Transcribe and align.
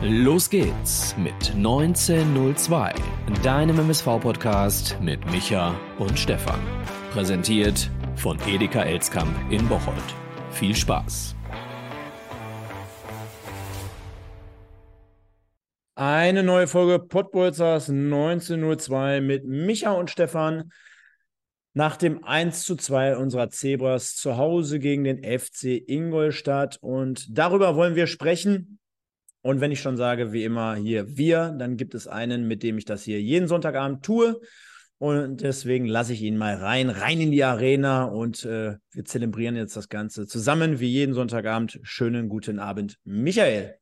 Los 0.00 0.48
geht's 0.48 1.16
mit 1.16 1.56
1902, 1.56 2.94
deinem 3.42 3.80
MSV-Podcast 3.80 4.96
mit 5.02 5.26
Micha 5.32 5.74
und 5.98 6.16
Stefan. 6.16 6.60
Präsentiert 7.10 7.90
von 8.14 8.38
Edeka 8.46 8.84
Elskamp 8.84 9.28
in 9.50 9.66
Bocholt. 9.66 9.96
Viel 10.52 10.76
Spaß! 10.76 11.34
Eine 15.96 16.44
neue 16.44 16.68
Folge 16.68 17.00
Pottbolzers 17.00 17.90
1902 17.90 19.20
mit 19.20 19.46
Micha 19.46 19.90
und 19.90 20.10
Stefan. 20.10 20.70
Nach 21.74 21.96
dem 21.96 22.22
1 22.22 22.62
zu 22.64 22.76
2 22.76 23.16
unserer 23.16 23.50
Zebras 23.50 24.14
zu 24.14 24.36
Hause 24.36 24.78
gegen 24.78 25.02
den 25.02 25.24
FC 25.24 25.82
Ingolstadt. 25.88 26.78
Und 26.80 27.36
darüber 27.36 27.74
wollen 27.74 27.96
wir 27.96 28.06
sprechen. 28.06 28.77
Und 29.42 29.60
wenn 29.60 29.72
ich 29.72 29.80
schon 29.80 29.96
sage, 29.96 30.32
wie 30.32 30.44
immer 30.44 30.74
hier 30.74 31.16
wir, 31.16 31.50
dann 31.50 31.76
gibt 31.76 31.94
es 31.94 32.08
einen, 32.08 32.48
mit 32.48 32.62
dem 32.62 32.78
ich 32.78 32.84
das 32.84 33.04
hier 33.04 33.20
jeden 33.20 33.48
Sonntagabend 33.48 34.04
tue. 34.04 34.40
Und 34.98 35.42
deswegen 35.42 35.86
lasse 35.86 36.12
ich 36.12 36.22
ihn 36.22 36.36
mal 36.36 36.56
rein, 36.56 36.90
rein 36.90 37.20
in 37.20 37.30
die 37.30 37.44
Arena 37.44 38.04
und 38.04 38.44
äh, 38.44 38.76
wir 38.90 39.04
zelebrieren 39.04 39.54
jetzt 39.54 39.76
das 39.76 39.88
Ganze 39.88 40.26
zusammen 40.26 40.80
wie 40.80 40.88
jeden 40.88 41.14
Sonntagabend. 41.14 41.78
Schönen 41.84 42.28
guten 42.28 42.58
Abend, 42.58 42.98
Michael. 43.04 43.78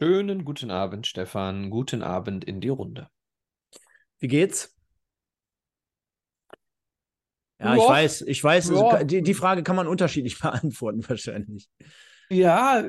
Schönen 0.00 0.44
guten 0.44 0.72
Abend, 0.72 1.06
Stefan. 1.06 1.70
Guten 1.70 2.02
Abend 2.02 2.44
in 2.44 2.60
die 2.60 2.68
Runde. 2.68 3.08
Wie 4.18 4.28
geht's? 4.28 4.76
Ja, 7.60 7.74
ja. 7.74 7.82
ich 7.82 7.88
weiß, 7.88 8.22
ich 8.22 8.42
weiß, 8.42 8.70
ja. 8.70 9.04
die, 9.04 9.22
die 9.22 9.34
Frage 9.34 9.62
kann 9.62 9.76
man 9.76 9.86
unterschiedlich 9.86 10.38
beantworten, 10.40 11.08
wahrscheinlich. 11.08 11.68
Ja, 12.30 12.82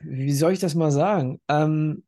wie 0.00 0.32
soll 0.32 0.52
ich 0.52 0.58
das 0.60 0.74
mal 0.74 0.90
sagen? 0.90 1.40
Ähm, 1.48 2.04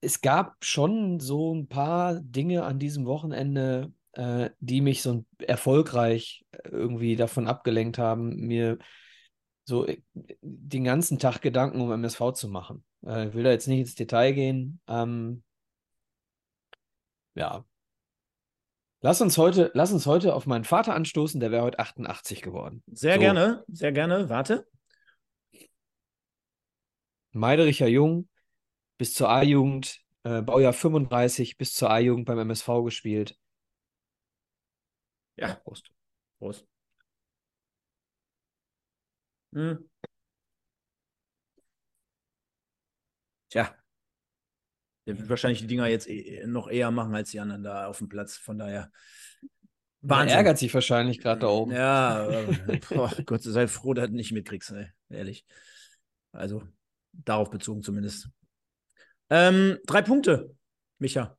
es 0.00 0.20
gab 0.20 0.64
schon 0.64 1.20
so 1.20 1.54
ein 1.54 1.68
paar 1.68 2.16
Dinge 2.20 2.64
an 2.64 2.78
diesem 2.78 3.06
Wochenende, 3.06 3.92
äh, 4.12 4.50
die 4.60 4.80
mich 4.80 5.02
so 5.02 5.24
erfolgreich 5.40 6.44
irgendwie 6.64 7.16
davon 7.16 7.48
abgelenkt 7.48 7.98
haben, 7.98 8.36
mir 8.36 8.78
so 9.64 9.86
äh, 9.86 10.02
den 10.42 10.84
ganzen 10.84 11.18
Tag 11.18 11.42
Gedanken 11.42 11.80
um 11.80 11.92
MSV 11.92 12.32
zu 12.34 12.48
machen. 12.48 12.84
Äh, 13.06 13.28
ich 13.28 13.34
will 13.34 13.44
da 13.44 13.50
jetzt 13.52 13.68
nicht 13.68 13.80
ins 13.80 13.94
Detail 13.96 14.32
gehen. 14.32 14.80
Ähm, 14.88 15.42
ja. 17.34 17.64
Lass 19.02 19.20
uns 19.22 19.38
heute, 19.38 19.70
lass 19.74 19.92
uns 19.92 20.06
heute 20.06 20.34
auf 20.34 20.46
meinen 20.46 20.64
Vater 20.64 20.94
anstoßen, 20.94 21.40
der 21.40 21.50
wäre 21.50 21.62
heute 21.62 21.78
88 21.78 22.42
geworden. 22.42 22.82
Sehr 22.86 23.14
so. 23.14 23.20
gerne, 23.20 23.64
sehr 23.68 23.92
gerne. 23.92 24.28
Warte. 24.28 24.66
Meidericher 27.32 27.86
Jung 27.86 28.28
bis 28.98 29.14
zur 29.14 29.30
A-Jugend, 29.30 30.00
äh, 30.24 30.42
Baujahr 30.42 30.74
35 30.74 31.56
bis 31.56 31.72
zur 31.72 31.90
A-Jugend 31.90 32.26
beim 32.26 32.38
MSV 32.38 32.84
gespielt. 32.84 33.38
Ja, 35.36 35.54
Prost. 35.54 35.90
Prost. 36.38 36.66
Hm. 39.54 39.88
Tja. 43.48 43.79
Der 45.06 45.18
wird 45.18 45.28
wahrscheinlich 45.28 45.60
die 45.60 45.66
Dinger 45.66 45.86
jetzt 45.86 46.08
eh, 46.08 46.46
noch 46.46 46.68
eher 46.68 46.90
machen 46.90 47.14
als 47.14 47.30
die 47.30 47.40
anderen 47.40 47.62
da 47.62 47.86
auf 47.86 47.98
dem 47.98 48.08
Platz. 48.08 48.36
Von 48.36 48.58
daher. 48.58 48.90
Man 50.02 50.28
ärgert 50.28 50.58
sich 50.58 50.72
wahrscheinlich 50.72 51.20
gerade 51.20 51.40
da 51.40 51.48
oben. 51.48 51.72
Ja, 51.72 52.46
boah, 52.88 53.12
Gott 53.26 53.42
sei 53.42 53.68
froh, 53.68 53.92
dass 53.92 54.08
du 54.08 54.14
nicht 54.14 54.32
mitkriegst, 54.32 54.70
ey. 54.72 54.88
ehrlich. 55.10 55.44
Also, 56.32 56.62
Darauf 57.12 57.50
bezogen 57.50 57.82
zumindest. 57.82 58.28
Ähm, 59.30 59.78
drei 59.86 60.02
Punkte, 60.02 60.54
Micha. 60.98 61.36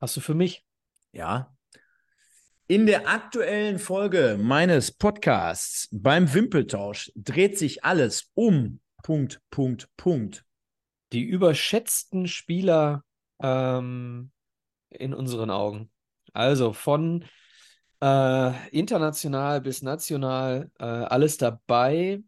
Hast 0.00 0.16
du 0.16 0.20
für 0.20 0.34
mich? 0.34 0.64
Ja. 1.12 1.54
In 2.66 2.86
der 2.86 3.08
aktuellen 3.08 3.78
Folge 3.78 4.38
meines 4.40 4.92
Podcasts 4.92 5.88
beim 5.90 6.32
Wimpeltausch 6.32 7.12
dreht 7.16 7.58
sich 7.58 7.84
alles 7.84 8.30
um 8.34 8.80
Punkt, 9.02 9.40
Punkt, 9.50 9.88
Punkt. 9.96 10.44
Die 11.12 11.22
überschätzten 11.22 12.28
Spieler 12.28 13.04
ähm, 13.42 14.30
in 14.90 15.14
unseren 15.14 15.50
Augen. 15.50 15.90
Also 16.32 16.72
von 16.72 17.24
äh, 18.00 18.68
international 18.70 19.60
bis 19.60 19.82
national 19.82 20.70
äh, 20.78 20.84
alles 20.84 21.36
dabei. 21.36 22.22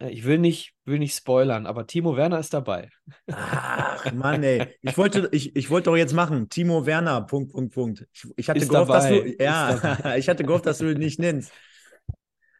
Äh, 0.00 0.10
ich 0.10 0.24
will 0.24 0.38
nicht, 0.38 0.74
will 0.84 0.98
nicht 0.98 1.14
spoilern, 1.14 1.66
aber 1.66 1.86
Timo 1.86 2.16
Werner 2.16 2.38
ist 2.38 2.54
dabei. 2.54 2.88
Ach, 3.30 4.12
Mann, 4.12 4.42
ey. 4.42 4.74
Ich 4.80 4.96
wollte, 4.96 5.28
ich, 5.32 5.54
ich 5.56 5.70
wollte 5.70 5.90
doch 5.90 5.96
jetzt 5.96 6.14
machen. 6.14 6.48
Timo 6.48 6.86
Werner, 6.86 7.22
Punkt, 7.22 7.52
Punkt, 7.52 7.74
Punkt. 7.74 8.06
Ich, 8.12 8.26
ich 8.36 8.48
hatte 8.48 8.60
ist 8.60 8.68
gehofft, 8.68 8.90
dabei. 8.90 9.10
dass 9.10 9.36
du. 9.36 9.42
Ja, 9.42 10.16
ich 10.16 10.28
hatte 10.28 10.44
gehofft, 10.44 10.66
dass 10.66 10.78
du 10.78 10.90
ihn 10.90 10.98
nicht 10.98 11.18
nennst. 11.18 11.52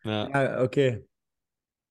Ja, 0.04 0.28
ja 0.28 0.62
okay. 0.62 1.04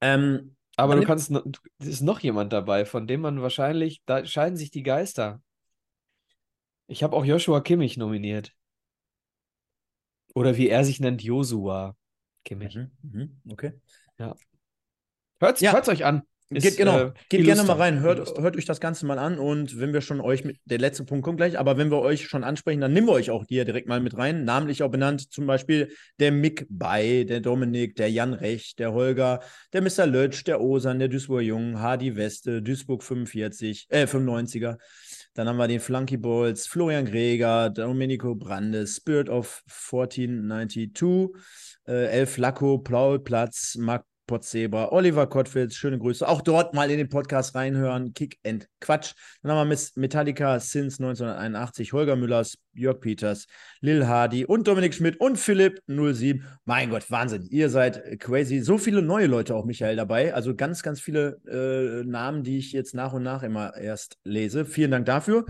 Ähm, 0.02 0.56
aber 0.78 0.96
du 0.96 1.04
kannst, 1.04 1.32
es 1.80 1.88
ist 1.88 2.02
noch 2.02 2.20
jemand 2.20 2.54
dabei, 2.54 2.86
von 2.86 3.08
dem 3.08 3.22
man 3.22 3.42
wahrscheinlich, 3.42 4.02
da 4.06 4.26
scheiden 4.26 4.58
sich 4.58 4.72
die 4.72 4.84
Geister. 4.84 5.42
Ich 6.88 7.04
habe 7.04 7.16
auch 7.16 7.26
Joshua 7.26 7.62
Kimmich 7.62 7.98
nominiert. 7.98 8.54
Oder 10.34 10.58
wie 10.58 10.70
er 10.70 10.84
sich 10.86 11.00
nennt, 11.00 11.24
Josua 11.24 11.96
Kimmich. 12.44 12.76
Mhm, 12.76 12.92
mhm, 13.02 13.42
okay. 13.50 13.74
Ja. 14.18 14.36
Hört 15.40 15.56
es 15.56 15.62
ja. 15.62 15.88
euch 15.88 16.06
an. 16.06 16.24
Ist, 16.53 16.63
geht, 16.63 16.78
genau, 16.78 17.00
äh, 17.00 17.12
geht 17.29 17.45
gerne 17.45 17.63
mal 17.63 17.78
rein, 17.78 18.01
hört, 18.01 18.38
hört 18.38 18.57
euch 18.57 18.66
das 18.66 18.81
Ganze 18.81 19.06
mal 19.06 19.17
an 19.17 19.39
und 19.39 19.79
wenn 19.79 19.94
wir 19.94 20.01
schon 20.01 20.19
euch 20.19 20.44
mit, 20.44 20.57
der 20.66 20.79
letzte 20.79 21.06
Punkt 21.06 21.23
kommt 21.23 21.38
gleich, 21.38 21.57
aber 21.57 21.78
wenn 21.78 21.89
wir 21.89 22.00
euch 22.00 22.28
schon 22.28 22.44
ansprechen, 22.44 22.81
dann 22.81 22.91
nehmen 22.91 23.07
wir 23.07 23.13
euch 23.13 23.31
auch 23.31 23.45
hier 23.47 23.63
direkt 23.63 23.88
mal 23.88 24.01
mit 24.01 24.17
rein, 24.17 24.44
namentlich 24.44 24.84
auch 24.84 24.91
benannt, 24.91 25.31
zum 25.31 25.47
Beispiel 25.47 25.94
der 26.19 26.34
Mick 26.34 26.67
Bay, 26.69 27.25
der 27.25 27.39
Dominik, 27.39 27.95
der 27.95 28.12
Jan 28.12 28.34
Recht, 28.34 28.79
der 28.79 28.91
Holger, 28.91 29.39
der 29.72 29.81
Mr. 29.81 30.06
Lötsch, 30.06 30.44
der 30.45 30.59
Osan, 30.59 31.00
der 31.00 31.07
Duisburg 31.07 31.44
Jung, 31.44 31.79
Hardy 31.79 32.17
Weste, 32.17 32.62
Duisburg 32.62 33.01
45, 33.01 33.88
äh 33.89 34.03
95er, 34.03 34.75
dann 35.33 35.47
haben 35.47 35.57
wir 35.57 35.69
den 35.69 35.79
Flunky 35.79 36.18
Balls, 36.18 36.68
Florian 36.68 37.06
Greger, 37.06 37.69
Domenico 37.69 38.35
Brandes, 38.35 38.97
Spirit 38.97 39.29
of 39.29 39.63
1492, 39.68 41.29
äh, 41.88 42.07
Elf 42.07 42.38
Lacko, 42.38 42.78
Paul 42.79 43.19
Platz, 43.19 43.75
Marc 43.79 44.03
Potzebra, 44.31 44.94
Oliver 44.94 45.28
Kottwitz, 45.28 45.75
schöne 45.75 46.00
Grüße. 46.00 46.25
Auch 46.25 46.42
dort 46.42 46.74
mal 46.74 46.90
in 46.90 46.97
den 46.97 47.09
Podcast 47.09 47.53
reinhören. 47.53 48.14
Kick 48.14 48.40
and 48.46 48.66
Quatsch. 48.80 49.12
Dann 49.44 49.52
haben 49.52 49.69
wir 49.69 49.78
Metallica 49.96 50.58
since 50.62 51.03
1981, 51.03 51.92
Holger 51.92 52.16
Müllers, 52.16 52.58
Jörg 52.72 53.02
Peters, 53.02 53.47
Lil 53.81 54.08
Hardy 54.08 54.46
und 54.46 54.69
Dominik 54.69 54.94
Schmidt 54.94 55.19
und 55.19 55.38
Philipp 55.38 55.81
07. 55.88 56.46
Mein 56.64 56.92
Gott, 56.92 57.12
Wahnsinn. 57.12 57.46
Ihr 57.50 57.69
seid 57.69 58.22
crazy. 58.22 58.62
So 58.62 58.78
viele 58.78 59.02
neue 59.02 59.28
Leute 59.28 59.53
auch, 59.53 59.66
Michael, 59.66 59.97
dabei. 59.97 60.34
Also 60.34 60.56
ganz, 60.56 60.81
ganz 60.81 61.02
viele 61.02 61.42
äh, 61.46 62.08
Namen, 62.08 62.44
die 62.44 62.58
ich 62.58 62.72
jetzt 62.72 62.96
nach 62.96 63.12
und 63.12 63.24
nach 63.24 63.44
immer 63.44 63.75
erst 63.75 64.18
lese. 64.24 64.63
Vielen 64.63 64.92
Dank 64.92 65.08
dafür. 65.08 65.46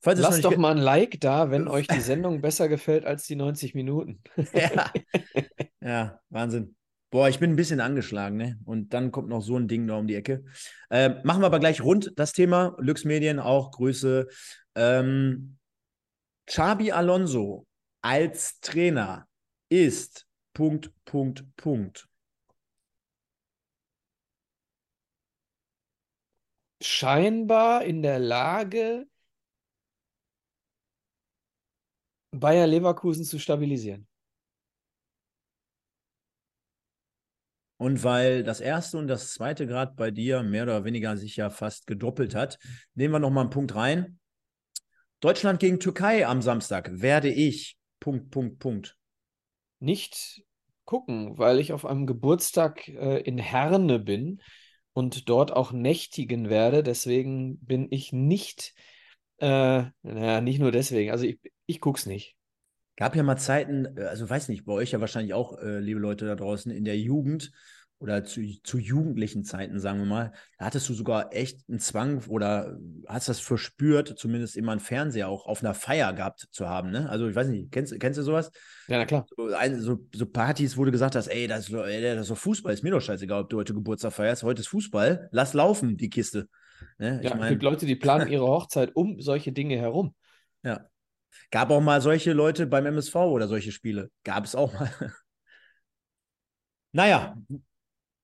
Falls 0.00 0.18
Lasst 0.18 0.46
doch 0.46 0.56
mal 0.56 0.70
ein 0.70 0.78
Like 0.78 1.20
da, 1.20 1.50
wenn 1.50 1.68
euch 1.68 1.88
die 1.88 2.00
Sendung 2.00 2.40
besser 2.40 2.70
gefällt 2.70 3.04
als 3.04 3.26
die 3.26 3.36
90 3.36 3.74
Minuten. 3.74 4.22
ja. 4.54 4.90
ja, 5.82 6.20
Wahnsinn. 6.30 6.74
Boah, 7.14 7.28
ich 7.28 7.38
bin 7.38 7.52
ein 7.52 7.56
bisschen 7.56 7.78
angeschlagen, 7.78 8.36
ne? 8.36 8.58
Und 8.64 8.92
dann 8.92 9.12
kommt 9.12 9.28
noch 9.28 9.40
so 9.40 9.56
ein 9.56 9.68
Ding 9.68 9.86
da 9.86 9.94
um 9.98 10.08
die 10.08 10.16
Ecke. 10.16 10.42
Äh, 10.90 11.10
machen 11.22 11.42
wir 11.42 11.46
aber 11.46 11.60
gleich 11.60 11.80
rund 11.80 12.12
das 12.16 12.32
Thema. 12.32 12.74
Lux 12.80 13.04
Medien 13.04 13.38
auch 13.38 13.70
Grüße. 13.70 14.26
Ähm, 14.74 15.56
Xabi 16.46 16.90
Alonso 16.90 17.68
als 18.02 18.58
Trainer 18.58 19.28
ist 19.68 20.26
Punkt, 20.54 20.90
Punkt, 21.04 21.44
Punkt. 21.56 22.08
Scheinbar 26.80 27.84
in 27.84 28.02
der 28.02 28.18
Lage, 28.18 29.06
Bayer 32.32 32.66
Leverkusen 32.66 33.24
zu 33.24 33.38
stabilisieren. 33.38 34.08
Und 37.76 38.04
weil 38.04 38.44
das 38.44 38.60
erste 38.60 38.98
und 38.98 39.08
das 39.08 39.32
zweite 39.32 39.66
Grad 39.66 39.96
bei 39.96 40.10
dir 40.10 40.42
mehr 40.42 40.62
oder 40.62 40.84
weniger 40.84 41.16
sich 41.16 41.36
ja 41.36 41.50
fast 41.50 41.86
gedoppelt 41.86 42.34
hat, 42.34 42.58
nehmen 42.94 43.14
wir 43.14 43.18
nochmal 43.18 43.44
einen 43.44 43.50
Punkt 43.50 43.74
rein. 43.74 44.18
Deutschland 45.20 45.58
gegen 45.58 45.80
Türkei 45.80 46.26
am 46.26 46.42
Samstag 46.42 47.00
werde 47.00 47.30
ich. 47.30 47.76
Punkt, 47.98 48.30
Punkt, 48.30 48.58
Punkt. 48.58 48.96
Nicht 49.80 50.44
gucken, 50.84 51.38
weil 51.38 51.58
ich 51.58 51.72
auf 51.72 51.86
einem 51.86 52.06
Geburtstag 52.06 52.86
äh, 52.88 53.20
in 53.20 53.38
Herne 53.38 53.98
bin 53.98 54.40
und 54.92 55.28
dort 55.28 55.52
auch 55.52 55.72
nächtigen 55.72 56.50
werde. 56.50 56.82
Deswegen 56.82 57.58
bin 57.58 57.88
ich 57.90 58.12
nicht, 58.12 58.74
äh, 59.38 59.84
naja, 60.02 60.40
nicht 60.40 60.58
nur 60.60 60.72
deswegen. 60.72 61.10
Also 61.10 61.24
ich, 61.24 61.38
ich 61.66 61.80
gucke 61.80 62.08
nicht. 62.08 62.33
Gab 62.96 63.16
ja 63.16 63.22
mal 63.22 63.36
Zeiten, 63.36 63.96
äh, 63.96 64.04
also 64.04 64.28
weiß 64.28 64.48
nicht, 64.48 64.64
bei 64.64 64.72
euch 64.72 64.92
ja 64.92 65.00
wahrscheinlich 65.00 65.34
auch, 65.34 65.58
äh, 65.58 65.80
liebe 65.80 66.00
Leute 66.00 66.26
da 66.26 66.36
draußen, 66.36 66.70
in 66.70 66.84
der 66.84 66.98
Jugend, 66.98 67.52
oder 68.04 68.22
zu, 68.22 68.42
zu 68.62 68.78
jugendlichen 68.78 69.44
Zeiten, 69.44 69.78
sagen 69.80 69.98
wir 70.00 70.06
mal, 70.06 70.32
da 70.58 70.66
hattest 70.66 70.88
du 70.88 70.94
sogar 70.94 71.34
echt 71.34 71.66
einen 71.68 71.78
Zwang 71.78 72.22
oder 72.28 72.78
hast 73.08 73.28
das 73.30 73.40
verspürt, 73.40 74.18
zumindest 74.18 74.56
immer 74.56 74.72
einen 74.72 74.80
Fernseher 74.80 75.28
auch 75.28 75.46
auf 75.46 75.62
einer 75.62 75.72
Feier 75.72 76.12
gehabt 76.12 76.48
zu 76.50 76.68
haben. 76.68 76.90
Ne? 76.90 77.08
Also 77.08 77.28
ich 77.28 77.34
weiß 77.34 77.48
nicht, 77.48 77.72
kennst, 77.72 77.98
kennst 78.00 78.18
du 78.18 78.22
sowas? 78.22 78.50
Ja, 78.88 78.98
na 78.98 79.06
klar. 79.06 79.26
So, 79.34 79.46
ein, 79.54 79.80
so, 79.80 80.06
so 80.14 80.26
Partys, 80.26 80.76
wo 80.76 80.84
du 80.84 80.90
gesagt 80.90 81.14
hast, 81.14 81.28
ey, 81.28 81.46
das 81.46 81.68
ist, 81.68 81.74
ey, 81.74 82.02
das 82.02 82.22
ist 82.22 82.30
doch 82.30 82.36
Fußball, 82.36 82.74
ist 82.74 82.82
mir 82.82 82.90
doch 82.90 83.00
scheißegal, 83.00 83.42
ob 83.42 83.48
du 83.48 83.56
heute 83.56 83.72
Geburtstag 83.72 84.12
feierst, 84.12 84.42
heute 84.42 84.60
ist 84.60 84.68
Fußball, 84.68 85.28
lass 85.32 85.54
laufen, 85.54 85.96
die 85.96 86.10
Kiste. 86.10 86.48
Ne? 86.98 87.20
Ja, 87.22 87.30
ich 87.30 87.34
mein, 87.34 87.44
es 87.44 87.48
gibt 87.50 87.62
Leute, 87.62 87.86
die 87.86 87.96
planen 87.96 88.30
ihre 88.30 88.46
Hochzeit 88.46 88.94
um 88.94 89.20
solche 89.20 89.52
Dinge 89.52 89.78
herum. 89.78 90.14
Ja. 90.62 90.86
Gab 91.50 91.70
auch 91.70 91.80
mal 91.80 92.00
solche 92.00 92.32
Leute 92.32 92.66
beim 92.66 92.86
MSV 92.86 93.14
oder 93.16 93.48
solche 93.48 93.72
Spiele. 93.72 94.10
Gab 94.24 94.44
es 94.44 94.54
auch 94.54 94.72
mal. 94.72 94.90
naja, 96.92 97.36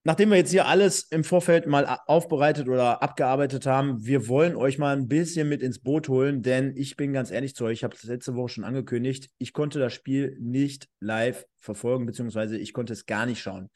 nachdem 0.05 0.31
wir 0.31 0.37
jetzt 0.37 0.51
hier 0.51 0.67
alles 0.67 1.03
im 1.11 1.25
Vorfeld 1.25 1.67
mal 1.67 1.99
aufbereitet 2.07 2.69
oder 2.69 3.03
abgearbeitet 3.03 3.67
haben, 3.67 4.05
wir 4.05 4.29
wollen 4.29 4.57
euch 4.57 4.79
mal 4.79 4.97
ein 4.97 5.09
bisschen 5.09 5.49
mit 5.49 5.63
ins 5.63 5.81
Boot 5.81 6.09
holen, 6.09 6.43
denn 6.43 6.75
ich 6.77 6.97
bin 6.97 7.13
ganz 7.13 7.31
ehrlich 7.31 7.55
zu 7.55 7.65
euch, 7.65 7.79
ich 7.79 7.85
habe 7.85 7.95
es 7.95 8.05
letzte 8.05 8.35
Woche 8.35 8.49
schon 8.49 8.65
angekündigt, 8.65 9.31
ich 9.39 9.53
konnte 9.53 9.79
das 9.79 9.93
Spiel 9.93 10.37
nicht 10.41 10.89
live 11.01 11.45
verfolgen, 11.59 12.07
beziehungsweise 12.07 12.57
ich 12.57 12.73
konnte 12.73 12.93
es 12.93 13.07
gar 13.07 13.27
nicht 13.27 13.43
schauen. 13.43 13.69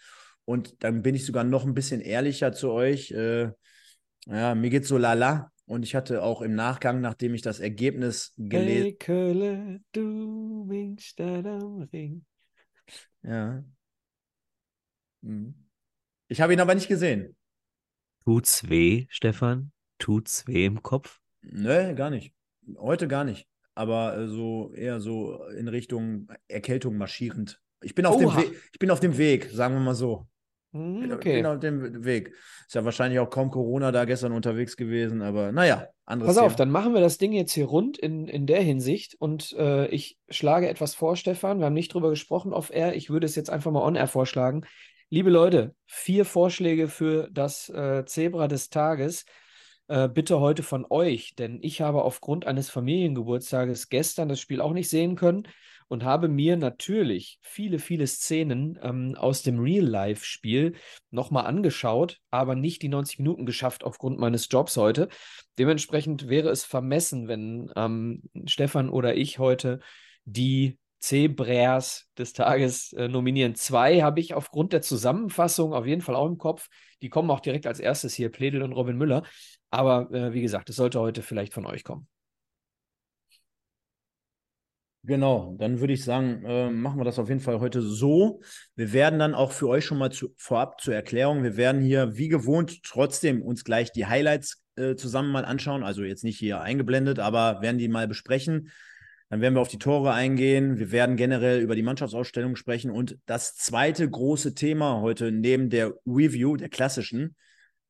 Und 0.45 0.83
dann 0.83 1.03
bin 1.03 1.15
ich 1.15 1.25
sogar 1.25 1.45
noch 1.45 1.65
ein 1.65 1.75
bisschen 1.75 2.01
ehrlicher 2.01 2.53
zu 2.53 2.71
euch. 2.71 3.11
Äh, 3.13 3.51
ja, 4.27 4.55
mir 4.55 4.71
geht 4.71 4.87
so 4.87 4.99
lala. 4.99 5.51
Und 5.67 5.83
ich 5.83 5.95
hatte 5.95 6.23
auch 6.23 6.43
im 6.43 6.55
Nachgang, 6.55 7.01
nachdem 7.01 7.35
ich 7.35 7.43
das 7.43 7.59
Ergebnis 7.59 8.35
gelesen 8.37 8.83
hey, 8.83 8.97
Kölle, 8.97 9.81
du 9.93 10.69
winkst 10.69 11.21
am 11.21 11.89
Ring. 11.93 12.25
Ja. 13.23 13.65
Hm. 15.23 15.55
Ich 16.29 16.41
habe 16.41 16.53
ihn 16.53 16.61
aber 16.61 16.75
nicht 16.75 16.89
gesehen. 16.89 17.35
Tut's 18.25 18.69
weh, 18.69 19.07
Stefan? 19.09 19.73
Tut's 19.99 20.47
weh 20.47 20.67
im 20.67 20.83
Kopf? 20.83 21.21
Nö, 21.43 21.95
gar 21.95 22.11
nicht. 22.11 22.35
Heute 22.77 23.09
gar 23.09 23.25
nicht. 23.25 23.47
Aber 23.75 24.17
äh, 24.17 24.29
so 24.29 24.73
eher 24.75 25.01
so 25.01 25.45
in 25.49 25.69
Richtung 25.69 26.29
Erkältung 26.49 26.97
marschierend. 26.97 27.61
Ich 27.83 27.95
bin 27.95 28.07
auf, 28.07 28.17
dem, 28.17 28.29
We 28.29 28.55
ich 28.73 28.79
bin 28.79 28.91
auf 28.91 29.01
dem 29.01 29.19
Weg, 29.19 29.51
sagen 29.51 29.75
wir 29.75 29.81
mal 29.81 29.95
so. 29.95 30.27
Hm, 30.75 31.13
okay. 31.13 31.37
Bin 31.37 31.47
auf 31.47 31.61
dem 31.61 32.05
Weg. 32.05 32.33
Ist 32.67 32.75
ja 32.75 32.85
wahrscheinlich 32.85 33.21
auch 33.21 33.31
kaum 33.31 33.53
Corona 33.53 33.93
da 33.93 34.05
gestern 34.05 34.33
unterwegs 34.33 34.77
gewesen, 34.77 35.23
aber 35.23 35.53
naja, 35.53 35.87
anderes 36.05 36.31
Pass 36.31 36.37
Thema. 36.37 36.47
auf, 36.47 36.57
dann 36.57 36.71
machen 36.71 36.95
wir 36.95 37.01
das 37.01 37.17
Ding 37.17 37.33
jetzt 37.33 37.53
hier 37.53 37.67
rund 37.67 37.97
in, 37.97 38.27
in 38.27 38.47
der 38.47 38.61
Hinsicht 38.61 39.15
und 39.15 39.53
äh, 39.53 39.87
ich 39.87 40.19
schlage 40.29 40.69
etwas 40.69 40.97
vor, 40.97 41.15
Stefan. 41.15 41.61
Wir 41.61 41.67
haben 41.67 41.75
nicht 41.75 41.95
drüber 41.95 42.11
gesprochen 42.11 42.53
auf 42.53 42.75
Air. 42.75 42.97
Ich 42.97 43.09
würde 43.09 43.25
es 43.25 43.37
jetzt 43.37 43.51
einfach 43.51 43.71
mal 43.71 43.85
on 43.85 43.95
Air 43.95 44.09
vorschlagen. 44.09 44.63
Liebe 45.11 45.31
Leute, 45.31 45.77
vier 45.87 46.25
Vorschläge 46.25 46.89
für 46.89 47.29
das 47.31 47.69
äh, 47.69 48.05
Zebra 48.05 48.49
des 48.49 48.69
Tages. 48.69 49.27
Äh, 49.87 50.09
bitte 50.09 50.41
heute 50.41 50.65
von 50.65 50.87
euch, 50.91 51.37
denn 51.37 51.61
ich 51.63 51.83
habe 51.83 52.03
aufgrund 52.03 52.49
eines 52.49 52.69
Familiengeburtstages 52.69 53.91
gestern 53.91 54.29
das 54.29 54.41
Spiel 54.41 54.61
auch 54.61 54.73
nicht 54.73 54.89
sehen 54.89 55.15
können 55.15 55.47
und 55.95 56.03
habe 56.03 56.27
mir 56.27 56.57
natürlich 56.57 57.39
viele, 57.41 57.79
viele 57.79 58.09
Szenen 58.09 58.77
ähm, 58.83 59.15
aus 59.17 59.43
dem 59.43 59.61
Real-Life-Spiel 59.61 60.75
nochmal 61.13 61.47
angeschaut, 61.47 62.21
aber 62.33 62.57
nicht 62.57 62.83
die 62.83 62.89
90 62.89 63.21
Minuten 63.21 63.47
geschafft 63.47 63.85
aufgrund 63.85 64.19
meines 64.19 64.49
Jobs 64.51 64.77
heute. 64.77 65.09
Dementsprechend 65.57 66.29
wäre 66.29 66.49
es 66.49 66.65
vermessen, 66.65 67.29
wenn 67.29 67.71
ähm, 67.77 68.25
Stefan 68.47 68.89
oder 68.91 69.15
ich 69.15 69.39
heute 69.39 69.79
die 70.25 70.81
Zebras 70.99 72.09
des 72.19 72.33
Tages 72.33 72.93
äh, 72.95 73.07
nominieren. 73.07 73.55
Zwei 73.55 74.03
habe 74.03 74.19
ich 74.19 74.35
aufgrund 74.35 74.73
der 74.73 74.83
Zusammenfassung 74.83 75.75
auf 75.75 75.87
jeden 75.87 76.03
Fall 76.03 76.17
auch 76.17 76.27
im 76.27 76.39
Kopf. 76.39 76.71
Die 77.03 77.09
kommen 77.09 77.31
auch 77.31 77.41
direkt 77.41 77.69
als 77.69 77.79
erstes 77.79 78.15
hier, 78.15 78.33
Pledel 78.33 78.63
und 78.63 78.73
Robin 78.73 78.97
Müller. 78.97 79.23
Aber 79.71 80.11
äh, 80.11 80.33
wie 80.33 80.43
gesagt, 80.43 80.71
es 80.71 80.77
sollte 80.77 80.99
heute 80.99 81.23
vielleicht 81.23 81.55
von 81.55 81.67
euch 81.67 81.85
kommen. 81.85 82.09
Genau, 85.07 85.55
dann 85.59 85.81
würde 85.81 85.93
ich 85.93 86.03
sagen, 86.03 86.43
äh, 86.47 86.71
machen 86.71 86.99
wir 86.99 87.05
das 87.05 87.19
auf 87.19 87.29
jeden 87.29 87.41
Fall 87.41 87.61
heute 87.61 87.83
so. 87.83 88.41
Wir 88.75 88.95
werden 88.95 89.19
dann 89.19 89.35
auch 89.35 89.53
für 89.53 89.69
euch 89.69 89.85
schon 89.85 89.99
mal 89.99 90.11
zu, 90.11 90.33
vorab 90.39 90.81
zur 90.81 90.95
Erklärung, 90.95 91.43
wir 91.43 91.59
werden 91.59 91.83
hier 91.83 92.17
wie 92.17 92.29
gewohnt 92.29 92.83
trotzdem 92.83 93.43
uns 93.43 93.65
gleich 93.65 93.93
die 93.93 94.07
Highlights 94.07 94.63
äh, 94.77 94.95
zusammen 94.97 95.31
mal 95.31 95.45
anschauen. 95.45 95.83
Also 95.83 96.05
jetzt 96.05 96.25
nicht 96.25 96.39
hier 96.39 96.63
eingeblendet, 96.63 97.19
aber 97.19 97.61
werden 97.61 97.77
die 97.77 97.89
mal 97.89 98.09
besprechen. 98.09 98.71
Dann 99.29 99.43
werden 99.43 99.55
wir 99.55 99.61
auf 99.61 99.69
die 99.69 99.79
Tore 99.79 100.13
eingehen. 100.13 100.79
Wir 100.79 100.91
werden 100.91 101.17
generell 101.17 101.61
über 101.61 101.75
die 101.75 101.83
Mannschaftsausstellung 101.83 102.57
sprechen. 102.57 102.91
Und 102.91 103.19
das 103.27 103.57
zweite 103.57 104.09
große 104.09 104.55
Thema 104.55 105.01
heute 105.03 105.33
neben 105.33 105.69
der 105.69 105.93
Review, 106.07 106.57
der 106.57 106.71
klassischen, 106.71 107.37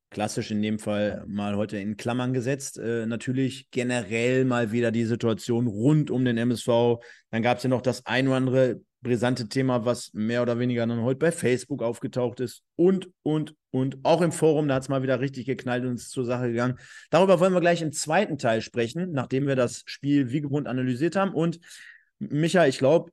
klassisch 0.09 0.51
in 0.51 0.61
dem 0.61 0.79
Fall 0.79 1.23
mal 1.27 1.55
heute 1.55 1.77
in 1.77 1.97
Klammern 1.97 2.33
gesetzt. 2.33 2.77
Äh, 2.77 3.05
natürlich 3.05 3.69
generell 3.71 4.45
mal 4.45 4.71
wieder 4.71 4.91
die 4.91 5.05
Situation 5.05 5.67
rund 5.67 6.11
um 6.11 6.23
den 6.25 6.37
MSV. 6.37 6.99
Dann 7.31 7.41
gab 7.41 7.57
es 7.57 7.63
ja 7.63 7.69
noch 7.69 7.81
das 7.81 8.05
ein 8.05 8.27
oder 8.27 8.37
andere 8.37 8.81
brisante 9.05 9.47
Thema, 9.47 9.85
was 9.85 10.11
mehr 10.13 10.41
oder 10.41 10.57
weniger 10.57 10.85
dann 10.87 11.03
heute 11.03 11.19
bei 11.19 11.31
Facebook 11.31 11.83
aufgetaucht 11.83 12.39
ist 12.39 12.63
und, 12.75 13.09
und, 13.21 13.55
und. 13.69 13.99
Auch 14.03 14.21
im 14.21 14.31
Forum, 14.31 14.67
da 14.67 14.75
hat 14.75 14.83
es 14.83 14.89
mal 14.89 15.03
wieder 15.03 15.19
richtig 15.19 15.45
geknallt 15.45 15.85
und 15.85 15.95
ist 15.95 16.09
zur 16.09 16.25
Sache 16.25 16.47
gegangen. 16.47 16.79
Darüber 17.11 17.39
wollen 17.39 17.53
wir 17.53 17.61
gleich 17.61 17.83
im 17.83 17.91
zweiten 17.91 18.39
Teil 18.39 18.61
sprechen, 18.61 19.11
nachdem 19.11 19.45
wir 19.45 19.55
das 19.55 19.83
Spiel 19.85 20.31
wie 20.31 20.41
gewohnt 20.41 20.67
analysiert 20.67 21.15
haben. 21.15 21.33
Und 21.33 21.59
Micha, 22.17 22.65
ich 22.65 22.79
glaube, 22.79 23.11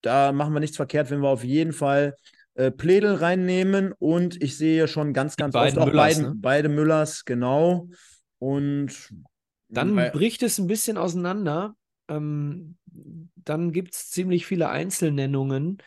da 0.00 0.32
machen 0.32 0.54
wir 0.54 0.60
nichts 0.60 0.76
verkehrt, 0.76 1.10
wenn 1.10 1.20
wir 1.20 1.28
auf 1.28 1.44
jeden 1.44 1.72
Fall 1.74 2.16
äh, 2.54 2.70
Pledel 2.70 3.16
reinnehmen 3.16 3.92
und 3.92 4.40
ich 4.42 4.56
sehe 4.56 4.86
schon 4.86 5.12
ganz, 5.12 5.36
ganz 5.36 5.54
oft 5.54 5.76
auch 5.78 5.86
Müllers, 5.86 6.16
beiden, 6.16 6.22
ne? 6.22 6.34
beide 6.36 6.68
Müllers, 6.68 7.24
genau. 7.24 7.88
Und 8.38 9.12
dann 9.68 9.98
äh, 9.98 10.10
bricht 10.12 10.42
es 10.42 10.58
ein 10.58 10.66
bisschen 10.66 10.96
auseinander. 10.96 11.76
Ähm, 12.08 12.78
dann 12.86 13.72
gibt 13.72 13.94
es 13.94 14.10
ziemlich 14.10 14.46
viele 14.46 14.68
Einzelnennungen. 14.68 15.78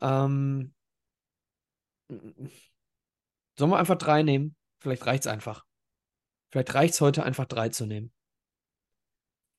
Ähm, 0.00 0.74
sollen 2.08 3.70
wir 3.70 3.78
einfach 3.78 3.98
drei 3.98 4.22
nehmen? 4.22 4.56
Vielleicht 4.78 5.06
reicht 5.06 5.24
es 5.24 5.26
einfach. 5.26 5.64
Vielleicht 6.50 6.74
reicht 6.74 6.94
es 6.94 7.00
heute 7.00 7.24
einfach 7.24 7.46
drei 7.46 7.70
zu 7.70 7.86
nehmen. 7.86 8.12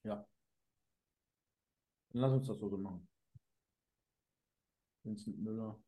Ja. 0.04 0.26
Dann 2.12 2.22
lass 2.22 2.32
uns 2.34 2.48
das 2.48 2.60
so 2.60 2.78
machen. 2.78 3.08
Vincent 5.04 5.40
Müller. 5.40 5.82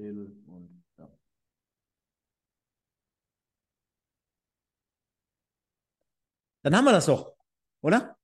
Hebel 0.00 0.32
und 0.46 0.82
ja. 0.98 1.08
Dann 6.62 6.76
haben 6.76 6.84
wir 6.84 6.92
das 6.92 7.06
doch, 7.06 7.34
oder? 7.80 8.16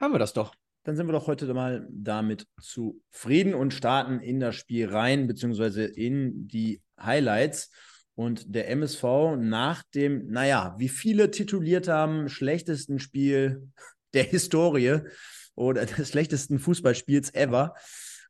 Haben 0.00 0.14
wir 0.14 0.18
das 0.18 0.32
doch. 0.32 0.54
Dann 0.84 0.94
sind 0.94 1.06
wir 1.08 1.12
doch 1.12 1.26
heute 1.26 1.52
mal 1.52 1.86
damit 1.90 2.46
zufrieden 2.60 3.54
und 3.54 3.74
starten 3.74 4.20
in 4.20 4.38
das 4.38 4.54
Spiel 4.54 4.88
rein, 4.88 5.26
beziehungsweise 5.26 5.84
in 5.84 6.46
die 6.46 6.80
Highlights. 7.00 7.70
Und 8.14 8.54
der 8.54 8.70
MSV 8.70 9.02
nach 9.36 9.82
dem, 9.94 10.28
naja, 10.30 10.74
wie 10.78 10.88
viele 10.88 11.30
tituliert 11.30 11.88
haben, 11.88 12.28
schlechtesten 12.28 12.98
Spiel 12.98 13.68
der 14.14 14.22
Historie 14.24 15.00
oder 15.54 15.86
des 15.86 16.10
schlechtesten 16.10 16.58
Fußballspiels 16.58 17.34
ever, 17.34 17.74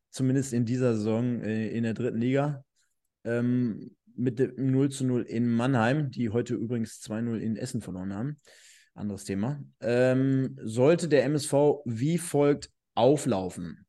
zumindest 0.09 0.53
in 0.53 0.65
dieser 0.65 0.95
Saison 0.95 1.41
äh, 1.41 1.69
in 1.69 1.83
der 1.83 1.93
dritten 1.93 2.19
Liga. 2.19 2.63
Ähm, 3.23 3.95
mit 4.15 4.39
dem 4.39 4.71
0 4.71 4.89
zu 4.89 5.05
0 5.05 5.21
in 5.23 5.47
Mannheim, 5.47 6.09
die 6.09 6.29
heute 6.29 6.55
übrigens 6.55 7.01
2-0 7.03 7.37
in 7.37 7.55
Essen 7.55 7.81
verloren 7.81 8.13
haben. 8.13 8.41
Anderes 8.95 9.25
Thema. 9.25 9.63
Ähm, 9.79 10.57
sollte 10.63 11.07
der 11.07 11.23
MSV 11.25 11.83
wie 11.85 12.17
folgt 12.17 12.71
auflaufen. 12.95 13.85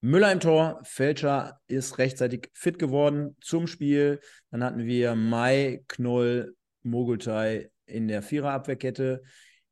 Müller 0.00 0.32
im 0.32 0.40
Tor, 0.40 0.80
Fälscher 0.84 1.60
ist 1.66 1.98
rechtzeitig 1.98 2.50
fit 2.54 2.78
geworden 2.78 3.36
zum 3.40 3.66
Spiel. 3.66 4.20
Dann 4.50 4.64
hatten 4.64 4.84
wir 4.84 5.14
Mai, 5.14 5.82
Knoll, 5.88 6.54
Mogultai 6.82 7.70
in 7.86 8.08
der 8.08 8.22
Viererabwehrkette 8.22 9.22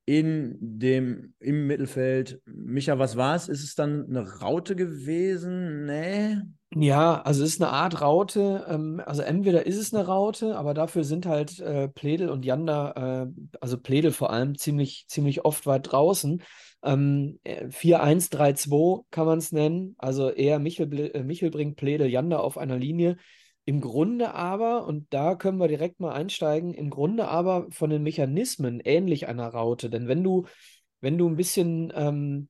in 0.05 0.57
dem, 0.61 1.35
im 1.39 1.67
Mittelfeld. 1.67 2.41
Micha, 2.45 2.99
was 2.99 3.17
war 3.17 3.37
es? 3.37 3.49
Ist 3.49 3.63
es 3.63 3.75
dann 3.75 4.07
eine 4.09 4.41
Raute 4.41 4.75
gewesen? 4.75 5.87
Nee. 5.87 6.39
Ja, 6.75 7.21
also 7.23 7.45
es 7.45 7.51
ist 7.51 7.63
eine 7.63 7.71
Art 7.71 8.01
Raute. 8.01 8.65
Ähm, 8.69 9.03
also 9.05 9.23
entweder 9.23 9.67
ist 9.67 9.77
es 9.77 9.95
eine 9.95 10.07
Raute, 10.07 10.57
aber 10.57 10.75
dafür 10.75 11.05
sind 11.05 11.27
halt 11.27 11.61
äh, 11.61 11.89
Pledel 11.89 12.31
und 12.31 12.45
Janda, 12.45 13.25
äh, 13.25 13.57
also 13.61 13.79
Pledel 13.79 14.11
vor 14.11 14.33
allem, 14.33 14.57
ziemlich, 14.57 15.05
ziemlich 15.07 15.45
oft 15.45 15.67
weit 15.67 15.93
draußen. 15.93 16.43
Ähm, 16.83 17.39
4-1-3-2 17.45 19.01
äh, 19.01 19.03
kann 19.11 19.27
man 19.27 19.39
es 19.39 19.53
nennen. 19.53 19.95
Also 19.99 20.31
eher 20.31 20.59
Michel, 20.59 20.89
Michel 21.25 21.51
bringt 21.51 21.77
Pledel, 21.77 22.09
Janda 22.09 22.39
auf 22.39 22.59
einer 22.59 22.79
Linie. 22.79 23.19
Im 23.65 23.81
Grunde 23.81 24.35
aber, 24.35 24.87
und 24.87 25.07
da 25.11 25.35
können 25.35 25.59
wir 25.59 25.69
direkt 25.69 26.01
mal 26.01 26.13
einsteigen, 26.13 26.75
im 26.75 26.91
Grunde 26.91 27.29
aber 27.29 27.67
von 27.71 27.91
den 27.91 28.03
Mechanismen 28.03 28.81
ähnlich 28.85 29.29
einer 29.29 29.49
Raute. 29.49 29.89
Denn 29.89 30.09
wenn 30.09 30.25
du, 30.25 30.47
wenn 31.01 31.19
du 31.19 31.29
ein 31.29 31.37
bisschen 31.37 31.93
ähm, 31.95 32.49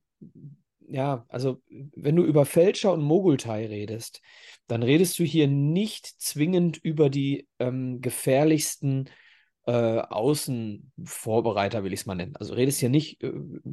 ja, 0.87 1.25
also 1.29 1.61
wenn 1.95 2.15
du 2.15 2.23
über 2.23 2.45
Fälscher 2.45 2.93
und 2.93 3.01
Mogultai 3.01 3.65
redest, 3.65 4.21
dann 4.67 4.83
redest 4.83 5.17
du 5.19 5.23
hier 5.23 5.47
nicht 5.47 6.05
zwingend 6.21 6.77
über 6.77 7.09
die 7.09 7.47
ähm, 7.59 8.01
gefährlichsten 8.01 9.09
äh, 9.65 9.99
Außenvorbereiter, 9.99 11.83
will 11.83 11.93
ich 11.93 12.01
es 12.01 12.05
mal 12.05 12.15
nennen. 12.15 12.35
Also 12.35 12.53
redest 12.53 12.79
hier 12.79 12.89
nicht 12.89 13.23
äh, 13.23 13.31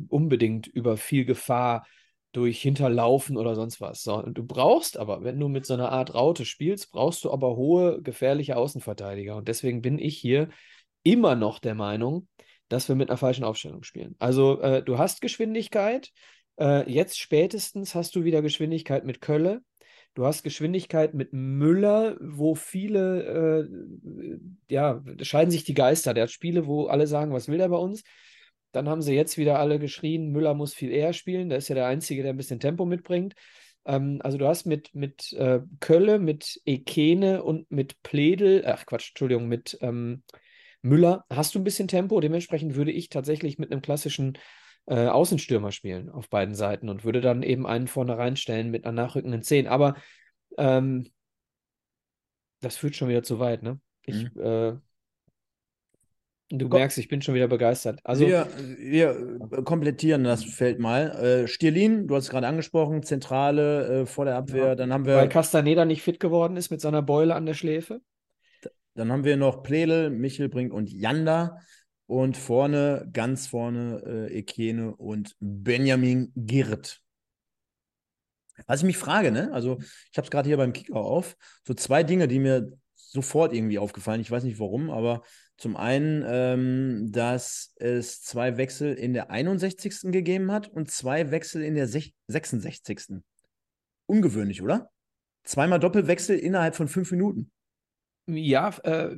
unbedingt 0.09 0.67
über 0.67 0.97
viel 0.97 1.25
Gefahr 1.25 1.87
durch 2.33 2.61
Hinterlaufen 2.61 3.37
oder 3.37 3.55
sonst 3.55 3.81
was. 3.81 4.03
So, 4.03 4.23
du 4.23 4.45
brauchst 4.45 4.97
aber, 4.97 5.25
wenn 5.25 5.41
du 5.41 5.49
mit 5.49 5.67
so 5.67 5.75
einer 5.75 5.91
Art 5.91 6.15
Raute 6.15 6.45
spielst, 6.45 6.93
brauchst 6.93 7.25
du 7.25 7.33
aber 7.33 7.57
hohe, 7.57 8.03
gefährliche 8.03 8.57
Außenverteidiger. 8.57 9.37
Und 9.37 9.49
deswegen 9.49 9.83
bin 9.83 9.99
ich 9.99 10.17
hier 10.17 10.49
immer 11.03 11.35
noch 11.35 11.59
der 11.59 11.75
Meinung, 11.75 12.29
dass 12.69 12.89
wir 12.89 12.95
mit 12.95 13.11
einer 13.11 13.17
falschen 13.17 13.45
Aufstellung 13.45 13.83
spielen. 13.83 14.15
Also 14.19 14.61
äh, 14.61 14.83
du 14.83 14.99
hast 14.99 15.21
Geschwindigkeit, 15.21 16.13
äh, 16.61 16.89
jetzt 16.91 17.19
spätestens 17.19 17.95
hast 17.95 18.15
du 18.15 18.23
wieder 18.25 18.43
Geschwindigkeit 18.43 19.05
mit 19.05 19.21
Kölle. 19.21 19.63
Du 20.15 20.27
hast 20.27 20.43
Geschwindigkeit 20.43 21.15
mit 21.15 21.33
Müller, 21.33 22.17
wo 22.21 22.55
viele, 22.55 23.69
äh, 23.69 24.39
ja, 24.69 25.03
scheiden 25.23 25.51
sich 25.51 25.65
die 25.65 25.75
Geister. 25.75 26.15
Der 26.15 26.25
hat 26.25 26.31
Spiele, 26.31 26.67
wo 26.67 26.87
alle 26.87 27.07
sagen, 27.07 27.33
was 27.33 27.49
will 27.49 27.59
der 27.59 27.69
bei 27.69 27.77
uns? 27.77 28.03
Dann 28.73 28.89
haben 28.89 29.03
sie 29.03 29.15
jetzt 29.15 29.39
wieder 29.39 29.59
alle 29.59 29.79
geschrien, 29.79 30.31
Müller 30.31 30.55
muss 30.55 30.75
viel 30.75 30.91
eher 30.91 31.13
spielen. 31.13 31.49
Der 31.49 31.59
ist 31.59 31.69
ja 31.69 31.75
der 31.75 31.87
Einzige, 31.87 32.23
der 32.23 32.33
ein 32.33 32.37
bisschen 32.37 32.61
Tempo 32.61 32.85
mitbringt. 32.85 33.35
Ähm, 33.85 34.21
also 34.23 34.39
du 34.39 34.47
hast 34.47 34.67
mit, 34.67 34.95
mit 34.95 35.33
äh, 35.33 35.61
Kölle, 35.81 36.19
mit 36.19 36.61
Ekene 36.65 37.43
und 37.43 37.71
mit 37.71 38.03
Pledel, 38.03 38.65
ach 38.67 38.87
Quatsch, 38.87 39.11
Entschuldigung, 39.11 39.49
mit 39.49 39.79
ähm, 39.81 40.23
Müller 40.83 41.25
hast 41.31 41.55
du 41.55 41.59
ein 41.59 41.65
bisschen 41.65 41.89
Tempo. 41.89 42.21
Dementsprechend 42.21 42.75
würde 42.75 42.93
ich 42.93 43.09
tatsächlich 43.09 43.59
mit 43.59 43.71
einem 43.71 43.83
klassischen 43.83 44.39
äh, 44.87 45.07
Außenstürmer 45.07 45.73
spielen 45.73 46.09
auf 46.11 46.29
beiden 46.29 46.55
Seiten 46.55 46.89
und 46.89 47.05
würde 47.05 47.21
dann 47.21 47.43
eben 47.43 47.67
einen 47.67 47.87
vorne 47.87 48.17
reinstellen 48.17 48.71
mit 48.71 48.85
einer 48.85 48.93
nachrückenden 48.93 49.43
10. 49.43 49.69
Aber 49.69 49.97
ähm, 50.57 51.11
das 52.61 52.77
führt 52.77 52.97
schon 52.97 53.09
wieder 53.09 53.23
zu 53.23 53.39
weit, 53.39 53.63
ne? 53.63 53.81
Ich, 54.05 54.35
mhm. 54.35 54.41
äh, 54.41 54.73
du 56.51 56.69
Komm. 56.69 56.81
merkst, 56.81 56.99
ich 56.99 57.09
bin 57.09 57.23
schon 57.23 57.35
wieder 57.35 57.49
begeistert. 57.49 58.01
Also, 58.05 58.27
wir, 58.27 58.47
wir 58.79 59.39
komplettieren 59.65 60.25
das 60.25 60.45
Feld 60.45 60.79
mal. 60.79 61.11
Äh, 61.11 61.49
Stierlin, 61.49 62.07
du 62.07 62.17
hast 62.17 62.25
es 62.25 62.31
gerade 62.31 62.47
angesprochen, 62.47 63.03
Zentrale 63.03 64.03
äh, 64.03 64.07
vor 64.07 64.25
der 64.25 64.37
Abwehr. 64.37 64.67
Ja, 64.69 64.75
dann 64.75 64.93
haben 64.93 65.07
wir. 65.07 65.17
Weil 65.17 65.29
Castaneda 65.29 65.85
nicht 65.85 66.03
fit 66.03 66.21
geworden 66.21 66.57
ist 66.57 66.71
mit 66.71 66.81
seiner 66.81 67.03
Beule 67.03 67.35
an 67.35 67.47
der 67.47 67.55
Schläfe. 67.55 68.01
Dann 68.95 69.13
haben 69.13 69.25
wir 69.25 69.37
noch 69.37 69.63
Pledel, 69.63 70.11
Michelbrink 70.11 70.73
und 70.73 70.91
Janda. 70.91 71.59
Und 72.07 72.37
vorne, 72.37 73.09
ganz 73.13 73.47
vorne, 73.47 74.03
äh, 74.05 74.39
Ekene 74.39 74.97
und 74.97 75.37
Benjamin 75.39 76.33
Girt. 76.35 77.01
Was 78.67 78.81
ich 78.81 78.87
mich 78.87 78.99
frage, 78.99 79.31
ne? 79.31 79.53
Also, 79.53 79.79
ich 80.11 80.19
habe 80.19 80.25
es 80.25 80.31
gerade 80.31 80.49
hier 80.49 80.57
beim 80.57 80.73
Kicker 80.73 80.97
auf. 80.97 81.37
So 81.65 81.73
zwei 81.73 82.03
Dinge, 82.03 82.27
die 82.27 82.41
mir 82.41 82.73
sofort 82.97 83.53
irgendwie 83.55 83.79
aufgefallen. 83.79 84.21
Ich 84.21 84.31
weiß 84.31 84.43
nicht 84.43 84.59
warum, 84.59 84.91
aber 84.91 85.23
zum 85.61 85.77
einen, 85.77 86.25
ähm, 86.27 87.13
dass 87.13 87.75
es 87.77 88.23
zwei 88.23 88.57
Wechsel 88.57 88.95
in 88.95 89.13
der 89.13 89.31
61. 89.31 90.11
gegeben 90.11 90.51
hat 90.51 90.69
und 90.69 90.91
zwei 90.91 91.31
Wechsel 91.31 91.63
in 91.63 91.75
der 91.75 91.87
66. 91.87 93.21
Ungewöhnlich, 94.07 94.63
oder? 94.63 94.91
Zweimal 95.45 95.79
Doppelwechsel 95.79 96.39
innerhalb 96.39 96.77
von 96.77 96.89
fünf 96.89 97.11
Minuten. 97.11 97.51
Ja, 98.27 98.71
äh, 98.85 99.17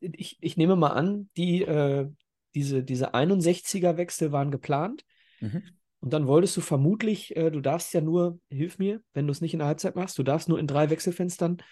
ich, 0.00 0.36
ich 0.42 0.58
nehme 0.58 0.76
mal 0.76 0.90
an, 0.90 1.30
die, 1.38 1.62
äh, 1.62 2.06
diese, 2.54 2.82
diese 2.84 3.14
61er-Wechsel 3.14 4.30
waren 4.30 4.50
geplant. 4.50 5.06
Mhm. 5.40 5.62
Und 6.00 6.12
dann 6.12 6.26
wolltest 6.26 6.54
du 6.58 6.60
vermutlich, 6.60 7.34
äh, 7.34 7.50
du 7.50 7.62
darfst 7.62 7.94
ja 7.94 8.02
nur, 8.02 8.38
hilf 8.50 8.78
mir, 8.78 9.00
wenn 9.14 9.26
du 9.26 9.32
es 9.32 9.40
nicht 9.40 9.54
in 9.54 9.60
der 9.60 9.68
Halbzeit 9.68 9.96
machst, 9.96 10.18
du 10.18 10.22
darfst 10.22 10.50
nur 10.50 10.58
in 10.58 10.66
drei 10.66 10.90
Wechselfenstern 10.90 11.62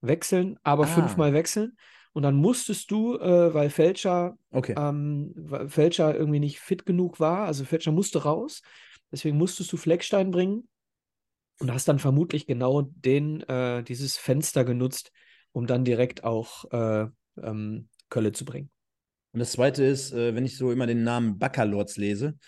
wechseln, 0.00 0.58
aber 0.62 0.84
ah. 0.84 0.86
fünfmal 0.86 1.34
wechseln. 1.34 1.76
Und 2.12 2.22
dann 2.22 2.34
musstest 2.34 2.90
du, 2.90 3.16
äh, 3.18 3.52
weil 3.54 3.70
Fälscher, 3.70 4.36
okay. 4.50 4.74
ähm, 4.76 5.32
weil 5.36 5.68
Fälscher 5.68 6.16
irgendwie 6.16 6.40
nicht 6.40 6.60
fit 6.60 6.86
genug 6.86 7.20
war, 7.20 7.46
also 7.46 7.64
Fälscher 7.64 7.92
musste 7.92 8.22
raus, 8.22 8.62
deswegen 9.12 9.36
musstest 9.36 9.72
du 9.72 9.76
Fleckstein 9.76 10.30
bringen 10.30 10.68
und 11.60 11.72
hast 11.72 11.88
dann 11.88 11.98
vermutlich 11.98 12.46
genau 12.46 12.82
den, 12.82 13.42
äh, 13.42 13.82
dieses 13.82 14.16
Fenster 14.16 14.64
genutzt, 14.64 15.12
um 15.52 15.66
dann 15.66 15.84
direkt 15.84 16.24
auch 16.24 16.64
äh, 16.72 17.06
ähm, 17.42 17.88
Kölle 18.08 18.32
zu 18.32 18.44
bringen. 18.44 18.70
Und 19.32 19.40
das 19.40 19.52
Zweite 19.52 19.84
ist, 19.84 20.12
äh, 20.12 20.34
wenn 20.34 20.44
ich 20.44 20.56
so 20.56 20.72
immer 20.72 20.86
den 20.86 21.04
Namen 21.04 21.38
Baccalords 21.38 21.96
lese, 21.96 22.38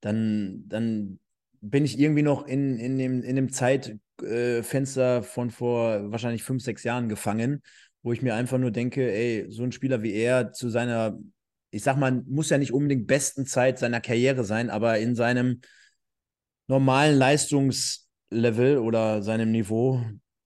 dann, 0.00 0.64
dann 0.66 1.18
bin 1.60 1.84
ich 1.84 1.98
irgendwie 1.98 2.22
noch 2.22 2.46
in, 2.46 2.78
in, 2.78 2.96
dem, 2.96 3.22
in 3.22 3.36
dem 3.36 3.52
Zeitfenster 3.52 5.22
von 5.22 5.50
vor 5.50 6.10
wahrscheinlich 6.10 6.42
fünf, 6.42 6.62
sechs 6.62 6.84
Jahren 6.84 7.08
gefangen, 7.08 7.62
wo 8.02 8.12
ich 8.12 8.22
mir 8.22 8.34
einfach 8.34 8.58
nur 8.58 8.70
denke, 8.70 9.12
ey, 9.12 9.46
so 9.50 9.62
ein 9.62 9.72
Spieler 9.72 10.02
wie 10.02 10.12
er 10.12 10.52
zu 10.52 10.70
seiner, 10.70 11.18
ich 11.70 11.82
sag 11.82 11.96
mal, 11.96 12.22
muss 12.26 12.50
ja 12.50 12.58
nicht 12.58 12.72
unbedingt 12.72 13.06
besten 13.06 13.46
Zeit 13.46 13.78
seiner 13.78 14.00
Karriere 14.00 14.44
sein, 14.44 14.70
aber 14.70 14.98
in 14.98 15.14
seinem 15.14 15.60
normalen 16.66 17.18
Leistungslevel 17.18 18.78
oder 18.78 19.22
seinem 19.22 19.50
Niveau, 19.50 20.00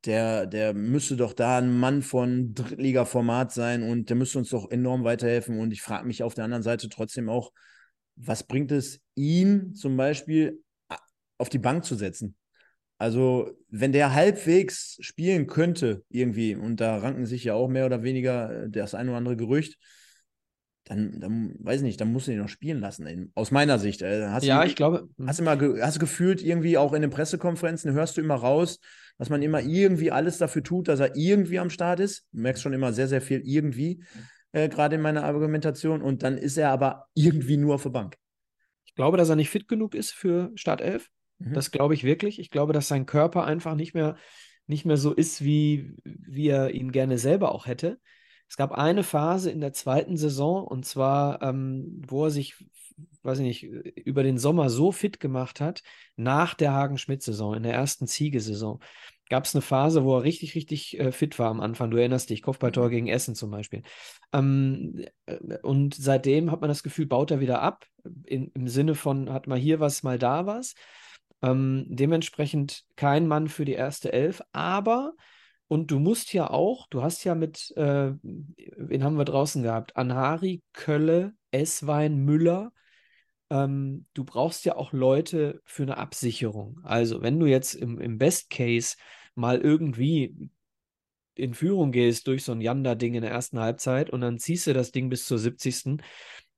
der, 0.05 0.47
der 0.47 0.75
müsste 0.75 1.17
doch 1.17 1.33
da 1.33 1.59
ein 1.59 1.79
Mann 1.79 2.03
von 2.03 2.55
Drittliga-Format 2.55 3.53
sein 3.53 3.83
und 3.83 4.09
der 4.11 4.17
müsste 4.17 4.39
uns 4.39 4.51
doch 4.51 4.71
enorm 4.71 5.05
weiterhelfen. 5.05 5.59
Und 5.61 5.73
ich 5.73 5.83
frage 5.83 6.07
mich 6.07 6.23
auf 6.23 6.35
der 6.35 6.45
anderen 6.45 6.63
Seite 6.63 6.89
trotzdem 6.89 7.29
auch, 7.29 7.53
was 8.17 8.45
bringt 8.45 8.71
es 8.73 9.01
ihn 9.15 9.75
zum 9.75 9.97
Beispiel 9.97 10.63
auf 11.39 11.49
die 11.49 11.59
Bank 11.59 11.85
zu 11.85 11.95
setzen? 11.95 12.37
Also, 13.05 13.51
wenn 13.69 13.93
der 13.93 14.15
halbwegs 14.15 14.97
spielen 15.01 15.47
könnte, 15.47 16.03
irgendwie, 16.09 16.57
und 16.57 16.81
da 16.81 16.97
ranken 16.97 17.27
sich 17.27 17.45
ja 17.45 17.53
auch 17.53 17.69
mehr 17.69 17.85
oder 17.85 18.03
weniger 18.03 18.67
das 18.67 18.95
ein 18.95 19.11
oder 19.11 19.19
andere 19.19 19.37
Gerücht, 19.37 19.77
dann, 20.85 21.21
dann 21.21 21.55
weiß 21.59 21.81
ich 21.81 21.83
nicht, 21.83 22.01
dann 22.01 22.11
musst 22.11 22.29
du 22.29 22.33
ihn 22.33 22.39
noch 22.39 22.49
spielen 22.49 22.81
lassen, 22.81 23.31
aus 23.35 23.51
meiner 23.51 23.79
Sicht. 23.79 24.01
Äh, 24.01 24.29
hast 24.29 24.47
ja, 24.47 24.63
du, 24.63 24.67
ich 24.67 24.75
glaube. 24.75 25.07
Hast 25.27 25.39
du, 25.39 25.45
mal, 25.45 25.59
hast 25.83 26.01
gefühlt, 26.01 26.43
irgendwie 26.43 26.79
auch 26.79 26.95
in 26.95 27.03
den 27.03 27.11
Pressekonferenzen, 27.11 27.93
hörst 27.93 28.17
du 28.17 28.23
immer 28.23 28.37
raus, 28.37 28.81
dass 29.19 29.29
man 29.29 29.43
immer 29.43 29.61
irgendwie 29.61 30.11
alles 30.11 30.39
dafür 30.39 30.63
tut, 30.63 30.89
dass 30.89 31.01
er 31.01 31.15
irgendwie 31.15 31.59
am 31.59 31.69
Start 31.69 32.01
ist. 32.01 32.27
Du 32.33 32.41
merkst 32.41 32.63
schon 32.63 32.73
immer 32.73 32.95
sehr, 32.95 33.09
sehr 33.09 33.21
viel 33.21 33.43
irgendwie, 33.45 34.03
äh, 34.53 34.71
gerade 34.71 34.95
in 34.95 35.03
meiner 35.03 35.25
Argumentation. 35.25 36.01
Und 36.01 36.23
dann 36.23 36.39
ist 36.39 36.57
er 36.57 36.71
aber 36.71 37.05
irgendwie 37.13 37.59
nur 37.59 37.75
auf 37.75 37.83
der 37.83 37.91
Bank. 37.91 38.17
Ich 38.87 38.95
glaube, 38.95 39.19
dass 39.19 39.29
er 39.29 39.37
nicht 39.37 39.51
fit 39.51 39.69
genug 39.69 39.95
ist 39.95 40.13
für 40.13 40.53
Startelf. 40.55 41.11
Mhm. 41.39 41.55
Das 41.55 41.71
glaube 41.71 41.95
ich 41.95 42.05
wirklich. 42.05 42.39
Ich 42.39 42.51
glaube, 42.51 42.73
dass 42.73 42.89
sein 42.89 43.07
Körper 43.07 43.45
einfach 43.45 43.75
nicht 43.75 43.95
mehr, 43.95 44.17
nicht 44.67 44.85
mehr 44.85 44.97
so 44.97 45.13
ist, 45.13 45.45
wie, 45.45 45.95
wie 46.05 46.49
er 46.49 46.73
ihn 46.73 46.93
gerne 46.93 47.19
selber 47.19 47.53
auch 47.53 47.67
hätte. 47.67 47.99
Es 48.49 48.57
gab 48.57 48.73
eine 48.73 49.03
Phase 49.03 49.51
in 49.51 49.61
der 49.61 49.73
zweiten 49.73 50.17
Saison, 50.17 50.65
und 50.67 50.85
zwar, 50.85 51.43
ähm, 51.43 52.03
wo 52.07 52.25
er 52.25 52.31
sich 52.31 52.57
weiß 53.23 53.39
ich 53.39 53.45
nicht, 53.45 53.63
über 53.63 54.23
den 54.23 54.39
Sommer 54.39 54.71
so 54.71 54.93
fit 54.93 55.19
gemacht 55.21 55.61
hat, 55.61 55.83
nach 56.17 56.55
der 56.55 56.73
Hagen-Schmidt-Saison, 56.73 57.55
in 57.55 57.63
der 57.63 57.75
ersten 57.75 58.07
Ziege-Saison, 58.07 58.81
gab 59.31 59.45
es 59.45 59.55
eine 59.55 59.63
Phase, 59.63 60.05
wo 60.05 60.19
er 60.19 60.23
richtig, 60.23 60.55
richtig 60.55 60.99
äh, 60.99 61.11
fit 61.11 61.39
war 61.39 61.51
am 61.51 61.61
Anfang. 61.61 61.91
Du 61.91 61.97
erinnerst 61.97 62.31
dich, 62.31 62.43
Kopfballtor 62.43 62.87
mhm. 62.87 62.91
gegen 62.91 63.09
Essen 63.09 63.35
zum 63.35 63.51
Beispiel. 63.51 63.83
Ähm, 64.33 65.05
äh, 65.27 65.59
und 65.63 65.95
seitdem 65.95 66.51
hat 66.51 66.61
man 66.61 66.69
das 66.69 66.83
Gefühl, 66.83 67.07
baut 67.07 67.31
er 67.31 67.41
wieder 67.41 67.63
ab, 67.63 67.87
in, 68.25 68.51
im 68.55 68.69
Sinne 68.69 68.95
von, 68.95 69.33
hat 69.33 69.47
mal 69.47 69.59
hier 69.59 69.81
was, 69.81 70.03
mal 70.03 70.19
da 70.19 70.47
was. 70.47 70.75
Ähm, 71.45 71.87
dementsprechend 71.89 72.85
kein 72.97 73.27
Mann 73.27 73.49
für 73.49 73.65
die 73.65 73.73
erste 73.73 74.13
Elf, 74.13 74.43
aber 74.53 75.15
und 75.67 75.91
du 75.91 75.99
musst 75.99 76.33
ja 76.33 76.51
auch, 76.51 76.87
du 76.89 77.03
hast 77.03 77.25
ja 77.25 77.35
mit, 77.35 77.73
äh, 77.77 78.13
wen 78.23 79.05
haben 79.05 79.17
wir 79.17 79.25
draußen 79.25 79.63
gehabt? 79.63 79.97
Anhari, 79.97 80.63
Kölle, 80.73 81.35
Esswein, 81.51 82.17
Müller, 82.19 82.73
ähm, 83.51 84.07
du 84.15 84.25
brauchst 84.25 84.65
ja 84.65 84.77
auch 84.77 84.93
Leute 84.93 85.63
für 85.65 85.83
eine 85.83 85.99
Absicherung. 85.99 86.81
Also, 86.83 87.23
wenn 87.23 87.39
du 87.39 87.47
jetzt 87.47 87.75
im, 87.75 88.01
im 88.01 88.19
Best 88.19 88.51
Case 88.51 88.97
mal 89.35 89.61
irgendwie 89.61 90.51
in 91.35 91.55
Führung 91.55 91.93
gehst 91.93 92.27
durch 92.27 92.45
so 92.45 92.53
ein 92.53 92.61
Yanda-Ding 92.61 93.15
in 93.15 93.23
der 93.23 93.31
ersten 93.31 93.59
Halbzeit 93.59 94.11
und 94.11 94.21
dann 94.21 94.39
ziehst 94.39 94.67
du 94.67 94.73
das 94.73 94.93
Ding 94.93 95.09
bis 95.09 95.27
zur 95.27 95.39
70. 95.39 95.99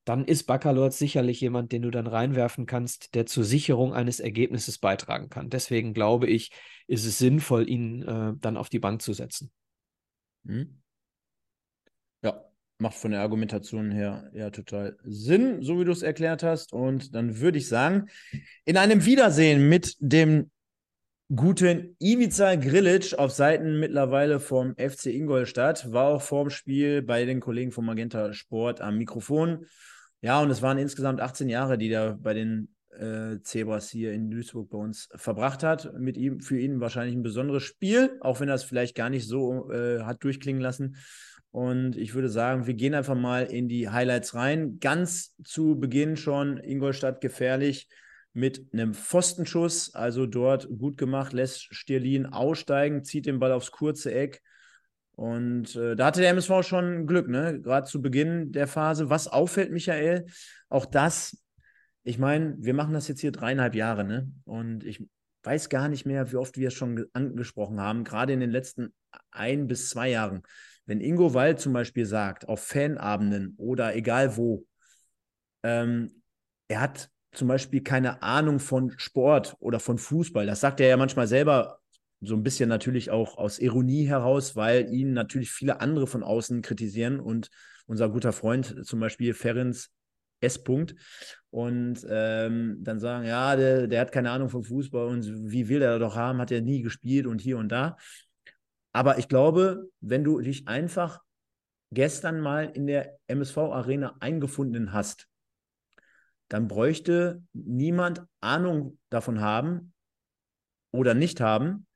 Dann 0.07 0.23
ist 0.23 0.45
Baccalord 0.45 0.93
sicherlich 0.93 1.41
jemand, 1.41 1.73
den 1.73 1.81
du 1.81 1.91
dann 1.91 2.07
reinwerfen 2.07 2.65
kannst, 2.65 3.13
der 3.13 3.25
zur 3.25 3.43
Sicherung 3.43 3.93
eines 3.93 4.21
Ergebnisses 4.21 4.77
beitragen 4.77 5.29
kann. 5.29 5.49
Deswegen 5.49 5.93
glaube 5.93 6.27
ich, 6.27 6.53
ist 6.87 7.05
es 7.05 7.17
sinnvoll, 7.17 7.69
ihn 7.69 8.03
äh, 8.03 8.31
dann 8.39 8.55
auf 8.55 8.69
die 8.69 8.79
Bank 8.79 9.01
zu 9.01 9.11
setzen. 9.11 9.51
Mhm. 10.43 10.81
Ja, 12.23 12.41
macht 12.77 12.95
von 12.95 13.11
der 13.11 13.19
Argumentation 13.19 13.91
her 13.91 14.31
ja 14.33 14.49
total 14.49 14.97
Sinn, 15.03 15.61
so 15.61 15.77
wie 15.77 15.83
du 15.83 15.91
es 15.91 16.03
erklärt 16.03 16.41
hast. 16.41 16.71
Und 16.71 17.13
dann 17.13 17.41
würde 17.41 17.57
ich 17.57 17.67
sagen, 17.67 18.07
in 18.63 18.77
einem 18.77 19.03
Wiedersehen 19.03 19.67
mit 19.67 19.97
dem 19.99 20.51
guten 21.35 21.97
Ivica 21.99 22.55
Grilic 22.55 23.13
auf 23.19 23.33
Seiten 23.33 23.77
mittlerweile 23.77 24.39
vom 24.39 24.73
FC 24.77 25.07
Ingolstadt, 25.07 25.91
war 25.91 26.07
auch 26.07 26.21
vorm 26.21 26.49
Spiel 26.49 27.01
bei 27.01 27.25
den 27.25 27.41
Kollegen 27.41 27.73
vom 27.73 27.85
Magenta 27.85 28.31
Sport 28.31 28.79
am 28.79 28.97
Mikrofon. 28.97 29.65
Ja, 30.21 30.41
und 30.41 30.49
es 30.49 30.61
waren 30.61 30.77
insgesamt 30.77 31.21
18 31.21 31.49
Jahre, 31.49 31.77
die 31.77 31.89
er 31.89 32.15
bei 32.15 32.33
den 32.33 32.69
äh, 32.97 33.39
Zebras 33.43 33.89
hier 33.89 34.13
in 34.13 34.31
Duisburg 34.31 34.69
bei 34.69 34.77
uns 34.77 35.09
verbracht 35.15 35.63
hat. 35.63 35.93
Mit 35.99 36.17
ihm, 36.17 36.41
für 36.41 36.59
ihn 36.59 36.79
wahrscheinlich 36.79 37.15
ein 37.15 37.23
besonderes 37.23 37.63
Spiel, 37.63 38.17
auch 38.21 38.39
wenn 38.39 38.49
er 38.49 38.55
es 38.55 38.63
vielleicht 38.63 38.95
gar 38.95 39.09
nicht 39.09 39.27
so 39.27 39.71
äh, 39.71 40.01
hat 40.01 40.23
durchklingen 40.23 40.61
lassen. 40.61 40.97
Und 41.51 41.95
ich 41.95 42.13
würde 42.13 42.29
sagen, 42.29 42.67
wir 42.67 42.73
gehen 42.73 42.93
einfach 42.93 43.15
mal 43.15 43.43
in 43.43 43.67
die 43.67 43.89
Highlights 43.89 44.35
rein. 44.35 44.79
Ganz 44.79 45.35
zu 45.43 45.79
Beginn 45.79 46.17
schon 46.17 46.57
Ingolstadt 46.57 47.21
gefährlich 47.21 47.87
mit 48.33 48.71
einem 48.73 48.93
Pfostenschuss, 48.93 49.95
also 49.95 50.27
dort 50.27 50.67
gut 50.69 50.97
gemacht, 50.97 51.33
lässt 51.33 51.73
Stirlin 51.73 52.27
aussteigen, 52.27 53.03
zieht 53.03 53.25
den 53.25 53.39
Ball 53.39 53.51
aufs 53.51 53.71
kurze 53.71 54.13
Eck. 54.13 54.43
Und 55.17 55.75
äh, 55.75 55.95
da 55.95 56.05
hatte 56.05 56.21
der 56.21 56.29
MSV 56.29 56.61
schon 56.61 57.07
Glück, 57.07 57.27
ne? 57.27 57.59
Gerade 57.59 57.87
zu 57.87 58.03
Beginn 58.03 58.51
der 58.51 58.67
Phase. 58.67 59.09
Was 59.09 59.27
auffällt, 59.27 59.71
Michael, 59.71 60.27
auch 60.69 60.85
das, 60.85 61.43
ich 62.03 62.19
meine, 62.19 62.55
wir 62.59 62.75
machen 62.75 62.93
das 62.93 63.07
jetzt 63.07 63.21
hier 63.21 63.31
dreieinhalb 63.31 63.73
Jahre, 63.73 64.03
ne? 64.03 64.31
Und 64.45 64.83
ich 64.83 65.03
weiß 65.41 65.69
gar 65.69 65.89
nicht 65.89 66.05
mehr, 66.05 66.31
wie 66.31 66.35
oft 66.35 66.57
wir 66.57 66.67
es 66.67 66.75
schon 66.75 67.07
angesprochen 67.13 67.79
haben, 67.81 68.03
gerade 68.03 68.31
in 68.31 68.39
den 68.39 68.51
letzten 68.51 68.93
ein 69.31 69.65
bis 69.65 69.89
zwei 69.89 70.11
Jahren. 70.11 70.43
Wenn 70.85 71.01
Ingo 71.01 71.33
Wald 71.33 71.59
zum 71.59 71.73
Beispiel 71.73 72.05
sagt, 72.05 72.47
auf 72.47 72.63
Fanabenden 72.63 73.55
oder 73.57 73.95
egal 73.95 74.37
wo, 74.37 74.67
ähm, 75.63 76.21
er 76.67 76.81
hat 76.81 77.09
zum 77.31 77.47
Beispiel 77.47 77.81
keine 77.81 78.21
Ahnung 78.21 78.59
von 78.59 78.93
Sport 78.99 79.55
oder 79.59 79.79
von 79.79 79.97
Fußball. 79.97 80.45
Das 80.45 80.59
sagt 80.59 80.79
er 80.79 80.89
ja 80.89 80.97
manchmal 80.97 81.25
selber 81.25 81.79
so 82.21 82.35
ein 82.35 82.43
bisschen 82.43 82.69
natürlich 82.69 83.11
auch 83.11 83.37
aus 83.37 83.59
Ironie 83.59 84.05
heraus, 84.05 84.55
weil 84.55 84.91
ihn 84.93 85.13
natürlich 85.13 85.51
viele 85.51 85.81
andere 85.81 86.07
von 86.07 86.23
außen 86.23 86.61
kritisieren 86.61 87.19
und 87.19 87.49
unser 87.85 88.09
guter 88.09 88.33
Freund 88.33 88.85
zum 88.85 88.99
Beispiel 88.99 89.33
Ferenc 89.33 89.87
S. 90.39 90.63
-Punkt, 90.63 90.95
und 91.49 92.05
ähm, 92.07 92.77
dann 92.81 92.99
sagen, 92.99 93.25
ja, 93.25 93.55
der, 93.55 93.87
der 93.87 94.01
hat 94.01 94.11
keine 94.11 94.29
Ahnung 94.29 94.49
vom 94.49 94.63
Fußball 94.63 95.07
und 95.07 95.25
wie 95.49 95.69
will 95.69 95.81
er 95.81 95.97
doch 95.97 96.15
haben, 96.15 96.39
hat 96.39 96.51
er 96.51 96.61
nie 96.61 96.83
gespielt 96.83 97.25
und 97.25 97.41
hier 97.41 97.57
und 97.57 97.69
da. 97.69 97.97
Aber 98.91 99.17
ich 99.17 99.27
glaube, 99.27 99.89
wenn 100.01 100.23
du 100.23 100.39
dich 100.39 100.67
einfach 100.67 101.21
gestern 101.91 102.41
mal 102.41 102.65
in 102.65 102.85
der 102.85 103.17
MSV-Arena 103.25 104.17
eingefunden 104.19 104.93
hast, 104.93 105.27
dann 106.47 106.67
bräuchte 106.67 107.41
niemand 107.53 108.23
Ahnung 108.39 108.99
davon 109.09 109.41
haben 109.41 109.93
oder 110.91 111.15
nicht 111.15 111.41
haben. 111.41 111.86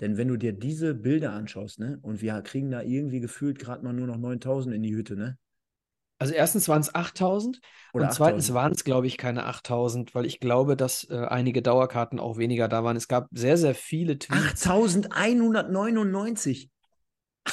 Denn 0.00 0.16
wenn 0.16 0.28
du 0.28 0.36
dir 0.36 0.52
diese 0.52 0.94
Bilder 0.94 1.32
anschaust, 1.32 1.80
ne, 1.80 1.98
und 2.02 2.22
wir 2.22 2.40
kriegen 2.42 2.70
da 2.70 2.82
irgendwie 2.82 3.18
gefühlt 3.20 3.58
gerade 3.58 3.84
mal 3.84 3.92
nur 3.92 4.06
noch 4.06 4.18
9000 4.18 4.72
in 4.74 4.82
die 4.82 4.94
Hütte, 4.94 5.16
ne? 5.16 5.36
Also 6.20 6.34
erstens 6.34 6.68
waren 6.68 6.80
es 6.80 6.92
8000 6.92 7.60
und 7.92 8.02
8 8.02 8.14
zweitens 8.14 8.52
waren 8.52 8.72
es, 8.72 8.82
glaube 8.82 9.06
ich, 9.06 9.18
keine 9.18 9.46
8000, 9.46 10.16
weil 10.16 10.26
ich 10.26 10.40
glaube, 10.40 10.76
dass 10.76 11.08
äh, 11.08 11.16
einige 11.16 11.62
Dauerkarten 11.62 12.18
auch 12.18 12.38
weniger 12.38 12.66
da 12.66 12.82
waren. 12.82 12.96
Es 12.96 13.06
gab 13.06 13.28
sehr, 13.30 13.56
sehr 13.56 13.76
viele 13.76 14.18
Tweets. 14.18 14.66
8199. 14.66 16.70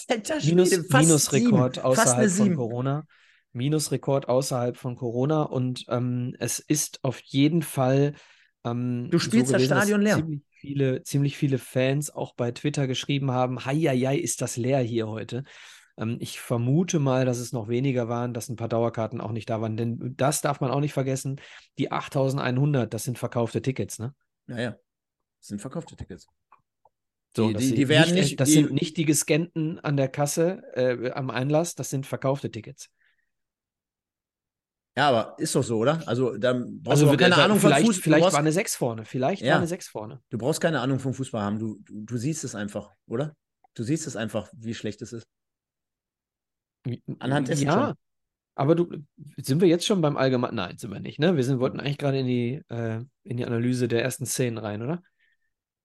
Alter 0.09 0.41
Schwede, 0.41 0.55
Minus, 0.55 0.75
fast 0.89 1.07
Minusrekord 1.07 1.75
sieben. 1.75 1.85
außerhalb 1.85 2.31
von 2.31 2.55
Corona. 2.55 3.05
Minusrekord 3.53 4.27
außerhalb 4.27 4.75
von 4.75 4.95
Corona 4.95 5.43
und 5.43 5.85
ähm, 5.87 6.35
es 6.39 6.57
ist 6.59 7.01
auf 7.03 7.19
jeden 7.21 7.61
Fall. 7.61 8.15
Ähm, 8.65 9.09
du 9.11 9.19
spielst 9.19 9.47
so 9.47 9.53
gewesen, 9.53 9.69
das 9.69 9.79
Stadion 9.79 10.01
leer. 10.01 10.15
Ziemlich 10.15 10.41
viele, 10.49 11.03
ziemlich 11.03 11.37
viele 11.37 11.57
Fans 11.59 12.09
auch 12.09 12.33
bei 12.33 12.51
Twitter 12.51 12.87
geschrieben 12.87 13.31
haben: 13.31 13.65
Hei, 13.65 13.75
hei, 13.75 14.17
ist 14.17 14.41
das 14.41 14.57
leer 14.57 14.79
hier 14.79 15.07
heute. 15.07 15.43
Ähm, 15.97 16.17
ich 16.19 16.39
vermute 16.39 16.99
mal, 16.99 17.25
dass 17.25 17.37
es 17.37 17.53
noch 17.53 17.67
weniger 17.67 18.09
waren, 18.09 18.33
dass 18.33 18.49
ein 18.49 18.55
paar 18.55 18.67
Dauerkarten 18.67 19.21
auch 19.21 19.31
nicht 19.31 19.49
da 19.49 19.61
waren. 19.61 19.77
Denn 19.77 20.15
das 20.17 20.41
darf 20.41 20.59
man 20.59 20.71
auch 20.71 20.79
nicht 20.79 20.93
vergessen. 20.93 21.39
Die 21.77 21.91
8100, 21.91 22.93
das 22.93 23.03
sind 23.03 23.19
verkaufte 23.19 23.61
Tickets, 23.61 23.99
ne? 23.99 24.13
Naja, 24.47 24.71
das 25.39 25.47
sind 25.47 25.61
verkaufte 25.61 25.95
Tickets. 25.95 26.27
So, 27.35 27.49
die, 27.49 27.55
die, 27.55 27.75
die 27.75 27.89
werden 27.89 28.13
nicht, 28.15 28.23
nicht 28.23 28.39
das 28.39 28.49
die, 28.49 28.55
sind 28.55 28.73
nicht 28.73 28.97
die 28.97 29.05
gescannten 29.05 29.79
an 29.79 29.97
der 29.97 30.07
Kasse 30.07 30.63
äh, 30.73 31.11
am 31.11 31.29
Einlass, 31.29 31.75
das 31.75 31.89
sind 31.89 32.05
verkaufte 32.05 32.49
Tickets. 32.49 32.89
Ja, 34.97 35.09
aber 35.09 35.35
ist 35.39 35.53
doch 35.53 35.63
so, 35.63 35.77
oder? 35.77 36.01
Also, 36.07 36.37
dann 36.37 36.81
brauchst 36.81 37.01
also, 37.01 37.11
du 37.11 37.17
keine 37.17 37.35
Ahnung 37.35 37.59
von 37.59 37.71
Fußball. 37.71 37.93
Vielleicht 37.93 38.23
brauchst, 38.23 38.33
war 38.33 38.39
eine 38.39 38.51
6 38.51 38.75
vorne. 38.75 39.03
Vielleicht 39.03 39.41
ja, 39.41 39.51
war 39.51 39.57
eine 39.57 39.67
6 39.67 39.89
vorne. 39.89 40.21
Du 40.29 40.37
brauchst 40.37 40.61
keine 40.61 40.79
Ahnung 40.79 40.99
vom 40.99 41.13
Fußball 41.13 41.41
haben. 41.41 41.59
Du, 41.59 41.79
du, 41.83 42.05
du 42.05 42.17
siehst 42.17 42.45
es 42.45 42.55
einfach, 42.55 42.91
oder? 43.05 43.35
Du 43.73 43.83
siehst 43.83 44.07
es 44.07 44.15
einfach, 44.15 44.49
wie 44.53 44.73
schlecht 44.73 45.01
es 45.01 45.11
ist. 45.11 45.27
Anhand 47.19 47.49
dessen 47.49 47.65
ja, 47.65 47.87
schon. 47.87 47.93
aber 48.55 48.75
du, 48.75 48.89
sind 49.37 49.59
wir 49.59 49.67
jetzt 49.67 49.85
schon 49.85 50.01
beim 50.01 50.15
Allgemeinen? 50.15 50.55
Nein, 50.55 50.77
sind 50.77 50.91
wir 50.91 50.99
nicht, 50.99 51.19
ne? 51.19 51.35
Wir 51.35 51.43
sind, 51.43 51.59
wollten 51.59 51.79
eigentlich 51.79 51.97
gerade 51.97 52.19
in 52.19 52.27
die, 52.27 52.61
äh, 52.69 53.01
in 53.23 53.37
die 53.37 53.45
Analyse 53.45 53.87
der 53.87 54.03
ersten 54.03 54.25
Szenen 54.25 54.59
rein, 54.59 54.81
oder? 54.81 55.01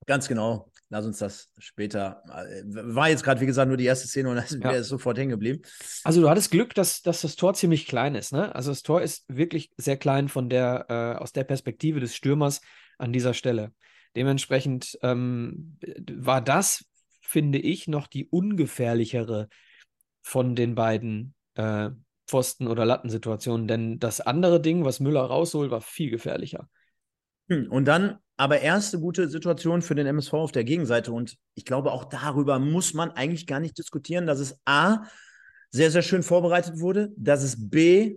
Ganz 0.06 0.28
genau. 0.28 0.70
Lass 0.92 1.06
uns 1.06 1.18
das 1.18 1.50
später. 1.58 2.22
Äh, 2.28 2.62
war 2.66 3.08
jetzt 3.08 3.22
gerade, 3.22 3.40
wie 3.40 3.46
gesagt, 3.46 3.68
nur 3.68 3.76
die 3.76 3.84
erste 3.84 4.08
Szene 4.08 4.28
und 4.28 4.36
dann 4.50 4.62
wäre 4.62 4.76
es 4.76 4.88
sofort 4.88 5.16
hängen 5.16 5.30
geblieben. 5.30 5.62
Also, 6.02 6.20
du 6.20 6.28
hattest 6.28 6.50
Glück, 6.50 6.74
dass, 6.74 7.00
dass 7.02 7.22
das 7.22 7.36
Tor 7.36 7.54
ziemlich 7.54 7.86
klein 7.86 8.16
ist, 8.16 8.32
ne? 8.32 8.54
Also, 8.54 8.72
das 8.72 8.82
Tor 8.82 9.00
ist 9.00 9.24
wirklich 9.28 9.70
sehr 9.76 9.96
klein 9.96 10.28
von 10.28 10.48
der, 10.48 10.86
äh, 10.88 11.22
aus 11.22 11.32
der 11.32 11.44
Perspektive 11.44 12.00
des 12.00 12.16
Stürmers 12.16 12.60
an 12.98 13.12
dieser 13.12 13.34
Stelle. 13.34 13.72
Dementsprechend 14.16 14.98
ähm, 15.02 15.78
war 16.12 16.40
das, 16.40 16.84
finde 17.22 17.58
ich, 17.58 17.86
noch 17.86 18.08
die 18.08 18.26
ungefährlichere 18.26 19.48
von 20.22 20.56
den 20.56 20.74
beiden 20.74 21.34
äh, 21.54 21.90
Pfosten- 22.26 22.66
oder 22.66 22.84
Lattensituationen. 22.84 23.68
Denn 23.68 24.00
das 24.00 24.20
andere 24.20 24.60
Ding, 24.60 24.84
was 24.84 24.98
Müller 24.98 25.22
rausholt, 25.22 25.70
war 25.70 25.80
viel 25.80 26.10
gefährlicher. 26.10 26.68
Hm, 27.48 27.70
und 27.70 27.84
dann 27.84 28.18
aber 28.40 28.62
erste 28.62 28.98
gute 28.98 29.28
Situation 29.28 29.82
für 29.82 29.94
den 29.94 30.06
MSV 30.06 30.32
auf 30.32 30.50
der 30.50 30.64
Gegenseite. 30.64 31.12
Und 31.12 31.36
ich 31.54 31.66
glaube, 31.66 31.92
auch 31.92 32.06
darüber 32.06 32.58
muss 32.58 32.94
man 32.94 33.10
eigentlich 33.10 33.46
gar 33.46 33.60
nicht 33.60 33.76
diskutieren, 33.76 34.26
dass 34.26 34.38
es 34.38 34.58
A, 34.64 35.04
sehr, 35.70 35.90
sehr 35.90 36.00
schön 36.00 36.22
vorbereitet 36.22 36.80
wurde, 36.80 37.12
dass 37.18 37.42
es 37.42 37.68
B, 37.68 38.16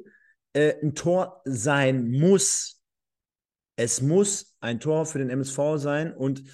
äh, 0.53 0.75
ein 0.81 0.95
Tor 0.95 1.41
sein 1.43 2.09
muss. 2.09 2.81
Es 3.75 4.01
muss 4.01 4.55
ein 4.61 4.79
Tor 4.79 5.05
für 5.05 5.19
den 5.19 5.29
MSV 5.29 5.75
sein. 5.75 6.13
Und 6.13 6.45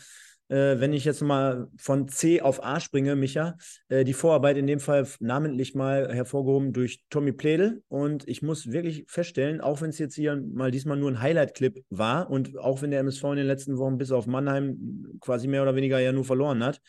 äh, 0.50 0.80
wenn 0.80 0.94
ich 0.94 1.06
jetzt 1.06 1.22
mal 1.22 1.68
von 1.78 2.08
C 2.08 2.42
auf 2.42 2.64
A 2.64 2.80
springe, 2.80 3.16
Micha, 3.16 3.56
äh, 3.88 4.04
die 4.04 4.14
Vorarbeit 4.14 4.58
in 4.58 4.68
dem 4.68 4.80
Fall 4.80 5.08
namentlich 5.20 5.76
mal 5.76 6.14
hervorgehoben 6.14 6.74
durch 6.74 7.04
Tommy 7.10 7.32
Pledel. 7.32 7.84
Und 7.88 8.28
ich 8.28 8.42
muss 8.42 8.72
wirklich 8.72 9.06
feststellen, 9.08 9.62
auch 9.62 9.82
wenn 9.82 9.92
es 9.92 10.00
jetzt 10.00 10.16
hier 10.16 10.36
mal 10.36 10.72
diesmal 10.72 10.98
nur 10.98 11.12
ein 11.12 11.22
Highlight-Clip 11.22 11.84
war 11.90 12.30
und 12.30 12.58
auch 12.58 12.82
wenn 12.82 12.92
der 12.92 13.00
MSV 13.00 13.24
in 13.26 13.38
den 13.38 13.48
letzten 13.48 13.78
Wochen 13.78 13.98
bis 13.98 14.12
auf 14.12 14.28
Mannheim 14.28 15.18
quasi 15.22 15.48
mehr 15.48 15.62
oder 15.62 15.76
weniger 15.76 16.00
ja 16.00 16.12
nur 16.12 16.26
verloren 16.26 16.64
hat, 16.64 16.82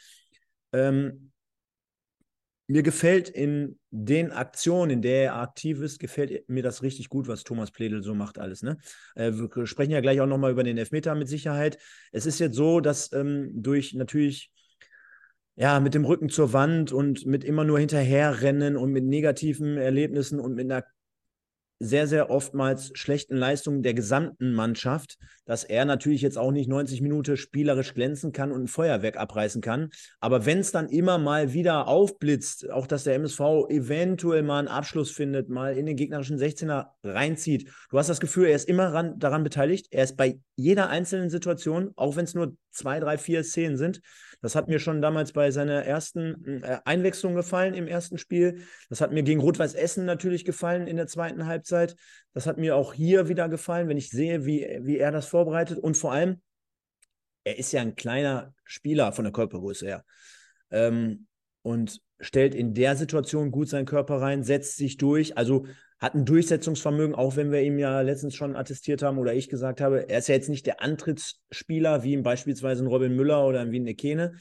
ähm, 0.73 1.30
mir 2.71 2.85
gefällt 2.85 3.29
in 3.29 3.79
den 3.91 4.31
Aktionen, 4.31 4.91
in 4.91 5.03
der 5.03 5.25
er 5.25 5.37
aktiv 5.41 5.81
ist, 5.81 5.99
gefällt 5.99 6.49
mir 6.49 6.63
das 6.63 6.83
richtig 6.83 7.09
gut, 7.09 7.27
was 7.27 7.43
Thomas 7.43 7.73
Pledel 7.73 8.03
so 8.05 8.15
macht 8.15 8.39
alles. 8.39 8.63
Ne? 8.63 8.79
Äh, 9.17 9.33
wir 9.33 9.67
sprechen 9.67 9.91
ja 9.91 10.01
gleich 10.01 10.21
auch 10.21 10.27
nochmal 10.27 10.53
über 10.53 10.63
den 10.63 10.79
Elfmeter 10.79 11.17
mit 11.17 11.29
Sicherheit. 11.29 11.79
Es 12.13 12.27
ist 12.27 12.39
jetzt 12.39 12.55
so, 12.55 12.81
dass 12.81 13.13
ähm, 13.13 13.51
durch 13.55 13.95
natürlich 13.95 14.53
ja, 15.57 15.81
mit 15.81 15.95
dem 15.95 16.05
Rücken 16.05 16.29
zur 16.29 16.53
Wand 16.53 16.93
und 16.93 17.27
mit 17.27 17.43
immer 17.43 17.65
nur 17.65 17.81
hinterherrennen 17.81 18.77
und 18.77 18.93
mit 18.93 19.05
negativen 19.05 19.77
Erlebnissen 19.77 20.39
und 20.39 20.55
mit 20.55 20.71
einer 20.71 20.85
sehr, 21.83 22.07
sehr 22.07 22.31
oftmals 22.31 22.93
schlechten 22.95 23.37
Leistungen 23.37 23.83
der 23.83 23.95
gesamten 23.95 24.53
Mannschaft, 24.53 25.17
dass 25.47 25.65
er 25.65 25.87
natürlich 25.87 26.21
jetzt 26.21 26.37
auch 26.37 26.53
nicht 26.53 26.69
90 26.69 27.01
Minuten 27.01 27.39
spielerisch 27.39 27.95
glänzen 27.95 28.33
kann 28.33 28.53
und 28.53 28.65
ein 28.65 28.69
Feuerwerk 28.69 29.17
abreißen 29.17 29.63
kann. 29.63 29.89
Aber 30.21 30.45
wenn 30.45 30.59
es 30.59 30.73
dann 30.73 30.91
immer 30.91 31.17
mal 31.17 31.55
wieder 31.55 31.89
aufblitzt, 31.89 32.71
auch 32.71 32.87
dass 32.87 33.05
der 33.05 33.15
MSV 33.15 33.41
eventuell 33.71 34.43
mal 34.43 34.59
einen 34.59 34.69
Abschluss 34.69 35.11
findet, 35.11 35.49
mal 35.49 35.77
in 35.77 35.87
den 35.87 35.97
gegnerischen 35.97 36.39
16er 36.39 36.89
reinzieht, 37.03 37.71
du 37.91 37.99
hast 37.99 38.11
das 38.11 38.21
Gefühl, 38.21 38.49
er 38.49 38.57
ist 38.57 38.69
immer 38.69 38.93
ran, 38.93 39.19
daran 39.19 39.43
beteiligt. 39.43 39.87
Er 39.91 40.05
ist 40.05 40.19
bei 40.19 40.39
jeder 40.57 40.91
einzelnen 40.91 41.31
Situation, 41.31 41.93
auch 41.97 42.15
wenn 42.17 42.25
es 42.25 42.35
nur 42.35 42.55
zwei, 42.71 43.01
drei, 43.01 43.17
vier 43.17 43.43
Szenen 43.43 43.79
sind, 43.79 44.03
das 44.43 44.55
hat 44.55 44.69
mir 44.69 44.79
schon 44.79 45.03
damals 45.03 45.33
bei 45.33 45.51
seiner 45.51 45.85
ersten 45.85 46.63
äh, 46.63 46.79
Einwechslung 46.85 47.35
gefallen 47.35 47.75
im 47.75 47.87
ersten 47.87 48.19
Spiel. 48.19 48.63
Das 48.89 49.01
hat 49.01 49.13
mir 49.13 49.23
gegen 49.23 49.41
Rot-Weiß 49.41 49.75
Essen 49.75 50.05
natürlich 50.05 50.45
gefallen 50.45 50.87
in 50.87 50.97
der 50.97 51.07
zweiten 51.07 51.47
Halbzeit. 51.47 51.97
Das 52.33 52.47
hat 52.47 52.59
mir 52.59 52.77
auch 52.77 52.95
hier 52.95 53.29
wieder 53.29 53.49
gefallen, 53.49 53.89
wenn 53.89 53.99
ich 53.99 54.11
sehe, 54.11 54.47
wie, 54.47 54.79
wie 54.83 54.99
er 54.99 55.13
das 55.13 55.27
vorbereitet. 55.27 55.79
Und 55.79 55.97
vor 55.97 56.13
allem, 56.13 56.41
er 57.45 57.59
ist 57.59 57.73
ja 57.73 57.81
ein 57.81 57.95
kleiner 57.95 58.55
Spieler 58.65 59.13
von 59.13 59.25
der 59.25 59.33
Körpergröße 59.33 59.87
her. 59.87 60.05
Ähm, 60.71 61.27
und 61.63 62.01
stellt 62.21 62.55
in 62.55 62.75
der 62.75 62.97
Situation 62.97 63.51
gut 63.51 63.69
seinen 63.69 63.87
Körper 63.87 64.21
rein, 64.21 64.43
setzt 64.43 64.77
sich 64.77 64.97
durch. 64.97 65.37
Also 65.37 65.67
hat 65.99 66.15
ein 66.15 66.25
Durchsetzungsvermögen, 66.25 67.15
auch 67.15 67.37
wenn 67.37 67.53
wir 67.53 67.63
ihm 67.63 67.79
ja 67.79 68.01
letztens 68.01 68.35
schon 68.35 68.57
attestiert 68.57 69.03
haben 69.03 69.19
oder 69.19 69.35
ich 69.35 69.49
gesagt 69.49 69.81
habe, 69.81 70.09
er 70.09 70.19
ist 70.19 70.29
ja 70.29 70.35
jetzt 70.35 70.49
nicht 70.49 70.67
der 70.67 70.83
Antrittsspieler 70.83 72.03
wie 72.03 72.17
beispielsweise 72.17 72.83
ein 72.83 72.87
Robin 72.87 73.15
Müller 73.15 73.47
oder 73.47 73.71
wie 73.71 73.81
ein 73.81 73.87
Ekene 73.87 74.35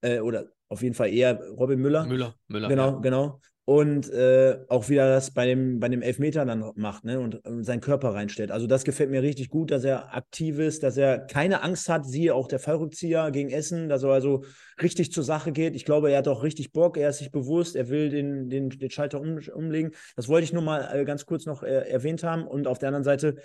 äh, 0.00 0.20
oder 0.20 0.46
auf 0.68 0.82
jeden 0.82 0.94
Fall 0.94 1.12
eher 1.12 1.40
Robin 1.50 1.78
Müller. 1.78 2.06
Müller, 2.06 2.34
Müller. 2.48 2.68
Genau, 2.68 2.90
ja. 2.92 2.98
genau. 3.00 3.40
Und 3.66 4.10
äh, 4.10 4.58
auch 4.68 4.90
wieder 4.90 5.08
das 5.08 5.30
bei 5.30 5.46
dem, 5.46 5.80
bei 5.80 5.88
dem 5.88 6.02
Elfmeter 6.02 6.44
dann 6.44 6.72
macht 6.76 7.04
ne? 7.04 7.18
und, 7.18 7.46
und 7.46 7.64
seinen 7.64 7.80
Körper 7.80 8.12
reinstellt. 8.12 8.50
Also 8.50 8.66
das 8.66 8.84
gefällt 8.84 9.10
mir 9.10 9.22
richtig 9.22 9.48
gut, 9.48 9.70
dass 9.70 9.84
er 9.84 10.14
aktiv 10.14 10.58
ist, 10.58 10.82
dass 10.82 10.98
er 10.98 11.18
keine 11.18 11.62
Angst 11.62 11.88
hat, 11.88 12.04
siehe 12.04 12.34
auch 12.34 12.46
der 12.46 12.58
Fallrückzieher 12.58 13.30
gegen 13.30 13.48
Essen, 13.48 13.88
dass 13.88 14.02
er 14.02 14.10
also 14.10 14.44
richtig 14.82 15.12
zur 15.12 15.24
Sache 15.24 15.50
geht. 15.50 15.74
Ich 15.74 15.86
glaube, 15.86 16.10
er 16.10 16.18
hat 16.18 16.28
auch 16.28 16.42
richtig 16.42 16.72
Bock, 16.72 16.98
er 16.98 17.08
ist 17.08 17.18
sich 17.18 17.30
bewusst, 17.30 17.74
er 17.74 17.88
will 17.88 18.10
den, 18.10 18.50
den, 18.50 18.68
den 18.68 18.90
Schalter 18.90 19.18
um, 19.18 19.38
umlegen. 19.54 19.92
Das 20.14 20.28
wollte 20.28 20.44
ich 20.44 20.52
nur 20.52 20.62
mal 20.62 20.90
äh, 20.92 21.04
ganz 21.06 21.24
kurz 21.24 21.46
noch 21.46 21.62
äh, 21.62 21.88
erwähnt 21.88 22.22
haben. 22.22 22.46
Und 22.46 22.66
auf 22.66 22.78
der 22.78 22.88
anderen 22.88 23.04
Seite, 23.04 23.36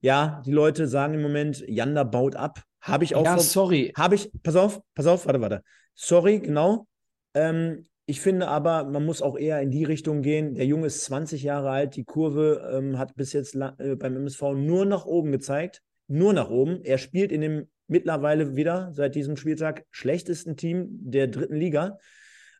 ja, 0.00 0.42
die 0.44 0.52
Leute 0.52 0.86
sagen 0.86 1.14
im 1.14 1.22
Moment, 1.22 1.64
Janda 1.66 2.04
baut 2.04 2.36
ab. 2.36 2.62
Habe 2.82 3.04
ich 3.04 3.14
auch. 3.14 3.24
Ja, 3.24 3.38
sorry. 3.38 3.92
Habe 3.96 4.16
ich, 4.16 4.30
pass 4.42 4.56
auf, 4.56 4.80
pass 4.94 5.06
auf, 5.06 5.24
warte, 5.24 5.40
warte. 5.40 5.62
Sorry, 5.94 6.40
genau. 6.40 6.86
Ähm, 7.32 7.86
ich 8.06 8.20
finde 8.20 8.48
aber, 8.48 8.84
man 8.84 9.04
muss 9.04 9.22
auch 9.22 9.38
eher 9.38 9.60
in 9.60 9.70
die 9.70 9.84
Richtung 9.84 10.22
gehen. 10.22 10.54
Der 10.54 10.66
Junge 10.66 10.86
ist 10.86 11.04
20 11.04 11.42
Jahre 11.42 11.70
alt. 11.70 11.94
Die 11.96 12.04
Kurve 12.04 12.68
ähm, 12.72 12.98
hat 12.98 13.14
bis 13.14 13.32
jetzt 13.32 13.54
äh, 13.54 13.94
beim 13.96 14.16
MSV 14.16 14.42
nur 14.54 14.84
nach 14.84 15.06
oben 15.06 15.30
gezeigt. 15.30 15.82
Nur 16.08 16.32
nach 16.32 16.50
oben. 16.50 16.82
Er 16.82 16.98
spielt 16.98 17.30
in 17.30 17.40
dem 17.40 17.68
mittlerweile 17.86 18.56
wieder 18.56 18.90
seit 18.92 19.14
diesem 19.14 19.36
Spieltag 19.36 19.84
schlechtesten 19.90 20.56
Team 20.56 20.88
der 20.90 21.28
dritten 21.28 21.54
Liga. 21.54 21.98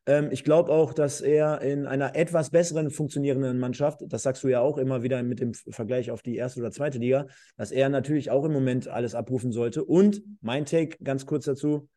Ähm, 0.06 0.28
ich 0.30 0.44
glaube 0.44 0.70
auch, 0.70 0.94
dass 0.94 1.20
er 1.20 1.60
in 1.60 1.86
einer 1.86 2.14
etwas 2.14 2.50
besseren 2.50 2.90
funktionierenden 2.90 3.58
Mannschaft, 3.58 4.00
das 4.06 4.22
sagst 4.22 4.44
du 4.44 4.48
ja 4.48 4.60
auch 4.60 4.78
immer 4.78 5.02
wieder 5.02 5.22
mit 5.24 5.40
dem 5.40 5.54
Vergleich 5.54 6.10
auf 6.12 6.22
die 6.22 6.36
erste 6.36 6.60
oder 6.60 6.70
zweite 6.70 6.98
Liga, 6.98 7.26
dass 7.56 7.72
er 7.72 7.88
natürlich 7.88 8.30
auch 8.30 8.44
im 8.44 8.52
Moment 8.52 8.86
alles 8.86 9.14
abrufen 9.16 9.50
sollte. 9.50 9.84
Und 9.84 10.22
mein 10.40 10.66
Take 10.66 11.02
ganz 11.02 11.26
kurz 11.26 11.46
dazu: 11.46 11.88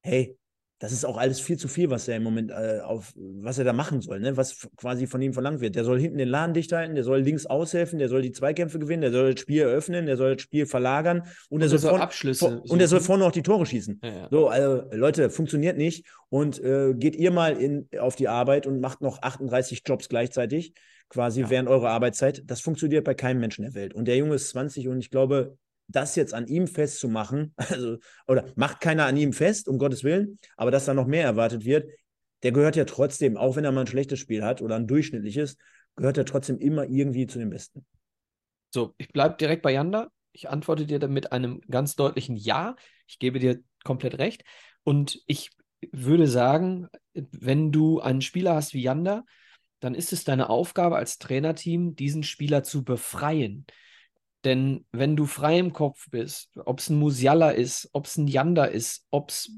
Hey, 0.00 0.38
das 0.80 0.92
ist 0.92 1.04
auch 1.04 1.16
alles 1.16 1.40
viel 1.40 1.56
zu 1.56 1.68
viel, 1.68 1.90
was 1.90 2.08
er 2.08 2.16
im 2.16 2.24
Moment 2.24 2.50
äh, 2.50 2.80
auf, 2.82 3.12
was 3.16 3.58
er 3.58 3.64
da 3.64 3.72
machen 3.72 4.00
soll, 4.00 4.20
ne? 4.20 4.36
was 4.36 4.68
quasi 4.76 5.06
von 5.06 5.22
ihm 5.22 5.32
verlangt 5.32 5.60
wird. 5.60 5.76
Der 5.76 5.84
soll 5.84 6.00
hinten 6.00 6.18
den 6.18 6.28
Laden 6.28 6.52
dicht 6.52 6.72
halten, 6.72 6.94
der 6.94 7.04
soll 7.04 7.20
links 7.20 7.46
aushelfen, 7.46 7.98
der 7.98 8.08
soll 8.08 8.22
die 8.22 8.32
Zweikämpfe 8.32 8.78
gewinnen, 8.78 9.02
der 9.02 9.12
soll 9.12 9.32
das 9.32 9.40
Spiel 9.40 9.62
eröffnen, 9.62 10.06
der 10.06 10.16
soll 10.16 10.34
das 10.34 10.42
Spiel 10.42 10.66
verlagern 10.66 11.20
und, 11.48 11.56
und 11.56 11.62
er 11.62 11.68
soll, 11.68 11.78
soll 11.78 12.00
Abschlüsse 12.00 12.60
und 12.68 12.80
er 12.80 12.88
soll 12.88 13.00
vorne 13.00 13.24
auch 13.24 13.32
die 13.32 13.42
Tore 13.42 13.66
schießen. 13.66 14.00
Ja, 14.02 14.10
ja. 14.10 14.28
So, 14.30 14.48
also 14.48 14.82
Leute, 14.92 15.30
funktioniert 15.30 15.78
nicht 15.78 16.06
und 16.28 16.60
äh, 16.62 16.92
geht 16.94 17.14
ihr 17.14 17.30
mal 17.30 17.56
in, 17.56 17.88
auf 17.98 18.16
die 18.16 18.28
Arbeit 18.28 18.66
und 18.66 18.80
macht 18.80 19.00
noch 19.00 19.22
38 19.22 19.82
Jobs 19.86 20.08
gleichzeitig, 20.08 20.74
quasi 21.08 21.42
ja. 21.42 21.50
während 21.50 21.68
eurer 21.68 21.90
Arbeitszeit. 21.90 22.42
Das 22.46 22.60
funktioniert 22.60 23.04
bei 23.04 23.14
keinem 23.14 23.40
Menschen 23.40 23.62
der 23.62 23.74
Welt. 23.74 23.94
Und 23.94 24.06
der 24.06 24.16
Junge 24.16 24.34
ist 24.34 24.48
20 24.48 24.88
und 24.88 24.98
ich 24.98 25.10
glaube, 25.10 25.56
das 25.88 26.16
jetzt 26.16 26.34
an 26.34 26.46
ihm 26.46 26.66
festzumachen, 26.66 27.52
also, 27.56 27.98
oder 28.26 28.46
macht 28.56 28.80
keiner 28.80 29.06
an 29.06 29.16
ihm 29.16 29.32
fest, 29.32 29.68
um 29.68 29.78
Gottes 29.78 30.04
Willen, 30.04 30.38
aber 30.56 30.70
dass 30.70 30.84
da 30.86 30.94
noch 30.94 31.06
mehr 31.06 31.24
erwartet 31.24 31.64
wird, 31.64 31.90
der 32.42 32.52
gehört 32.52 32.76
ja 32.76 32.84
trotzdem, 32.84 33.36
auch 33.36 33.56
wenn 33.56 33.64
er 33.64 33.72
mal 33.72 33.82
ein 33.82 33.86
schlechtes 33.86 34.18
Spiel 34.18 34.44
hat 34.44 34.60
oder 34.60 34.76
ein 34.76 34.86
durchschnittliches, 34.86 35.56
gehört 35.96 36.18
er 36.18 36.26
trotzdem 36.26 36.58
immer 36.58 36.84
irgendwie 36.84 37.26
zu 37.26 37.38
den 37.38 37.50
Besten. 37.50 37.86
So, 38.70 38.94
ich 38.98 39.08
bleibe 39.08 39.36
direkt 39.36 39.62
bei 39.62 39.72
Janda. 39.72 40.08
Ich 40.32 40.50
antworte 40.50 40.84
dir 40.84 41.06
mit 41.08 41.32
einem 41.32 41.60
ganz 41.70 41.94
deutlichen 41.94 42.36
Ja. 42.36 42.76
Ich 43.06 43.18
gebe 43.18 43.38
dir 43.38 43.60
komplett 43.84 44.18
recht. 44.18 44.44
Und 44.82 45.22
ich 45.26 45.50
würde 45.92 46.26
sagen, 46.26 46.88
wenn 47.12 47.72
du 47.72 48.00
einen 48.00 48.20
Spieler 48.20 48.56
hast 48.56 48.74
wie 48.74 48.82
Janda, 48.82 49.24
dann 49.80 49.94
ist 49.94 50.12
es 50.12 50.24
deine 50.24 50.50
Aufgabe 50.50 50.96
als 50.96 51.18
Trainerteam, 51.18 51.94
diesen 51.94 52.22
Spieler 52.24 52.62
zu 52.62 52.84
befreien. 52.84 53.64
Denn 54.44 54.84
wenn 54.92 55.16
du 55.16 55.26
frei 55.26 55.58
im 55.58 55.72
Kopf 55.72 56.08
bist, 56.10 56.50
ob 56.64 56.78
es 56.78 56.90
ein 56.90 56.98
Musiala 56.98 57.50
ist, 57.50 57.88
ob 57.92 58.06
es 58.06 58.16
ein 58.16 58.28
Yanda 58.28 58.64
ist, 58.64 59.06
ob 59.10 59.30
es, 59.30 59.50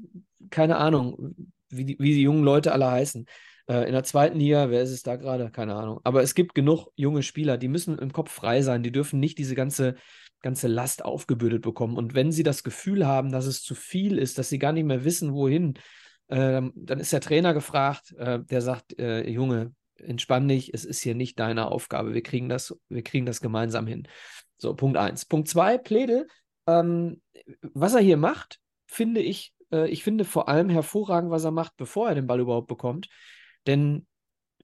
keine 0.49 0.77
Ahnung, 0.77 1.35
wie 1.69 1.85
die, 1.85 1.97
wie 1.99 2.13
die 2.13 2.21
jungen 2.21 2.43
Leute 2.43 2.71
alle 2.71 2.89
heißen, 2.89 3.25
äh, 3.67 3.85
in 3.85 3.93
der 3.93 4.03
zweiten 4.03 4.39
Liga, 4.39 4.69
wer 4.69 4.81
ist 4.81 4.91
es 4.91 5.03
da 5.03 5.17
gerade? 5.17 5.51
Keine 5.51 5.75
Ahnung. 5.75 5.99
Aber 6.03 6.23
es 6.23 6.35
gibt 6.35 6.55
genug 6.55 6.87
junge 6.95 7.23
Spieler, 7.23 7.57
die 7.57 7.67
müssen 7.67 7.99
im 7.99 8.13
Kopf 8.13 8.31
frei 8.31 8.61
sein, 8.61 8.83
die 8.83 8.91
dürfen 8.91 9.19
nicht 9.19 9.37
diese 9.37 9.55
ganze, 9.55 9.95
ganze 10.41 10.67
Last 10.67 11.03
aufgebürdet 11.03 11.61
bekommen. 11.61 11.97
Und 11.97 12.15
wenn 12.15 12.31
sie 12.31 12.43
das 12.43 12.63
Gefühl 12.63 13.05
haben, 13.05 13.31
dass 13.31 13.45
es 13.45 13.63
zu 13.63 13.75
viel 13.75 14.17
ist, 14.17 14.37
dass 14.37 14.49
sie 14.49 14.59
gar 14.59 14.71
nicht 14.71 14.85
mehr 14.85 15.03
wissen, 15.03 15.33
wohin, 15.33 15.73
äh, 16.27 16.61
dann 16.75 16.99
ist 16.99 17.13
der 17.13 17.21
Trainer 17.21 17.53
gefragt, 17.53 18.13
äh, 18.17 18.39
der 18.39 18.61
sagt, 18.61 18.97
äh, 18.99 19.29
Junge, 19.29 19.73
entspann 19.99 20.47
dich, 20.47 20.73
es 20.73 20.85
ist 20.85 21.01
hier 21.01 21.15
nicht 21.15 21.39
deine 21.39 21.69
Aufgabe, 21.71 22.13
wir 22.13 22.23
kriegen 22.23 22.49
das, 22.49 22.77
wir 22.89 23.03
kriegen 23.03 23.25
das 23.25 23.41
gemeinsam 23.41 23.87
hin. 23.87 24.07
So, 24.57 24.73
Punkt 24.73 24.97
eins. 24.97 25.25
Punkt 25.25 25.47
zwei, 25.47 25.77
Pledel. 25.77 26.27
Ähm, 26.67 27.21
was 27.61 27.93
er 27.93 28.01
hier 28.01 28.17
macht, 28.17 28.59
finde 28.87 29.21
ich, 29.21 29.53
äh, 29.71 29.89
ich 29.89 30.03
finde 30.03 30.25
vor 30.25 30.49
allem 30.49 30.69
hervorragend, 30.69 31.31
was 31.31 31.43
er 31.43 31.51
macht, 31.51 31.77
bevor 31.77 32.09
er 32.09 32.15
den 32.15 32.27
Ball 32.27 32.39
überhaupt 32.39 32.67
bekommt. 32.67 33.07
Denn 33.67 34.07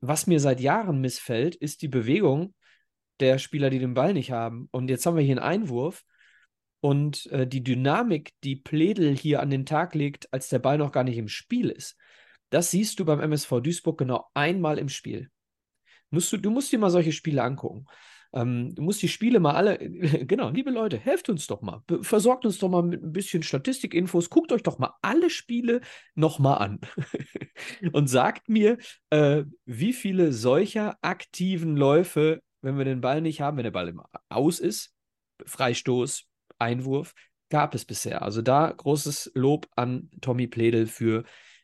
was 0.02 0.28
mir 0.28 0.40
seit 0.40 0.60
Jahren 0.60 1.00
missfällt, 1.00 1.56
ist 1.56 1.82
die 1.82 1.88
Bewegung 1.88 2.54
der 3.20 3.38
Spieler, 3.38 3.70
die 3.70 3.80
den 3.80 3.94
Ball 3.94 4.14
nicht 4.14 4.32
haben. 4.32 4.68
Und 4.72 4.90
jetzt 4.90 5.06
haben 5.06 5.16
wir 5.16 5.24
hier 5.24 5.38
einen 5.38 5.62
Einwurf. 5.64 6.04
Und 6.82 7.28
äh, 7.28 7.48
die 7.48 7.64
Dynamik, 7.64 8.32
die 8.44 8.58
Pledel 8.58 9.16
hier 9.16 9.42
an 9.42 9.50
den 9.50 9.66
Tag 9.66 9.96
legt, 9.96 10.34
als 10.34 10.50
der 10.50 10.60
Ball 10.60 10.78
noch 10.78 10.92
gar 10.92 11.06
nicht 11.06 11.18
im 11.18 11.30
Spiel 11.30 11.70
ist, 11.70 11.96
das 12.54 12.70
siehst 12.72 13.00
du 13.00 13.06
beim 13.06 13.20
MSV 13.20 13.62
Duisburg 13.62 13.98
genau 13.98 14.28
einmal 14.34 14.78
im 14.78 14.90
Spiel. 14.90 15.30
Musst 16.12 16.32
du, 16.32 16.38
du 16.38 16.52
musst 16.52 16.72
dir 16.72 16.78
mal 16.78 16.92
solche 16.92 17.12
Spiele 17.12 17.42
angucken. 17.42 17.86
Ähm, 18.32 18.76
du 18.76 18.84
musst 18.84 19.02
die 19.02 19.08
Spiele 19.08 19.40
mal 19.40 19.56
alle, 19.56 19.78
genau, 20.28 20.50
liebe 20.50 20.70
Leute, 20.70 20.98
helft 20.98 21.30
uns 21.30 21.48
doch 21.48 21.62
mal, 21.62 21.84
versorgt 22.02 22.46
uns 22.46 22.60
doch 22.60 22.70
mal 22.70 22.84
mit 22.84 23.04
ein 23.04 23.12
bisschen 23.12 23.42
Statistikinfos, 23.42 24.30
guckt 24.30 24.52
euch 24.52 24.62
doch 24.62 24.78
mal 24.78 24.94
alle 25.02 25.30
Spiele 25.32 25.82
nochmal 26.14 26.60
an 26.60 26.80
und 27.92 28.08
sagt 28.08 28.50
mir, 28.50 28.78
äh, 29.10 29.44
wie 29.66 29.94
viele 29.94 30.32
solcher 30.32 30.98
aktiven 31.02 31.76
Läufe, 31.76 32.42
wenn 32.62 32.78
wir 32.78 32.86
den 32.86 33.02
Ball 33.02 33.22
nicht 33.22 33.42
haben, 33.42 33.58
wenn 33.58 33.64
der 33.64 33.72
Ball 33.72 33.88
immer 33.88 34.10
aus 34.30 34.60
ist, 34.60 34.94
Freistoß, 35.46 36.26
Einwurf, 36.60 37.14
gab 37.50 37.76
es 37.76 37.86
bisher. 37.86 38.22
Also 38.22 38.42
da 38.42 38.72
großes 38.72 39.32
Lob 39.36 39.68
an 39.76 40.10
Tommy 40.22 40.48
Pledel 40.48 40.88
für 40.88 41.24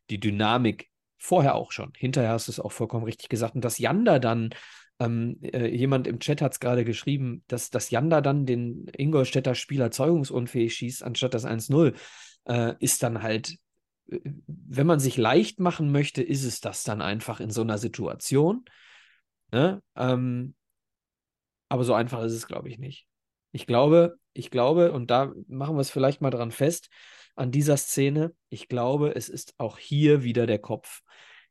die 0.09 0.19
Dynamik 0.19 0.89
vorher 1.17 1.55
auch 1.55 1.71
schon. 1.71 1.91
Hinterher 1.97 2.31
hast 2.31 2.47
du 2.47 2.51
es 2.51 2.59
auch 2.59 2.71
vollkommen 2.71 3.05
richtig 3.05 3.29
gesagt. 3.29 3.55
Und 3.55 3.63
dass 3.65 3.77
Janda 3.77 4.19
dann 4.19 4.51
ähm, 4.99 5.37
äh, 5.41 5.67
jemand 5.67 6.07
im 6.07 6.19
Chat 6.19 6.41
hat 6.41 6.53
es 6.53 6.59
gerade 6.59 6.83
geschrieben, 6.83 7.43
dass, 7.47 7.69
dass 7.69 7.89
Janda 7.89 8.21
dann 8.21 8.45
den 8.45 8.87
Ingolstädter 8.97 9.55
Spieler 9.55 9.91
zeugungsunfähig 9.91 10.75
schießt, 10.75 11.03
anstatt 11.03 11.33
das 11.33 11.45
1-0, 11.45 11.93
äh, 12.45 12.75
ist 12.79 13.01
dann 13.03 13.23
halt, 13.23 13.57
äh, 14.09 14.19
wenn 14.47 14.87
man 14.87 14.99
sich 14.99 15.17
leicht 15.17 15.59
machen 15.59 15.91
möchte, 15.91 16.21
ist 16.21 16.43
es 16.43 16.59
das 16.59 16.83
dann 16.83 17.01
einfach 17.01 17.39
in 17.39 17.49
so 17.49 17.61
einer 17.61 17.77
Situation. 17.77 18.65
Ne? 19.51 19.81
Ähm, 19.95 20.55
aber 21.69 21.83
so 21.83 21.93
einfach 21.93 22.23
ist 22.23 22.33
es, 22.33 22.47
glaube 22.47 22.69
ich, 22.69 22.77
nicht. 22.77 23.07
Ich 23.51 23.67
glaube, 23.67 24.17
ich 24.33 24.51
glaube, 24.51 24.91
und 24.91 25.11
da 25.11 25.33
machen 25.47 25.75
wir 25.75 25.81
es 25.81 25.91
vielleicht 25.91 26.21
mal 26.21 26.29
dran 26.29 26.51
fest, 26.51 26.89
an 27.35 27.51
dieser 27.51 27.77
Szene, 27.77 28.33
ich 28.49 28.67
glaube, 28.67 29.15
es 29.15 29.29
ist 29.29 29.53
auch 29.57 29.77
hier 29.77 30.23
wieder 30.23 30.47
der 30.47 30.59
Kopf. 30.59 31.01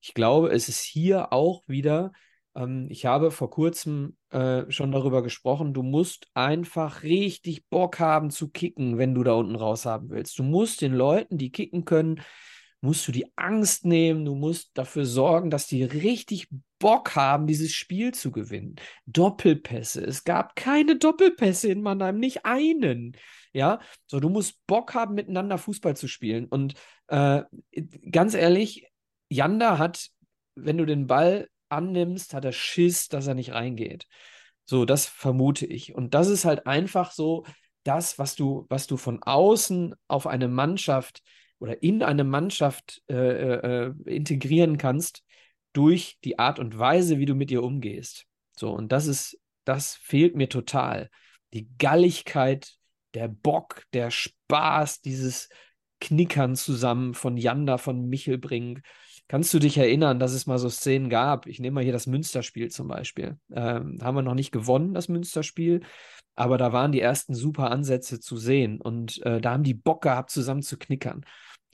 Ich 0.01 0.14
glaube, 0.14 0.51
es 0.51 0.69
ist 0.69 0.83
hier 0.83 1.33
auch 1.33 1.62
wieder 1.67 2.12
ähm, 2.59 2.88
ich 2.91 3.07
habe 3.07 3.31
vor 3.31 3.51
kurzem 3.51 4.17
äh, 4.31 4.71
schon 4.71 4.93
darüber 4.93 5.23
gesprochen, 5.23 5.73
du 5.73 5.83
musst 5.83 6.29
einfach 6.35 7.03
richtig 7.03 7.67
Bock 7.69 7.99
haben 8.01 8.31
zu 8.31 8.49
kicken, 8.49 8.99
wenn 8.99 9.14
du 9.14 9.23
da 9.23 9.33
unten 9.33 9.57
raus 9.57 9.87
haben 9.87 10.11
willst. 10.11 10.38
Du 10.38 10.43
musst 10.43 10.83
den 10.83 10.95
Leuten, 10.95 11.38
die 11.38 11.51
kicken 11.51 11.85
können, 11.85 12.21
musst 12.81 13.07
du 13.09 13.12
die 13.12 13.27
Angst 13.37 13.85
nehmen, 13.85 14.25
du 14.25 14.35
musst 14.35 14.71
dafür 14.75 15.05
sorgen, 15.05 15.51
dass 15.51 15.67
die 15.67 15.83
richtig 15.83 16.49
Bock 16.79 17.17
haben, 17.17 17.47
dieses 17.47 17.73
Spiel 17.73 18.14
zu 18.14 18.31
gewinnen. 18.31 18.77
Doppelpässe. 19.07 20.01
Es 20.05 20.25
gab 20.25 20.55
keine 20.55 20.97
Doppelpässe 20.97 21.69
in 21.69 21.83
Mannheim, 21.83 22.19
nicht 22.19 22.45
einen. 22.45 23.17
Ja, 23.53 23.81
so 24.07 24.21
du 24.21 24.29
musst 24.29 24.64
Bock 24.67 24.95
haben, 24.95 25.14
miteinander 25.14 25.59
Fußball 25.59 25.97
zu 25.97 26.07
spielen. 26.07 26.47
Und 26.47 26.75
äh, 27.09 27.43
ganz 28.11 28.35
ehrlich, 28.35 28.87
Janda 29.29 29.79
hat, 29.79 30.09
wenn 30.55 30.79
du 30.79 30.87
den 30.87 31.07
Ball 31.07 31.49
annimmst, 31.69 32.35
hat 32.35 32.45
er 32.45 32.53
Schiss, 32.53 33.09
dass 33.09 33.27
er 33.27 33.35
nicht 33.35 33.53
reingeht. 33.53 34.07
So, 34.64 34.85
das 34.85 35.07
vermute 35.07 35.67
ich. 35.67 35.95
Und 35.95 36.14
das 36.14 36.29
ist 36.29 36.45
halt 36.45 36.67
einfach 36.67 37.11
so 37.11 37.45
das, 37.85 38.19
was 38.19 38.37
du, 38.37 38.67
was 38.69 38.87
du 38.87 38.97
von 38.97 39.23
außen 39.23 39.95
auf 40.09 40.27
eine 40.27 40.47
Mannschaft 40.47 41.23
oder 41.59 41.83
in 41.83 42.03
eine 42.03 42.25
Mannschaft 42.25 43.03
äh, 43.09 43.14
äh, 43.14 43.87
äh, 43.87 43.94
integrieren 44.05 44.79
kannst 44.79 45.25
durch 45.73 46.18
die 46.25 46.38
Art 46.38 46.59
und 46.59 46.79
Weise, 46.79 47.18
wie 47.18 47.27
du 47.27 47.35
mit 47.35 47.51
ihr 47.51 47.62
umgehst. 47.62 48.27
So, 48.57 48.71
und 48.73 48.92
das 48.92 49.07
ist, 49.07 49.38
das 49.64 49.94
fehlt 49.94 50.37
mir 50.37 50.49
total. 50.49 51.11
Die 51.53 51.68
Galligkeit, 51.79 52.77
der 53.14 53.29
Bock, 53.29 53.85
der 53.92 54.11
Spaß, 54.11 55.01
dieses 55.01 55.49
Knickern 56.01 56.57
zusammen 56.57 57.14
von 57.14 57.37
Janda, 57.37 57.79
von 57.79 58.09
Michelbrink, 58.09 58.83
Kannst 59.29 59.53
du 59.53 59.59
dich 59.59 59.77
erinnern, 59.77 60.18
dass 60.18 60.33
es 60.33 60.47
mal 60.47 60.59
so 60.59 60.71
Szenen 60.71 61.11
gab? 61.11 61.47
Ich 61.47 61.61
nehme 61.61 61.75
mal 61.75 61.85
hier 61.85 61.92
das 61.92 62.07
Münsterspiel 62.07 62.71
zum 62.71 62.88
Beispiel. 62.88 63.38
Ähm, 63.53 63.99
haben 64.01 64.14
wir 64.14 64.23
noch 64.23 64.35
nicht 64.35 64.53
gewonnen, 64.53 64.94
das 64.94 65.09
Münsterspiel, 65.09 65.83
aber 66.35 66.57
da 66.57 66.73
waren 66.73 66.92
die 66.92 67.01
ersten 67.03 67.35
super 67.35 67.71
Ansätze 67.71 68.21
zu 68.21 68.38
sehen 68.38 68.81
und 68.81 69.21
äh, 69.27 69.42
da 69.42 69.53
haben 69.53 69.64
die 69.64 69.75
Bock 69.75 70.03
gehabt, 70.03 70.31
zusammen 70.31 70.62
zu 70.62 70.79
knickern. 70.79 71.27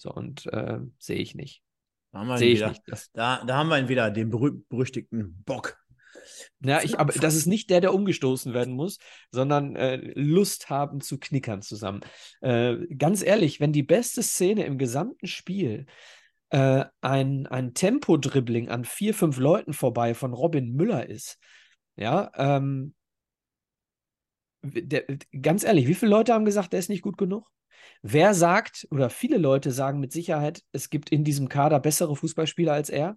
So, 0.05 0.13
und 0.13 0.45
äh, 0.53 0.81
sehe 0.99 1.17
ich 1.17 1.35
nicht. 1.35 1.63
Sehe 2.37 2.53
ich 2.53 2.59
wieder. 2.59 2.69
nicht. 2.69 2.83
Da, 3.15 3.43
da 3.43 3.57
haben 3.57 3.71
wir 3.71 3.79
ihn 3.79 3.89
wieder, 3.89 4.11
den 4.11 4.29
berüchtigten 4.29 5.43
Bock. 5.45 5.79
Ja, 6.61 6.83
ich, 6.83 7.01
aber 7.01 7.15
das 7.15 7.35
ist 7.35 7.47
nicht 7.47 7.71
der, 7.71 7.81
der 7.81 7.95
umgestoßen 7.95 8.53
werden 8.53 8.75
muss, 8.75 8.99
sondern 9.31 9.77
äh, 9.77 9.97
Lust 10.15 10.69
haben 10.69 11.01
zu 11.01 11.19
knickern 11.19 11.63
zusammen. 11.63 12.03
Äh, 12.43 12.77
ganz 12.99 13.23
ehrlich, 13.23 13.61
wenn 13.61 13.73
die 13.73 13.83
beste 13.83 14.23
Szene 14.23 14.67
im 14.67 14.77
gesamten 14.77 15.27
Spiel 15.27 15.87
äh, 16.51 16.85
ein, 17.01 17.47
ein 17.47 17.73
Tempo-Dribbling 17.73 18.69
an 18.69 18.85
vier, 18.85 19.15
fünf 19.15 19.39
Leuten 19.39 19.73
vorbei 19.73 20.13
von 20.13 20.35
Robin 20.35 20.75
Müller 20.75 21.09
ist, 21.09 21.39
ja, 21.97 22.31
ähm, 22.37 22.95
der, 24.65 25.05
ganz 25.41 25.65
ehrlich, 25.65 25.87
wie 25.87 25.95
viele 25.95 26.11
Leute 26.11 26.33
haben 26.33 26.45
gesagt, 26.45 26.73
der 26.73 26.81
ist 26.81 26.89
nicht 26.89 27.03
gut 27.03 27.19
genug? 27.19 27.51
Wer 28.03 28.35
sagt, 28.35 28.87
oder 28.91 29.11
viele 29.11 29.39
Leute 29.39 29.71
sagen 29.71 30.01
mit 30.01 30.13
Sicherheit, 30.13 30.63
es 30.73 30.91
gibt 30.91 31.11
in 31.11 31.25
diesem 31.25 31.49
Kader 31.49 31.81
bessere 31.81 32.17
Fußballspieler 32.17 32.73
als 32.73 32.91
er? 32.91 33.17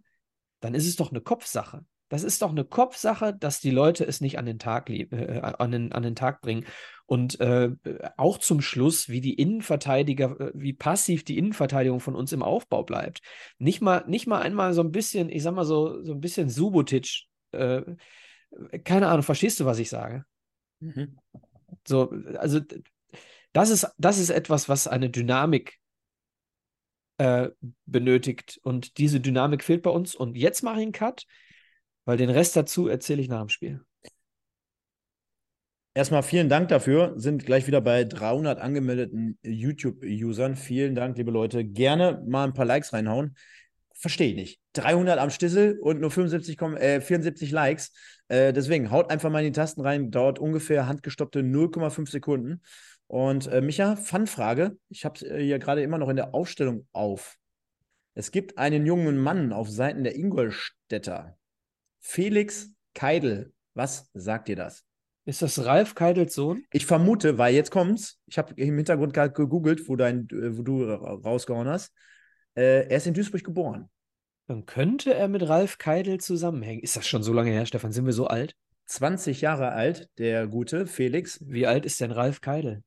Dann 0.59 0.73
ist 0.73 0.87
es 0.87 0.95
doch 0.95 1.11
eine 1.11 1.21
Kopfsache. 1.21 1.85
Das 2.09 2.23
ist 2.23 2.41
doch 2.41 2.51
eine 2.51 2.63
Kopfsache, 2.63 3.35
dass 3.37 3.59
die 3.59 3.71
Leute 3.71 4.05
es 4.05 4.21
nicht 4.21 4.39
an 4.39 4.45
den 4.45 4.59
Tag, 4.59 4.89
äh, 4.89 5.41
an 5.41 5.71
den, 5.71 5.91
an 5.91 6.03
den 6.03 6.15
Tag 6.15 6.41
bringen. 6.41 6.65
Und 7.05 7.39
äh, 7.41 7.71
auch 8.15 8.37
zum 8.37 8.61
Schluss, 8.61 9.09
wie 9.09 9.21
die 9.21 9.33
Innenverteidiger, 9.33 10.39
äh, 10.39 10.51
wie 10.53 10.73
passiv 10.73 11.25
die 11.25 11.37
Innenverteidigung 11.37 11.99
von 11.99 12.15
uns 12.15 12.31
im 12.31 12.43
Aufbau 12.43 12.83
bleibt. 12.83 13.19
Nicht 13.57 13.81
mal, 13.81 14.05
nicht 14.07 14.25
mal 14.25 14.41
einmal 14.41 14.73
so 14.73 14.81
ein 14.81 14.91
bisschen, 14.91 15.29
ich 15.29 15.43
sag 15.43 15.53
mal 15.53 15.65
so, 15.65 16.01
so 16.03 16.13
ein 16.13 16.21
bisschen 16.21 16.49
Subotic. 16.49 17.25
Äh, 17.51 17.81
keine 18.85 19.07
Ahnung, 19.07 19.23
verstehst 19.23 19.59
du, 19.59 19.65
was 19.65 19.79
ich 19.79 19.89
sage? 19.89 20.23
Mhm. 20.79 21.17
So, 21.87 22.11
also 22.37 22.59
das 23.53 23.69
ist, 23.69 23.87
das 23.97 24.19
ist 24.19 24.29
etwas, 24.29 24.69
was 24.69 24.87
eine 24.87 25.09
Dynamik 25.09 25.79
äh, 27.17 27.49
benötigt. 27.85 28.59
Und 28.63 28.97
diese 28.97 29.19
Dynamik 29.19 29.63
fehlt 29.63 29.83
bei 29.83 29.89
uns. 29.89 30.15
Und 30.15 30.37
jetzt 30.37 30.61
mache 30.63 30.77
ich 30.77 30.83
einen 30.83 30.91
Cut, 30.91 31.25
weil 32.05 32.17
den 32.17 32.29
Rest 32.29 32.55
dazu 32.55 32.87
erzähle 32.87 33.21
ich 33.21 33.29
nach 33.29 33.39
dem 33.39 33.49
Spiel. 33.49 33.81
Erstmal 35.93 36.21
vielen 36.21 36.49
Dank 36.49 36.69
dafür. 36.69 37.13
Sind 37.15 37.43
gleich 37.43 37.65
wieder 37.65 37.81
bei 37.81 38.03
300 38.03 38.59
angemeldeten 38.59 39.39
YouTube-Usern. 39.41 40.55
Vielen 40.55 40.93
Dank, 40.93 41.17
liebe 41.17 41.31
Leute. 41.31 41.65
Gerne 41.65 42.23
mal 42.27 42.43
ein 42.43 42.53
paar 42.53 42.65
Likes 42.65 42.93
reinhauen. 42.93 43.35
Verstehe 43.95 44.29
ich 44.29 44.35
nicht. 44.35 44.66
300 44.77 45.19
am 45.19 45.29
Stissel 45.29 45.79
und 45.79 45.99
nur 45.99 46.11
75, 46.11 46.61
äh, 46.61 47.01
74 47.01 47.51
Likes. 47.51 47.91
Äh, 48.27 48.53
deswegen 48.53 48.91
haut 48.91 49.09
einfach 49.09 49.29
mal 49.29 49.39
in 49.39 49.45
die 49.45 49.57
Tasten 49.57 49.81
rein. 49.81 50.11
Dauert 50.11 50.39
ungefähr 50.39 50.87
handgestoppte 50.87 51.41
0,5 51.41 52.09
Sekunden. 52.09 52.61
Und 53.07 53.47
äh, 53.47 53.61
Micha, 53.61 53.95
Fanfrage. 53.95 54.77
Ich 54.89 55.05
habe 55.05 55.15
es 55.15 55.23
äh, 55.23 55.41
hier 55.41 55.59
gerade 55.59 55.81
immer 55.81 55.97
noch 55.97 56.09
in 56.09 56.17
der 56.17 56.33
Aufstellung 56.33 56.87
auf. 56.91 57.37
Es 58.13 58.31
gibt 58.31 58.57
einen 58.57 58.85
jungen 58.85 59.17
Mann 59.17 59.53
auf 59.53 59.69
Seiten 59.69 60.03
der 60.03 60.15
Ingolstädter. 60.15 61.37
Felix 61.99 62.71
Keidel. 62.93 63.53
Was 63.73 64.09
sagt 64.13 64.47
dir 64.47 64.55
das? 64.55 64.83
Ist 65.25 65.41
das 65.41 65.65
Ralf 65.65 65.93
Keidels 65.93 66.33
Sohn? 66.33 66.63
Ich 66.71 66.85
vermute, 66.85 67.37
weil 67.37 67.53
jetzt 67.53 67.69
kommt's. 67.69 68.19
Ich 68.25 68.37
habe 68.37 68.53
im 68.55 68.75
Hintergrund 68.75 69.13
gerade 69.13 69.33
gegoogelt, 69.33 69.87
wo, 69.87 69.95
dein, 69.95 70.27
äh, 70.31 70.57
wo 70.57 70.63
du 70.63 70.83
rausgehauen 70.83 71.67
hast. 71.67 71.93
Äh, 72.55 72.87
er 72.87 72.97
ist 72.97 73.07
in 73.07 73.13
Duisburg 73.13 73.43
geboren. 73.43 73.89
Dann 74.47 74.65
könnte 74.65 75.13
er 75.13 75.27
mit 75.27 75.47
Ralf 75.47 75.77
Keidel 75.77 76.19
zusammenhängen. 76.19 76.81
Ist 76.81 76.95
das 76.95 77.05
schon 77.05 77.21
so 77.21 77.33
lange 77.33 77.51
her, 77.51 77.65
Stefan? 77.65 77.91
Sind 77.91 78.05
wir 78.05 78.13
so 78.13 78.27
alt? 78.27 78.55
20 78.85 79.41
Jahre 79.41 79.73
alt, 79.73 80.09
der 80.17 80.47
gute 80.47 80.87
Felix. 80.87 81.39
Wie 81.45 81.67
alt 81.67 81.85
ist 81.85 81.99
denn 81.99 82.11
Ralf 82.11 82.39
Keidel? 82.39 82.83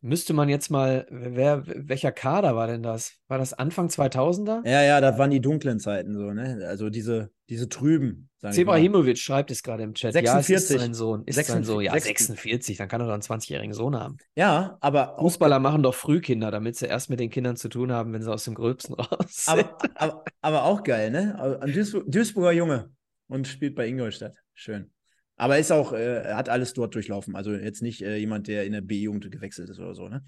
Müsste 0.00 0.32
man 0.32 0.48
jetzt 0.48 0.70
mal, 0.70 1.06
wer, 1.10 1.64
welcher 1.66 2.12
Kader 2.12 2.54
war 2.54 2.68
denn 2.68 2.84
das? 2.84 3.14
War 3.26 3.38
das 3.38 3.52
Anfang 3.52 3.88
2000er? 3.88 4.64
Ja, 4.64 4.82
ja, 4.82 5.00
das 5.00 5.18
waren 5.18 5.30
die 5.30 5.40
dunklen 5.40 5.80
Zeiten 5.80 6.14
so, 6.14 6.32
ne? 6.32 6.64
Also 6.68 6.88
diese, 6.88 7.30
diese 7.48 7.68
trüben. 7.68 8.30
Zebrahimovic 8.38 9.18
schreibt 9.18 9.50
es 9.50 9.64
gerade 9.64 9.82
im 9.82 9.94
Chat. 9.94 10.12
46. 10.12 10.48
Ja, 10.48 10.56
es 10.56 10.70
ist 10.70 10.78
sein 10.78 10.94
Sohn. 10.94 11.24
Ist 11.24 11.34
46, 11.34 11.52
sein 11.52 11.64
Sohn. 11.64 11.82
Ja, 11.82 11.98
46, 11.98 12.76
dann 12.76 12.86
kann 12.86 13.00
er 13.00 13.08
doch 13.08 13.14
einen 13.14 13.22
20-jährigen 13.22 13.74
Sohn 13.74 13.96
haben. 13.96 14.18
Ja, 14.36 14.78
aber. 14.80 15.16
Fußballer 15.18 15.58
machen 15.58 15.82
doch 15.82 15.96
Frühkinder, 15.96 16.52
damit 16.52 16.76
sie 16.76 16.86
erst 16.86 17.10
mit 17.10 17.18
den 17.18 17.30
Kindern 17.30 17.56
zu 17.56 17.68
tun 17.68 17.90
haben, 17.90 18.12
wenn 18.12 18.22
sie 18.22 18.32
aus 18.32 18.44
dem 18.44 18.54
Gröbsten 18.54 18.94
raus 18.94 19.26
sind. 19.28 19.48
Aber, 19.48 19.78
aber, 19.96 20.24
aber 20.40 20.64
auch 20.64 20.84
geil, 20.84 21.10
ne? 21.10 21.58
Ein 21.60 21.72
Duisburger 21.72 22.52
Junge 22.52 22.90
und 23.26 23.48
spielt 23.48 23.74
bei 23.74 23.88
Ingolstadt. 23.88 24.36
Schön. 24.54 24.92
Aber 25.38 25.56
ist 25.56 25.70
auch, 25.70 25.92
äh, 25.92 26.34
hat 26.34 26.48
alles 26.48 26.74
dort 26.74 26.94
durchlaufen. 26.96 27.36
Also 27.36 27.52
jetzt 27.52 27.80
nicht 27.80 28.02
äh, 28.02 28.16
jemand, 28.16 28.48
der 28.48 28.66
in 28.66 28.72
der 28.72 28.80
B-Jugend 28.80 29.30
gewechselt 29.30 29.70
ist 29.70 29.78
oder 29.78 29.94
so. 29.94 30.08
Ne? 30.08 30.22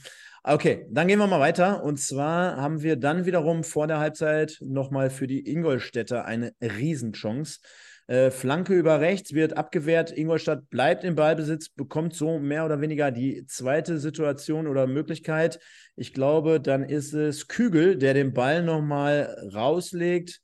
Okay, 0.45 0.87
dann 0.89 1.09
gehen 1.09 1.19
wir 1.19 1.27
mal 1.27 1.41
weiter. 1.41 1.83
Und 1.83 1.99
zwar 1.99 2.57
haben 2.57 2.81
wir 2.83 2.95
dann 2.95 3.27
wiederum 3.27 3.65
vor 3.65 3.89
der 3.89 3.99
Halbzeit 3.99 4.59
nochmal 4.61 5.11
für 5.11 5.27
die 5.27 5.51
Ingolstädter 5.51 6.25
eine 6.25 6.53
Riesenchance. 6.63 7.59
Äh, 8.07 8.31
Flanke 8.31 8.75
über 8.75 9.01
rechts 9.01 9.35
wird 9.35 9.57
abgewehrt. 9.57 10.17
Ingolstadt 10.17 10.71
bleibt 10.71 11.03
im 11.03 11.17
Ballbesitz, 11.17 11.71
bekommt 11.71 12.15
so 12.15 12.39
mehr 12.39 12.65
oder 12.65 12.81
weniger 12.81 13.11
die 13.11 13.45
zweite 13.47 13.99
Situation 13.99 14.69
oder 14.69 14.87
Möglichkeit. 14.87 15.59
Ich 15.97 16.15
glaube, 16.15 16.61
dann 16.61 16.85
ist 16.85 17.15
es 17.15 17.49
Kügel, 17.49 17.99
der 17.99 18.15
den 18.15 18.33
Ball 18.33 18.63
nochmal 18.63 19.51
rauslegt 19.53 20.41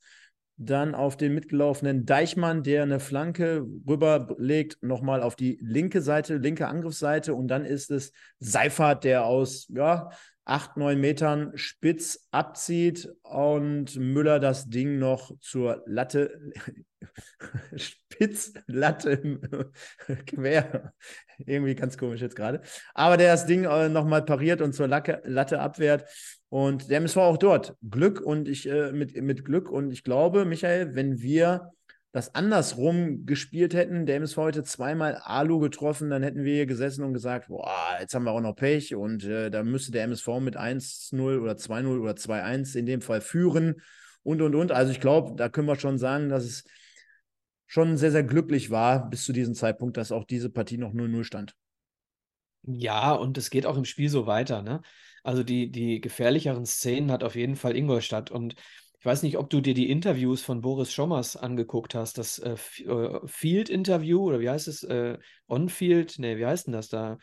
dann 0.57 0.95
auf 0.95 1.17
den 1.17 1.35
mitgelaufenen 1.35 2.07
Deichmann, 2.07 2.63
der 2.63 2.83
eine 2.83 3.01
Flanke 3.01 3.67
rüberlegt, 3.87 4.83
nochmal 4.83 5.23
auf 5.23 5.37
die 5.37 5.59
linke 5.61 6.01
Seite, 6.01 6.37
linke 6.37 6.67
Angriffsseite. 6.69 7.35
Und 7.35 7.49
dann 7.49 7.65
ist 7.65 7.91
es 7.91 8.13
Seifert, 8.39 9.05
der 9.05 9.27
aus 9.27 9.67
ja, 9.69 10.11
acht, 10.47 10.77
neun 10.77 11.01
Metern 11.01 11.53
spitz 11.57 12.29
abzieht 12.31 13.13
und 13.23 13.97
Müller 13.97 14.39
das 14.39 14.69
Ding 14.69 14.99
noch 14.99 15.33
zur 15.41 15.83
Latte, 15.87 16.53
Spitzlatte 17.77 19.41
quer. 20.27 20.95
Irgendwie 21.39 21.75
ganz 21.75 21.99
komisch 21.99 22.21
jetzt 22.21 22.37
gerade. 22.37 22.63
Aber 22.95 23.17
der 23.17 23.33
das 23.33 23.47
Ding 23.47 23.65
äh, 23.65 23.89
nochmal 23.89 24.25
pariert 24.25 24.63
und 24.63 24.73
zur 24.73 24.89
Latte 24.89 25.61
abwehrt. 25.61 26.09
Und 26.49 26.91
der 26.91 26.99
MSV 26.99 27.17
auch 27.19 27.37
dort. 27.37 27.75
Glück 27.83 28.21
und 28.21 28.49
ich 28.49 28.69
äh, 28.69 28.93
mit, 28.93 29.21
mit 29.21 29.45
Glück. 29.45 29.71
Und 29.71 29.91
ich 29.91 30.05
glaube, 30.05 30.45
Michael, 30.45 30.95
wenn 30.95 31.21
wir 31.21 31.73
das 32.13 32.35
andersrum 32.35 33.27
gespielt 33.27 33.75
hätten, 33.75 34.07
der 34.07 34.17
MSV 34.17 34.39
heute 34.39 34.65
zweimal 34.65 35.17
Alu 35.17 35.59
getroffen, 35.59 36.09
dann 36.09 36.23
hätten 36.23 36.45
wir 36.45 36.55
hier 36.55 36.67
gesessen 36.67 37.05
und 37.05 37.13
gesagt, 37.13 37.49
boah, 37.49 37.99
jetzt 38.01 38.15
haben 38.15 38.25
wir 38.25 38.31
auch 38.31 38.41
noch 38.41 38.55
Pech 38.55 38.95
und 38.95 39.25
äh, 39.25 39.51
da 39.51 39.63
müsste 39.63 39.93
der 39.93 40.05
MSV 40.05 40.41
mit 40.41 40.57
1-0 40.57 41.39
oder 41.39 41.53
2-0 41.53 42.01
oder 42.01 42.13
2-1 42.13 42.75
in 42.75 42.87
dem 42.87 43.03
Fall 43.03 43.21
führen 43.21 43.83
und, 44.23 44.41
und, 44.41 44.55
und. 44.55 44.73
Also 44.73 44.93
ich 44.93 45.01
glaube, 45.01 45.37
da 45.37 45.51
können 45.51 45.69
wir 45.69 45.77
schon 45.77 45.99
sagen, 45.99 46.31
dass 46.31 46.45
es 46.45 46.65
schon 47.67 47.99
sehr, 47.99 48.13
sehr 48.13 48.25
glücklich 48.25 48.71
war 48.71 49.11
bis 49.11 49.25
zu 49.25 49.35
diesem 49.35 49.55
Zeitpunkt, 49.55 49.99
dass 49.99 50.11
auch 50.11 50.25
diese 50.25 50.49
Partie 50.49 50.79
noch 50.79 50.95
0-0 50.95 51.23
stand. 51.23 51.55
Ja, 52.63 53.13
und 53.13 53.37
es 53.37 53.51
geht 53.51 53.67
auch 53.67 53.77
im 53.77 53.85
Spiel 53.85 54.09
so 54.09 54.27
weiter, 54.27 54.63
ne? 54.63 54.81
Also 55.27 55.43
die, 55.43 55.73
die 55.73 56.01
gefährlicheren 56.01 56.67
Szenen 56.67 57.11
hat 57.11 57.25
auf 57.25 57.35
jeden 57.35 57.57
Fall 57.57 57.77
Ingolstadt. 57.77 58.31
Und 58.31 58.55
ich 59.01 59.05
weiß 59.05 59.25
nicht, 59.25 59.39
ob 59.39 59.51
du 59.51 59.61
dir 59.61 59.75
die 59.75 59.91
Interviews 59.91 60.41
von 60.41 60.61
Boris 60.61 60.93
Schommers 60.93 61.37
angeguckt 61.37 61.97
hast, 61.97 62.17
das 62.19 62.39
äh, 62.39 62.55
äh, 62.85 63.21
Field-Interview 63.27 64.23
oder 64.23 64.39
wie 64.39 64.49
heißt 64.49 64.69
es? 64.69 64.85
Äh, 64.85 65.19
On-Field? 65.49 66.21
Nee, 66.21 66.39
wie 66.39 66.47
heißt 66.47 66.69
denn 66.69 66.75
das 66.75 66.91
da? 66.91 67.19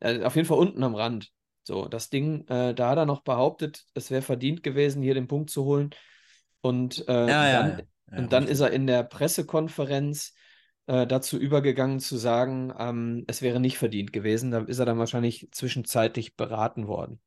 Äh, 0.00 0.24
auf 0.24 0.34
jeden 0.34 0.48
Fall 0.48 0.58
unten 0.58 0.82
am 0.82 0.96
Rand. 0.96 1.30
So, 1.62 1.86
das 1.86 2.10
Ding, 2.10 2.48
äh, 2.48 2.74
da 2.74 2.90
hat 2.90 2.98
er 2.98 3.06
noch 3.06 3.22
behauptet, 3.22 3.84
es 3.94 4.10
wäre 4.10 4.22
verdient 4.22 4.64
gewesen, 4.64 5.00
hier 5.00 5.14
den 5.14 5.28
Punkt 5.28 5.48
zu 5.50 5.64
holen. 5.64 5.90
Und, 6.62 7.06
äh, 7.06 7.12
ja, 7.12 7.26
dann, 7.26 7.70
ja, 7.70 7.84
ja. 8.10 8.18
und 8.18 8.32
dann 8.32 8.48
ist 8.48 8.58
er 8.58 8.72
in 8.72 8.88
der 8.88 9.04
Pressekonferenz 9.04 10.34
dazu 10.88 11.36
übergegangen 11.36 11.98
zu 11.98 12.16
sagen, 12.16 12.72
ähm, 12.78 13.24
es 13.26 13.42
wäre 13.42 13.58
nicht 13.58 13.76
verdient 13.76 14.12
gewesen. 14.12 14.52
Da 14.52 14.60
ist 14.60 14.78
er 14.78 14.86
dann 14.86 15.00
wahrscheinlich 15.00 15.48
zwischenzeitlich 15.50 16.36
beraten 16.36 16.86
worden. 16.86 17.20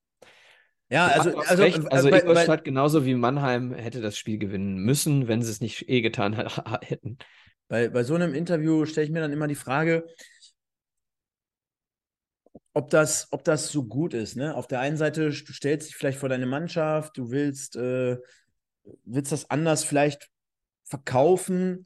Ja, 0.90 1.08
also, 1.08 1.38
also, 1.38 1.64
recht. 1.64 1.78
also, 1.78 1.90
also 1.90 2.10
Ingolstadt 2.10 2.64
genauso 2.64 3.06
wie 3.06 3.14
Mannheim 3.14 3.74
hätte 3.74 4.02
das 4.02 4.18
Spiel 4.18 4.40
gewinnen 4.40 4.78
müssen, 4.78 5.28
wenn 5.28 5.42
sie 5.42 5.52
es 5.52 5.62
nicht 5.62 5.88
eh 5.88 6.02
getan 6.02 6.34
hätten. 6.82 7.18
Bei, 7.68 7.90
bei 7.90 8.04
so 8.04 8.16
einem 8.16 8.34
Interview 8.34 8.86
stelle 8.86 9.06
ich 9.06 9.12
mir 9.12 9.22
dann 9.22 9.32
immer 9.32 9.48
die 9.48 9.56
Frage, 9.56 10.08
ob 12.74 12.90
das, 12.90 13.28
ob 13.32 13.44
das 13.44 13.72
so 13.72 13.84
gut 13.84 14.16
ist. 14.16 14.36
Ne? 14.36 14.56
Auf 14.56 14.66
der 14.66 14.80
einen 14.80 14.98
Seite, 14.98 15.30
du 15.30 15.54
stellst 15.54 15.90
dich 15.90 15.96
vielleicht 15.96 16.18
vor 16.18 16.30
deine 16.30 16.48
Mannschaft, 16.48 17.18
du 17.18 17.30
willst, 17.30 17.76
äh, 17.76 18.18
willst 19.06 19.32
das 19.32 19.50
anders 19.52 19.84
vielleicht 19.84 20.30
verkaufen 20.86 21.86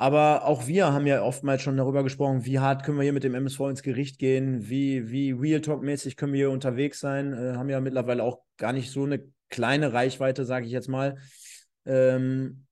aber 0.00 0.46
auch 0.46 0.66
wir 0.66 0.94
haben 0.94 1.06
ja 1.06 1.22
oftmals 1.22 1.60
schon 1.60 1.76
darüber 1.76 2.02
gesprochen, 2.02 2.46
wie 2.46 2.58
hart 2.58 2.84
können 2.84 2.96
wir 2.96 3.02
hier 3.02 3.12
mit 3.12 3.22
dem 3.22 3.34
MSV 3.34 3.60
ins 3.68 3.82
Gericht 3.82 4.18
gehen, 4.18 4.66
wie, 4.66 5.10
wie 5.10 5.32
Real 5.32 5.60
Talk-mäßig 5.60 6.16
können 6.16 6.32
wir 6.32 6.38
hier 6.38 6.50
unterwegs 6.50 7.00
sein. 7.00 7.34
Äh, 7.34 7.52
haben 7.56 7.68
ja 7.68 7.82
mittlerweile 7.82 8.22
auch 8.22 8.38
gar 8.56 8.72
nicht 8.72 8.90
so 8.90 9.04
eine 9.04 9.22
kleine 9.50 9.92
Reichweite, 9.92 10.46
sage 10.46 10.64
ich 10.64 10.72
jetzt 10.72 10.88
mal. 10.88 11.18
Ähm, 11.84 12.64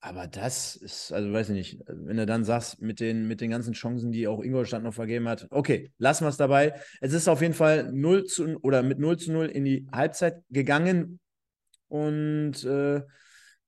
aber 0.00 0.26
das 0.26 0.74
ist, 0.74 1.12
also 1.12 1.30
weiß 1.34 1.50
ich 1.50 1.54
nicht, 1.54 1.80
wenn 1.86 2.16
du 2.16 2.24
dann 2.24 2.44
sagst, 2.44 2.80
mit 2.80 3.00
den, 3.00 3.28
mit 3.28 3.42
den 3.42 3.50
ganzen 3.50 3.74
Chancen, 3.74 4.10
die 4.10 4.26
auch 4.26 4.42
Ingolstadt 4.42 4.82
noch 4.82 4.94
vergeben 4.94 5.28
hat, 5.28 5.46
okay, 5.50 5.92
lassen 5.98 6.24
wir 6.24 6.30
es 6.30 6.38
dabei. 6.38 6.72
Es 7.02 7.12
ist 7.12 7.28
auf 7.28 7.42
jeden 7.42 7.52
Fall 7.52 7.92
0 7.92 8.24
zu 8.24 8.58
oder 8.62 8.82
mit 8.82 8.98
0 8.98 9.18
zu 9.18 9.32
0 9.32 9.48
in 9.48 9.66
die 9.66 9.86
Halbzeit 9.92 10.42
gegangen 10.48 11.20
Und 11.88 12.64
äh, 12.64 13.02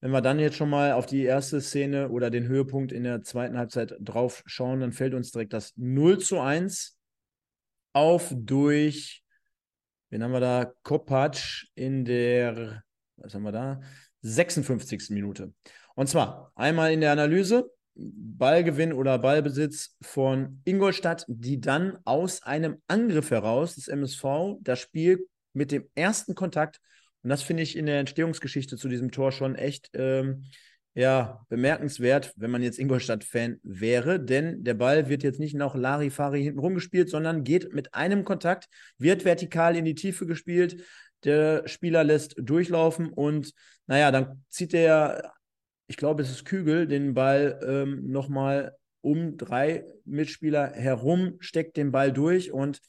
wenn 0.04 0.10
wir 0.10 0.20
dann 0.20 0.38
jetzt 0.38 0.56
schon 0.56 0.68
mal 0.68 0.92
auf 0.92 1.06
die 1.06 1.22
erste 1.22 1.62
Szene 1.62 2.10
oder 2.10 2.28
den 2.28 2.46
Höhepunkt 2.46 2.92
in 2.92 3.04
der 3.04 3.22
zweiten 3.22 3.56
Halbzeit 3.56 3.94
drauf 4.00 4.42
schauen, 4.44 4.80
dann 4.80 4.92
fällt 4.92 5.14
uns 5.14 5.30
direkt 5.30 5.54
das 5.54 5.72
0 5.76 6.18
zu 6.18 6.40
1 6.40 6.98
auf 7.94 8.30
durch, 8.36 9.24
wen 10.10 10.22
haben 10.22 10.32
wir 10.32 10.40
da? 10.40 10.70
Kopacz 10.82 11.64
in 11.74 12.04
der, 12.04 12.82
was 13.16 13.34
haben 13.34 13.44
wir 13.44 13.52
da? 13.52 13.80
56. 14.20 15.08
Minute. 15.08 15.54
Und 15.94 16.06
zwar 16.10 16.52
einmal 16.54 16.92
in 16.92 17.00
der 17.00 17.12
Analyse, 17.12 17.70
Ballgewinn 17.94 18.92
oder 18.92 19.18
Ballbesitz 19.18 19.96
von 20.02 20.60
Ingolstadt, 20.66 21.24
die 21.28 21.62
dann 21.62 21.96
aus 22.04 22.42
einem 22.42 22.82
Angriff 22.88 23.30
heraus 23.30 23.76
des 23.76 23.88
MSV 23.88 24.58
das 24.60 24.80
Spiel 24.80 25.26
mit 25.54 25.72
dem 25.72 25.88
ersten 25.94 26.34
Kontakt, 26.34 26.82
und 27.24 27.30
das 27.30 27.42
finde 27.42 27.62
ich 27.62 27.76
in 27.76 27.86
der 27.86 27.98
Entstehungsgeschichte 28.00 28.76
zu 28.76 28.88
diesem 28.88 29.10
Tor 29.10 29.32
schon 29.32 29.56
echt 29.56 29.90
ähm, 29.94 30.44
ja, 30.92 31.44
bemerkenswert, 31.48 32.34
wenn 32.36 32.50
man 32.50 32.62
jetzt 32.62 32.78
Ingolstadt-Fan 32.78 33.58
wäre, 33.62 34.20
denn 34.20 34.62
der 34.62 34.74
Ball 34.74 35.08
wird 35.08 35.22
jetzt 35.24 35.40
nicht 35.40 35.54
nach 35.54 35.74
Larifari 35.74 36.42
hinten 36.42 36.60
rumgespielt, 36.60 37.08
sondern 37.08 37.42
geht 37.42 37.72
mit 37.74 37.94
einem 37.94 38.24
Kontakt, 38.24 38.68
wird 38.98 39.24
vertikal 39.24 39.74
in 39.74 39.86
die 39.86 39.96
Tiefe 39.96 40.26
gespielt. 40.26 40.84
Der 41.24 41.66
Spieler 41.66 42.04
lässt 42.04 42.34
durchlaufen 42.36 43.08
und 43.08 43.54
naja, 43.86 44.12
dann 44.12 44.44
zieht 44.50 44.74
der, 44.74 45.32
ich 45.86 45.96
glaube, 45.96 46.22
es 46.22 46.30
ist 46.30 46.44
Kügel, 46.44 46.86
den 46.86 47.14
Ball 47.14 47.58
ähm, 47.66 48.10
nochmal 48.10 48.76
um 49.00 49.38
drei 49.38 49.84
Mitspieler 50.04 50.72
herum, 50.72 51.36
steckt 51.40 51.78
den 51.78 51.90
Ball 51.90 52.12
durch 52.12 52.52
und 52.52 52.80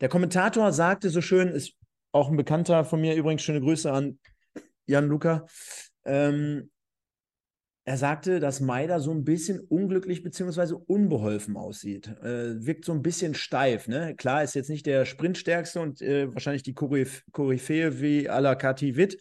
der 0.00 0.08
Kommentator 0.08 0.72
sagte 0.72 1.10
so 1.10 1.20
schön, 1.20 1.48
ist 1.48 1.77
auch 2.12 2.30
ein 2.30 2.36
Bekannter 2.36 2.84
von 2.84 3.00
mir, 3.00 3.14
übrigens 3.14 3.42
schöne 3.42 3.60
Grüße 3.60 3.92
an 3.92 4.18
Jan 4.86 5.08
Luca. 5.08 5.46
Ähm, 6.04 6.70
er 7.88 7.96
sagte, 7.96 8.38
dass 8.38 8.60
Maida 8.60 9.00
so 9.00 9.12
ein 9.12 9.24
bisschen 9.24 9.60
unglücklich 9.60 10.22
bzw. 10.22 10.74
unbeholfen 10.74 11.56
aussieht. 11.56 12.08
Äh, 12.22 12.66
wirkt 12.66 12.84
so 12.84 12.92
ein 12.92 13.00
bisschen 13.00 13.34
steif. 13.34 13.88
Ne? 13.88 14.14
Klar, 14.14 14.44
ist 14.44 14.54
jetzt 14.54 14.68
nicht 14.68 14.84
der 14.84 15.06
Sprintstärkste 15.06 15.80
und 15.80 16.02
äh, 16.02 16.32
wahrscheinlich 16.34 16.62
die 16.62 16.74
Koryphäe 16.74 18.00
wie 18.00 18.28
à 18.28 18.40
la 18.40 18.56
Kati 18.56 18.96
Witt. 18.96 19.18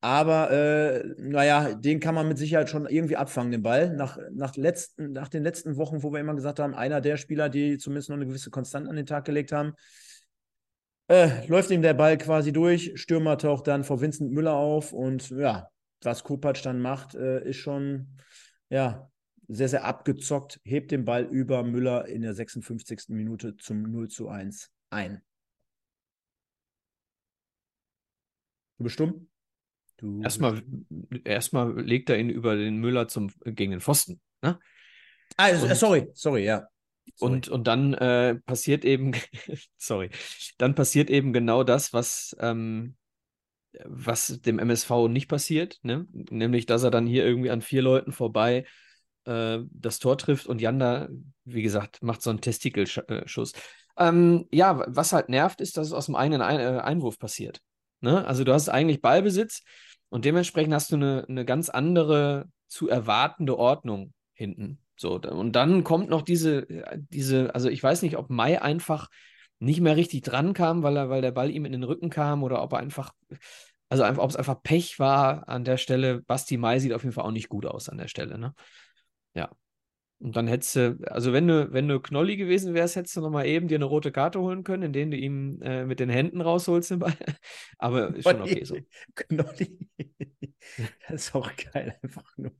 Aber 0.00 0.52
äh, 0.52 1.04
naja, 1.18 1.74
den 1.74 1.98
kann 1.98 2.14
man 2.14 2.28
mit 2.28 2.38
Sicherheit 2.38 2.70
schon 2.70 2.86
irgendwie 2.86 3.16
abfangen, 3.16 3.50
den 3.50 3.64
Ball. 3.64 3.96
Nach, 3.96 4.18
nach, 4.30 4.54
letzten, 4.54 5.10
nach 5.10 5.26
den 5.26 5.42
letzten 5.42 5.76
Wochen, 5.76 6.04
wo 6.04 6.12
wir 6.12 6.20
immer 6.20 6.36
gesagt 6.36 6.60
haben, 6.60 6.74
einer 6.74 7.00
der 7.00 7.16
Spieler, 7.16 7.48
die 7.48 7.76
zumindest 7.76 8.10
noch 8.10 8.16
eine 8.16 8.26
gewisse 8.26 8.50
Konstanz 8.50 8.88
an 8.88 8.94
den 8.94 9.06
Tag 9.06 9.24
gelegt 9.24 9.50
haben, 9.50 9.72
äh, 11.08 11.46
läuft 11.46 11.70
ihm 11.70 11.82
der 11.82 11.94
Ball 11.94 12.18
quasi 12.18 12.52
durch. 12.52 12.92
Stürmer 12.96 13.38
taucht 13.38 13.66
dann 13.66 13.84
vor 13.84 14.00
Vincent 14.00 14.32
Müller 14.32 14.54
auf 14.54 14.92
und 14.92 15.30
ja, 15.30 15.68
was 16.02 16.24
Kopacz 16.24 16.62
dann 16.62 16.80
macht, 16.80 17.14
äh, 17.14 17.48
ist 17.48 17.56
schon 17.56 18.08
ja, 18.68 19.10
sehr, 19.48 19.68
sehr 19.68 19.84
abgezockt, 19.84 20.60
hebt 20.64 20.90
den 20.90 21.04
Ball 21.04 21.24
über 21.24 21.62
Müller 21.62 22.06
in 22.06 22.22
der 22.22 22.34
56. 22.34 23.08
Minute 23.08 23.56
zum 23.56 23.82
0 23.82 24.08
zu 24.08 24.28
1 24.28 24.70
ein. 24.90 25.22
Du 28.78 28.84
bist 28.84 28.94
stumm? 28.94 29.28
Du 29.98 30.22
erstmal, 30.22 30.62
erstmal 31.24 31.80
legt 31.80 32.10
er 32.10 32.18
ihn 32.18 32.28
über 32.28 32.54
den 32.54 32.76
Müller 32.76 33.08
zum, 33.08 33.30
gegen 33.44 33.70
den 33.70 33.80
Pfosten. 33.80 34.20
Ne? 34.42 34.58
Ah, 35.36 35.48
und, 35.50 35.74
sorry, 35.74 36.08
sorry, 36.12 36.44
ja. 36.44 36.68
Und, 37.18 37.48
und 37.48 37.66
dann 37.66 37.94
äh, 37.94 38.34
passiert 38.34 38.84
eben, 38.84 39.12
sorry, 39.76 40.10
dann 40.58 40.74
passiert 40.74 41.08
eben 41.10 41.32
genau 41.32 41.64
das, 41.64 41.92
was 41.92 42.36
ähm, 42.40 42.96
was 43.84 44.40
dem 44.40 44.58
MSV 44.58 45.08
nicht 45.08 45.28
passiert, 45.28 45.78
ne? 45.82 46.06
nämlich 46.12 46.66
dass 46.66 46.82
er 46.82 46.90
dann 46.90 47.06
hier 47.06 47.24
irgendwie 47.24 47.50
an 47.50 47.60
vier 47.60 47.82
Leuten 47.82 48.12
vorbei 48.12 48.64
äh, 49.24 49.58
das 49.70 49.98
Tor 49.98 50.18
trifft 50.18 50.46
und 50.46 50.60
Janda, 50.60 51.08
wie 51.44 51.62
gesagt, 51.62 52.02
macht 52.02 52.22
so 52.22 52.30
einen 52.30 52.40
Testikelschuss. 52.40 53.52
Ähm, 53.98 54.46
ja, 54.52 54.84
was 54.86 55.12
halt 55.12 55.28
nervt, 55.28 55.60
ist, 55.60 55.76
dass 55.76 55.88
es 55.88 55.92
aus 55.92 56.06
dem 56.06 56.16
eigenen 56.16 56.42
Ein 56.42 56.60
äh, 56.60 56.80
Einwurf 56.80 57.18
passiert. 57.18 57.60
Ne? 58.00 58.26
Also 58.26 58.44
du 58.44 58.52
hast 58.52 58.68
eigentlich 58.68 59.00
Ballbesitz 59.00 59.62
und 60.08 60.24
dementsprechend 60.24 60.74
hast 60.74 60.92
du 60.92 60.96
eine, 60.96 61.24
eine 61.28 61.44
ganz 61.44 61.68
andere 61.68 62.48
zu 62.68 62.88
erwartende 62.88 63.58
Ordnung 63.58 64.12
hinten. 64.32 64.78
So, 64.96 65.20
und 65.20 65.52
dann 65.52 65.84
kommt 65.84 66.08
noch 66.08 66.22
diese, 66.22 66.66
diese, 67.10 67.54
also 67.54 67.68
ich 67.68 67.82
weiß 67.82 68.02
nicht, 68.02 68.16
ob 68.16 68.30
Mai 68.30 68.60
einfach 68.60 69.08
nicht 69.58 69.80
mehr 69.80 69.96
richtig 69.96 70.22
dran 70.22 70.52
kam, 70.54 70.82
weil, 70.82 70.96
er, 70.96 71.08
weil 71.10 71.22
der 71.22 71.32
Ball 71.32 71.50
ihm 71.50 71.64
in 71.64 71.72
den 71.72 71.82
Rücken 71.82 72.10
kam 72.10 72.42
oder 72.42 72.62
ob 72.62 72.72
er 72.72 72.78
einfach, 72.78 73.12
also 73.88 74.02
einfach, 74.02 74.22
ob 74.22 74.30
es 74.30 74.36
einfach 74.36 74.62
Pech 74.62 74.98
war 74.98 75.48
an 75.48 75.64
der 75.64 75.76
Stelle. 75.76 76.22
Basti 76.22 76.56
Mai 76.56 76.78
sieht 76.78 76.92
auf 76.92 77.02
jeden 77.02 77.14
Fall 77.14 77.24
auch 77.24 77.30
nicht 77.30 77.48
gut 77.48 77.66
aus 77.66 77.88
an 77.88 77.98
der 77.98 78.08
Stelle, 78.08 78.38
ne? 78.38 78.54
Ja. 79.34 79.50
Und 80.18 80.34
dann 80.34 80.46
hättest 80.46 80.76
du, 80.76 80.98
also 81.10 81.34
wenn 81.34 81.46
du, 81.46 81.72
wenn 81.72 81.88
du 81.88 82.00
Knolli 82.00 82.38
gewesen 82.38 82.72
wärst, 82.72 82.96
hättest 82.96 83.16
du 83.16 83.20
nochmal 83.20 83.46
eben 83.46 83.68
dir 83.68 83.74
eine 83.74 83.84
rote 83.84 84.12
Karte 84.12 84.40
holen 84.40 84.64
können, 84.64 84.84
indem 84.84 85.10
du 85.10 85.16
ihm 85.18 85.60
äh, 85.60 85.84
mit 85.84 86.00
den 86.00 86.08
Händen 86.08 86.40
rausholst 86.40 86.90
den 86.90 87.00
Ball. 87.00 87.12
Aber 87.78 88.14
ist 88.14 88.28
schon 88.28 88.40
okay 88.40 88.64
so. 88.64 88.78
Knolli. 89.14 89.90
Das 91.06 91.26
ist 91.26 91.34
auch 91.34 91.50
geil, 91.72 91.98
einfach 92.02 92.24
nur. 92.38 92.52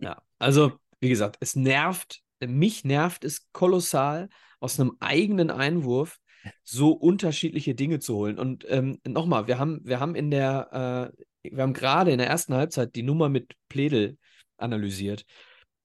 Ja, 0.00 0.22
also 0.38 0.72
wie 1.04 1.10
gesagt, 1.10 1.36
es 1.40 1.54
nervt, 1.54 2.22
mich 2.40 2.84
nervt 2.84 3.24
es 3.24 3.46
kolossal, 3.52 4.28
aus 4.58 4.80
einem 4.80 4.96
eigenen 5.00 5.50
Einwurf 5.50 6.18
so 6.62 6.92
unterschiedliche 6.92 7.74
Dinge 7.74 8.00
zu 8.00 8.16
holen. 8.16 8.38
Und 8.38 8.64
ähm, 8.68 8.98
nochmal, 9.06 9.46
wir 9.46 9.58
haben, 9.58 9.80
wir 9.84 10.00
haben 10.00 10.14
in 10.14 10.30
der, 10.30 11.12
äh, 11.44 11.50
wir 11.54 11.62
haben 11.62 11.74
gerade 11.74 12.10
in 12.10 12.18
der 12.18 12.28
ersten 12.28 12.54
Halbzeit 12.54 12.94
die 12.94 13.02
Nummer 13.02 13.28
mit 13.28 13.54
Pledel 13.68 14.16
analysiert. 14.56 15.24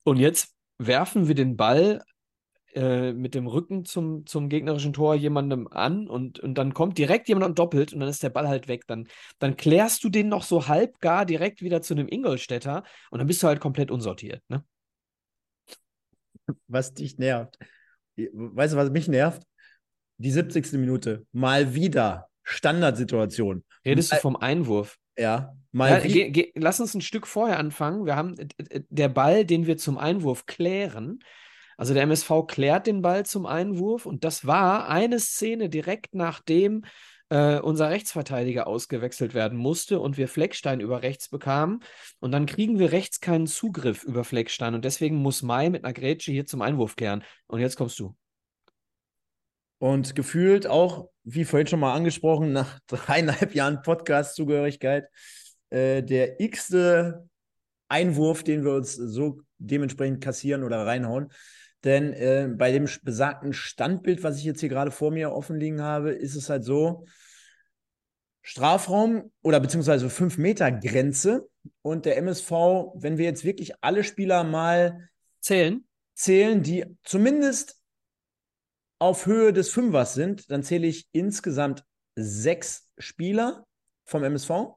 Und 0.03 0.17
jetzt 0.17 0.55
werfen 0.77 1.27
wir 1.27 1.35
den 1.35 1.57
Ball 1.57 2.01
äh, 2.73 3.11
mit 3.11 3.35
dem 3.35 3.47
Rücken 3.47 3.83
zum, 3.83 4.25
zum 4.25 4.47
gegnerischen 4.47 4.93
Tor 4.93 5.15
jemandem 5.15 5.67
an 5.67 6.07
und, 6.07 6.39
und 6.39 6.55
dann 6.55 6.73
kommt 6.73 6.97
direkt 6.97 7.27
jemand 7.27 7.45
und 7.45 7.59
doppelt 7.59 7.91
und 7.91 7.99
dann 7.99 8.07
ist 8.07 8.23
der 8.23 8.29
Ball 8.29 8.47
halt 8.47 8.69
weg. 8.69 8.87
Dann, 8.87 9.07
dann 9.39 9.57
klärst 9.57 10.03
du 10.05 10.09
den 10.09 10.29
noch 10.29 10.43
so 10.43 10.67
halb 10.67 10.99
gar 11.01 11.25
direkt 11.25 11.61
wieder 11.61 11.81
zu 11.81 11.93
einem 11.93 12.07
Ingolstädter 12.07 12.83
und 13.09 13.19
dann 13.19 13.27
bist 13.27 13.43
du 13.43 13.47
halt 13.47 13.59
komplett 13.59 13.91
unsortiert. 13.91 14.41
Ne? 14.47 14.63
Was 16.67 16.93
dich 16.93 17.17
nervt. 17.17 17.57
Weißt 18.15 18.73
du, 18.73 18.77
was 18.77 18.91
mich 18.91 19.07
nervt? 19.07 19.43
Die 20.17 20.31
70. 20.31 20.73
Minute. 20.73 21.25
Mal 21.31 21.73
wieder. 21.73 22.27
Standardsituation. 22.43 23.63
Redest 23.85 24.11
mal, 24.11 24.17
du 24.17 24.21
vom 24.21 24.35
Einwurf? 24.35 24.97
Ja. 25.17 25.55
Mal 25.71 26.05
ja, 26.07 26.43
lass 26.55 26.79
uns 26.79 26.93
ein 26.93 27.01
Stück 27.01 27.27
vorher 27.27 27.59
anfangen. 27.59 28.05
Wir 28.05 28.15
haben 28.15 28.35
der 28.89 29.09
Ball, 29.09 29.45
den 29.45 29.67
wir 29.67 29.77
zum 29.77 29.97
Einwurf 29.97 30.45
klären. 30.45 31.19
Also 31.77 31.93
der 31.93 32.03
MSV 32.03 32.47
klärt 32.47 32.87
den 32.87 33.01
Ball 33.01 33.25
zum 33.25 33.45
Einwurf 33.45 34.05
und 34.05 34.23
das 34.25 34.45
war 34.45 34.89
eine 34.89 35.19
Szene 35.19 35.69
direkt 35.69 36.13
nachdem 36.13 36.83
äh, 37.29 37.59
unser 37.59 37.89
Rechtsverteidiger 37.89 38.67
ausgewechselt 38.67 39.33
werden 39.33 39.57
musste 39.57 39.99
und 39.99 40.17
wir 40.17 40.27
Fleckstein 40.27 40.79
über 40.79 41.01
rechts 41.03 41.29
bekamen. 41.29 41.79
Und 42.19 42.31
dann 42.31 42.45
kriegen 42.45 42.79
wir 42.79 42.91
rechts 42.91 43.19
keinen 43.19 43.47
Zugriff 43.47 44.03
über 44.03 44.23
Fleckstein 44.23 44.73
und 44.73 44.85
deswegen 44.85 45.15
muss 45.17 45.41
Mai 45.41 45.69
mit 45.69 45.83
einer 45.83 45.93
Grätsche 45.93 46.31
hier 46.31 46.45
zum 46.45 46.61
Einwurf 46.61 46.95
kehren. 46.95 47.23
Und 47.47 47.59
jetzt 47.59 47.77
kommst 47.77 47.99
du. 47.99 48.15
Und 49.77 50.13
gefühlt 50.15 50.67
auch, 50.67 51.09
wie 51.23 51.45
vorhin 51.45 51.67
schon 51.67 51.79
mal 51.79 51.93
angesprochen, 51.93 52.51
nach 52.51 52.79
dreieinhalb 52.87 53.55
Jahren 53.55 53.81
Podcast-Zugehörigkeit, 53.81 55.05
äh, 55.69 56.03
der 56.03 56.41
x-te 56.41 57.29
Einwurf, 57.87 58.43
den 58.43 58.65
wir 58.65 58.73
uns 58.73 58.93
so 58.93 59.41
dementsprechend 59.57 60.21
kassieren 60.21 60.63
oder 60.63 60.85
reinhauen. 60.85 61.29
Denn 61.83 62.13
äh, 62.13 62.49
bei 62.51 62.71
dem 62.71 62.87
besagten 63.03 63.53
Standbild, 63.53 64.23
was 64.23 64.37
ich 64.37 64.43
jetzt 64.43 64.59
hier 64.59 64.69
gerade 64.69 64.91
vor 64.91 65.11
mir 65.11 65.31
offen 65.31 65.57
liegen 65.57 65.81
habe, 65.81 66.11
ist 66.11 66.35
es 66.35 66.49
halt 66.49 66.63
so, 66.63 67.05
Strafraum 68.41 69.31
oder 69.41 69.59
beziehungsweise 69.59 70.07
5-Meter-Grenze 70.07 71.47
und 71.81 72.05
der 72.05 72.17
MSV, 72.17 72.51
wenn 72.95 73.17
wir 73.17 73.25
jetzt 73.25 73.43
wirklich 73.43 73.73
alle 73.81 74.03
Spieler 74.03 74.43
mal 74.43 75.09
zählen, 75.39 75.85
zählen, 76.15 76.63
die 76.63 76.85
zumindest 77.03 77.79
auf 78.97 79.25
Höhe 79.25 79.53
des 79.53 79.69
Fünfers 79.69 80.13
sind, 80.13 80.49
dann 80.51 80.63
zähle 80.63 80.87
ich 80.87 81.07
insgesamt 81.11 81.85
sechs 82.15 82.91
Spieler 82.97 83.65
vom 84.05 84.23
MSV 84.23 84.75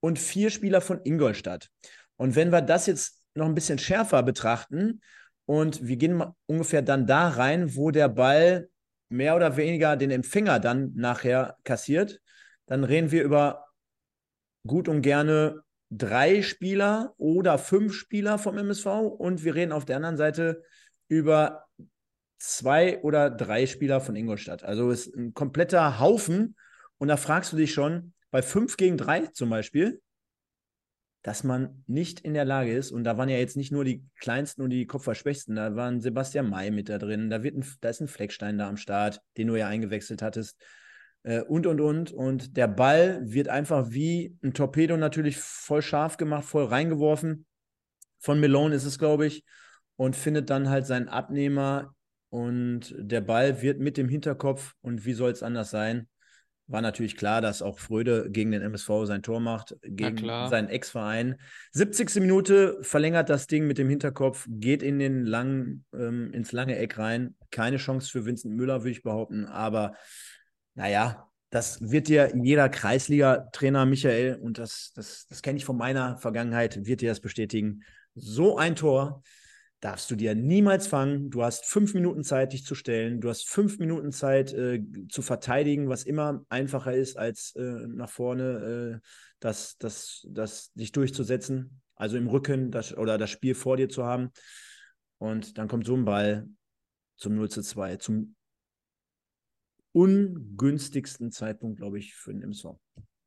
und 0.00 0.18
vier 0.18 0.50
Spieler 0.50 0.80
von 0.80 1.00
Ingolstadt. 1.04 1.70
Und 2.16 2.34
wenn 2.34 2.50
wir 2.50 2.60
das 2.60 2.86
jetzt 2.86 3.22
noch 3.34 3.46
ein 3.46 3.54
bisschen 3.54 3.78
schärfer 3.78 4.22
betrachten 4.22 5.00
und 5.46 5.86
wir 5.86 5.96
gehen 5.96 6.22
ungefähr 6.46 6.82
dann 6.82 7.06
da 7.06 7.28
rein, 7.28 7.74
wo 7.74 7.90
der 7.90 8.08
Ball 8.08 8.68
mehr 9.08 9.36
oder 9.36 9.56
weniger 9.56 9.96
den 9.96 10.10
Empfänger 10.10 10.58
dann 10.60 10.92
nachher 10.94 11.56
kassiert, 11.64 12.20
dann 12.66 12.84
reden 12.84 13.12
wir 13.12 13.22
über 13.22 13.66
gut 14.66 14.88
und 14.88 15.02
gerne 15.02 15.62
drei 15.90 16.42
Spieler 16.42 17.14
oder 17.16 17.58
fünf 17.58 17.94
Spieler 17.94 18.38
vom 18.38 18.58
MSV 18.58 18.86
und 18.86 19.44
wir 19.44 19.54
reden 19.54 19.72
auf 19.72 19.84
der 19.84 19.96
anderen 19.96 20.16
Seite 20.16 20.62
über 21.08 21.66
zwei 22.38 23.00
oder 23.02 23.30
drei 23.30 23.66
Spieler 23.66 24.00
von 24.00 24.16
Ingolstadt. 24.16 24.64
Also 24.64 24.90
es 24.90 25.06
ist 25.06 25.16
ein 25.16 25.34
kompletter 25.34 26.00
Haufen. 26.00 26.56
Und 26.98 27.08
da 27.08 27.16
fragst 27.16 27.52
du 27.52 27.56
dich 27.56 27.72
schon, 27.72 28.14
bei 28.30 28.42
fünf 28.42 28.76
gegen 28.76 28.96
drei 28.96 29.26
zum 29.26 29.50
Beispiel, 29.50 30.00
dass 31.26 31.42
man 31.42 31.82
nicht 31.88 32.20
in 32.20 32.34
der 32.34 32.44
Lage 32.44 32.72
ist, 32.72 32.92
und 32.92 33.02
da 33.02 33.18
waren 33.18 33.28
ja 33.28 33.36
jetzt 33.36 33.56
nicht 33.56 33.72
nur 33.72 33.84
die 33.84 34.04
Kleinsten 34.14 34.62
und 34.62 34.70
die 34.70 34.86
Kopfverschwächsten, 34.86 35.56
da 35.56 35.74
waren 35.74 36.00
Sebastian 36.00 36.48
May 36.48 36.70
mit 36.70 36.88
da 36.88 36.98
drin, 36.98 37.30
da, 37.30 37.42
wird 37.42 37.56
ein, 37.56 37.64
da 37.80 37.88
ist 37.88 38.00
ein 38.00 38.06
Fleckstein 38.06 38.58
da 38.58 38.68
am 38.68 38.76
Start, 38.76 39.20
den 39.36 39.48
du 39.48 39.56
ja 39.56 39.66
eingewechselt 39.66 40.22
hattest, 40.22 40.56
äh, 41.24 41.40
und, 41.40 41.66
und, 41.66 41.80
und. 41.80 42.12
Und 42.12 42.56
der 42.56 42.68
Ball 42.68 43.22
wird 43.24 43.48
einfach 43.48 43.90
wie 43.90 44.36
ein 44.44 44.54
Torpedo 44.54 44.96
natürlich 44.96 45.36
voll 45.36 45.82
scharf 45.82 46.16
gemacht, 46.16 46.44
voll 46.44 46.66
reingeworfen. 46.66 47.44
Von 48.20 48.38
Malone 48.38 48.76
ist 48.76 48.84
es, 48.84 48.96
glaube 48.96 49.26
ich, 49.26 49.42
und 49.96 50.14
findet 50.14 50.48
dann 50.48 50.68
halt 50.68 50.86
seinen 50.86 51.08
Abnehmer 51.08 51.92
und 52.28 52.94
der 52.98 53.20
Ball 53.20 53.62
wird 53.62 53.80
mit 53.80 53.96
dem 53.96 54.08
Hinterkopf, 54.08 54.74
und 54.80 55.04
wie 55.04 55.14
soll 55.14 55.32
es 55.32 55.42
anders 55.42 55.70
sein, 55.70 56.06
war 56.68 56.80
natürlich 56.80 57.16
klar, 57.16 57.40
dass 57.40 57.62
auch 57.62 57.78
Fröde 57.78 58.28
gegen 58.30 58.50
den 58.50 58.62
MSV 58.62 59.04
sein 59.04 59.22
Tor 59.22 59.40
macht, 59.40 59.76
gegen 59.82 60.18
seinen 60.48 60.68
Ex-Verein. 60.68 61.36
70. 61.72 62.16
Minute 62.16 62.78
verlängert 62.82 63.30
das 63.30 63.46
Ding 63.46 63.66
mit 63.66 63.78
dem 63.78 63.88
Hinterkopf, 63.88 64.46
geht 64.48 64.82
in 64.82 64.98
den 64.98 65.24
langen, 65.24 65.84
ähm, 65.94 66.32
ins 66.32 66.52
lange 66.52 66.76
Eck 66.76 66.98
rein. 66.98 67.36
Keine 67.50 67.76
Chance 67.76 68.10
für 68.10 68.26
Vincent 68.26 68.54
Müller, 68.54 68.80
würde 68.80 68.90
ich 68.90 69.02
behaupten. 69.02 69.46
Aber 69.46 69.94
naja, 70.74 71.28
das 71.50 71.80
wird 71.80 72.08
dir 72.08 72.32
jeder 72.42 72.68
Kreisliga-Trainer, 72.68 73.86
Michael, 73.86 74.36
und 74.42 74.58
das, 74.58 74.92
das, 74.94 75.26
das 75.28 75.42
kenne 75.42 75.58
ich 75.58 75.64
von 75.64 75.76
meiner 75.76 76.18
Vergangenheit, 76.18 76.84
wird 76.84 77.00
dir 77.00 77.10
das 77.10 77.20
bestätigen. 77.20 77.82
So 78.14 78.58
ein 78.58 78.74
Tor 78.74 79.22
darfst 79.86 80.10
du 80.10 80.16
dir 80.16 80.34
niemals 80.34 80.88
fangen. 80.88 81.30
Du 81.30 81.44
hast 81.44 81.64
fünf 81.64 81.94
Minuten 81.94 82.24
Zeit, 82.24 82.52
dich 82.52 82.64
zu 82.64 82.74
stellen. 82.74 83.20
Du 83.20 83.28
hast 83.28 83.48
fünf 83.48 83.78
Minuten 83.78 84.10
Zeit 84.10 84.52
äh, 84.52 84.82
zu 85.08 85.22
verteidigen, 85.22 85.88
was 85.88 86.02
immer 86.02 86.44
einfacher 86.48 86.92
ist, 86.92 87.16
als 87.16 87.54
äh, 87.54 87.86
nach 87.86 88.10
vorne 88.10 89.00
äh, 89.00 89.06
das, 89.38 89.78
das, 89.78 90.26
das 90.28 90.72
dich 90.72 90.90
durchzusetzen. 90.90 91.82
Also 91.94 92.16
im 92.16 92.26
Rücken 92.26 92.72
das, 92.72 92.96
oder 92.96 93.16
das 93.16 93.30
Spiel 93.30 93.54
vor 93.54 93.76
dir 93.76 93.88
zu 93.88 94.04
haben. 94.04 94.32
Und 95.18 95.56
dann 95.56 95.68
kommt 95.68 95.86
so 95.86 95.94
ein 95.94 96.04
Ball 96.04 96.48
zum 97.16 97.36
0 97.36 97.48
zu 97.48 97.62
2, 97.62 97.96
zum 97.96 98.34
ungünstigsten 99.92 101.30
Zeitpunkt, 101.30 101.78
glaube 101.78 102.00
ich, 102.00 102.16
für 102.16 102.32
den 102.32 102.42
MSV. 102.42 102.74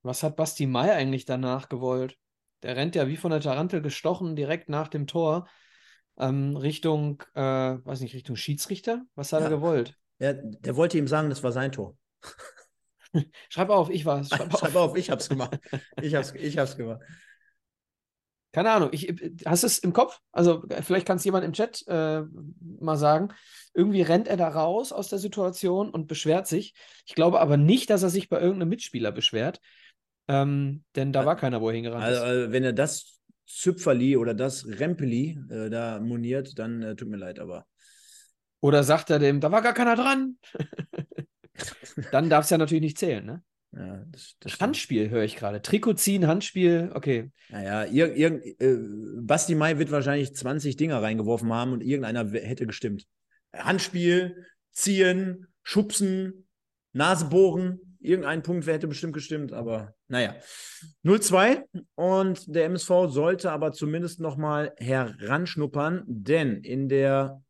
Was 0.01 0.24
hat 0.24 0.36
Basti 0.36 0.66
Mai 0.68 0.91
eigentlich 0.91 1.24
danach 1.24 1.70
gewollt? 1.70 2.18
Der 2.64 2.76
rennt 2.76 2.95
ja 2.95 3.07
wie 3.07 3.18
von 3.18 3.32
der 3.32 3.39
Tarantel 3.39 3.82
gestochen 3.82 4.36
direkt 4.36 4.68
nach 4.68 4.89
dem 4.89 5.07
Tor 5.07 5.47
ähm, 6.20 6.55
Richtung, 6.55 7.24
äh, 7.34 7.41
weiß 7.41 8.01
nicht, 8.01 8.13
Richtung 8.13 8.36
Schiedsrichter? 8.36 9.03
Was 9.15 9.34
hat 9.34 9.41
ja. 9.41 9.47
er 9.47 9.51
gewollt? 9.51 9.95
Ja, 10.20 10.34
der 10.34 10.76
wollte 10.76 10.97
ihm 10.97 11.07
sagen, 11.07 11.30
das 11.30 11.43
war 11.43 11.51
sein 11.51 11.72
Tor. 11.72 11.97
Schreib 13.49 13.70
auf, 13.70 13.89
ich 13.89 14.05
war's. 14.05 14.30
Schreib, 14.34 14.51
Schreib 14.57 14.76
auf. 14.76 14.91
auf. 14.91 14.97
ich 14.97 15.09
hab's 15.09 15.30
gemacht. 15.30 15.59
Ich 16.01 16.15
hab's, 16.15 16.34
ich 16.36 16.57
hab's 16.57 16.78
gemacht. 16.78 17.01
Keine 18.51 18.72
Ahnung, 18.72 18.89
ich, 18.91 19.13
hast 19.45 19.61
du 19.61 19.67
es 19.67 19.78
im 19.78 19.93
Kopf? 19.93 20.20
Also, 20.32 20.63
vielleicht 20.82 21.05
kann 21.05 21.17
es 21.17 21.24
jemand 21.24 21.45
im 21.45 21.53
Chat 21.53 21.86
äh, 21.88 22.24
mal 22.80 22.97
sagen. 22.97 23.30
Irgendwie 23.76 24.01
rennt 24.01 24.28
er 24.28 24.38
da 24.38 24.49
raus 24.49 24.91
aus 24.91 25.07
der 25.07 25.20
Situation 25.20 25.91
und 25.91 26.07
beschwert 26.07 26.47
sich. 26.47 26.74
Ich 27.05 27.13
glaube 27.13 27.41
aber 27.41 27.57
nicht, 27.57 27.91
dass 27.91 28.01
er 28.01 28.09
sich 28.09 28.28
bei 28.28 28.39
irgendeinem 28.39 28.70
Mitspieler 28.70 29.11
beschwert. 29.11 29.61
Ähm, 30.28 30.84
denn 30.95 31.13
da 31.13 31.26
war 31.26 31.36
keiner, 31.36 31.61
wo 31.61 31.70
er 31.70 31.76
hingerannt 31.76 32.03
also, 32.03 32.22
ist. 32.22 32.28
Also, 32.28 32.51
wenn 32.51 32.63
er 32.63 32.74
das 32.74 33.18
Züpferli 33.49 34.15
oder 34.15 34.33
das 34.33 34.65
Rempeli 34.67 35.39
äh, 35.49 35.69
da 35.69 35.99
moniert, 35.99 36.59
dann 36.59 36.81
äh, 36.81 36.95
tut 36.95 37.09
mir 37.09 37.17
leid, 37.17 37.39
aber. 37.39 37.65
Oder 38.61 38.83
sagt 38.83 39.09
er 39.09 39.19
dem, 39.19 39.39
da 39.39 39.51
war 39.51 39.61
gar 39.61 39.73
keiner 39.73 39.95
dran. 39.95 40.37
dann 42.11 42.29
darf 42.29 42.45
es 42.45 42.51
ja 42.51 42.57
natürlich 42.57 42.83
nicht 42.83 42.97
zählen, 42.97 43.25
ne? 43.25 43.43
Ja, 43.71 44.03
das, 44.07 44.35
das 44.39 44.59
Handspiel 44.59 45.09
höre 45.09 45.23
ich 45.23 45.35
gerade. 45.35 45.61
Trikot 45.61 45.93
ziehen, 45.93 46.27
Handspiel, 46.27 46.91
okay. 46.93 47.31
Naja, 47.49 47.85
ir, 47.85 48.15
ir, 48.15 48.41
äh, 48.59 48.77
Basti 49.21 49.55
Mai 49.55 49.77
wird 49.77 49.91
wahrscheinlich 49.91 50.35
20 50.35 50.75
Dinger 50.75 51.01
reingeworfen 51.01 51.51
haben 51.53 51.73
und 51.73 51.81
irgendeiner 51.81 52.27
hätte 52.31 52.65
gestimmt. 52.65 53.05
Handspiel, 53.53 54.45
ziehen, 54.71 55.47
schubsen, 55.61 56.47
Nase 56.93 57.25
bohren, 57.25 57.88
irgendein 57.99 58.43
Punkt 58.43 58.65
hätte 58.67 58.87
bestimmt 58.87 59.13
gestimmt, 59.13 59.53
aber 59.53 59.93
naja. 60.07 60.35
0-2 61.03 61.63
und 61.95 62.53
der 62.53 62.65
MSV 62.65 63.07
sollte 63.07 63.51
aber 63.51 63.71
zumindest 63.71 64.19
nochmal 64.19 64.73
heranschnuppern, 64.77 66.03
denn 66.07 66.61
in 66.63 66.89
der 66.89 67.41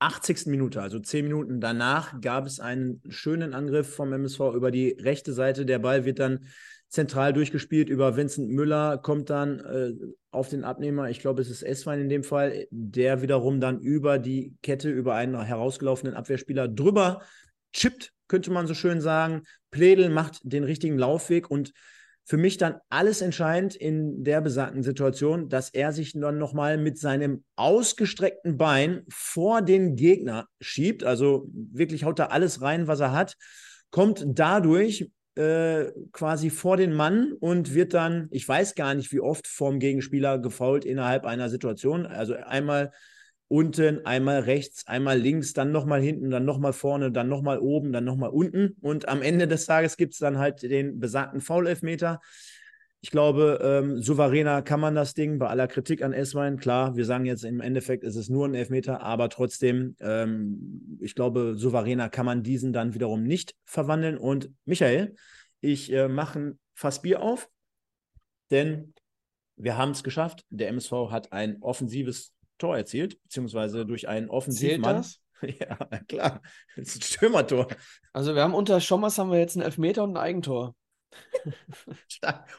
80. 0.00 0.46
Minute, 0.46 0.80
also 0.80 0.98
10 0.98 1.24
Minuten 1.24 1.60
danach, 1.60 2.20
gab 2.20 2.46
es 2.46 2.58
einen 2.58 3.02
schönen 3.08 3.52
Angriff 3.52 3.94
vom 3.94 4.12
MSV 4.12 4.40
über 4.54 4.70
die 4.70 4.96
rechte 4.98 5.34
Seite. 5.34 5.66
Der 5.66 5.78
Ball 5.78 6.06
wird 6.06 6.18
dann 6.18 6.46
zentral 6.88 7.32
durchgespielt 7.32 7.88
über 7.88 8.16
Vincent 8.16 8.50
Müller, 8.50 8.98
kommt 8.98 9.30
dann 9.30 9.60
äh, 9.60 9.92
auf 10.30 10.48
den 10.48 10.64
Abnehmer, 10.64 11.10
ich 11.10 11.20
glaube, 11.20 11.42
es 11.42 11.50
ist 11.50 11.62
Esswein 11.62 12.00
in 12.00 12.08
dem 12.08 12.24
Fall, 12.24 12.66
der 12.70 13.22
wiederum 13.22 13.60
dann 13.60 13.78
über 13.78 14.18
die 14.18 14.56
Kette, 14.62 14.90
über 14.90 15.14
einen 15.14 15.40
herausgelaufenen 15.40 16.14
Abwehrspieler 16.14 16.66
drüber 16.66 17.22
chippt 17.72 18.12
könnte 18.30 18.52
man 18.52 18.68
so 18.68 18.74
schön 18.74 19.00
sagen. 19.00 19.42
Pledel 19.72 20.08
macht 20.08 20.40
den 20.44 20.62
richtigen 20.62 20.96
Laufweg 20.96 21.50
und 21.50 21.72
für 22.24 22.36
mich 22.36 22.58
dann 22.58 22.76
alles 22.88 23.22
entscheidend 23.22 23.74
in 23.74 24.22
der 24.22 24.40
besagten 24.40 24.84
Situation, 24.84 25.48
dass 25.48 25.70
er 25.70 25.92
sich 25.92 26.12
dann 26.12 26.38
nochmal 26.38 26.78
mit 26.78 26.96
seinem 26.96 27.42
ausgestreckten 27.56 28.56
Bein 28.56 29.02
vor 29.08 29.62
den 29.62 29.96
Gegner 29.96 30.46
schiebt. 30.60 31.02
Also 31.02 31.50
wirklich 31.52 32.04
haut 32.04 32.20
da 32.20 32.26
alles 32.26 32.62
rein, 32.62 32.86
was 32.86 33.00
er 33.00 33.10
hat, 33.10 33.36
kommt 33.90 34.24
dadurch 34.24 35.10
äh, 35.34 35.86
quasi 36.12 36.50
vor 36.50 36.76
den 36.76 36.92
Mann 36.92 37.32
und 37.32 37.74
wird 37.74 37.94
dann, 37.94 38.28
ich 38.30 38.48
weiß 38.48 38.76
gar 38.76 38.94
nicht, 38.94 39.10
wie 39.10 39.20
oft 39.20 39.48
vom 39.48 39.80
Gegenspieler 39.80 40.38
gefault 40.38 40.84
innerhalb 40.84 41.24
einer 41.24 41.48
Situation. 41.48 42.06
Also 42.06 42.34
einmal 42.34 42.92
unten, 43.50 44.06
einmal 44.06 44.42
rechts, 44.42 44.86
einmal 44.86 45.18
links, 45.18 45.54
dann 45.54 45.72
nochmal 45.72 46.00
hinten, 46.00 46.30
dann 46.30 46.44
nochmal 46.44 46.72
vorne, 46.72 47.10
dann 47.10 47.28
nochmal 47.28 47.58
oben, 47.58 47.92
dann 47.92 48.04
nochmal 48.04 48.30
unten. 48.30 48.76
Und 48.80 49.08
am 49.08 49.22
Ende 49.22 49.48
des 49.48 49.66
Tages 49.66 49.96
gibt 49.96 50.12
es 50.12 50.20
dann 50.20 50.38
halt 50.38 50.62
den 50.62 51.00
besagten 51.00 51.40
Foul-Elfmeter. 51.40 52.20
Ich 53.00 53.10
glaube, 53.10 53.58
ähm, 53.60 54.00
souveräner 54.00 54.62
kann 54.62 54.78
man 54.78 54.94
das 54.94 55.14
Ding 55.14 55.40
bei 55.40 55.48
aller 55.48 55.66
Kritik 55.66 56.02
an 56.02 56.12
Esswein. 56.12 56.58
Klar, 56.58 56.94
wir 56.94 57.04
sagen 57.04 57.24
jetzt 57.24 57.42
im 57.42 57.60
Endeffekt, 57.60 58.04
ist 58.04 58.14
es 58.14 58.28
nur 58.28 58.46
ein 58.46 58.54
Elfmeter, 58.54 59.02
aber 59.02 59.28
trotzdem, 59.30 59.96
ähm, 59.98 60.98
ich 61.00 61.16
glaube, 61.16 61.56
souveräner 61.56 62.08
kann 62.08 62.26
man 62.26 62.44
diesen 62.44 62.72
dann 62.72 62.94
wiederum 62.94 63.24
nicht 63.24 63.56
verwandeln. 63.64 64.16
Und 64.16 64.52
Michael, 64.64 65.16
ich 65.60 65.92
äh, 65.92 66.06
mache 66.06 66.38
ein 66.38 66.58
Fass 66.74 67.02
Bier 67.02 67.20
auf, 67.20 67.50
denn 68.52 68.94
wir 69.56 69.76
haben 69.76 69.90
es 69.90 70.04
geschafft. 70.04 70.44
Der 70.50 70.68
MSV 70.68 71.10
hat 71.10 71.32
ein 71.32 71.60
offensives 71.62 72.32
Tor 72.60 72.76
erzielt, 72.76 73.20
beziehungsweise 73.22 73.84
durch 73.84 74.08
einen 74.08 74.28
Offensivmann. 74.28 75.04
Ja, 75.58 75.76
klar. 76.06 76.42
Das 76.76 76.88
ist 76.88 76.96
ein 76.96 77.02
Stürmertor. 77.02 77.68
Also 78.12 78.34
wir 78.34 78.42
haben 78.42 78.52
unter 78.52 78.78
Schommers 78.78 79.16
haben 79.16 79.30
wir 79.30 79.38
jetzt 79.38 79.56
einen 79.56 79.64
Elfmeter 79.64 80.04
und 80.04 80.10
ein 80.10 80.16
Eigentor. 80.18 80.74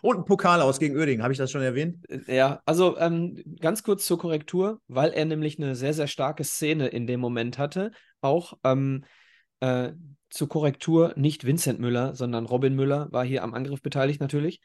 und 0.01 0.17
ein 0.17 0.25
Pokal 0.25 0.61
aus 0.61 0.79
gegen 0.79 0.97
Oerding, 0.97 1.21
habe 1.21 1.31
ich 1.31 1.37
das 1.37 1.51
schon 1.51 1.61
erwähnt? 1.61 2.03
Äh, 2.09 2.35
ja, 2.35 2.61
also 2.65 2.97
ähm, 2.97 3.41
ganz 3.59 3.83
kurz 3.83 4.05
zur 4.05 4.17
Korrektur, 4.17 4.81
weil 4.87 5.11
er 5.11 5.25
nämlich 5.25 5.57
eine 5.57 5.75
sehr, 5.75 5.93
sehr 5.93 6.07
starke 6.07 6.43
Szene 6.43 6.87
in 6.87 7.07
dem 7.07 7.19
Moment 7.19 7.57
hatte. 7.57 7.91
Auch 8.21 8.57
ähm, 8.63 9.05
äh, 9.59 9.91
zur 10.29 10.49
Korrektur 10.49 11.13
nicht 11.15 11.45
Vincent 11.45 11.79
Müller, 11.79 12.15
sondern 12.15 12.45
Robin 12.45 12.75
Müller 12.75 13.07
war 13.11 13.23
hier 13.23 13.43
am 13.43 13.53
Angriff 13.53 13.81
beteiligt 13.81 14.21
natürlich. 14.21 14.59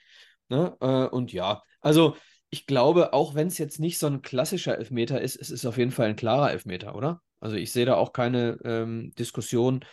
Ne? 0.48 0.76
Äh, 0.80 1.06
und 1.06 1.32
ja, 1.32 1.62
also 1.80 2.16
ich 2.50 2.66
glaube, 2.66 3.12
auch 3.12 3.34
wenn 3.34 3.48
es 3.48 3.58
jetzt 3.58 3.80
nicht 3.80 3.98
so 3.98 4.06
ein 4.06 4.22
klassischer 4.22 4.78
Elfmeter 4.78 5.20
ist, 5.20 5.36
es 5.36 5.50
ist 5.50 5.66
auf 5.66 5.78
jeden 5.78 5.90
Fall 5.90 6.08
ein 6.08 6.16
klarer 6.16 6.50
Elfmeter, 6.52 6.94
oder? 6.94 7.22
Also 7.40 7.56
ich 7.56 7.72
sehe 7.72 7.86
da 7.86 7.94
auch 7.94 8.12
keine 8.12 8.58
ähm, 8.64 9.12
Diskussion, 9.18 9.84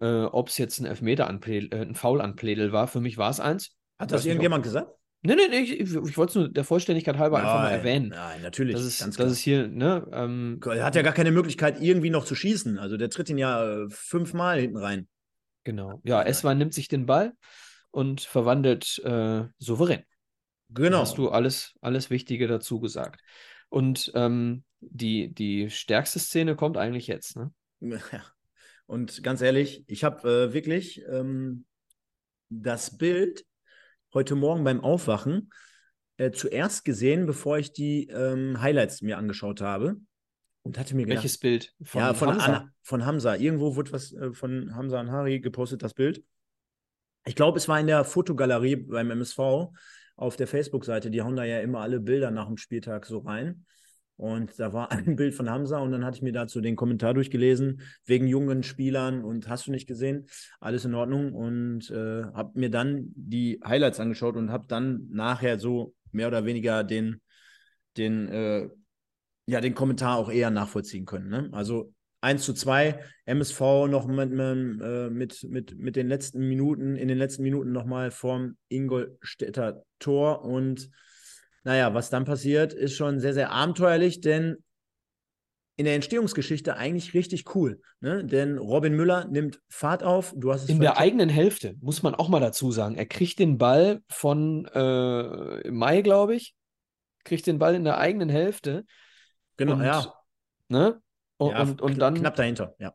äh, 0.00 0.24
ob 0.24 0.48
es 0.48 0.58
jetzt 0.58 0.80
ein 0.80 0.86
Elfmeter 0.86 1.28
an 1.28 1.40
äh, 1.42 1.68
ein 1.72 1.94
Foul 1.94 2.20
an 2.20 2.36
Pledel 2.36 2.72
war. 2.72 2.88
Für 2.88 3.00
mich 3.00 3.16
war 3.16 3.30
es 3.30 3.40
eins. 3.40 3.76
Hat 3.98 4.12
das 4.12 4.26
irgendjemand 4.26 4.64
gesagt? 4.64 4.90
Nee, 5.22 5.34
nee, 5.34 5.48
nee, 5.50 5.58
ich, 5.58 5.72
ich 5.72 6.16
wollte 6.16 6.30
es 6.30 6.34
nur 6.34 6.48
der 6.48 6.64
Vollständigkeit 6.64 7.18
halber 7.18 7.38
nein, 7.38 7.46
einfach 7.46 7.62
mal 7.62 7.70
erwähnen. 7.70 8.08
Nein, 8.08 8.40
natürlich. 8.40 8.74
Das 8.74 8.84
ist, 8.84 9.18
das 9.18 9.32
ist 9.32 9.38
hier, 9.40 9.68
ne? 9.68 10.06
Ähm, 10.12 10.58
er 10.64 10.84
hat 10.84 10.94
ja 10.94 11.02
gar 11.02 11.12
keine 11.12 11.30
Möglichkeit, 11.30 11.82
irgendwie 11.82 12.08
noch 12.08 12.24
zu 12.24 12.34
schießen. 12.34 12.78
Also 12.78 12.96
der 12.96 13.10
tritt 13.10 13.28
ihn 13.28 13.36
ja 13.36 13.82
äh, 13.82 13.86
fünfmal 13.90 14.60
hinten 14.60 14.78
rein. 14.78 15.08
Genau. 15.64 16.00
Ja, 16.04 16.22
Eswan 16.22 16.56
nimmt 16.56 16.72
sich 16.72 16.88
den 16.88 17.04
Ball 17.04 17.34
und 17.90 18.22
verwandelt 18.22 18.98
äh, 19.04 19.44
souverän. 19.58 20.04
Genau. 20.72 21.00
Hast 21.00 21.18
du 21.18 21.30
alles, 21.30 21.74
alles 21.80 22.10
Wichtige 22.10 22.46
dazu 22.46 22.80
gesagt. 22.80 23.20
Und 23.68 24.10
ähm, 24.14 24.64
die, 24.80 25.32
die 25.32 25.70
stärkste 25.70 26.18
Szene 26.18 26.56
kommt 26.56 26.76
eigentlich 26.76 27.06
jetzt, 27.06 27.36
ne? 27.36 27.52
Ja. 27.80 28.24
Und 28.86 29.22
ganz 29.22 29.40
ehrlich, 29.40 29.84
ich 29.86 30.02
habe 30.02 30.28
äh, 30.28 30.52
wirklich 30.52 31.00
ähm, 31.08 31.64
das 32.48 32.98
Bild 32.98 33.44
heute 34.12 34.34
Morgen 34.34 34.64
beim 34.64 34.80
Aufwachen 34.80 35.52
äh, 36.16 36.32
zuerst 36.32 36.84
gesehen, 36.84 37.24
bevor 37.24 37.58
ich 37.58 37.72
die 37.72 38.08
ähm, 38.08 38.60
Highlights 38.60 39.00
mir 39.00 39.16
angeschaut 39.16 39.60
habe. 39.60 39.96
Und 40.62 40.76
hatte 40.76 40.96
mir 40.96 41.04
gedacht, 41.06 41.22
Welches 41.22 41.38
Bild? 41.38 41.72
Von 41.82 42.00
ja, 42.00 42.14
von 42.14 42.30
Hamza. 42.30 42.44
Anna, 42.44 42.72
von 42.82 43.06
Hamza. 43.06 43.36
Irgendwo 43.36 43.76
wurde 43.76 43.92
was 43.92 44.12
äh, 44.12 44.32
von 44.32 44.74
Hamza 44.74 44.98
Anhari 44.98 45.38
gepostet, 45.38 45.82
das 45.82 45.94
Bild. 45.94 46.24
Ich 47.24 47.36
glaube, 47.36 47.58
es 47.58 47.68
war 47.68 47.78
in 47.78 47.86
der 47.86 48.04
Fotogalerie 48.04 48.76
beim 48.76 49.10
MSV 49.12 49.70
auf 50.20 50.36
der 50.36 50.46
Facebook-Seite, 50.46 51.10
die 51.10 51.22
hauen 51.22 51.36
da 51.36 51.44
ja 51.44 51.60
immer 51.60 51.80
alle 51.80 51.98
Bilder 51.98 52.30
nach 52.30 52.46
dem 52.46 52.58
Spieltag 52.58 53.06
so 53.06 53.18
rein. 53.18 53.64
Und 54.16 54.60
da 54.60 54.74
war 54.74 54.92
ein 54.92 55.16
Bild 55.16 55.34
von 55.34 55.48
Hamza 55.48 55.78
und 55.78 55.92
dann 55.92 56.04
hatte 56.04 56.16
ich 56.16 56.22
mir 56.22 56.32
dazu 56.32 56.60
den 56.60 56.76
Kommentar 56.76 57.14
durchgelesen, 57.14 57.80
wegen 58.04 58.26
jungen 58.26 58.62
Spielern 58.62 59.24
und 59.24 59.48
hast 59.48 59.66
du 59.66 59.70
nicht 59.70 59.86
gesehen, 59.86 60.26
alles 60.60 60.84
in 60.84 60.94
Ordnung. 60.94 61.32
Und 61.32 61.90
äh, 61.90 62.24
habe 62.34 62.58
mir 62.58 62.70
dann 62.70 63.12
die 63.14 63.60
Highlights 63.64 63.98
angeschaut 63.98 64.36
und 64.36 64.50
habe 64.50 64.66
dann 64.68 65.08
nachher 65.10 65.58
so 65.58 65.94
mehr 66.12 66.28
oder 66.28 66.44
weniger 66.44 66.84
den, 66.84 67.22
den, 67.96 68.28
äh, 68.28 68.68
ja, 69.46 69.62
den 69.62 69.74
Kommentar 69.74 70.18
auch 70.18 70.30
eher 70.30 70.50
nachvollziehen 70.50 71.06
können. 71.06 71.30
Ne? 71.30 71.48
Also 71.52 71.94
1 72.20 72.44
zu 72.44 72.52
2, 72.52 73.02
MSV 73.26 73.60
noch 73.88 74.06
mit, 74.06 74.30
äh, 74.32 75.10
mit, 75.10 75.44
mit, 75.44 75.78
mit 75.78 75.96
den 75.96 76.08
letzten 76.08 76.48
Minuten, 76.48 76.96
in 76.96 77.08
den 77.08 77.18
letzten 77.18 77.42
Minuten 77.42 77.72
nochmal 77.72 78.10
vorm 78.10 78.56
Ingolstädter 78.68 79.82
Tor. 79.98 80.44
Und 80.44 80.90
naja, 81.64 81.94
was 81.94 82.10
dann 82.10 82.24
passiert, 82.24 82.72
ist 82.72 82.94
schon 82.94 83.20
sehr, 83.20 83.34
sehr 83.34 83.50
abenteuerlich, 83.50 84.20
denn 84.20 84.56
in 85.76 85.86
der 85.86 85.94
Entstehungsgeschichte 85.94 86.76
eigentlich 86.76 87.14
richtig 87.14 87.54
cool. 87.54 87.80
Ne? 88.00 88.22
Denn 88.22 88.58
Robin 88.58 88.94
Müller 88.94 89.26
nimmt 89.26 89.62
Fahrt 89.70 90.02
auf. 90.02 90.34
Du 90.36 90.52
hast 90.52 90.64
es 90.64 90.68
in 90.68 90.78
der 90.78 90.98
eigenen 90.98 91.30
Hälfte, 91.30 91.74
muss 91.80 92.02
man 92.02 92.14
auch 92.14 92.28
mal 92.28 92.40
dazu 92.40 92.70
sagen. 92.70 92.96
Er 92.96 93.06
kriegt 93.06 93.38
den 93.38 93.56
Ball 93.56 94.02
von 94.10 94.66
äh, 94.74 95.70
Mai, 95.70 96.02
glaube 96.02 96.34
ich. 96.34 96.54
Kriegt 97.24 97.46
den 97.46 97.58
Ball 97.58 97.74
in 97.74 97.84
der 97.84 97.96
eigenen 97.96 98.28
Hälfte. 98.28 98.84
Genau, 99.56 99.74
und, 99.74 99.84
ja. 99.84 100.12
Ne? 100.68 101.00
Und, 101.40 101.52
ja, 101.52 101.62
und, 101.62 101.80
und 101.80 101.98
dann. 101.98 102.14
Knapp 102.14 102.36
dahinter, 102.36 102.74
ja. 102.78 102.92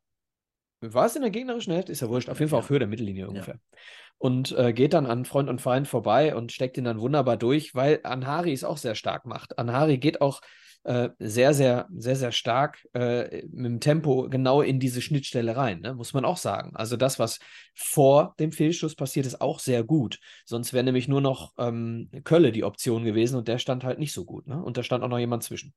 War 0.81 1.07
es 1.07 1.15
in 1.15 1.23
der 1.23 1.31
gegnerischen 1.31 1.73
Hälfte? 1.73 1.91
Ist 1.91 2.01
ja 2.01 2.09
wurscht. 2.09 2.29
Auf 2.29 2.39
jeden 2.39 2.49
Fall 2.49 2.59
ja. 2.59 2.63
auf 2.63 2.69
Höhe 2.69 2.79
der 2.79 2.87
Mittellinie 2.87 3.27
ungefähr. 3.27 3.55
Ja. 3.55 3.77
Und 4.17 4.51
äh, 4.51 4.71
geht 4.71 4.93
dann 4.93 5.07
an 5.07 5.25
Freund 5.25 5.49
und 5.49 5.61
Feind 5.61 5.87
vorbei 5.87 6.35
und 6.35 6.51
steckt 6.51 6.77
ihn 6.77 6.83
dann 6.83 6.99
wunderbar 6.99 7.37
durch, 7.37 7.73
weil 7.73 8.01
Anhari 8.03 8.53
es 8.53 8.63
auch 8.63 8.77
sehr 8.77 8.93
stark 8.93 9.25
macht. 9.25 9.57
Anhari 9.57 9.97
geht 9.97 10.21
auch 10.21 10.41
äh, 10.83 11.09
sehr, 11.17 11.55
sehr, 11.55 11.87
sehr, 11.97 12.15
sehr 12.15 12.31
stark 12.31 12.87
äh, 12.93 13.43
mit 13.47 13.65
dem 13.65 13.79
Tempo 13.79 14.29
genau 14.29 14.61
in 14.61 14.79
diese 14.79 15.01
Schnittstelle 15.01 15.57
rein, 15.57 15.79
ne? 15.79 15.95
muss 15.95 16.13
man 16.13 16.25
auch 16.25 16.37
sagen. 16.37 16.75
Also 16.75 16.95
das, 16.95 17.17
was 17.17 17.39
vor 17.73 18.35
dem 18.39 18.51
Fehlschuss 18.51 18.95
passiert, 18.95 19.25
ist 19.25 19.41
auch 19.41 19.59
sehr 19.59 19.83
gut. 19.83 20.19
Sonst 20.45 20.73
wäre 20.73 20.83
nämlich 20.83 21.07
nur 21.07 21.21
noch 21.21 21.53
ähm, 21.57 22.11
Kölle 22.23 22.51
die 22.51 22.63
Option 22.63 23.03
gewesen 23.03 23.37
und 23.37 23.47
der 23.47 23.57
stand 23.57 23.83
halt 23.83 23.97
nicht 23.97 24.13
so 24.13 24.25
gut. 24.25 24.45
Ne? 24.45 24.61
Und 24.61 24.77
da 24.77 24.83
stand 24.83 25.03
auch 25.03 25.09
noch 25.09 25.17
jemand 25.17 25.41
zwischen. 25.43 25.73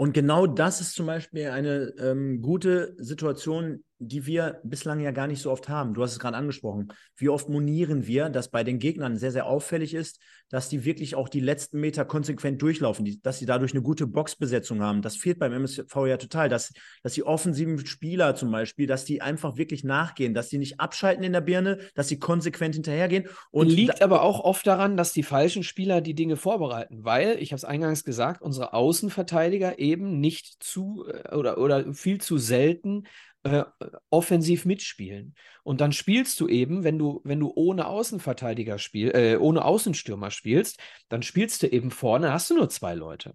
Und 0.00 0.14
genau 0.14 0.46
das 0.46 0.80
ist 0.80 0.94
zum 0.94 1.04
Beispiel 1.04 1.48
eine 1.48 1.92
ähm, 1.98 2.40
gute 2.40 2.94
Situation, 2.96 3.84
die 4.02 4.24
wir 4.24 4.60
bislang 4.64 5.00
ja 5.00 5.10
gar 5.10 5.26
nicht 5.26 5.42
so 5.42 5.50
oft 5.50 5.68
haben. 5.68 5.92
Du 5.92 6.02
hast 6.02 6.12
es 6.12 6.18
gerade 6.18 6.36
angesprochen. 6.36 6.88
Wie 7.16 7.28
oft 7.28 7.50
monieren 7.50 8.06
wir, 8.06 8.30
dass 8.30 8.50
bei 8.50 8.64
den 8.64 8.78
Gegnern 8.78 9.18
sehr, 9.18 9.30
sehr 9.30 9.44
auffällig 9.44 9.92
ist, 9.92 10.18
dass 10.48 10.70
die 10.70 10.86
wirklich 10.86 11.14
auch 11.14 11.28
die 11.28 11.40
letzten 11.40 11.80
Meter 11.80 12.06
konsequent 12.06 12.62
durchlaufen, 12.62 13.04
die, 13.04 13.20
dass 13.20 13.38
sie 13.38 13.46
dadurch 13.46 13.72
eine 13.72 13.82
gute 13.82 14.06
Boxbesetzung 14.06 14.80
haben. 14.82 15.02
Das 15.02 15.16
fehlt 15.16 15.38
beim 15.38 15.52
MSV 15.52 15.94
ja 16.06 16.16
total, 16.16 16.48
dass, 16.48 16.72
dass 17.02 17.12
die 17.12 17.24
offensiven 17.24 17.86
Spieler 17.86 18.34
zum 18.34 18.50
Beispiel, 18.50 18.86
dass 18.86 19.04
die 19.04 19.20
einfach 19.20 19.58
wirklich 19.58 19.84
nachgehen, 19.84 20.32
dass 20.32 20.48
die 20.48 20.58
nicht 20.58 20.80
abschalten 20.80 21.22
in 21.22 21.34
der 21.34 21.42
Birne, 21.42 21.78
dass 21.94 22.08
sie 22.08 22.18
konsequent 22.18 22.76
hinterhergehen. 22.76 23.28
Und 23.50 23.68
liegt 23.68 24.00
aber 24.00 24.22
auch 24.22 24.40
oft 24.40 24.66
daran, 24.66 24.96
dass 24.96 25.12
die 25.12 25.22
falschen 25.22 25.62
Spieler 25.62 26.00
die 26.00 26.14
Dinge 26.14 26.36
vorbereiten, 26.36 27.04
weil, 27.04 27.36
ich 27.38 27.52
habe 27.52 27.58
es 27.58 27.64
eingangs 27.66 28.04
gesagt, 28.04 28.40
unsere 28.40 28.72
Außenverteidiger 28.72 29.78
eben 29.78 30.20
nicht 30.20 30.62
zu 30.62 31.04
äh, 31.06 31.34
oder, 31.34 31.58
oder 31.58 31.92
viel 31.92 32.18
zu 32.18 32.38
selten 32.38 33.04
äh, 33.42 33.64
offensiv 34.10 34.64
mitspielen. 34.64 35.34
Und 35.62 35.80
dann 35.80 35.92
spielst 35.92 36.38
du 36.40 36.48
eben, 36.48 36.84
wenn 36.84 36.98
du, 36.98 37.20
wenn 37.24 37.40
du 37.40 37.52
ohne 37.54 37.86
Außenverteidiger 37.86 38.78
spielst, 38.78 39.14
äh, 39.14 39.36
ohne 39.38 39.64
Außenstürmer 39.64 40.30
spielst, 40.30 40.78
dann 41.08 41.22
spielst 41.22 41.62
du 41.62 41.66
eben 41.66 41.90
vorne, 41.90 42.32
hast 42.32 42.50
du 42.50 42.56
nur 42.56 42.68
zwei 42.68 42.94
Leute. 42.94 43.34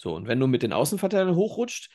So, 0.00 0.14
und 0.14 0.26
wenn 0.26 0.40
du 0.40 0.46
mit 0.46 0.62
den 0.62 0.72
Außenverteidigern 0.72 1.36
hochrutscht, 1.36 1.90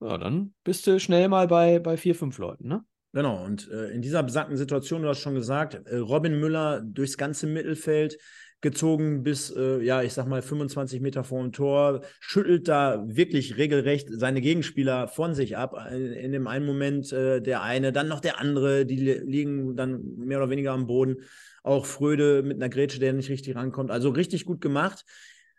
ja, 0.00 0.18
dann 0.18 0.54
bist 0.64 0.86
du 0.86 0.98
schnell 0.98 1.28
mal 1.28 1.46
bei, 1.46 1.78
bei 1.78 1.96
vier, 1.96 2.14
fünf 2.14 2.38
Leuten, 2.38 2.68
ne? 2.68 2.84
Genau, 3.14 3.44
und 3.44 3.70
äh, 3.70 3.90
in 3.90 4.00
dieser 4.00 4.22
besagten 4.22 4.56
Situation, 4.56 5.02
du 5.02 5.08
hast 5.08 5.20
schon 5.20 5.34
gesagt, 5.34 5.74
äh, 5.74 5.96
Robin 5.98 6.40
Müller 6.40 6.80
durchs 6.80 7.18
ganze 7.18 7.46
Mittelfeld, 7.46 8.16
gezogen 8.62 9.22
bis, 9.22 9.50
äh, 9.50 9.82
ja, 9.82 10.02
ich 10.02 10.14
sag 10.14 10.26
mal 10.26 10.40
25 10.40 11.00
Meter 11.00 11.24
vor 11.24 11.42
dem 11.42 11.52
Tor, 11.52 12.00
schüttelt 12.20 12.68
da 12.68 13.04
wirklich 13.06 13.58
regelrecht 13.58 14.08
seine 14.10 14.40
Gegenspieler 14.40 15.08
von 15.08 15.34
sich 15.34 15.56
ab. 15.56 15.74
In, 15.92 16.12
in 16.12 16.32
dem 16.32 16.46
einen 16.46 16.64
Moment 16.64 17.12
äh, 17.12 17.42
der 17.42 17.62
eine, 17.62 17.92
dann 17.92 18.08
noch 18.08 18.20
der 18.20 18.40
andere, 18.40 18.86
die 18.86 18.96
liegen 18.96 19.76
dann 19.76 20.00
mehr 20.16 20.38
oder 20.38 20.50
weniger 20.50 20.72
am 20.72 20.86
Boden. 20.86 21.16
Auch 21.64 21.86
Fröde 21.86 22.42
mit 22.42 22.56
einer 22.56 22.68
Grätsche, 22.68 22.98
der 22.98 23.12
nicht 23.12 23.28
richtig 23.28 23.54
rankommt. 23.54 23.90
Also 23.90 24.10
richtig 24.10 24.46
gut 24.46 24.60
gemacht 24.60 25.04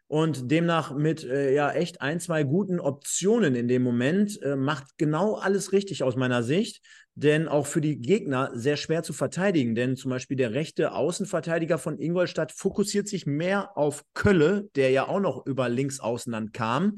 und 0.07 0.51
demnach 0.51 0.93
mit 0.95 1.23
äh, 1.23 1.53
ja 1.53 1.71
echt 1.71 2.01
ein, 2.01 2.19
zwei 2.19 2.43
guten 2.43 2.79
Optionen 2.79 3.55
in 3.55 3.67
dem 3.67 3.83
Moment 3.83 4.41
äh, 4.43 4.55
macht 4.55 4.97
genau 4.97 5.35
alles 5.35 5.71
richtig 5.71 6.03
aus 6.03 6.15
meiner 6.15 6.43
Sicht, 6.43 6.81
denn 7.15 7.47
auch 7.47 7.67
für 7.67 7.81
die 7.81 7.99
Gegner 7.99 8.49
sehr 8.53 8.77
schwer 8.77 9.03
zu 9.03 9.13
verteidigen, 9.13 9.75
denn 9.75 9.95
zum 9.95 10.09
Beispiel 10.09 10.37
der 10.37 10.53
rechte 10.53 10.93
Außenverteidiger 10.93 11.77
von 11.77 11.99
Ingolstadt 11.99 12.51
fokussiert 12.51 13.07
sich 13.07 13.25
mehr 13.25 13.77
auf 13.77 14.03
Kölle, 14.13 14.69
der 14.75 14.89
ja 14.89 15.07
auch 15.07 15.19
noch 15.19 15.45
über 15.45 15.69
links 15.69 15.99
außen 15.99 16.51
kam 16.51 16.97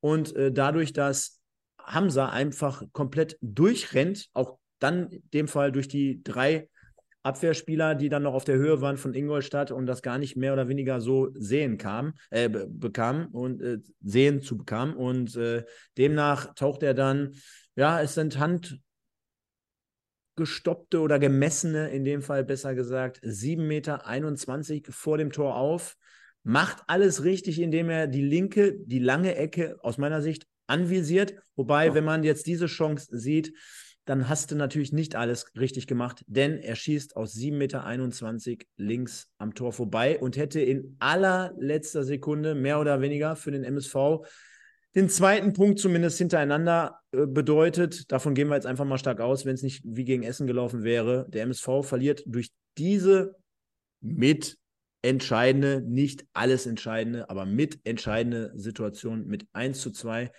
und 0.00 0.34
äh, 0.36 0.52
dadurch, 0.52 0.92
dass 0.92 1.40
Hamza 1.78 2.28
einfach 2.28 2.82
komplett 2.92 3.38
durchrennt, 3.40 4.28
auch 4.32 4.58
dann 4.78 5.08
in 5.08 5.22
dem 5.32 5.48
Fall 5.48 5.72
durch 5.72 5.88
die 5.88 6.22
drei 6.22 6.68
Abwehrspieler, 7.22 7.94
die 7.94 8.08
dann 8.08 8.22
noch 8.22 8.34
auf 8.34 8.44
der 8.44 8.56
Höhe 8.56 8.80
waren 8.80 8.96
von 8.96 9.12
Ingolstadt 9.12 9.70
und 9.70 9.86
das 9.86 10.02
gar 10.02 10.18
nicht 10.18 10.36
mehr 10.36 10.52
oder 10.52 10.68
weniger 10.68 11.00
so 11.00 11.30
sehen 11.34 11.76
kam, 11.76 12.14
äh, 12.30 12.48
bekam 12.48 13.26
und 13.32 13.60
äh, 13.60 13.78
sehen 14.00 14.40
zu 14.40 14.56
bekam. 14.56 14.94
Und 14.94 15.34
äh, 15.36 15.64
demnach 15.96 16.54
taucht 16.54 16.82
er 16.82 16.94
dann, 16.94 17.34
ja, 17.74 18.00
es 18.00 18.14
sind 18.14 18.38
handgestoppte 20.38 21.00
oder 21.00 21.18
gemessene, 21.18 21.90
in 21.90 22.04
dem 22.04 22.22
Fall 22.22 22.44
besser 22.44 22.74
gesagt, 22.74 23.20
7,21 23.22 24.72
Meter 24.72 24.92
vor 24.92 25.18
dem 25.18 25.32
Tor 25.32 25.56
auf. 25.56 25.96
Macht 26.44 26.82
alles 26.86 27.24
richtig, 27.24 27.60
indem 27.60 27.90
er 27.90 28.06
die 28.06 28.22
linke, 28.22 28.76
die 28.78 29.00
lange 29.00 29.34
Ecke 29.34 29.78
aus 29.82 29.98
meiner 29.98 30.22
Sicht 30.22 30.46
anvisiert. 30.66 31.34
Wobei, 31.56 31.94
wenn 31.94 32.04
man 32.04 32.22
jetzt 32.22 32.46
diese 32.46 32.66
Chance 32.66 33.08
sieht, 33.10 33.52
dann 34.04 34.28
hast 34.28 34.50
du 34.50 34.56
natürlich 34.56 34.92
nicht 34.92 35.16
alles 35.16 35.52
richtig 35.58 35.86
gemacht, 35.86 36.24
denn 36.26 36.58
er 36.58 36.76
schießt 36.76 37.16
aus 37.16 37.34
7,21 37.34 38.48
Meter 38.50 38.64
links 38.76 39.28
am 39.36 39.54
Tor 39.54 39.72
vorbei 39.72 40.18
und 40.18 40.38
hätte 40.38 40.60
in 40.60 40.96
allerletzter 40.98 42.04
Sekunde 42.04 42.54
mehr 42.54 42.80
oder 42.80 43.02
weniger 43.02 43.36
für 43.36 43.50
den 43.50 43.64
MSV 43.64 44.24
den 44.98 45.08
zweiten 45.08 45.52
Punkt 45.52 45.78
zumindest 45.78 46.18
hintereinander 46.18 47.00
äh, 47.12 47.26
bedeutet. 47.26 48.10
Davon 48.12 48.34
gehen 48.34 48.48
wir 48.48 48.54
jetzt 48.54 48.66
einfach 48.66 48.84
mal 48.84 48.98
stark 48.98 49.20
aus, 49.20 49.46
wenn 49.46 49.54
es 49.54 49.62
nicht 49.62 49.82
wie 49.84 50.04
gegen 50.04 50.22
Essen 50.22 50.46
gelaufen 50.46 50.82
wäre. 50.82 51.26
Der 51.30 51.42
MSV 51.42 51.82
verliert 51.82 52.22
durch 52.26 52.50
diese 52.76 53.36
mit 54.00 54.58
entscheidende, 55.02 55.82
nicht 55.86 56.26
alles 56.32 56.66
entscheidende, 56.66 57.30
aber 57.30 57.46
mit 57.46 57.80
entscheidende 57.84 58.52
Situation 58.56 59.26
mit 59.26 59.46
1 59.52 59.80
zu 59.80 59.92
2 59.92 60.30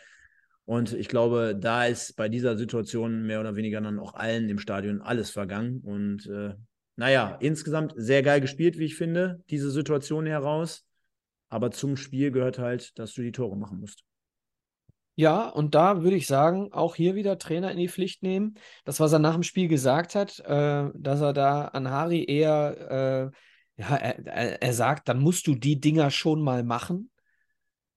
und 0.69 0.93
ich 0.93 1.07
glaube, 1.07 1.57
da 1.59 1.85
ist 1.85 2.15
bei 2.15 2.29
dieser 2.29 2.55
Situation 2.55 3.25
mehr 3.25 3.39
oder 3.39 3.55
weniger 3.55 3.81
dann 3.81 3.97
auch 3.97 4.13
allen 4.13 4.47
im 4.49 4.59
Stadion 4.59 5.01
alles 5.01 5.31
vergangen. 5.31 5.79
Und 5.79 6.27
äh, 6.27 6.53
naja, 6.95 7.37
insgesamt 7.39 7.95
sehr 7.95 8.21
geil 8.21 8.39
gespielt, 8.39 8.77
wie 8.77 8.85
ich 8.85 8.95
finde, 8.95 9.43
diese 9.49 9.71
Situation 9.71 10.27
heraus. 10.27 10.85
Aber 11.47 11.71
zum 11.71 11.97
Spiel 11.97 12.29
gehört 12.29 12.59
halt, 12.59 12.99
dass 12.99 13.15
du 13.15 13.23
die 13.23 13.31
Tore 13.31 13.57
machen 13.57 13.79
musst. 13.79 14.03
Ja, 15.19 15.49
und 15.49 15.75
da 15.75 16.01
würde 16.01 16.15
ich 16.15 16.27
sagen, 16.27 16.71
auch 16.71 16.95
hier 16.95 17.13
wieder 17.13 17.37
Trainer 17.37 17.71
in 17.71 17.77
die 17.77 17.89
Pflicht 17.89 18.23
nehmen. 18.23 18.53
Das, 18.85 19.01
was 19.01 19.11
er 19.11 19.19
nach 19.19 19.33
dem 19.33 19.43
Spiel 19.43 19.67
gesagt 19.67 20.15
hat, 20.15 20.39
äh, 20.39 20.89
dass 20.93 21.19
er 21.19 21.33
da 21.33 21.65
an 21.65 21.89
Hari 21.89 22.23
eher, 22.23 23.33
äh, 23.75 23.81
ja, 23.81 23.95
er, 23.97 24.61
er, 24.61 24.73
sagt, 24.73 25.09
dann 25.09 25.19
musst 25.19 25.45
du 25.47 25.55
die 25.55 25.77
Dinger 25.81 26.09
schon 26.09 26.41
mal 26.41 26.63
machen. 26.63 27.11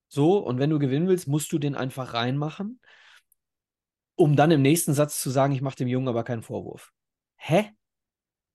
So, 0.09 0.39
und 0.39 0.59
wenn 0.59 0.69
du 0.69 0.79
gewinnen 0.79 1.07
willst, 1.07 1.29
musst 1.29 1.53
du 1.53 1.59
den 1.59 1.75
einfach 1.75 2.13
reinmachen, 2.13 2.81
um 4.15 4.35
dann 4.35 4.51
im 4.51 4.61
nächsten 4.61 4.93
Satz 4.93 5.21
zu 5.21 5.29
sagen, 5.29 5.53
ich 5.53 5.61
mache 5.61 5.77
dem 5.77 5.87
Jungen 5.87 6.09
aber 6.09 6.25
keinen 6.25 6.43
Vorwurf. 6.43 6.91
Hä? 7.37 7.71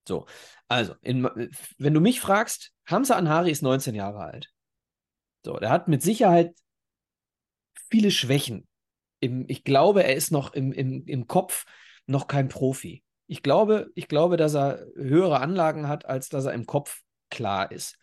So, 0.06 0.26
also, 0.68 0.94
in, 1.00 1.24
wenn 1.78 1.94
du 1.94 2.02
mich 2.02 2.20
fragst, 2.20 2.74
Hamza 2.84 3.16
Anhari 3.16 3.50
ist 3.50 3.62
19 3.62 3.94
Jahre 3.94 4.18
alt. 4.18 4.52
So, 5.42 5.56
der 5.56 5.70
hat 5.70 5.88
mit 5.88 6.02
Sicherheit 6.02 6.54
viele 7.90 8.10
Schwächen. 8.10 8.66
Im, 9.20 9.44
ich 9.48 9.64
glaube, 9.64 10.04
er 10.04 10.14
ist 10.14 10.30
noch 10.30 10.52
im, 10.52 10.72
im, 10.72 11.04
im 11.06 11.26
Kopf 11.26 11.64
noch 12.06 12.26
kein 12.26 12.48
Profi. 12.48 13.02
Ich 13.26 13.42
glaube, 13.42 13.90
ich 13.94 14.08
glaube, 14.08 14.36
dass 14.36 14.54
er 14.54 14.86
höhere 14.96 15.40
Anlagen 15.40 15.88
hat, 15.88 16.06
als 16.06 16.28
dass 16.28 16.46
er 16.46 16.54
im 16.54 16.66
Kopf 16.66 17.02
klar 17.30 17.70
ist. 17.70 17.98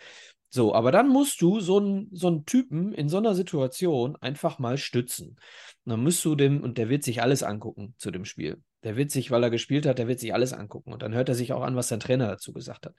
So, 0.50 0.74
aber 0.74 0.94
dann 0.94 1.10
musst 1.10 1.42
du 1.42 1.60
so 1.60 1.80
einen, 1.80 2.08
so 2.14 2.28
einen 2.28 2.46
Typen 2.46 2.94
in 2.94 3.10
so 3.10 3.18
einer 3.18 3.36
Situation 3.36 4.16
einfach 4.22 4.58
mal 4.58 4.78
stützen. 4.78 5.36
Und 5.84 5.90
dann 5.90 6.00
musst 6.02 6.24
du 6.24 6.36
dem, 6.36 6.62
und 6.62 6.78
der 6.78 6.88
wird 6.88 7.04
sich 7.04 7.22
alles 7.22 7.44
angucken 7.44 7.94
zu 7.98 8.10
dem 8.10 8.24
Spiel. 8.24 8.62
Der 8.84 8.96
wird 8.96 9.12
sich, 9.12 9.32
weil 9.32 9.44
er 9.44 9.50
gespielt 9.50 9.86
hat, 9.86 10.00
der 10.00 10.08
wird 10.08 10.22
sich 10.22 10.34
alles 10.34 10.54
angucken. 10.54 10.94
Und 10.94 11.02
dann 11.02 11.14
hört 11.14 11.28
er 11.28 11.36
sich 11.36 11.52
auch 11.52 11.64
an, 11.64 11.76
was 11.76 11.90
sein 11.90 12.00
Trainer 12.00 12.28
dazu 12.28 12.54
gesagt 12.54 12.86
hat. 12.86 12.96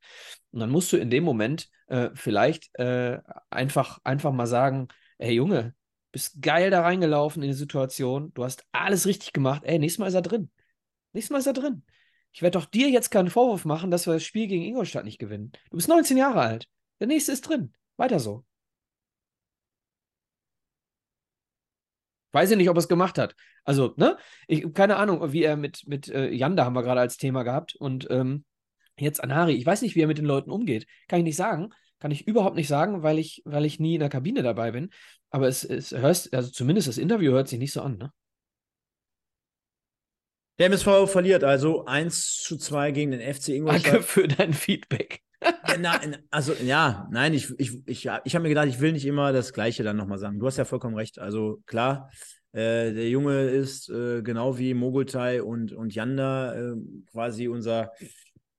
Und 0.50 0.60
dann 0.60 0.68
musst 0.68 0.92
du 0.92 0.98
in 0.98 1.08
dem 1.08 1.24
Moment 1.24 1.70
äh, 1.86 2.10
vielleicht 2.12 2.74
äh, 2.78 3.20
einfach, 3.48 4.00
einfach 4.04 4.32
mal 4.32 4.46
sagen, 4.46 4.88
ey 5.16 5.32
Junge, 5.32 5.74
bist 6.16 6.40
geil 6.40 6.70
da 6.70 6.80
reingelaufen 6.80 7.42
in 7.42 7.50
die 7.50 7.54
Situation, 7.54 8.32
du 8.32 8.42
hast 8.42 8.64
alles 8.72 9.04
richtig 9.04 9.34
gemacht, 9.34 9.64
ey, 9.66 9.78
nächstes 9.78 9.98
Mal 9.98 10.06
ist 10.06 10.14
er 10.14 10.22
drin. 10.22 10.50
Nächstes 11.12 11.30
Mal 11.30 11.40
ist 11.40 11.46
er 11.46 11.52
drin. 11.52 11.84
Ich 12.32 12.40
werde 12.40 12.58
doch 12.58 12.64
dir 12.64 12.88
jetzt 12.88 13.10
keinen 13.10 13.28
Vorwurf 13.28 13.66
machen, 13.66 13.90
dass 13.90 14.06
wir 14.06 14.14
das 14.14 14.24
Spiel 14.24 14.46
gegen 14.46 14.64
Ingolstadt 14.64 15.04
nicht 15.04 15.18
gewinnen. 15.18 15.52
Du 15.70 15.76
bist 15.76 15.88
19 15.88 16.16
Jahre 16.16 16.40
alt. 16.40 16.68
Der 17.00 17.06
nächste 17.06 17.32
ist 17.32 17.42
drin. 17.42 17.74
Weiter 17.98 18.18
so. 18.18 18.46
Weiß 22.32 22.50
ich 22.50 22.56
nicht, 22.56 22.70
ob 22.70 22.76
er 22.76 22.80
es 22.80 22.88
gemacht 22.88 23.18
hat. 23.18 23.34
Also, 23.64 23.92
ne? 23.98 24.16
Ich 24.46 24.72
keine 24.72 24.96
Ahnung, 24.96 25.34
wie 25.34 25.42
er 25.42 25.58
mit, 25.58 25.86
mit 25.86 26.08
äh, 26.08 26.30
Janda 26.30 26.64
haben 26.64 26.74
wir 26.76 26.82
gerade 26.82 27.00
als 27.00 27.18
Thema 27.18 27.42
gehabt 27.42 27.74
und 27.74 28.06
ähm, 28.10 28.46
jetzt 28.98 29.22
Anari. 29.22 29.52
Ich 29.52 29.66
weiß 29.66 29.82
nicht, 29.82 29.96
wie 29.96 30.00
er 30.00 30.06
mit 30.06 30.16
den 30.16 30.24
Leuten 30.24 30.50
umgeht. 30.50 30.86
Kann 31.08 31.18
ich 31.18 31.24
nicht 31.24 31.36
sagen. 31.36 31.74
Kann 31.98 32.10
ich 32.10 32.26
überhaupt 32.26 32.56
nicht 32.56 32.68
sagen, 32.68 33.02
weil 33.02 33.18
ich, 33.18 33.42
weil 33.44 33.64
ich 33.64 33.80
nie 33.80 33.94
in 33.94 34.00
der 34.00 34.08
Kabine 34.08 34.42
dabei 34.42 34.72
bin. 34.72 34.90
Aber 35.30 35.48
es, 35.48 35.64
es 35.64 35.92
hörst, 35.92 36.32
also 36.34 36.50
zumindest 36.50 36.88
das 36.88 36.98
Interview 36.98 37.32
hört 37.32 37.48
sich 37.48 37.58
nicht 37.58 37.72
so 37.72 37.82
an, 37.82 37.96
ne? 37.96 38.12
Der 40.58 40.66
MSV 40.66 41.06
verliert 41.06 41.44
also 41.44 41.84
1 41.84 42.38
zu 42.42 42.56
2 42.56 42.92
gegen 42.92 43.10
den 43.10 43.20
FC 43.20 43.48
Ingolstadt. 43.48 43.92
Danke 43.92 44.06
für 44.06 44.26
dein 44.26 44.54
Feedback. 44.54 45.20
na, 45.78 46.00
also 46.30 46.54
ja, 46.54 47.08
nein, 47.10 47.34
ich, 47.34 47.50
ich, 47.58 47.86
ich, 47.86 48.08
ich 48.24 48.34
habe 48.34 48.42
mir 48.42 48.48
gedacht, 48.48 48.68
ich 48.68 48.80
will 48.80 48.92
nicht 48.92 49.04
immer 49.04 49.32
das 49.32 49.52
Gleiche 49.52 49.82
dann 49.82 49.98
nochmal 49.98 50.18
sagen. 50.18 50.38
Du 50.38 50.46
hast 50.46 50.56
ja 50.56 50.64
vollkommen 50.64 50.96
recht. 50.96 51.18
Also 51.18 51.62
klar, 51.66 52.10
äh, 52.52 52.92
der 52.92 53.10
Junge 53.10 53.42
ist 53.42 53.90
äh, 53.90 54.22
genau 54.22 54.56
wie 54.56 54.72
Mogultai 54.72 55.42
und, 55.42 55.72
und 55.72 55.94
Yanda 55.94 56.54
äh, 56.54 56.76
quasi 57.12 57.48
unser 57.48 57.92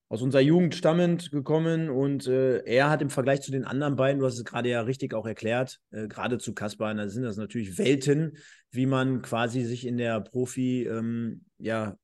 aus 0.09 0.21
unserer 0.21 0.41
Jugend 0.41 0.73
stammend 0.73 1.31
gekommen 1.31 1.89
und 1.89 2.27
äh, 2.27 2.59
er 2.63 2.89
hat 2.89 3.01
im 3.01 3.09
Vergleich 3.09 3.41
zu 3.41 3.51
den 3.51 3.65
anderen 3.65 3.95
beiden, 3.95 4.19
du 4.19 4.25
hast 4.25 4.37
es 4.37 4.45
gerade 4.45 4.69
ja 4.69 4.81
richtig 4.81 5.13
auch 5.13 5.25
erklärt, 5.25 5.79
äh, 5.91 6.07
gerade 6.07 6.37
zu 6.37 6.53
Kaspar, 6.53 6.93
da 6.93 7.09
sind 7.09 7.23
das 7.23 7.37
natürlich 7.37 7.77
Welten, 7.77 8.37
wie 8.71 8.85
man 8.85 9.21
quasi 9.21 9.63
sich 9.63 9.85
in 9.85 9.97
der 9.97 10.21
Profi, 10.21 10.83
ähm, 10.83 11.43
ja, 11.57 11.97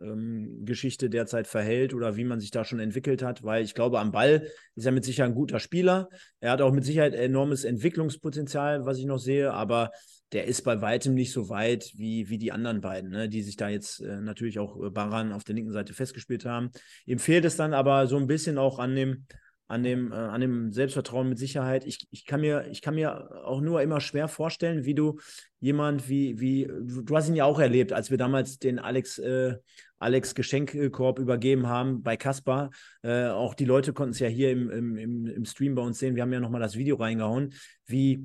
ähm, 0.00 0.64
Geschichte 0.64 1.10
derzeit 1.10 1.48
verhält 1.48 1.94
oder 1.94 2.16
wie 2.16 2.24
man 2.24 2.38
sich 2.38 2.52
da 2.52 2.64
schon 2.64 2.78
entwickelt 2.78 3.22
hat, 3.22 3.42
weil 3.42 3.64
ich 3.64 3.74
glaube, 3.74 3.98
am 3.98 4.12
Ball 4.12 4.48
ist 4.76 4.86
er 4.86 4.92
mit 4.92 5.04
Sicherheit 5.04 5.32
ein 5.32 5.34
guter 5.34 5.58
Spieler. 5.58 6.08
Er 6.38 6.52
hat 6.52 6.62
auch 6.62 6.72
mit 6.72 6.84
Sicherheit 6.84 7.14
enormes 7.14 7.64
Entwicklungspotenzial, 7.64 8.84
was 8.86 8.98
ich 8.98 9.06
noch 9.06 9.18
sehe, 9.18 9.52
aber 9.52 9.90
der 10.32 10.46
ist 10.46 10.62
bei 10.62 10.80
weitem 10.80 11.14
nicht 11.14 11.32
so 11.32 11.48
weit 11.48 11.92
wie, 11.94 12.28
wie 12.28 12.38
die 12.38 12.52
anderen 12.52 12.80
beiden, 12.80 13.10
ne, 13.10 13.28
die 13.28 13.42
sich 13.42 13.56
da 13.56 13.68
jetzt 13.68 14.00
äh, 14.00 14.20
natürlich 14.20 14.58
auch 14.58 14.82
äh, 14.82 14.90
Baran 14.90 15.32
auf 15.32 15.44
der 15.44 15.54
linken 15.54 15.72
Seite 15.72 15.94
festgespielt 15.94 16.44
haben. 16.44 16.70
Ihm 17.06 17.18
fehlt 17.18 17.44
es 17.44 17.56
dann 17.56 17.72
aber 17.72 18.06
so 18.06 18.16
ein 18.16 18.26
bisschen 18.26 18.58
auch 18.58 18.78
an 18.78 18.94
dem, 18.94 19.24
an 19.68 19.82
dem, 19.82 20.12
äh, 20.12 20.16
an 20.16 20.40
dem 20.40 20.72
Selbstvertrauen 20.72 21.28
mit 21.28 21.38
Sicherheit. 21.38 21.86
Ich, 21.86 22.06
ich, 22.10 22.26
kann 22.26 22.40
mir, 22.40 22.66
ich 22.70 22.82
kann 22.82 22.94
mir 22.94 23.44
auch 23.44 23.60
nur 23.60 23.80
immer 23.80 24.00
schwer 24.00 24.28
vorstellen, 24.28 24.84
wie 24.84 24.94
du 24.94 25.18
jemand 25.60 26.08
wie, 26.08 26.40
wie, 26.40 26.66
du 26.66 27.16
hast 27.16 27.28
ihn 27.28 27.36
ja 27.36 27.44
auch 27.44 27.58
erlebt, 27.58 27.92
als 27.92 28.10
wir 28.10 28.18
damals 28.18 28.58
den 28.58 28.78
Alex, 28.78 29.18
äh, 29.18 29.56
Alex 29.98 30.34
Geschenkkorb 30.34 31.18
übergeben 31.18 31.68
haben 31.68 32.02
bei 32.02 32.16
Kaspar. 32.16 32.70
Äh, 33.02 33.26
auch 33.26 33.54
die 33.54 33.64
Leute 33.64 33.92
konnten 33.92 34.12
es 34.12 34.18
ja 34.18 34.28
hier 34.28 34.50
im, 34.50 34.70
im, 34.70 35.26
im 35.26 35.44
Stream 35.44 35.74
bei 35.74 35.82
uns 35.82 35.98
sehen. 35.98 36.14
Wir 36.14 36.22
haben 36.22 36.32
ja 36.32 36.40
nochmal 36.40 36.60
das 36.60 36.76
Video 36.76 36.96
reingehauen, 36.96 37.54
wie 37.86 38.20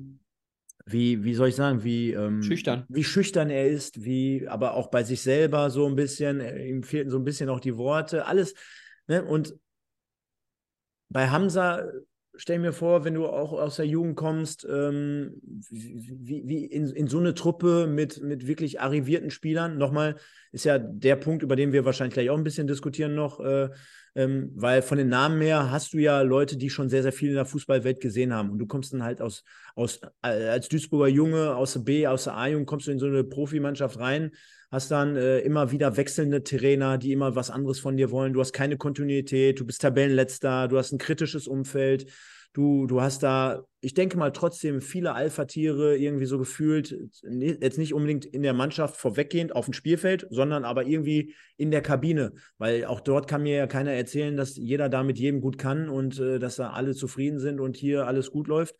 wie, 0.86 1.24
wie 1.24 1.34
soll 1.34 1.48
ich 1.48 1.56
sagen, 1.56 1.82
wie 1.82 2.12
ähm, 2.12 2.42
schüchtern. 2.42 2.84
wie 2.88 3.04
schüchtern 3.04 3.50
er 3.50 3.68
ist, 3.68 4.04
wie 4.04 4.46
aber 4.48 4.74
auch 4.74 4.88
bei 4.88 5.02
sich 5.02 5.22
selber 5.22 5.70
so 5.70 5.86
ein 5.86 5.96
bisschen, 5.96 6.40
äh, 6.40 6.66
ihm 6.66 6.82
fehlten 6.82 7.10
so 7.10 7.18
ein 7.18 7.24
bisschen 7.24 7.48
auch 7.48 7.60
die 7.60 7.76
Worte, 7.76 8.26
alles. 8.26 8.54
Ne? 9.06 9.24
Und 9.24 9.54
bei 11.08 11.28
Hamza 11.30 11.86
stell 12.36 12.58
mir 12.58 12.72
vor, 12.72 13.04
wenn 13.04 13.14
du 13.14 13.26
auch 13.26 13.52
aus 13.52 13.76
der 13.76 13.86
Jugend 13.86 14.16
kommst, 14.16 14.66
ähm, 14.68 15.40
wie, 15.70 16.42
wie 16.46 16.64
in, 16.64 16.86
in, 16.90 17.06
so 17.06 17.18
eine 17.18 17.34
Truppe 17.34 17.86
mit, 17.86 18.22
mit 18.22 18.46
wirklich 18.46 18.80
arrivierten 18.80 19.30
Spielern. 19.30 19.78
Nochmal 19.78 20.16
ist 20.52 20.64
ja 20.64 20.78
der 20.78 21.16
Punkt, 21.16 21.42
über 21.42 21.56
den 21.56 21.72
wir 21.72 21.84
wahrscheinlich 21.84 22.14
gleich 22.14 22.30
auch 22.30 22.36
ein 22.36 22.44
bisschen 22.44 22.66
diskutieren 22.66 23.14
noch, 23.14 23.40
äh, 23.40 23.68
ähm, 24.16 24.50
weil 24.54 24.82
von 24.82 24.98
den 24.98 25.08
Namen 25.08 25.40
her 25.40 25.70
hast 25.70 25.92
du 25.92 25.98
ja 25.98 26.22
Leute, 26.22 26.56
die 26.56 26.70
schon 26.70 26.88
sehr, 26.88 27.02
sehr 27.02 27.12
viel 27.12 27.30
in 27.30 27.36
der 27.36 27.46
Fußballwelt 27.46 28.00
gesehen 28.00 28.32
haben. 28.32 28.50
Und 28.50 28.58
du 28.58 28.66
kommst 28.66 28.92
dann 28.92 29.02
halt 29.02 29.20
aus, 29.20 29.44
aus 29.74 30.00
äh, 30.22 30.48
als 30.48 30.68
Duisburger 30.68 31.08
Junge, 31.08 31.54
aus 31.54 31.74
der 31.74 31.80
B, 31.80 32.06
aus 32.06 32.24
der 32.24 32.36
A-Jugend, 32.36 32.66
kommst 32.66 32.86
du 32.86 32.92
in 32.92 32.98
so 32.98 33.06
eine 33.06 33.24
Profimannschaft 33.24 33.98
rein, 33.98 34.32
hast 34.74 34.90
dann 34.90 35.16
äh, 35.16 35.38
immer 35.38 35.70
wieder 35.70 35.96
wechselnde 35.96 36.42
Trainer, 36.42 36.98
die 36.98 37.12
immer 37.12 37.36
was 37.36 37.50
anderes 37.50 37.78
von 37.78 37.96
dir 37.96 38.10
wollen. 38.10 38.32
Du 38.32 38.40
hast 38.40 38.52
keine 38.52 38.76
Kontinuität, 38.76 39.60
du 39.60 39.64
bist 39.64 39.80
Tabellenletzter, 39.80 40.68
du 40.68 40.76
hast 40.76 40.92
ein 40.92 40.98
kritisches 40.98 41.46
Umfeld. 41.46 42.10
Du, 42.54 42.86
du 42.86 43.00
hast 43.00 43.24
da, 43.24 43.64
ich 43.80 43.94
denke 43.94 44.16
mal, 44.16 44.30
trotzdem 44.30 44.80
viele 44.80 45.14
Alpha-Tiere 45.14 45.96
irgendwie 45.96 46.26
so 46.26 46.38
gefühlt, 46.38 46.96
jetzt 47.22 47.78
nicht 47.78 47.94
unbedingt 47.94 48.24
in 48.26 48.44
der 48.44 48.52
Mannschaft 48.52 48.96
vorweggehend 48.96 49.56
auf 49.56 49.64
dem 49.64 49.74
Spielfeld, 49.74 50.28
sondern 50.30 50.64
aber 50.64 50.86
irgendwie 50.86 51.34
in 51.56 51.72
der 51.72 51.82
Kabine. 51.82 52.32
Weil 52.58 52.84
auch 52.84 53.00
dort 53.00 53.26
kann 53.26 53.42
mir 53.42 53.56
ja 53.56 53.66
keiner 53.66 53.90
erzählen, 53.90 54.36
dass 54.36 54.56
jeder 54.56 54.88
da 54.88 55.02
mit 55.02 55.18
jedem 55.18 55.40
gut 55.40 55.58
kann 55.58 55.88
und 55.88 56.20
äh, 56.20 56.38
dass 56.38 56.56
da 56.56 56.70
alle 56.70 56.94
zufrieden 56.94 57.40
sind 57.40 57.58
und 57.58 57.76
hier 57.76 58.06
alles 58.06 58.30
gut 58.30 58.46
läuft. 58.46 58.76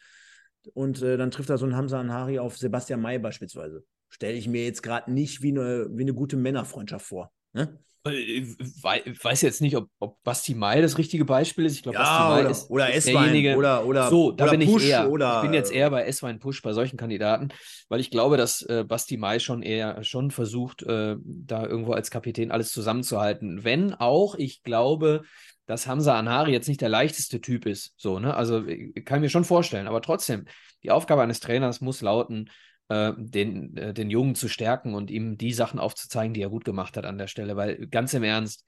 Und 0.72 1.02
äh, 1.02 1.16
dann 1.16 1.32
trifft 1.32 1.50
da 1.50 1.58
so 1.58 1.66
ein 1.66 1.76
Hamza 1.76 1.98
Anhari 1.98 2.38
auf 2.38 2.56
Sebastian 2.56 3.00
May 3.00 3.18
beispielsweise. 3.18 3.84
Stelle 4.14 4.34
ich 4.34 4.46
mir 4.46 4.64
jetzt 4.64 4.84
gerade 4.84 5.12
nicht 5.12 5.42
wie 5.42 5.48
eine, 5.48 5.88
wie 5.90 6.02
eine 6.02 6.14
gute 6.14 6.36
Männerfreundschaft 6.36 7.04
vor. 7.04 7.32
Ne? 7.52 7.80
Ich 8.06 9.24
weiß 9.24 9.42
jetzt 9.42 9.60
nicht, 9.60 9.76
ob, 9.76 9.88
ob 9.98 10.22
Basti 10.22 10.54
Mai 10.54 10.80
das 10.80 10.98
richtige 10.98 11.24
Beispiel 11.24 11.64
ist. 11.64 11.74
Ich 11.74 11.82
glaube, 11.82 11.98
ja, 11.98 12.02
Basti 12.04 12.22
Mai 12.22 12.40
oder, 12.40 12.50
ist 12.50 12.70
oder 12.70 12.86
derjenige. 12.86 13.56
Oder, 13.56 13.84
oder, 13.84 14.10
so, 14.10 14.30
da 14.30 14.44
oder 14.44 14.56
bin 14.56 14.68
Push 14.70 14.84
ich 14.84 14.90
eher. 14.90 15.10
Oder, 15.10 15.38
ich 15.38 15.42
bin 15.42 15.52
jetzt 15.52 15.72
eher 15.72 15.90
bei 15.90 16.04
S-Wein 16.04 16.38
Push 16.38 16.62
bei 16.62 16.72
solchen 16.72 16.96
Kandidaten, 16.96 17.48
weil 17.88 17.98
ich 17.98 18.10
glaube, 18.10 18.36
dass 18.36 18.62
äh, 18.62 18.84
Basti 18.86 19.16
Mai 19.16 19.40
schon 19.40 19.62
eher 19.62 20.04
schon 20.04 20.30
versucht, 20.30 20.84
äh, 20.84 21.16
da 21.24 21.66
irgendwo 21.66 21.92
als 21.92 22.12
Kapitän 22.12 22.52
alles 22.52 22.70
zusammenzuhalten. 22.70 23.64
Wenn 23.64 23.94
auch, 23.94 24.36
ich 24.36 24.62
glaube, 24.62 25.22
dass 25.66 25.88
Hamza 25.88 26.16
Anhari 26.16 26.52
jetzt 26.52 26.68
nicht 26.68 26.82
der 26.82 26.90
leichteste 26.90 27.40
Typ 27.40 27.66
ist. 27.66 27.94
So, 27.96 28.20
ne? 28.20 28.34
Also 28.34 28.62
kann 28.62 29.16
ich 29.16 29.22
mir 29.22 29.30
schon 29.30 29.44
vorstellen, 29.44 29.88
aber 29.88 30.02
trotzdem, 30.02 30.44
die 30.84 30.92
Aufgabe 30.92 31.22
eines 31.22 31.40
Trainers 31.40 31.80
muss 31.80 32.00
lauten, 32.00 32.48
äh, 32.88 33.12
den, 33.16 33.76
äh, 33.76 33.94
den 33.94 34.10
Jungen 34.10 34.34
zu 34.34 34.48
stärken 34.48 34.94
und 34.94 35.10
ihm 35.10 35.38
die 35.38 35.52
Sachen 35.52 35.78
aufzuzeigen, 35.78 36.34
die 36.34 36.42
er 36.42 36.50
gut 36.50 36.64
gemacht 36.64 36.96
hat 36.96 37.06
an 37.06 37.18
der 37.18 37.28
Stelle. 37.28 37.56
Weil 37.56 37.86
ganz 37.88 38.14
im 38.14 38.22
Ernst, 38.22 38.64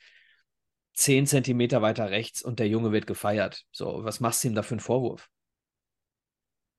zehn 0.94 1.26
Zentimeter 1.26 1.82
weiter 1.82 2.10
rechts 2.10 2.42
und 2.42 2.58
der 2.58 2.68
Junge 2.68 2.92
wird 2.92 3.06
gefeiert. 3.06 3.64
So, 3.70 4.04
was 4.04 4.20
machst 4.20 4.42
du 4.42 4.48
ihm 4.48 4.54
da 4.54 4.62
für 4.62 4.72
einen 4.72 4.80
Vorwurf? 4.80 5.28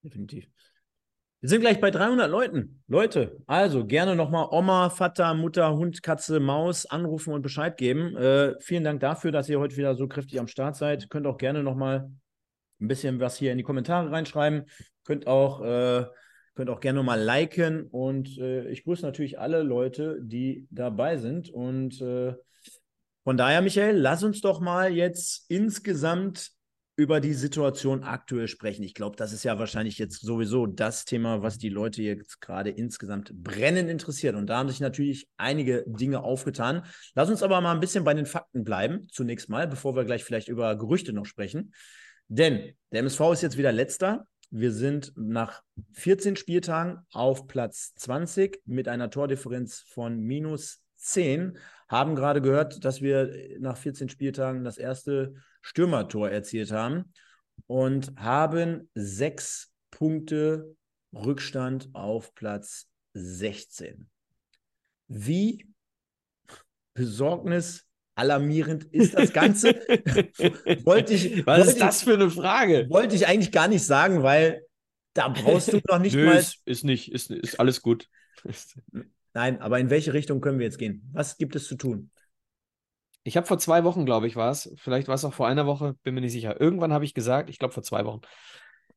Definitiv. 0.04 0.48
Wir 1.40 1.50
sind 1.50 1.62
gleich 1.62 1.80
bei 1.80 1.92
300 1.92 2.32
Leuten. 2.32 2.84
Leute, 2.88 3.38
also 3.46 3.86
gerne 3.86 4.16
nochmal 4.16 4.48
Oma, 4.50 4.90
Vater, 4.90 5.36
Mutter, 5.36 5.76
Hund, 5.76 6.02
Katze, 6.02 6.40
Maus 6.40 6.88
anrufen 6.88 7.32
und 7.32 7.44
Bescheid 7.44 7.78
geben. 7.78 8.18
Äh, 8.18 8.56
vielen 8.60 8.84
Dank 8.84 9.02
dafür, 9.02 9.32
dass 9.32 9.48
ihr 9.48 9.60
heute 9.60 9.78
wieder 9.78 9.96
so 9.96 10.08
kräftig 10.08 10.40
am 10.40 10.48
Start 10.48 10.76
seid. 10.76 11.12
Könnt 11.12 11.28
auch 11.28 11.38
gerne 11.38 11.62
nochmal 11.62 12.10
ein 12.82 12.88
bisschen 12.88 13.20
was 13.20 13.38
hier 13.38 13.52
in 13.52 13.60
die 13.60 13.64
Kommentare 13.64 14.12
reinschreiben. 14.12 14.66
Könnt 15.04 15.28
auch 15.28 15.62
äh, 15.62 16.06
Könnt 16.58 16.72
auch 16.72 16.80
gerne 16.80 17.04
mal 17.04 17.22
liken 17.22 17.84
und 17.84 18.40
äh, 18.40 18.68
ich 18.72 18.84
grüße 18.84 19.04
natürlich 19.04 19.38
alle 19.38 19.62
Leute, 19.62 20.18
die 20.24 20.66
dabei 20.72 21.18
sind. 21.18 21.52
Und 21.52 22.02
äh, 22.02 22.34
von 23.24 23.38
daher, 23.38 23.62
Michael, 23.62 23.96
lass 23.96 24.24
uns 24.24 24.42
doch 24.42 24.60
mal 24.60 24.92
jetzt 24.92 25.46
insgesamt 25.50 26.50
über 26.96 27.20
die 27.22 27.36
Situation 27.36 28.02
aktuell 28.04 28.48
sprechen. 28.48 28.82
Ich 28.82 28.96
glaube, 28.96 29.16
das 29.18 29.34
ist 29.34 29.44
ja 29.44 29.60
wahrscheinlich 29.60 30.00
jetzt 30.00 30.20
sowieso 30.22 30.66
das 30.66 31.06
Thema, 31.06 31.44
was 31.44 31.60
die 31.60 31.70
Leute 31.70 32.02
jetzt 32.02 32.42
gerade 32.42 32.72
insgesamt 32.72 33.32
brennend 33.36 33.88
interessiert. 33.88 34.34
Und 34.34 34.48
da 34.48 34.58
haben 34.58 34.70
sich 34.70 34.80
natürlich 34.80 35.30
einige 35.38 35.84
Dinge 35.86 36.24
aufgetan. 36.24 36.82
Lass 37.14 37.30
uns 37.30 37.44
aber 37.44 37.62
mal 37.62 37.74
ein 37.76 37.82
bisschen 37.82 38.04
bei 38.04 38.16
den 38.16 38.26
Fakten 38.26 38.64
bleiben, 38.64 39.08
zunächst 39.12 39.48
mal, 39.48 39.68
bevor 39.68 39.96
wir 39.96 40.06
gleich 40.06 40.24
vielleicht 40.24 40.48
über 40.48 40.76
Gerüchte 40.76 41.14
noch 41.14 41.28
sprechen. 41.28 41.72
Denn 42.30 42.74
der 42.92 43.02
MSV 43.02 43.22
ist 43.34 43.44
jetzt 43.44 43.60
wieder 43.60 43.72
letzter 43.72 44.26
wir 44.50 44.72
sind 44.72 45.14
nach 45.16 45.62
14 45.94 46.36
Spieltagen 46.36 47.00
auf 47.12 47.48
Platz 47.48 47.94
20 47.96 48.62
mit 48.66 48.88
einer 48.88 49.10
Tordifferenz 49.10 49.82
von 49.88 50.20
minus 50.20 50.82
10. 50.96 51.58
Haben 51.88 52.16
gerade 52.16 52.42
gehört, 52.42 52.84
dass 52.86 53.02
wir 53.02 53.58
nach 53.60 53.78
14 53.78 54.10
Spieltagen 54.10 54.64
das 54.64 54.78
erste 54.78 55.36
Stürmertor 55.62 56.30
erzielt 56.30 56.72
haben 56.72 57.14
und 57.66 58.14
haben 58.18 58.90
sechs 58.94 59.74
Punkte 59.92 60.76
Rückstand 61.14 61.90
auf 61.94 62.34
Platz 62.36 62.88
16. 63.14 64.10
Wie 65.08 65.68
Besorgnis 66.94 67.87
alarmierend 68.18 68.86
ist 68.86 69.14
das 69.14 69.32
Ganze. 69.32 69.70
wollte 70.86 71.14
ich, 71.14 71.46
Was 71.46 71.60
wollte 71.60 71.72
ist 71.72 71.82
das 71.82 72.04
für 72.04 72.14
eine 72.16 72.30
Frage? 72.30 72.88
Wollte 72.90 73.16
ich 73.16 73.28
eigentlich 73.28 73.52
gar 73.52 73.68
nicht 73.68 73.86
sagen, 73.86 74.24
weil 74.24 74.64
da 75.14 75.30
brauchst 75.30 75.72
du 75.72 75.80
noch 75.88 76.00
nicht 76.00 76.16
Nö, 76.16 76.26
mal. 76.26 76.38
Ist, 76.38 76.62
ist 76.66 76.84
nicht, 76.84 77.12
ist, 77.12 77.32
ist 77.32 77.60
alles 77.60 77.82
gut. 77.82 78.10
Nein, 79.34 79.62
aber 79.62 79.80
in 79.80 79.90
welche 79.90 80.14
Richtung 80.14 80.42
können 80.42 80.60
wir 80.60 80.66
jetzt 80.66 80.80
gehen? 80.80 81.10
Was 81.14 81.38
gibt 81.38 81.56
es 81.56 81.68
zu 81.68 81.76
tun? 81.76 82.12
Ich 83.24 83.36
habe 83.36 83.46
vor 83.46 83.60
zwei 83.60 83.84
Wochen, 83.84 84.06
glaube 84.06 84.28
ich, 84.28 84.36
war 84.36 84.52
es, 84.52 84.74
vielleicht 84.78 85.08
war 85.08 85.16
es 85.16 85.26
auch 85.26 85.34
vor 85.34 85.48
einer 85.48 85.66
Woche, 85.66 85.96
bin 86.04 86.16
mir 86.16 86.22
nicht 86.22 86.32
sicher. 86.32 86.60
Irgendwann 86.60 86.94
habe 86.94 87.06
ich 87.06 87.14
gesagt, 87.14 87.50
ich 87.50 87.60
glaube 87.60 87.74
vor 87.74 87.84
zwei 87.84 88.06
Wochen, 88.06 88.22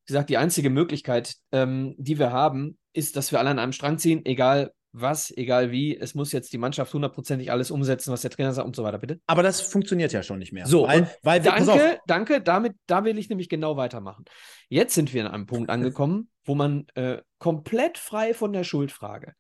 gesagt, 0.07 0.31
die 0.31 0.39
einzige 0.39 0.71
Möglichkeit, 0.71 1.35
ähm, 1.53 1.95
die 1.99 2.18
wir 2.18 2.33
haben, 2.33 2.79
ist, 2.93 3.16
dass 3.16 3.33
wir 3.33 3.39
alle 3.39 3.51
an 3.51 3.59
einem 3.59 3.73
Strang 3.73 3.99
ziehen, 3.99 4.25
egal 4.25 4.73
was, 4.93 5.30
egal 5.36 5.70
wie. 5.70 5.97
Es 5.97 6.14
muss 6.14 6.32
jetzt 6.32 6.53
die 6.53 6.59
Mannschaft 6.59 6.93
hundertprozentig 6.93 7.51
alles 7.51 7.70
umsetzen, 7.70 8.12
was 8.12 8.22
der 8.22 8.30
Trainer 8.30 8.53
sagt 8.53 8.66
und 8.66 8.74
so 8.74 8.82
weiter, 8.82 8.99
bitte. 8.99 9.20
Aber 9.26 9.43
das 9.43 9.61
funktioniert 9.61 10.12
ja 10.12 10.22
schon 10.22 10.38
nicht 10.38 10.53
mehr. 10.53 10.66
So, 10.66 10.86
weil, 10.86 11.11
weil 11.22 11.41
danke, 11.41 12.01
danke, 12.07 12.41
damit, 12.41 12.74
da 12.86 13.05
will 13.05 13.18
ich 13.18 13.28
nämlich 13.28 13.49
genau 13.49 13.76
weitermachen. 13.76 14.24
Jetzt 14.68 14.95
sind 14.95 15.12
wir 15.14 15.24
an 15.26 15.32
einem 15.32 15.47
Punkt 15.47 15.70
angekommen, 15.70 16.28
wo 16.45 16.55
man 16.55 16.86
äh, 16.95 17.18
komplett 17.38 17.99
frei 17.99 18.34
von 18.34 18.53
der 18.53 18.64
Schuldfrage. 18.64 19.34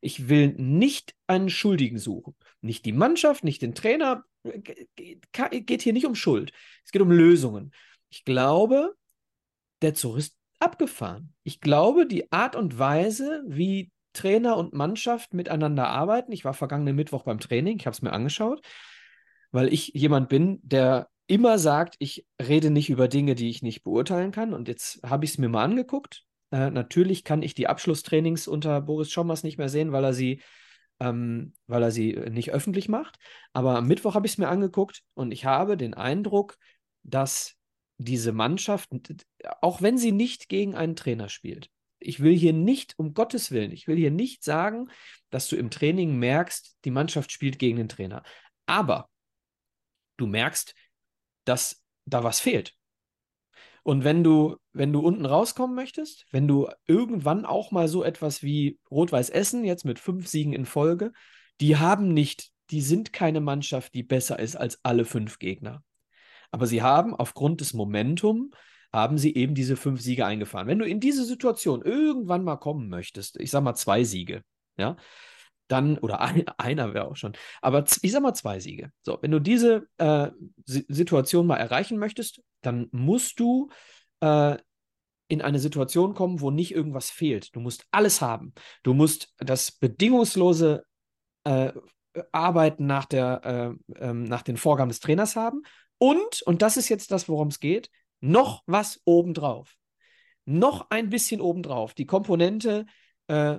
Ich 0.00 0.28
will 0.28 0.54
nicht 0.56 1.14
einen 1.26 1.50
Schuldigen 1.50 1.98
suchen. 1.98 2.34
Nicht 2.60 2.84
die 2.84 2.92
Mannschaft, 2.92 3.44
nicht 3.44 3.62
den 3.62 3.74
Trainer. 3.74 4.24
Geht 5.32 5.82
hier 5.82 5.92
nicht 5.92 6.06
um 6.06 6.14
Schuld. 6.14 6.52
Es 6.84 6.92
geht 6.92 7.02
um 7.02 7.10
Lösungen. 7.10 7.72
Ich 8.10 8.24
glaube, 8.24 8.94
der 9.82 9.94
Zug 9.94 10.18
ist 10.18 10.36
abgefahren. 10.58 11.34
Ich 11.42 11.60
glaube, 11.60 12.06
die 12.06 12.30
Art 12.30 12.56
und 12.56 12.78
Weise, 12.78 13.42
wie 13.46 13.90
Trainer 14.16 14.56
und 14.56 14.72
Mannschaft 14.72 15.34
miteinander 15.34 15.88
arbeiten. 15.88 16.32
Ich 16.32 16.44
war 16.44 16.54
vergangenen 16.54 16.96
Mittwoch 16.96 17.24
beim 17.24 17.40
Training, 17.40 17.78
ich 17.78 17.86
habe 17.86 17.94
es 17.94 18.02
mir 18.02 18.12
angeschaut, 18.12 18.66
weil 19.52 19.72
ich 19.72 19.88
jemand 19.94 20.28
bin, 20.28 20.58
der 20.62 21.08
immer 21.26 21.58
sagt, 21.58 21.96
ich 21.98 22.26
rede 22.40 22.70
nicht 22.70 22.90
über 22.90 23.08
Dinge, 23.08 23.34
die 23.34 23.50
ich 23.50 23.62
nicht 23.62 23.82
beurteilen 23.82 24.32
kann. 24.32 24.54
Und 24.54 24.68
jetzt 24.68 25.00
habe 25.04 25.24
ich 25.24 25.32
es 25.32 25.38
mir 25.38 25.48
mal 25.48 25.64
angeguckt. 25.64 26.24
Äh, 26.52 26.70
natürlich 26.70 27.24
kann 27.24 27.42
ich 27.42 27.54
die 27.54 27.68
Abschlusstrainings 27.68 28.46
unter 28.48 28.80
Boris 28.80 29.10
Schommers 29.10 29.42
nicht 29.42 29.58
mehr 29.58 29.68
sehen, 29.68 29.92
weil 29.92 30.04
er 30.04 30.12
sie, 30.12 30.40
ähm, 31.00 31.54
weil 31.66 31.82
er 31.82 31.90
sie 31.90 32.12
nicht 32.30 32.52
öffentlich 32.52 32.88
macht. 32.88 33.16
Aber 33.52 33.76
am 33.76 33.88
Mittwoch 33.88 34.14
habe 34.14 34.26
ich 34.26 34.34
es 34.34 34.38
mir 34.38 34.48
angeguckt 34.48 35.02
und 35.14 35.32
ich 35.32 35.44
habe 35.44 35.76
den 35.76 35.94
Eindruck, 35.94 36.56
dass 37.02 37.56
diese 37.98 38.32
Mannschaft, 38.32 38.90
auch 39.60 39.82
wenn 39.82 39.98
sie 39.98 40.12
nicht 40.12 40.48
gegen 40.48 40.74
einen 40.74 40.96
Trainer 40.96 41.28
spielt, 41.28 41.70
ich 42.06 42.20
will 42.20 42.36
hier 42.36 42.52
nicht, 42.52 42.94
um 42.98 43.14
Gottes 43.14 43.50
Willen, 43.50 43.72
ich 43.72 43.86
will 43.88 43.96
hier 43.96 44.10
nicht 44.10 44.44
sagen, 44.44 44.90
dass 45.30 45.48
du 45.48 45.56
im 45.56 45.70
Training 45.70 46.16
merkst, 46.16 46.78
die 46.84 46.90
Mannschaft 46.90 47.32
spielt 47.32 47.58
gegen 47.58 47.76
den 47.76 47.88
Trainer. 47.88 48.22
Aber 48.66 49.08
du 50.16 50.26
merkst, 50.26 50.74
dass 51.44 51.82
da 52.04 52.24
was 52.24 52.40
fehlt. 52.40 52.74
Und 53.82 54.02
wenn 54.02 54.24
du, 54.24 54.56
wenn 54.72 54.92
du 54.92 55.00
unten 55.00 55.26
rauskommen 55.26 55.76
möchtest, 55.76 56.26
wenn 56.32 56.48
du 56.48 56.68
irgendwann 56.86 57.44
auch 57.44 57.70
mal 57.70 57.86
so 57.86 58.02
etwas 58.02 58.42
wie 58.42 58.80
Rot-Weiß 58.90 59.30
Essen, 59.30 59.64
jetzt 59.64 59.84
mit 59.84 60.00
fünf 60.00 60.26
Siegen 60.26 60.52
in 60.52 60.66
Folge, 60.66 61.12
die 61.60 61.76
haben 61.76 62.12
nicht, 62.12 62.50
die 62.70 62.80
sind 62.80 63.12
keine 63.12 63.40
Mannschaft, 63.40 63.94
die 63.94 64.02
besser 64.02 64.40
ist 64.40 64.56
als 64.56 64.84
alle 64.84 65.04
fünf 65.04 65.38
Gegner. 65.38 65.84
Aber 66.50 66.66
sie 66.66 66.82
haben 66.82 67.14
aufgrund 67.14 67.60
des 67.60 67.74
Momentum 67.74 68.50
haben 68.96 69.18
sie 69.18 69.34
eben 69.34 69.54
diese 69.54 69.76
fünf 69.76 70.00
Siege 70.00 70.24
eingefahren. 70.26 70.66
Wenn 70.66 70.78
du 70.78 70.86
in 70.86 71.00
diese 71.00 71.24
Situation 71.24 71.82
irgendwann 71.82 72.42
mal 72.42 72.56
kommen 72.56 72.88
möchtest, 72.88 73.38
ich 73.38 73.50
sag 73.50 73.62
mal 73.62 73.74
zwei 73.74 74.04
Siege, 74.04 74.42
ja, 74.78 74.96
dann, 75.68 75.98
oder 75.98 76.20
ein, 76.20 76.48
einer 76.58 76.94
wäre 76.94 77.06
auch 77.06 77.16
schon, 77.16 77.34
aber 77.60 77.84
ich 78.02 78.10
sag 78.10 78.22
mal 78.22 78.34
zwei 78.34 78.58
Siege. 78.58 78.90
So, 79.02 79.18
wenn 79.20 79.30
du 79.30 79.38
diese 79.38 79.86
äh, 79.98 80.30
Situation 80.64 81.46
mal 81.46 81.58
erreichen 81.58 81.98
möchtest, 81.98 82.40
dann 82.62 82.88
musst 82.90 83.38
du 83.38 83.68
äh, 84.20 84.56
in 85.28 85.42
eine 85.42 85.58
Situation 85.58 86.14
kommen, 86.14 86.40
wo 86.40 86.50
nicht 86.50 86.72
irgendwas 86.72 87.10
fehlt. 87.10 87.54
Du 87.54 87.60
musst 87.60 87.84
alles 87.90 88.22
haben. 88.22 88.54
Du 88.82 88.94
musst 88.94 89.34
das 89.38 89.72
bedingungslose 89.72 90.84
äh, 91.44 91.72
Arbeiten 92.32 92.86
nach, 92.86 93.04
der, 93.04 93.76
äh, 93.92 94.04
ähm, 94.04 94.24
nach 94.24 94.42
den 94.42 94.56
Vorgaben 94.56 94.88
des 94.88 95.00
Trainers 95.00 95.36
haben. 95.36 95.62
Und, 95.98 96.42
und 96.42 96.62
das 96.62 96.76
ist 96.76 96.88
jetzt 96.88 97.10
das, 97.10 97.28
worum 97.28 97.48
es 97.48 97.60
geht, 97.60 97.90
noch 98.20 98.62
was 98.66 99.00
obendrauf. 99.04 99.76
Noch 100.44 100.90
ein 100.90 101.10
bisschen 101.10 101.40
obendrauf. 101.40 101.94
Die 101.94 102.06
Komponente 102.06 102.86
äh, 103.26 103.58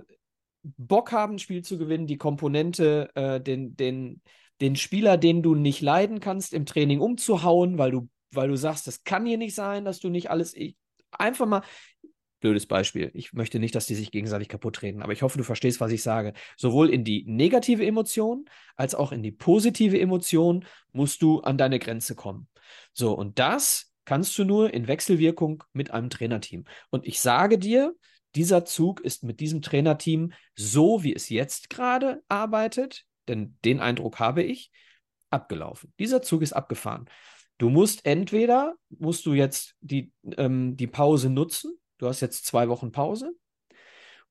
Bock 0.77 1.11
haben, 1.11 1.35
ein 1.35 1.39
Spiel 1.39 1.63
zu 1.63 1.77
gewinnen, 1.77 2.07
die 2.07 2.17
Komponente, 2.17 3.09
äh, 3.15 3.39
den, 3.39 3.75
den, 3.75 4.21
den 4.61 4.75
Spieler, 4.75 5.17
den 5.17 5.43
du 5.43 5.55
nicht 5.55 5.81
leiden 5.81 6.19
kannst, 6.19 6.53
im 6.53 6.65
Training 6.65 6.99
umzuhauen, 6.99 7.77
weil 7.77 7.91
du, 7.91 8.09
weil 8.31 8.49
du 8.49 8.55
sagst, 8.55 8.87
das 8.87 9.03
kann 9.03 9.25
hier 9.25 9.37
nicht 9.37 9.55
sein, 9.55 9.85
dass 9.85 9.99
du 9.99 10.09
nicht 10.09 10.29
alles. 10.29 10.53
Ich, 10.53 10.75
einfach 11.11 11.45
mal, 11.45 11.61
blödes 12.39 12.67
Beispiel. 12.67 13.11
Ich 13.13 13.33
möchte 13.33 13.59
nicht, 13.59 13.75
dass 13.75 13.87
die 13.87 13.95
sich 13.95 14.11
gegenseitig 14.11 14.47
kaputt 14.49 14.75
treten, 14.75 15.01
aber 15.01 15.13
ich 15.13 15.21
hoffe, 15.21 15.37
du 15.37 15.43
verstehst, 15.43 15.79
was 15.79 15.91
ich 15.91 16.03
sage. 16.03 16.33
Sowohl 16.55 16.89
in 16.89 17.03
die 17.03 17.23
negative 17.27 17.85
Emotion 17.85 18.45
als 18.75 18.95
auch 18.95 19.11
in 19.11 19.23
die 19.23 19.31
positive 19.31 19.99
Emotion 19.99 20.65
musst 20.91 21.21
du 21.21 21.39
an 21.41 21.57
deine 21.57 21.79
Grenze 21.79 22.15
kommen. 22.15 22.47
So, 22.93 23.13
und 23.13 23.39
das 23.39 23.91
kannst 24.07 24.37
du 24.37 24.45
nur 24.45 24.73
in 24.73 24.87
Wechselwirkung 24.87 25.65
mit 25.73 25.91
einem 25.91 26.09
Trainerteam. 26.09 26.63
Und 26.89 27.05
ich 27.05 27.19
sage 27.19 27.59
dir, 27.59 27.93
dieser 28.35 28.63
Zug 28.63 29.01
ist 29.01 29.23
mit 29.25 29.41
diesem 29.41 29.61
Trainerteam 29.61 30.31
so, 30.55 31.03
wie 31.03 31.13
es 31.13 31.27
jetzt 31.27 31.69
gerade 31.69 32.23
arbeitet, 32.29 33.03
denn 33.27 33.57
den 33.65 33.81
Eindruck 33.81 34.17
habe 34.19 34.43
ich, 34.43 34.71
abgelaufen. 35.29 35.93
Dieser 35.99 36.21
Zug 36.21 36.41
ist 36.41 36.53
abgefahren. 36.53 37.09
Du 37.57 37.69
musst 37.69 38.05
entweder, 38.05 38.75
musst 38.87 39.25
du 39.25 39.33
jetzt 39.33 39.75
die, 39.81 40.13
ähm, 40.37 40.77
die 40.77 40.87
Pause 40.87 41.29
nutzen, 41.29 41.77
du 41.97 42.07
hast 42.07 42.21
jetzt 42.21 42.45
zwei 42.45 42.69
Wochen 42.69 42.93
Pause, 42.93 43.33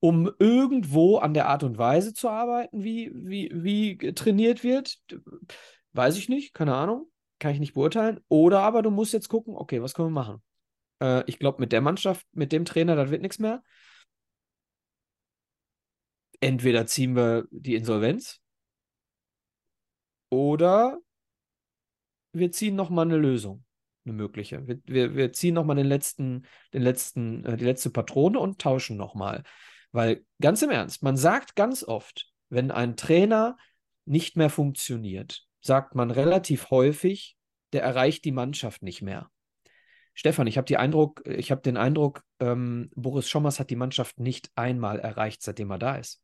um 0.00 0.30
irgendwo 0.38 1.18
an 1.18 1.34
der 1.34 1.48
Art 1.48 1.64
und 1.64 1.76
Weise 1.76 2.14
zu 2.14 2.30
arbeiten, 2.30 2.82
wie, 2.82 3.12
wie, 3.12 3.50
wie 3.52 4.14
trainiert 4.14 4.64
wird. 4.64 5.00
Weiß 5.92 6.16
ich 6.16 6.30
nicht, 6.30 6.54
keine 6.54 6.74
Ahnung 6.74 7.10
kann 7.38 7.52
ich 7.52 7.60
nicht 7.60 7.74
beurteilen. 7.74 8.20
Oder 8.28 8.60
aber 8.60 8.82
du 8.82 8.90
musst 8.90 9.12
jetzt 9.12 9.28
gucken, 9.28 9.54
okay, 9.56 9.82
was 9.82 9.94
können 9.94 10.08
wir 10.08 10.22
machen? 10.22 10.42
Äh, 11.00 11.24
ich 11.26 11.38
glaube, 11.38 11.60
mit 11.60 11.72
der 11.72 11.80
Mannschaft, 11.80 12.26
mit 12.32 12.52
dem 12.52 12.64
Trainer, 12.64 12.96
das 12.96 13.10
wird 13.10 13.22
nichts 13.22 13.38
mehr. 13.38 13.62
Entweder 16.40 16.86
ziehen 16.86 17.16
wir 17.16 17.46
die 17.50 17.74
Insolvenz 17.74 18.40
oder 20.30 20.98
wir 22.32 22.52
ziehen 22.52 22.76
nochmal 22.76 23.06
eine 23.06 23.16
Lösung, 23.16 23.64
eine 24.04 24.14
mögliche. 24.14 24.66
Wir, 24.66 24.78
wir, 24.84 25.14
wir 25.14 25.32
ziehen 25.32 25.54
nochmal 25.54 25.76
den 25.76 25.86
letzten, 25.86 26.46
den 26.74 26.82
letzten, 26.82 27.44
äh, 27.44 27.56
die 27.56 27.64
letzte 27.64 27.90
Patrone 27.90 28.38
und 28.38 28.60
tauschen 28.60 28.96
nochmal. 28.96 29.42
Weil 29.92 30.26
ganz 30.40 30.60
im 30.60 30.70
Ernst, 30.70 31.02
man 31.02 31.16
sagt 31.16 31.56
ganz 31.56 31.82
oft, 31.82 32.30
wenn 32.50 32.70
ein 32.70 32.96
Trainer 32.96 33.56
nicht 34.04 34.36
mehr 34.36 34.50
funktioniert, 34.50 35.46
sagt 35.66 35.94
man 35.94 36.10
relativ 36.10 36.70
häufig, 36.70 37.36
der 37.72 37.82
erreicht 37.82 38.24
die 38.24 38.32
Mannschaft 38.32 38.82
nicht 38.82 39.02
mehr. 39.02 39.30
Stefan, 40.14 40.46
ich 40.46 40.56
habe 40.56 40.64
den 40.64 40.78
Eindruck, 40.78 41.22
ich 41.26 41.50
habe 41.50 41.60
den 41.60 41.76
Eindruck, 41.76 42.22
ähm, 42.40 42.90
Boris 42.94 43.28
Schommers 43.28 43.60
hat 43.60 43.68
die 43.68 43.76
Mannschaft 43.76 44.18
nicht 44.18 44.50
einmal 44.54 44.98
erreicht, 44.98 45.42
seitdem 45.42 45.70
er 45.70 45.78
da 45.78 45.96
ist. 45.96 46.22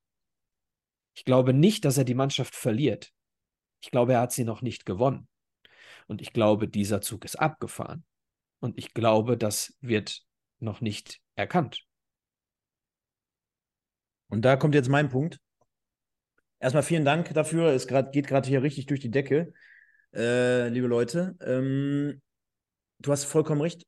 Ich 1.14 1.24
glaube 1.24 1.52
nicht, 1.52 1.84
dass 1.84 1.98
er 1.98 2.04
die 2.04 2.14
Mannschaft 2.14 2.54
verliert. 2.54 3.12
Ich 3.82 3.90
glaube, 3.90 4.14
er 4.14 4.20
hat 4.22 4.32
sie 4.32 4.44
noch 4.44 4.62
nicht 4.62 4.86
gewonnen. 4.86 5.28
Und 6.06 6.22
ich 6.22 6.32
glaube, 6.32 6.68
dieser 6.68 7.02
Zug 7.02 7.24
ist 7.24 7.36
abgefahren. 7.36 8.04
Und 8.60 8.78
ich 8.78 8.94
glaube, 8.94 9.36
das 9.36 9.76
wird 9.80 10.22
noch 10.58 10.80
nicht 10.80 11.20
erkannt. 11.34 11.84
Und 14.28 14.42
da 14.42 14.56
kommt 14.56 14.74
jetzt 14.74 14.88
mein 14.88 15.10
Punkt. 15.10 15.38
Erstmal 16.62 16.84
vielen 16.84 17.04
Dank 17.04 17.34
dafür. 17.34 17.72
Es 17.72 17.88
grad, 17.88 18.12
geht 18.12 18.28
gerade 18.28 18.48
hier 18.48 18.62
richtig 18.62 18.86
durch 18.86 19.00
die 19.00 19.10
Decke, 19.10 19.52
äh, 20.14 20.68
liebe 20.68 20.86
Leute. 20.86 21.34
Ähm, 21.44 22.22
du 23.00 23.10
hast 23.10 23.24
vollkommen 23.24 23.60
recht. 23.60 23.84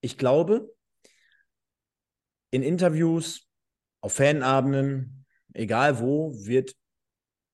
Ich 0.00 0.16
glaube, 0.16 0.74
in 2.50 2.62
Interviews, 2.62 3.46
auf 4.00 4.14
Fanabenden, 4.14 5.26
egal 5.52 6.00
wo, 6.00 6.32
wird 6.46 6.74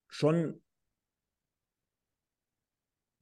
schon 0.07 0.63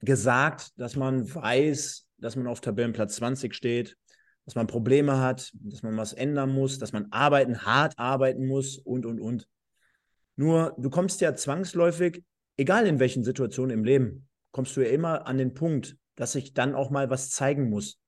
gesagt, 0.01 0.79
dass 0.79 0.95
man 0.95 1.33
weiß, 1.33 2.07
dass 2.17 2.35
man 2.35 2.45
auf 2.45 2.61
Tabellenplatz 2.61 3.15
20 3.15 3.55
steht, 3.55 3.97
dass 4.45 4.53
man 4.53 4.67
Probleme 4.67 5.19
hat, 5.19 5.51
dass 5.55 5.81
man 5.81 5.97
was 5.97 6.13
ändern 6.13 6.53
muss, 6.53 6.77
dass 6.77 6.93
man 6.93 7.11
arbeiten, 7.11 7.65
hart 7.65 7.97
arbeiten 7.97 8.45
muss 8.45 8.77
und, 8.77 9.07
und, 9.07 9.19
und. 9.19 9.47
Nur 10.35 10.75
du 10.77 10.89
kommst 10.89 11.21
ja 11.21 11.33
zwangsläufig, 11.35 12.23
egal 12.57 12.87
in 12.87 12.99
welchen 12.99 13.23
Situationen 13.23 13.71
im 13.71 13.83
Leben, 13.83 14.27
kommst 14.51 14.75
du 14.75 14.81
ja 14.81 14.89
immer 14.89 15.27
an 15.27 15.37
den 15.37 15.53
Punkt, 15.53 15.97
dass 16.15 16.33
sich 16.33 16.53
dann 16.53 16.75
auch 16.75 16.89
mal 16.89 17.09
was 17.09 17.29
zeigen 17.29 17.69
muss. 17.69 17.99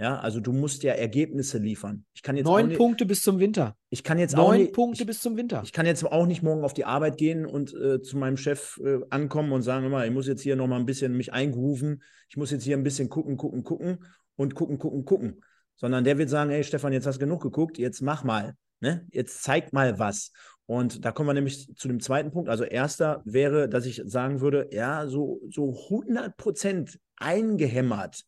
Ja, 0.00 0.20
also 0.20 0.38
du 0.38 0.52
musst 0.52 0.84
ja 0.84 0.92
Ergebnisse 0.92 1.58
liefern. 1.58 2.04
Ich 2.14 2.22
kann 2.22 2.36
jetzt 2.36 2.46
neun 2.46 2.68
nicht, 2.68 2.78
Punkte 2.78 3.04
bis 3.04 3.20
zum 3.20 3.40
Winter. 3.40 3.76
Ich 3.90 4.04
kann 4.04 4.16
jetzt 4.16 4.36
neun 4.36 4.44
auch 4.44 4.52
nicht, 4.52 4.72
Punkte 4.72 5.02
ich, 5.02 5.06
bis 5.08 5.20
zum 5.20 5.36
Winter. 5.36 5.60
Ich 5.64 5.72
kann 5.72 5.86
jetzt 5.86 6.04
auch 6.04 6.26
nicht 6.26 6.40
morgen 6.40 6.62
auf 6.62 6.72
die 6.72 6.84
Arbeit 6.84 7.16
gehen 7.16 7.44
und 7.44 7.74
äh, 7.74 8.00
zu 8.00 8.16
meinem 8.16 8.36
Chef 8.36 8.78
äh, 8.84 9.00
ankommen 9.10 9.50
und 9.50 9.62
sagen 9.62 9.86
immer, 9.86 10.06
ich 10.06 10.12
muss 10.12 10.28
jetzt 10.28 10.42
hier 10.42 10.54
noch 10.54 10.68
mal 10.68 10.78
ein 10.78 10.86
bisschen 10.86 11.16
mich 11.16 11.32
eingrooven. 11.32 12.00
Ich 12.28 12.36
muss 12.36 12.52
jetzt 12.52 12.62
hier 12.62 12.76
ein 12.76 12.84
bisschen 12.84 13.08
gucken, 13.08 13.36
gucken, 13.36 13.64
gucken 13.64 14.04
und 14.36 14.54
gucken, 14.54 14.78
gucken, 14.78 15.04
gucken. 15.04 15.42
Sondern 15.74 16.04
der 16.04 16.16
wird 16.16 16.30
sagen, 16.30 16.50
hey 16.50 16.62
Stefan, 16.62 16.92
jetzt 16.92 17.06
hast 17.06 17.16
du 17.16 17.24
genug 17.24 17.42
geguckt, 17.42 17.76
jetzt 17.76 18.00
mach 18.00 18.22
mal. 18.22 18.54
Ne? 18.80 19.06
Jetzt 19.10 19.42
zeigt 19.42 19.72
mal 19.72 19.98
was. 19.98 20.32
Und 20.66 21.04
da 21.04 21.12
kommen 21.12 21.28
wir 21.28 21.34
nämlich 21.34 21.74
zu 21.76 21.88
dem 21.88 22.00
zweiten 22.00 22.30
Punkt. 22.30 22.48
Also 22.50 22.64
erster 22.64 23.22
wäre, 23.24 23.68
dass 23.68 23.86
ich 23.86 24.02
sagen 24.04 24.40
würde, 24.40 24.68
ja, 24.70 25.06
so, 25.06 25.40
so 25.50 25.74
100 25.84 26.36
Prozent 26.36 27.00
eingehämmert 27.16 28.24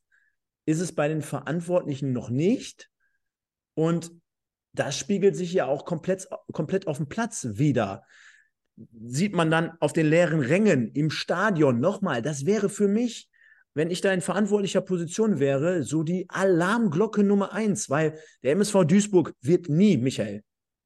ist 0.65 0.81
es 0.81 0.95
bei 0.95 1.09
den 1.09 1.23
Verantwortlichen 1.23 2.13
noch 2.13 2.31
nicht. 2.31 2.91
Und 3.75 4.13
das 4.73 4.97
spiegelt 4.97 5.37
sich 5.37 5.53
ja 5.53 5.67
auch 5.67 5.85
komplett, 5.85 6.29
komplett 6.53 6.87
auf 6.87 6.97
dem 6.97 7.09
Platz 7.09 7.47
wieder. 7.53 8.05
Sieht 9.05 9.35
man 9.35 9.51
dann 9.51 9.73
auf 9.81 9.93
den 9.93 10.07
leeren 10.07 10.41
Rängen 10.41 10.93
im 10.93 11.11
Stadion 11.11 11.81
nochmal, 11.81 12.23
das 12.23 12.47
wäre 12.47 12.69
für 12.69 12.89
mich, 12.89 13.30
wenn 13.75 13.91
ich 13.91 14.01
da 14.01 14.13
in 14.13 14.21
verantwortlicher 14.21 14.81
Position 14.81 15.39
wäre, 15.39 15.83
so 15.83 16.03
die 16.03 16.27
Alarmglocke 16.29 17.23
Nummer 17.23 17.53
eins, 17.53 17.89
weil 17.91 18.19
der 18.43 18.53
MSV 18.53 18.85
Duisburg 18.85 19.35
wird 19.41 19.69
nie, 19.69 19.97
Michael, 19.97 20.43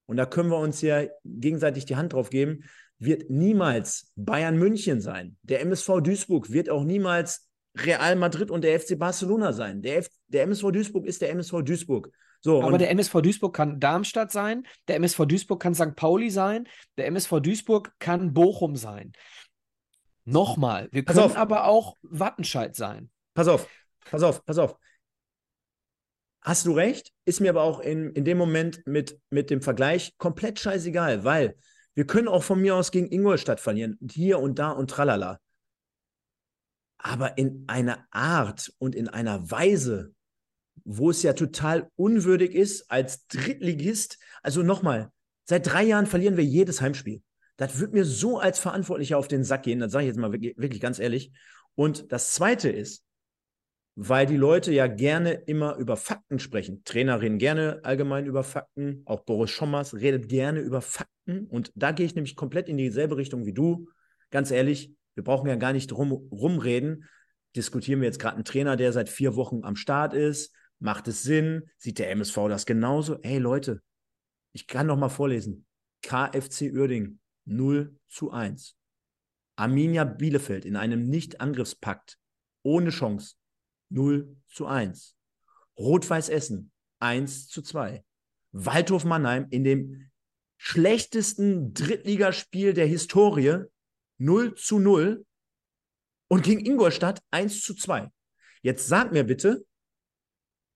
und 0.06 0.16
da 0.16 0.26
können 0.26 0.50
wir 0.50 0.58
uns 0.58 0.82
ja 0.82 1.04
gegenseitig 1.24 1.86
die 1.86 1.96
Hand 1.96 2.12
drauf 2.12 2.30
geben, 2.30 2.64
wird 2.98 3.30
niemals 3.30 4.12
Bayern 4.16 4.58
München 4.58 5.00
sein. 5.00 5.36
Der 5.42 5.60
MSV 5.60 6.00
Duisburg 6.02 6.50
wird 6.50 6.70
auch 6.70 6.84
niemals 6.84 7.48
Real 7.76 8.16
Madrid 8.16 8.50
und 8.50 8.62
der 8.62 8.78
FC 8.78 8.98
Barcelona 8.98 9.52
sein. 9.52 9.82
Der, 9.82 9.98
F 9.98 10.08
der 10.28 10.42
MSV 10.44 10.70
Duisburg 10.70 11.06
ist 11.06 11.22
der 11.22 11.30
MSV 11.30 11.62
Duisburg. 11.62 12.10
So, 12.40 12.62
Aber 12.62 12.76
der 12.76 12.90
MSV 12.90 13.22
Duisburg 13.22 13.56
kann 13.56 13.80
Darmstadt 13.80 14.30
sein, 14.30 14.66
der 14.86 14.96
MSV 14.96 15.24
Duisburg 15.24 15.62
kann 15.62 15.74
St. 15.74 15.96
Pauli 15.96 16.28
sein, 16.28 16.68
der 16.98 17.06
MSV 17.06 17.40
Duisburg 17.40 17.92
kann 17.98 18.34
Bochum 18.34 18.76
sein. 18.76 19.12
Nochmal, 20.24 20.88
wir 20.90 21.04
können 21.04 21.36
aber 21.36 21.66
auch 21.66 21.96
Wattenscheid 22.02 22.74
sein. 22.74 23.10
Pass 23.34 23.48
auf, 23.48 23.68
pass 24.10 24.22
auf, 24.22 24.44
pass 24.44 24.58
auf. 24.58 24.78
Hast 26.40 26.66
du 26.66 26.72
recht, 26.72 27.12
ist 27.24 27.40
mir 27.40 27.50
aber 27.50 27.62
auch 27.62 27.80
in, 27.80 28.10
in 28.10 28.24
dem 28.24 28.36
Moment 28.36 28.86
mit, 28.86 29.18
mit 29.30 29.50
dem 29.50 29.62
Vergleich 29.62 30.16
komplett 30.18 30.60
scheißegal, 30.60 31.24
weil 31.24 31.56
wir 31.94 32.06
können 32.06 32.28
auch 32.28 32.42
von 32.42 32.60
mir 32.60 32.74
aus 32.74 32.90
gegen 32.90 33.10
Ingolstadt 33.10 33.60
verlieren, 33.60 33.98
hier 34.10 34.40
und 34.40 34.58
da 34.58 34.70
und 34.70 34.90
tralala. 34.90 35.40
Aber 36.98 37.38
in 37.38 37.64
einer 37.66 38.06
Art 38.10 38.72
und 38.78 38.94
in 38.94 39.08
einer 39.08 39.50
Weise, 39.50 40.14
wo 40.84 41.10
es 41.10 41.22
ja 41.22 41.34
total 41.34 41.90
unwürdig 41.96 42.54
ist, 42.54 42.90
als 42.90 43.26
Drittligist, 43.26 44.18
also 44.42 44.62
nochmal, 44.62 45.10
seit 45.44 45.66
drei 45.66 45.84
Jahren 45.84 46.06
verlieren 46.06 46.36
wir 46.36 46.44
jedes 46.44 46.80
Heimspiel. 46.80 47.22
Das 47.56 47.78
wird 47.78 47.92
mir 47.92 48.04
so 48.04 48.38
als 48.38 48.58
Verantwortlicher 48.58 49.18
auf 49.18 49.28
den 49.28 49.44
Sack 49.44 49.64
gehen, 49.64 49.80
das 49.80 49.92
sage 49.92 50.04
ich 50.04 50.08
jetzt 50.08 50.18
mal 50.18 50.32
wirklich, 50.32 50.56
wirklich 50.56 50.80
ganz 50.80 50.98
ehrlich. 50.98 51.32
Und 51.74 52.10
das 52.12 52.32
Zweite 52.32 52.68
ist, 52.68 53.04
weil 53.96 54.26
die 54.26 54.36
Leute 54.36 54.72
ja 54.72 54.88
gerne 54.88 55.32
immer 55.32 55.76
über 55.76 55.96
Fakten 55.96 56.40
sprechen. 56.40 56.82
Trainer 56.84 57.20
reden 57.20 57.38
gerne 57.38 57.80
allgemein 57.84 58.26
über 58.26 58.42
Fakten, 58.42 59.02
auch 59.04 59.20
Boris 59.20 59.50
Schommers 59.50 59.94
redet 59.94 60.28
gerne 60.28 60.60
über 60.60 60.80
Fakten. 60.80 61.46
Und 61.46 61.70
da 61.76 61.92
gehe 61.92 62.06
ich 62.06 62.16
nämlich 62.16 62.34
komplett 62.34 62.68
in 62.68 62.76
dieselbe 62.76 63.16
Richtung 63.16 63.46
wie 63.46 63.52
du. 63.52 63.88
Ganz 64.30 64.50
ehrlich, 64.50 64.92
wir 65.14 65.22
brauchen 65.22 65.48
ja 65.48 65.54
gar 65.54 65.72
nicht 65.72 65.86
drum, 65.88 66.10
rumreden. 66.12 67.04
Diskutieren 67.54 68.00
wir 68.00 68.06
jetzt 68.06 68.18
gerade 68.18 68.34
einen 68.34 68.44
Trainer, 68.44 68.76
der 68.76 68.92
seit 68.92 69.08
vier 69.08 69.36
Wochen 69.36 69.62
am 69.62 69.76
Start 69.76 70.12
ist, 70.12 70.52
Macht 70.84 71.08
es 71.08 71.22
Sinn? 71.22 71.70
Sieht 71.78 71.98
der 71.98 72.10
MSV 72.10 72.36
das 72.48 72.66
genauso? 72.66 73.18
Ey 73.22 73.38
Leute, 73.38 73.80
ich 74.52 74.66
kann 74.66 74.86
noch 74.86 74.98
mal 74.98 75.08
vorlesen. 75.08 75.66
KFC 76.02 76.72
Uerding 76.74 77.18
0 77.46 77.98
zu 78.08 78.30
1. 78.30 78.76
Arminia 79.56 80.04
Bielefeld 80.04 80.64
in 80.64 80.76
einem 80.76 81.08
Nicht-Angriffspakt 81.08 82.18
ohne 82.62 82.90
Chance 82.90 83.36
0 83.90 84.36
zu 84.48 84.66
1. 84.66 85.16
Rot-Weiß 85.78 86.28
Essen 86.28 86.72
1 87.00 87.48
zu 87.48 87.62
2. 87.62 88.04
Waldhof 88.52 89.04
Mannheim 89.04 89.46
in 89.50 89.64
dem 89.64 90.10
schlechtesten 90.56 91.74
Drittligaspiel 91.74 92.72
der 92.72 92.86
Historie 92.86 93.64
0 94.18 94.54
zu 94.54 94.78
0 94.78 95.26
und 96.28 96.42
gegen 96.42 96.64
Ingolstadt 96.64 97.22
1 97.30 97.62
zu 97.62 97.74
2. 97.74 98.10
Jetzt 98.62 98.88
sag 98.88 99.12
mir 99.12 99.24
bitte, 99.24 99.66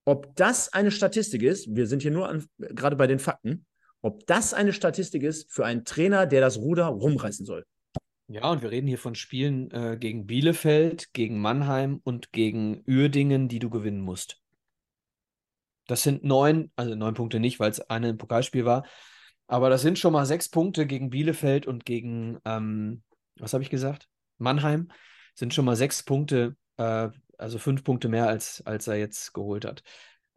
ob 0.04 0.34
das 0.36 0.72
eine 0.72 0.90
Statistik 0.90 1.42
ist, 1.42 1.74
wir 1.74 1.86
sind 1.86 2.02
hier 2.02 2.10
nur 2.10 2.28
an, 2.28 2.46
gerade 2.58 2.96
bei 2.96 3.06
den 3.06 3.18
Fakten, 3.18 3.66
ob 4.08 4.26
das 4.26 4.54
eine 4.54 4.72
Statistik 4.72 5.22
ist 5.22 5.52
für 5.52 5.66
einen 5.66 5.84
Trainer, 5.84 6.24
der 6.26 6.40
das 6.40 6.56
Ruder 6.56 6.86
rumreißen 6.86 7.44
soll. 7.44 7.66
Ja, 8.26 8.50
und 8.50 8.62
wir 8.62 8.70
reden 8.70 8.86
hier 8.86 8.98
von 8.98 9.14
Spielen 9.14 9.70
äh, 9.70 9.98
gegen 10.00 10.26
Bielefeld, 10.26 11.12
gegen 11.12 11.40
Mannheim 11.40 12.00
und 12.04 12.32
gegen 12.32 12.82
Uerdingen, 12.86 13.48
die 13.48 13.58
du 13.58 13.68
gewinnen 13.68 14.00
musst. 14.00 14.40
Das 15.86 16.02
sind 16.02 16.24
neun, 16.24 16.70
also 16.74 16.94
neun 16.94 17.14
Punkte 17.14 17.38
nicht, 17.38 17.60
weil 17.60 17.70
es 17.70 17.80
eine 17.80 18.08
im 18.08 18.18
Pokalspiel 18.18 18.64
war, 18.64 18.86
aber 19.46 19.68
das 19.68 19.82
sind 19.82 19.98
schon 19.98 20.14
mal 20.14 20.24
sechs 20.24 20.48
Punkte 20.48 20.86
gegen 20.86 21.10
Bielefeld 21.10 21.66
und 21.66 21.84
gegen, 21.84 22.38
ähm, 22.46 23.02
was 23.36 23.52
habe 23.52 23.62
ich 23.62 23.70
gesagt? 23.70 24.08
Mannheim 24.38 24.88
sind 25.34 25.52
schon 25.52 25.66
mal 25.66 25.76
sechs 25.76 26.02
Punkte, 26.02 26.56
äh, 26.78 27.10
also 27.36 27.58
fünf 27.58 27.84
Punkte 27.84 28.08
mehr, 28.08 28.26
als, 28.26 28.62
als 28.64 28.86
er 28.88 28.96
jetzt 28.96 29.34
geholt 29.34 29.66
hat. 29.66 29.82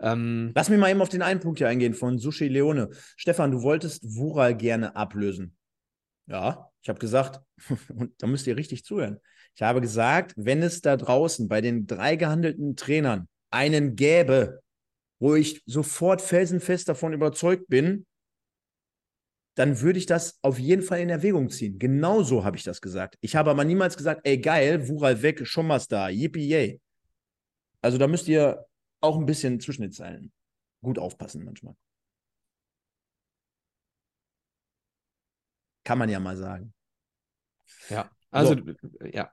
Ähm, 0.01 0.51
Lass 0.55 0.69
mich 0.69 0.79
mal 0.79 0.89
eben 0.89 1.01
auf 1.01 1.09
den 1.09 1.21
einen 1.21 1.39
Punkt 1.39 1.59
hier 1.59 1.67
eingehen 1.67 1.93
von 1.93 2.17
Sushi 2.17 2.47
Leone. 2.47 2.89
Stefan, 3.15 3.51
du 3.51 3.61
wolltest 3.61 4.03
Wural 4.15 4.57
gerne 4.57 4.95
ablösen. 4.95 5.55
Ja, 6.25 6.69
ich 6.81 6.89
habe 6.89 6.99
gesagt, 6.99 7.39
und 7.95 8.11
da 8.17 8.27
müsst 8.27 8.47
ihr 8.47 8.57
richtig 8.57 8.83
zuhören. 8.83 9.19
Ich 9.55 9.61
habe 9.61 9.81
gesagt, 9.81 10.33
wenn 10.37 10.63
es 10.63 10.81
da 10.81 10.97
draußen 10.97 11.47
bei 11.47 11.61
den 11.61 11.85
drei 11.85 12.15
gehandelten 12.15 12.75
Trainern 12.75 13.27
einen 13.51 13.95
gäbe, 13.95 14.61
wo 15.19 15.35
ich 15.35 15.61
sofort 15.65 16.21
felsenfest 16.21 16.89
davon 16.89 17.13
überzeugt 17.13 17.67
bin, 17.67 18.07
dann 19.55 19.81
würde 19.81 19.99
ich 19.99 20.05
das 20.05 20.39
auf 20.41 20.57
jeden 20.57 20.81
Fall 20.81 21.01
in 21.01 21.09
Erwägung 21.09 21.49
ziehen. 21.49 21.77
Genauso 21.77 22.45
habe 22.45 22.57
ich 22.57 22.63
das 22.63 22.81
gesagt. 22.81 23.17
Ich 23.19 23.35
habe 23.35 23.51
aber 23.51 23.65
niemals 23.65 23.97
gesagt, 23.97 24.21
ey 24.23 24.39
geil, 24.39 24.87
Wural 24.87 25.21
weg, 25.21 25.45
schon 25.45 25.67
mal 25.67 25.81
da, 25.89 26.09
yippie 26.09 26.47
yay. 26.47 26.81
Also 27.81 27.97
da 27.97 28.07
müsst 28.07 28.27
ihr 28.29 28.65
auch 29.01 29.17
ein 29.17 29.25
bisschen 29.25 29.59
zwischen 29.59 29.81
den 29.81 29.91
Zeilen 29.91 30.31
gut 30.81 30.99
aufpassen 30.99 31.43
manchmal. 31.43 31.75
Kann 35.83 35.97
man 35.97 36.09
ja 36.09 36.19
mal 36.19 36.37
sagen. 36.37 36.73
Ja, 37.89 38.09
also 38.29 38.55
so. 38.55 39.05
ja. 39.11 39.31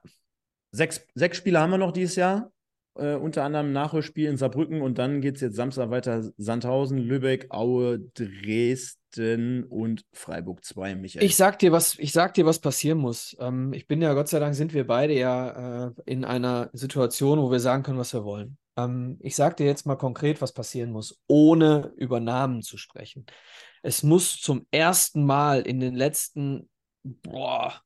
Sechs, 0.71 1.05
sechs 1.15 1.37
Spiele 1.37 1.59
haben 1.59 1.71
wir 1.71 1.77
noch 1.77 1.91
dieses 1.91 2.15
Jahr. 2.15 2.51
Äh, 2.95 3.15
unter 3.15 3.43
anderem 3.43 3.71
Nachholspiel 3.71 4.27
in 4.27 4.37
Saarbrücken 4.37 4.81
und 4.81 4.97
dann 4.97 5.21
geht 5.21 5.35
es 5.35 5.41
jetzt 5.41 5.55
Samstag 5.55 5.89
weiter 5.89 6.31
Sandhausen, 6.37 6.97
Lübeck, 6.97 7.47
Aue, 7.49 7.99
Dresden 7.99 9.63
und 9.63 10.05
Freiburg 10.11 10.65
2, 10.65 10.95
Michael. 10.95 11.23
Ich 11.23 11.35
sag 11.35 11.59
dir, 11.59 11.71
was, 11.71 11.97
ich 11.97 12.11
sag 12.11 12.33
dir, 12.33 12.45
was 12.45 12.59
passieren 12.59 12.97
muss. 12.97 13.37
Ähm, 13.39 13.73
ich 13.73 13.87
bin 13.87 14.01
ja, 14.01 14.13
Gott 14.13 14.27
sei 14.27 14.39
Dank, 14.39 14.55
sind 14.55 14.73
wir 14.73 14.85
beide 14.85 15.13
ja 15.13 15.87
äh, 15.87 15.91
in 16.05 16.25
einer 16.25 16.69
Situation, 16.73 17.39
wo 17.39 17.51
wir 17.51 17.59
sagen 17.59 17.83
können, 17.83 17.99
was 17.99 18.13
wir 18.13 18.23
wollen. 18.25 18.57
Ähm, 18.83 19.17
ich 19.21 19.35
sag 19.35 19.57
dir 19.57 19.65
jetzt 19.65 19.85
mal 19.85 19.95
konkret, 19.95 20.41
was 20.41 20.53
passieren 20.53 20.91
muss, 20.91 21.21
ohne 21.27 21.93
über 21.97 22.19
Namen 22.19 22.61
zu 22.61 22.77
sprechen. 22.77 23.25
Es 23.81 24.03
muss 24.03 24.39
zum 24.39 24.67
ersten 24.71 25.25
Mal 25.25 25.61
in 25.61 25.79
den 25.79 25.95
letzten 25.95 26.69
boah, 27.03 27.81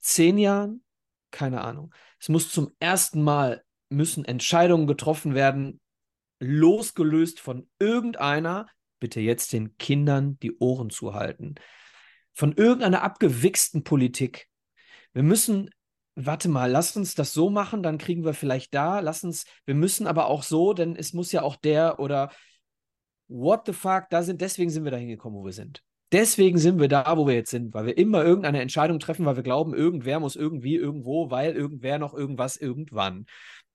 zehn 0.00 0.38
Jahren, 0.38 0.82
keine 1.30 1.60
Ahnung, 1.62 1.94
es 2.18 2.28
muss 2.28 2.50
zum 2.50 2.72
ersten 2.80 3.22
Mal 3.22 3.62
müssen 3.88 4.24
Entscheidungen 4.24 4.86
getroffen 4.86 5.34
werden, 5.34 5.80
losgelöst 6.38 7.40
von 7.40 7.68
irgendeiner, 7.78 8.68
bitte 8.98 9.20
jetzt 9.20 9.52
den 9.52 9.76
Kindern 9.78 10.38
die 10.40 10.58
Ohren 10.58 10.90
zu 10.90 11.14
halten, 11.14 11.56
von 12.32 12.52
irgendeiner 12.52 13.02
abgewichsten 13.02 13.84
Politik. 13.84 14.48
Wir 15.12 15.22
müssen, 15.22 15.70
warte 16.26 16.48
mal, 16.48 16.70
lass 16.70 16.96
uns 16.96 17.14
das 17.14 17.32
so 17.32 17.50
machen, 17.50 17.82
dann 17.82 17.98
kriegen 17.98 18.24
wir 18.24 18.34
vielleicht 18.34 18.74
da, 18.74 19.00
lass 19.00 19.24
uns, 19.24 19.44
wir 19.66 19.74
müssen 19.74 20.06
aber 20.06 20.26
auch 20.26 20.42
so, 20.42 20.72
denn 20.72 20.96
es 20.96 21.12
muss 21.12 21.32
ja 21.32 21.42
auch 21.42 21.56
der 21.56 21.98
oder 22.00 22.30
what 23.28 23.62
the 23.66 23.72
fuck, 23.72 24.04
da 24.10 24.22
sind, 24.22 24.40
deswegen 24.40 24.70
sind 24.70 24.84
wir 24.84 24.90
da 24.90 24.96
hingekommen, 24.96 25.38
wo 25.38 25.44
wir 25.44 25.52
sind. 25.52 25.82
Deswegen 26.12 26.58
sind 26.58 26.80
wir 26.80 26.88
da, 26.88 27.16
wo 27.16 27.26
wir 27.28 27.34
jetzt 27.34 27.50
sind, 27.50 27.72
weil 27.72 27.86
wir 27.86 27.96
immer 27.96 28.24
irgendeine 28.24 28.60
Entscheidung 28.60 28.98
treffen, 28.98 29.26
weil 29.26 29.36
wir 29.36 29.44
glauben, 29.44 29.74
irgendwer 29.74 30.18
muss 30.18 30.34
irgendwie 30.34 30.74
irgendwo, 30.74 31.30
weil 31.30 31.54
irgendwer 31.54 31.98
noch 32.00 32.14
irgendwas 32.14 32.56
irgendwann. 32.56 33.26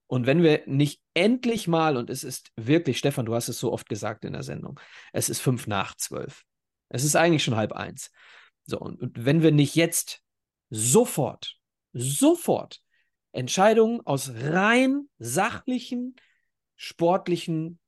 Und 0.06 0.26
wenn 0.26 0.42
wir 0.42 0.62
nicht 0.66 1.00
endlich 1.14 1.66
mal, 1.66 1.96
und 1.96 2.10
es 2.10 2.24
ist 2.24 2.52
wirklich, 2.56 2.98
Stefan, 2.98 3.26
du 3.26 3.34
hast 3.34 3.48
es 3.48 3.58
so 3.58 3.72
oft 3.72 3.88
gesagt 3.88 4.24
in 4.24 4.34
der 4.34 4.42
Sendung, 4.42 4.78
es 5.12 5.30
ist 5.30 5.40
fünf 5.40 5.66
nach 5.66 5.96
zwölf. 5.96 6.44
Es 6.90 7.04
ist 7.04 7.16
eigentlich 7.16 7.42
schon 7.42 7.56
halb 7.56 7.72
eins. 7.72 8.12
So, 8.66 8.78
und, 8.78 9.00
und 9.00 9.24
wenn 9.24 9.42
wir 9.42 9.50
nicht 9.50 9.74
jetzt 9.74 10.20
sofort, 10.68 11.56
sofort 11.96 12.82
Entscheidungen 13.32 14.00
aus 14.06 14.30
rein 14.34 15.08
sachlichen, 15.18 16.16
sportlichen 16.76 17.78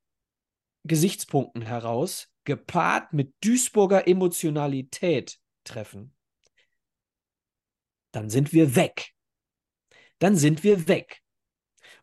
Gesichtspunkten 0.85 1.63
heraus, 1.63 2.29
gepaart 2.45 3.13
mit 3.13 3.35
Duisburger 3.45 4.09
Emotionalität 4.09 5.39
treffen, 5.65 6.15
dann 8.13 8.31
sind 8.31 8.53
wir 8.53 8.75
weg. 8.75 9.13
Dann 10.19 10.37
sind 10.37 10.65
wir 10.65 10.89
weg. 10.89 11.23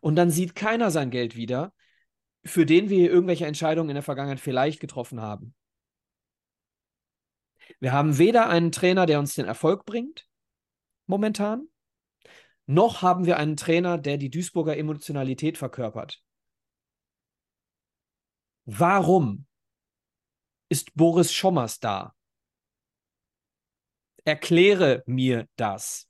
Und 0.00 0.16
dann 0.16 0.30
sieht 0.30 0.54
keiner 0.54 0.90
sein 0.90 1.10
Geld 1.10 1.36
wieder, 1.36 1.74
für 2.44 2.64
den 2.64 2.88
wir 2.88 3.10
irgendwelche 3.10 3.46
Entscheidungen 3.46 3.90
in 3.90 3.94
der 3.94 4.02
Vergangenheit 4.02 4.40
vielleicht 4.40 4.80
getroffen 4.80 5.20
haben. 5.20 5.54
Wir 7.80 7.92
haben 7.92 8.18
weder 8.18 8.48
einen 8.48 8.70
Trainer, 8.70 9.06
der 9.06 9.18
uns 9.18 9.34
den 9.34 9.46
Erfolg 9.46 9.84
bringt, 9.84 10.28
momentan, 11.06 11.68
noch 12.66 13.02
haben 13.02 13.26
wir 13.26 13.36
einen 13.36 13.56
Trainer, 13.56 13.98
der 13.98 14.18
die 14.18 14.30
Duisburger 14.30 14.76
Emotionalität 14.76 15.56
verkörpert. 15.56 16.22
Warum 18.64 19.46
ist 20.68 20.94
Boris 20.94 21.32
Schommers 21.32 21.78
da? 21.78 22.14
Erkläre 24.24 25.04
mir 25.06 25.46
das. 25.54 26.08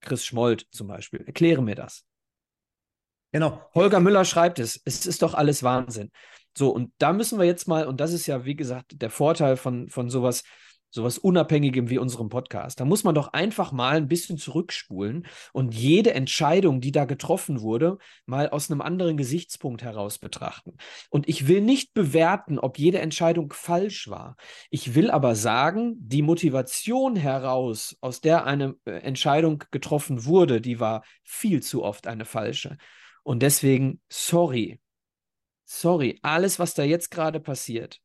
Chris 0.00 0.24
Schmold 0.24 0.66
zum 0.70 0.88
Beispiel. 0.88 1.22
Erkläre 1.26 1.62
mir 1.62 1.74
das. 1.74 2.06
Genau. 3.32 3.62
Holger 3.74 4.00
Müller 4.00 4.24
schreibt 4.24 4.58
es. 4.58 4.80
Es 4.86 5.04
ist 5.04 5.20
doch 5.20 5.34
alles 5.34 5.62
Wahnsinn. 5.62 6.10
So, 6.56 6.70
und 6.70 6.92
da 6.98 7.12
müssen 7.12 7.38
wir 7.38 7.44
jetzt 7.44 7.68
mal, 7.68 7.86
und 7.86 8.00
das 8.00 8.12
ist 8.12 8.26
ja, 8.26 8.44
wie 8.44 8.56
gesagt, 8.56 9.00
der 9.02 9.10
Vorteil 9.10 9.56
von, 9.56 9.88
von 9.90 10.08
sowas, 10.08 10.42
sowas 10.90 11.18
Unabhängigem 11.18 11.88
wie 11.88 11.98
unserem 11.98 12.28
Podcast. 12.28 12.80
Da 12.80 12.84
muss 12.84 13.04
man 13.04 13.14
doch 13.14 13.32
einfach 13.32 13.72
mal 13.72 13.96
ein 13.96 14.08
bisschen 14.08 14.38
zurückspulen 14.38 15.26
und 15.52 15.74
jede 15.74 16.14
Entscheidung, 16.14 16.80
die 16.80 16.92
da 16.92 17.04
getroffen 17.04 17.60
wurde, 17.60 17.98
mal 18.26 18.50
aus 18.50 18.70
einem 18.70 18.80
anderen 18.80 19.16
Gesichtspunkt 19.16 19.82
heraus 19.82 20.18
betrachten. 20.18 20.76
Und 21.08 21.28
ich 21.28 21.48
will 21.48 21.60
nicht 21.60 21.94
bewerten, 21.94 22.58
ob 22.58 22.78
jede 22.78 23.00
Entscheidung 23.00 23.52
falsch 23.52 24.08
war. 24.08 24.36
Ich 24.70 24.94
will 24.94 25.10
aber 25.10 25.34
sagen, 25.34 25.94
die 25.98 26.22
Motivation 26.22 27.16
heraus, 27.16 27.96
aus 28.00 28.20
der 28.20 28.46
eine 28.46 28.74
äh, 28.84 28.90
Entscheidung 28.90 29.64
getroffen 29.70 30.24
wurde, 30.24 30.60
die 30.60 30.80
war 30.80 31.04
viel 31.22 31.62
zu 31.62 31.84
oft 31.84 32.06
eine 32.06 32.24
falsche. 32.24 32.76
Und 33.22 33.42
deswegen, 33.42 34.00
sorry, 34.08 34.80
sorry, 35.64 36.18
alles, 36.22 36.58
was 36.58 36.74
da 36.74 36.82
jetzt 36.82 37.10
gerade 37.10 37.38
passiert, 37.38 38.00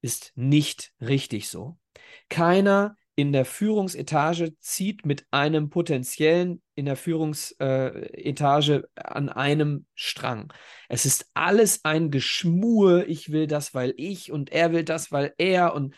ist 0.00 0.32
nicht 0.34 0.92
richtig 1.00 1.48
so. 1.48 1.79
Keiner 2.28 2.96
in 3.16 3.32
der 3.32 3.44
Führungsetage 3.44 4.56
zieht 4.60 5.04
mit 5.04 5.26
einem 5.30 5.68
potenziellen 5.68 6.62
in 6.74 6.86
der 6.86 6.96
Führungsetage 6.96 8.88
an 8.94 9.28
einem 9.28 9.84
Strang. 9.94 10.52
Es 10.88 11.04
ist 11.04 11.28
alles 11.34 11.84
ein 11.84 12.10
Geschmur. 12.10 13.06
Ich 13.08 13.30
will 13.30 13.46
das, 13.46 13.74
weil 13.74 13.92
ich 13.98 14.32
und 14.32 14.50
er 14.50 14.72
will 14.72 14.84
das, 14.84 15.12
weil 15.12 15.34
er 15.36 15.74
und 15.74 15.94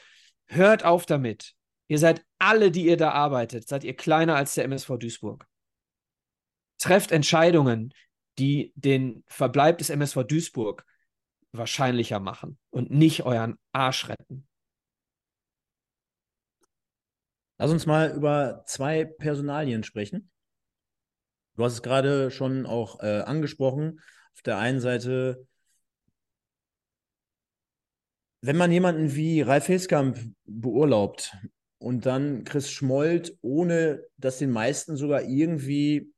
hört 0.47 0.85
auf 0.85 1.07
damit. 1.07 1.55
Ihr 1.87 1.99
seid 1.99 2.25
alle, 2.39 2.71
die 2.71 2.87
ihr 2.87 2.97
da 2.97 3.11
arbeitet, 3.11 3.69
seid 3.69 3.85
ihr 3.85 3.95
kleiner 3.95 4.35
als 4.35 4.55
der 4.55 4.65
MSV 4.65 4.99
Duisburg. 4.99 5.47
Trefft 6.79 7.13
Entscheidungen, 7.13 7.95
die 8.39 8.73
den 8.75 9.23
Verbleib 9.27 9.79
des 9.79 9.91
MSV 9.91 10.25
Duisburg 10.25 10.85
wahrscheinlicher 11.53 12.19
machen 12.19 12.59
und 12.71 12.91
nicht 12.91 13.25
euren 13.25 13.59
Arsch 13.73 14.09
retten. 14.09 14.49
Lass 17.63 17.71
uns 17.71 17.87
mal 17.87 18.11
über 18.11 18.65
zwei 18.67 19.05
Personalien 19.05 19.85
sprechen. 19.85 20.33
Du 21.55 21.63
hast 21.63 21.75
es 21.75 21.83
gerade 21.83 22.33
schon 22.33 22.67
auch 22.67 22.99
äh, 22.99 23.21
angesprochen. 23.21 24.01
Auf 24.35 24.43
der 24.43 24.59
einen 24.59 24.81
Seite, 24.81 25.47
wenn 28.41 28.57
man 28.57 28.73
jemanden 28.73 29.15
wie 29.15 29.43
Ralf 29.43 29.69
Heskamp 29.69 30.19
beurlaubt 30.45 31.37
und 31.79 32.05
dann 32.05 32.43
Chris 32.43 32.69
Schmold, 32.69 33.39
ohne 33.43 34.03
dass 34.17 34.39
den 34.39 34.51
meisten 34.51 34.97
sogar 34.97 35.23
irgendwie 35.23 36.13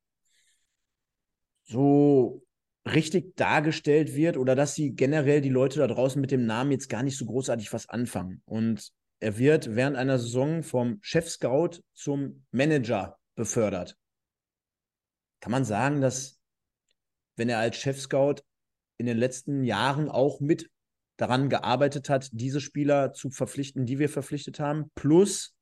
so 1.64 2.42
richtig 2.86 3.36
dargestellt 3.36 4.14
wird 4.14 4.38
oder 4.38 4.54
dass 4.54 4.74
sie 4.74 4.94
generell 4.94 5.42
die 5.42 5.50
Leute 5.50 5.80
da 5.80 5.88
draußen 5.88 6.22
mit 6.22 6.30
dem 6.30 6.46
Namen 6.46 6.72
jetzt 6.72 6.88
gar 6.88 7.02
nicht 7.02 7.18
so 7.18 7.26
großartig 7.26 7.70
was 7.74 7.86
anfangen. 7.90 8.40
Und 8.46 8.94
er 9.24 9.38
wird 9.38 9.74
während 9.74 9.96
einer 9.96 10.18
Saison 10.18 10.62
vom 10.62 10.98
Chef-Scout 11.00 11.80
zum 11.94 12.44
Manager 12.50 13.18
befördert. 13.36 13.96
Kann 15.40 15.50
man 15.50 15.64
sagen, 15.64 16.02
dass 16.02 16.38
wenn 17.36 17.48
er 17.48 17.58
als 17.58 17.78
Chef-Scout 17.78 18.42
in 18.98 19.06
den 19.06 19.16
letzten 19.16 19.64
Jahren 19.64 20.10
auch 20.10 20.40
mit 20.40 20.70
daran 21.16 21.48
gearbeitet 21.48 22.10
hat, 22.10 22.28
diese 22.32 22.60
Spieler 22.60 23.14
zu 23.14 23.30
verpflichten, 23.30 23.86
die 23.86 23.98
wir 23.98 24.10
verpflichtet 24.10 24.60
haben, 24.60 24.90
plus 24.94 25.56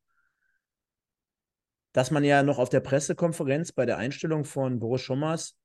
dass 1.92 2.10
man 2.10 2.24
ja 2.24 2.42
noch 2.42 2.58
auf 2.58 2.68
der 2.68 2.80
Pressekonferenz 2.80 3.70
bei 3.70 3.86
der 3.86 3.96
Einstellung 3.96 4.44
von 4.44 4.80
Boris 4.80 5.02
Schommers 5.02 5.56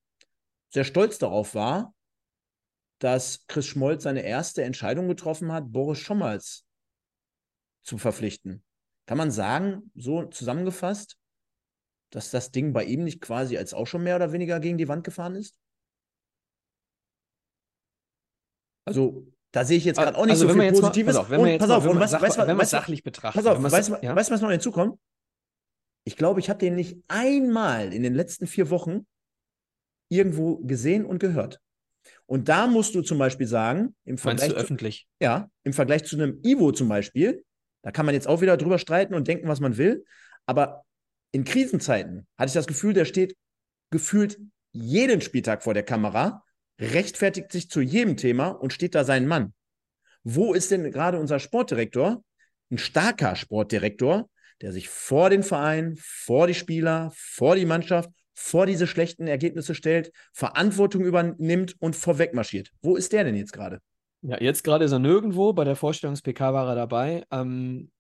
sehr 0.70 0.84
stolz 0.84 1.18
darauf 1.18 1.56
war, 1.56 1.96
dass 3.00 3.48
Chris 3.48 3.66
Schmolz 3.66 4.04
seine 4.04 4.22
erste 4.22 4.64
Entscheidung 4.64 5.08
getroffen 5.08 5.52
hat, 5.52 5.72
Boris 5.72 5.98
Schommers 5.98 6.67
zu 7.88 7.98
verpflichten. 7.98 8.64
Kann 9.08 9.18
man 9.18 9.32
sagen, 9.32 9.92
so 9.96 10.26
zusammengefasst, 10.26 11.18
dass 12.12 12.30
das 12.32 12.52
Ding 12.52 12.74
bei 12.74 12.84
ihm 12.84 13.04
nicht 13.04 13.22
quasi 13.22 13.58
als 13.58 13.74
auch 13.74 13.88
schon 13.88 14.04
mehr 14.04 14.18
oder 14.18 14.34
weniger 14.34 14.60
gegen 14.60 14.78
die 14.78 14.88
Wand 14.88 15.04
gefahren 15.04 15.36
ist? 15.36 15.58
Also, 18.86 19.26
da 19.54 19.66
sehe 19.66 19.78
ich 19.78 19.86
jetzt 19.86 19.98
gerade 19.98 20.18
auch 20.18 20.26
nicht 20.26 20.32
also, 20.32 20.48
so 20.48 20.54
viel 20.54 20.72
Positives. 20.72 21.16
Mal, 21.16 21.22
pass 21.22 21.26
auf, 21.26 21.30
wenn 21.30 21.40
und, 21.40 21.58
pass 21.60 21.70
auf, 21.70 21.86
und 21.86 22.00
was, 22.00 22.12
sach, 22.12 22.22
weißt, 22.22 22.38
wenn 22.38 22.58
man 22.58 22.66
sachlich 22.66 23.04
betrachtet. 23.04 23.44
Pass 23.44 23.56
auf, 23.56 23.72
weißt 23.72 23.90
du, 23.90 24.00
ja? 24.02 24.16
was 24.16 24.30
noch 24.30 24.52
hinzukommt? 24.52 25.00
Ich 26.06 26.16
glaube, 26.16 26.40
ich 26.40 26.50
habe 26.50 26.60
den 26.60 26.76
nicht 26.76 26.98
einmal 27.08 27.94
in 27.94 28.04
den 28.04 28.14
letzten 28.14 28.48
vier 28.48 28.70
Wochen 28.70 29.06
irgendwo 30.10 30.58
gesehen 30.58 31.06
und 31.06 31.20
gehört. 31.20 31.62
Und 32.26 32.48
da 32.48 32.68
musst 32.68 32.96
du 32.96 33.02
zum 33.02 33.18
Beispiel 33.18 33.48
sagen, 33.48 33.96
im 34.06 34.18
Vergleich. 34.18 34.50
Meinst 34.50 34.56
du 34.56 34.62
öffentlich? 34.62 35.02
Zu, 35.02 35.26
ja, 35.26 35.50
im 35.64 35.74
Vergleich 35.74 36.06
zu 36.06 36.16
einem 36.16 36.42
Ivo 36.44 36.72
zum 36.72 36.88
Beispiel, 36.88 37.44
da 37.88 37.92
kann 37.92 38.06
man 38.06 38.16
jetzt 38.16 38.28
auch 38.28 38.42
wieder 38.42 38.58
drüber 38.58 38.80
streiten 38.80 39.14
und 39.14 39.30
denken, 39.30 39.48
was 39.48 39.62
man 39.62 39.78
will. 39.78 40.04
Aber 40.46 40.84
in 41.32 41.46
Krisenzeiten 41.46 42.28
hatte 42.38 42.50
ich 42.50 42.54
das 42.54 42.68
Gefühl, 42.68 42.92
der 42.92 43.06
steht 43.06 43.38
gefühlt 43.92 44.42
jeden 44.74 45.22
Spieltag 45.22 45.64
vor 45.64 45.74
der 45.74 45.84
Kamera, 45.84 46.44
rechtfertigt 46.82 47.50
sich 47.50 47.70
zu 47.70 47.80
jedem 47.80 48.18
Thema 48.18 48.50
und 48.50 48.74
steht 48.74 48.94
da 48.94 49.06
sein 49.06 49.26
Mann. 49.26 49.54
Wo 50.24 50.54
ist 50.54 50.70
denn 50.70 50.92
gerade 50.92 51.18
unser 51.18 51.40
Sportdirektor? 51.40 52.22
Ein 52.70 52.78
starker 52.78 53.38
Sportdirektor, 53.38 54.30
der 54.60 54.74
sich 54.74 54.90
vor 54.90 55.30
den 55.30 55.44
Verein, 55.44 55.96
vor 55.98 56.46
die 56.48 56.56
Spieler, 56.56 57.14
vor 57.16 57.56
die 57.56 57.66
Mannschaft 57.66 58.10
vor 58.34 58.66
diese 58.66 58.86
schlechten 58.86 59.28
Ergebnisse 59.28 59.76
stellt, 59.76 60.12
Verantwortung 60.34 61.06
übernimmt 61.06 61.76
und 61.80 61.96
vorwegmarschiert. 61.96 62.70
Wo 62.82 62.98
ist 62.98 63.14
der 63.14 63.24
denn 63.24 63.36
jetzt 63.36 63.54
gerade? 63.54 63.80
Ja, 64.28 64.42
jetzt 64.42 64.66
gerade 64.66 64.84
ist 64.84 64.92
er 64.92 65.00
nirgendwo. 65.00 65.54
Bei 65.54 65.64
der 65.64 65.78
Vorstellungs-PK 65.78 66.54
war 66.54 66.68
er 66.68 66.76
dabei. 66.76 67.26
Ähm, 67.32 67.92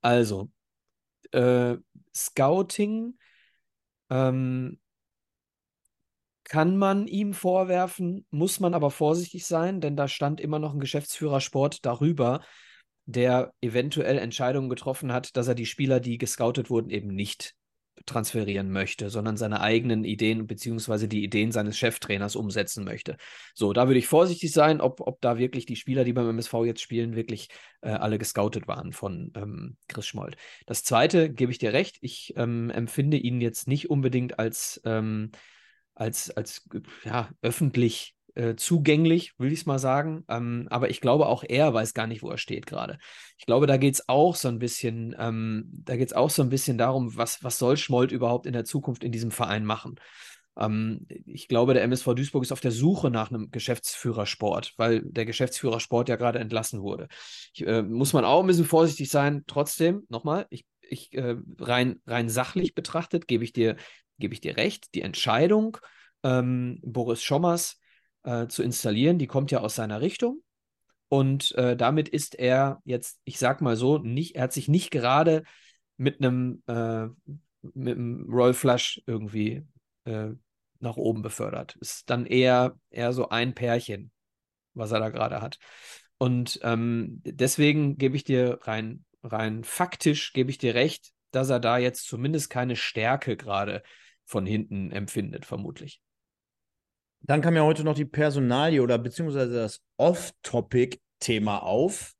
also, 0.00 0.50
äh, 1.32 1.76
Scouting 2.14 3.18
ähm, 4.08 4.78
kann 6.44 6.78
man 6.78 7.06
ihm 7.06 7.34
vorwerfen, 7.34 8.24
muss 8.30 8.60
man 8.60 8.72
aber 8.72 8.90
vorsichtig 8.90 9.44
sein, 9.44 9.82
denn 9.82 9.94
da 9.94 10.08
stand 10.08 10.40
immer 10.40 10.58
noch 10.58 10.72
ein 10.72 10.80
Geschäftsführersport 10.80 11.84
darüber, 11.84 12.40
der 13.04 13.52
eventuell 13.60 14.16
Entscheidungen 14.16 14.70
getroffen 14.70 15.12
hat, 15.12 15.36
dass 15.36 15.48
er 15.48 15.54
die 15.54 15.66
Spieler, 15.66 16.00
die 16.00 16.16
gescoutet 16.16 16.70
wurden, 16.70 16.88
eben 16.88 17.08
nicht 17.08 17.57
transferieren 18.08 18.70
möchte, 18.70 19.10
sondern 19.10 19.36
seine 19.36 19.60
eigenen 19.60 20.04
Ideen 20.04 20.46
bzw. 20.46 21.06
die 21.06 21.22
Ideen 21.22 21.52
seines 21.52 21.78
Cheftrainers 21.78 22.34
umsetzen 22.34 22.84
möchte. 22.84 23.16
So, 23.54 23.72
da 23.72 23.86
würde 23.86 23.98
ich 23.98 24.08
vorsichtig 24.08 24.52
sein, 24.52 24.80
ob, 24.80 25.00
ob 25.00 25.20
da 25.20 25.38
wirklich 25.38 25.66
die 25.66 25.76
Spieler, 25.76 26.04
die 26.04 26.12
beim 26.12 26.28
MSV 26.28 26.54
jetzt 26.64 26.82
spielen, 26.82 27.14
wirklich 27.14 27.48
äh, 27.80 27.90
alle 27.90 28.18
gescoutet 28.18 28.66
waren 28.66 28.92
von 28.92 29.32
ähm, 29.36 29.76
Chris 29.86 30.06
Schmold. 30.06 30.36
Das 30.66 30.82
zweite, 30.82 31.32
gebe 31.32 31.52
ich 31.52 31.58
dir 31.58 31.72
recht, 31.72 31.98
ich 32.00 32.34
ähm, 32.36 32.70
empfinde 32.70 33.16
ihn 33.16 33.40
jetzt 33.40 33.68
nicht 33.68 33.90
unbedingt 33.90 34.38
als, 34.38 34.80
ähm, 34.84 35.30
als, 35.94 36.30
als 36.30 36.68
ja, 37.04 37.30
öffentlich 37.42 38.17
äh, 38.38 38.54
zugänglich, 38.54 39.34
will 39.38 39.52
ich 39.52 39.60
es 39.60 39.66
mal 39.66 39.80
sagen. 39.80 40.24
Ähm, 40.28 40.68
aber 40.70 40.90
ich 40.90 41.00
glaube, 41.00 41.26
auch 41.26 41.42
er 41.46 41.74
weiß 41.74 41.92
gar 41.92 42.06
nicht, 42.06 42.22
wo 42.22 42.30
er 42.30 42.38
steht 42.38 42.66
gerade. 42.66 42.98
Ich 43.36 43.46
glaube, 43.46 43.66
da 43.66 43.76
geht 43.76 43.94
es 43.94 44.08
auch 44.08 44.36
so 44.36 44.46
ein 44.46 44.60
bisschen, 44.60 45.14
ähm, 45.18 45.68
da 45.72 45.96
geht 45.96 46.14
auch 46.14 46.30
so 46.30 46.42
ein 46.42 46.48
bisschen 46.48 46.78
darum, 46.78 47.16
was, 47.16 47.42
was 47.42 47.58
soll 47.58 47.76
Schmold 47.76 48.12
überhaupt 48.12 48.46
in 48.46 48.52
der 48.52 48.64
Zukunft 48.64 49.02
in 49.02 49.10
diesem 49.10 49.32
Verein 49.32 49.64
machen. 49.64 49.96
Ähm, 50.56 51.04
ich 51.26 51.48
glaube, 51.48 51.74
der 51.74 51.82
MSV 51.82 52.14
Duisburg 52.14 52.44
ist 52.44 52.52
auf 52.52 52.60
der 52.60 52.70
Suche 52.70 53.10
nach 53.10 53.30
einem 53.30 53.50
Geschäftsführersport, 53.50 54.74
weil 54.76 55.02
der 55.02 55.26
Geschäftsführersport 55.26 56.08
ja 56.08 56.14
gerade 56.14 56.38
entlassen 56.38 56.80
wurde. 56.80 57.08
Ich, 57.52 57.66
äh, 57.66 57.82
muss 57.82 58.12
man 58.12 58.24
auch 58.24 58.40
ein 58.40 58.46
bisschen 58.46 58.66
vorsichtig 58.66 59.10
sein. 59.10 59.42
Trotzdem, 59.48 60.04
nochmal, 60.10 60.46
ich, 60.50 60.64
ich 60.80 61.12
äh, 61.14 61.34
rein, 61.58 62.00
rein 62.06 62.28
sachlich 62.28 62.76
betrachtet, 62.76 63.26
gebe 63.26 63.42
ich 63.42 63.52
dir, 63.52 63.74
gebe 64.20 64.32
ich 64.32 64.40
dir 64.40 64.56
recht, 64.56 64.94
die 64.94 65.02
Entscheidung, 65.02 65.78
ähm, 66.22 66.78
Boris 66.84 67.20
Schommers 67.20 67.80
äh, 68.28 68.48
zu 68.48 68.62
installieren. 68.62 69.18
Die 69.18 69.26
kommt 69.26 69.50
ja 69.50 69.60
aus 69.60 69.74
seiner 69.74 70.00
Richtung. 70.00 70.42
Und 71.08 71.54
äh, 71.54 71.74
damit 71.76 72.08
ist 72.08 72.34
er 72.34 72.82
jetzt, 72.84 73.20
ich 73.24 73.38
sag 73.38 73.62
mal 73.62 73.76
so, 73.76 73.96
nicht, 73.96 74.36
er 74.36 74.42
hat 74.42 74.52
sich 74.52 74.68
nicht 74.68 74.90
gerade 74.90 75.44
mit 75.96 76.20
einem, 76.20 76.62
äh, 76.66 77.06
mit 77.62 77.96
einem 77.96 78.26
Royal 78.28 78.52
Flush 78.52 79.00
irgendwie 79.06 79.64
äh, 80.04 80.28
nach 80.80 80.96
oben 80.96 81.22
befördert. 81.22 81.76
Ist 81.80 82.10
dann 82.10 82.26
eher, 82.26 82.78
eher 82.90 83.14
so 83.14 83.30
ein 83.30 83.54
Pärchen, 83.54 84.10
was 84.74 84.92
er 84.92 85.00
da 85.00 85.08
gerade 85.08 85.40
hat. 85.40 85.58
Und 86.18 86.60
ähm, 86.62 87.22
deswegen 87.24 87.96
gebe 87.96 88.16
ich 88.16 88.24
dir 88.24 88.58
rein, 88.62 89.06
rein 89.22 89.64
faktisch, 89.64 90.34
gebe 90.34 90.50
ich 90.50 90.58
dir 90.58 90.74
recht, 90.74 91.12
dass 91.30 91.48
er 91.48 91.60
da 91.60 91.78
jetzt 91.78 92.06
zumindest 92.06 92.50
keine 92.50 92.76
Stärke 92.76 93.38
gerade 93.38 93.82
von 94.26 94.44
hinten 94.44 94.90
empfindet, 94.90 95.46
vermutlich. 95.46 96.02
Dann 97.20 97.40
kam 97.40 97.56
ja 97.56 97.62
heute 97.62 97.84
noch 97.84 97.94
die 97.94 98.04
Personalie 98.04 98.82
oder 98.82 98.98
beziehungsweise 98.98 99.52
das 99.52 99.80
Off-Topic-Thema 99.96 101.58
auf. 101.58 102.14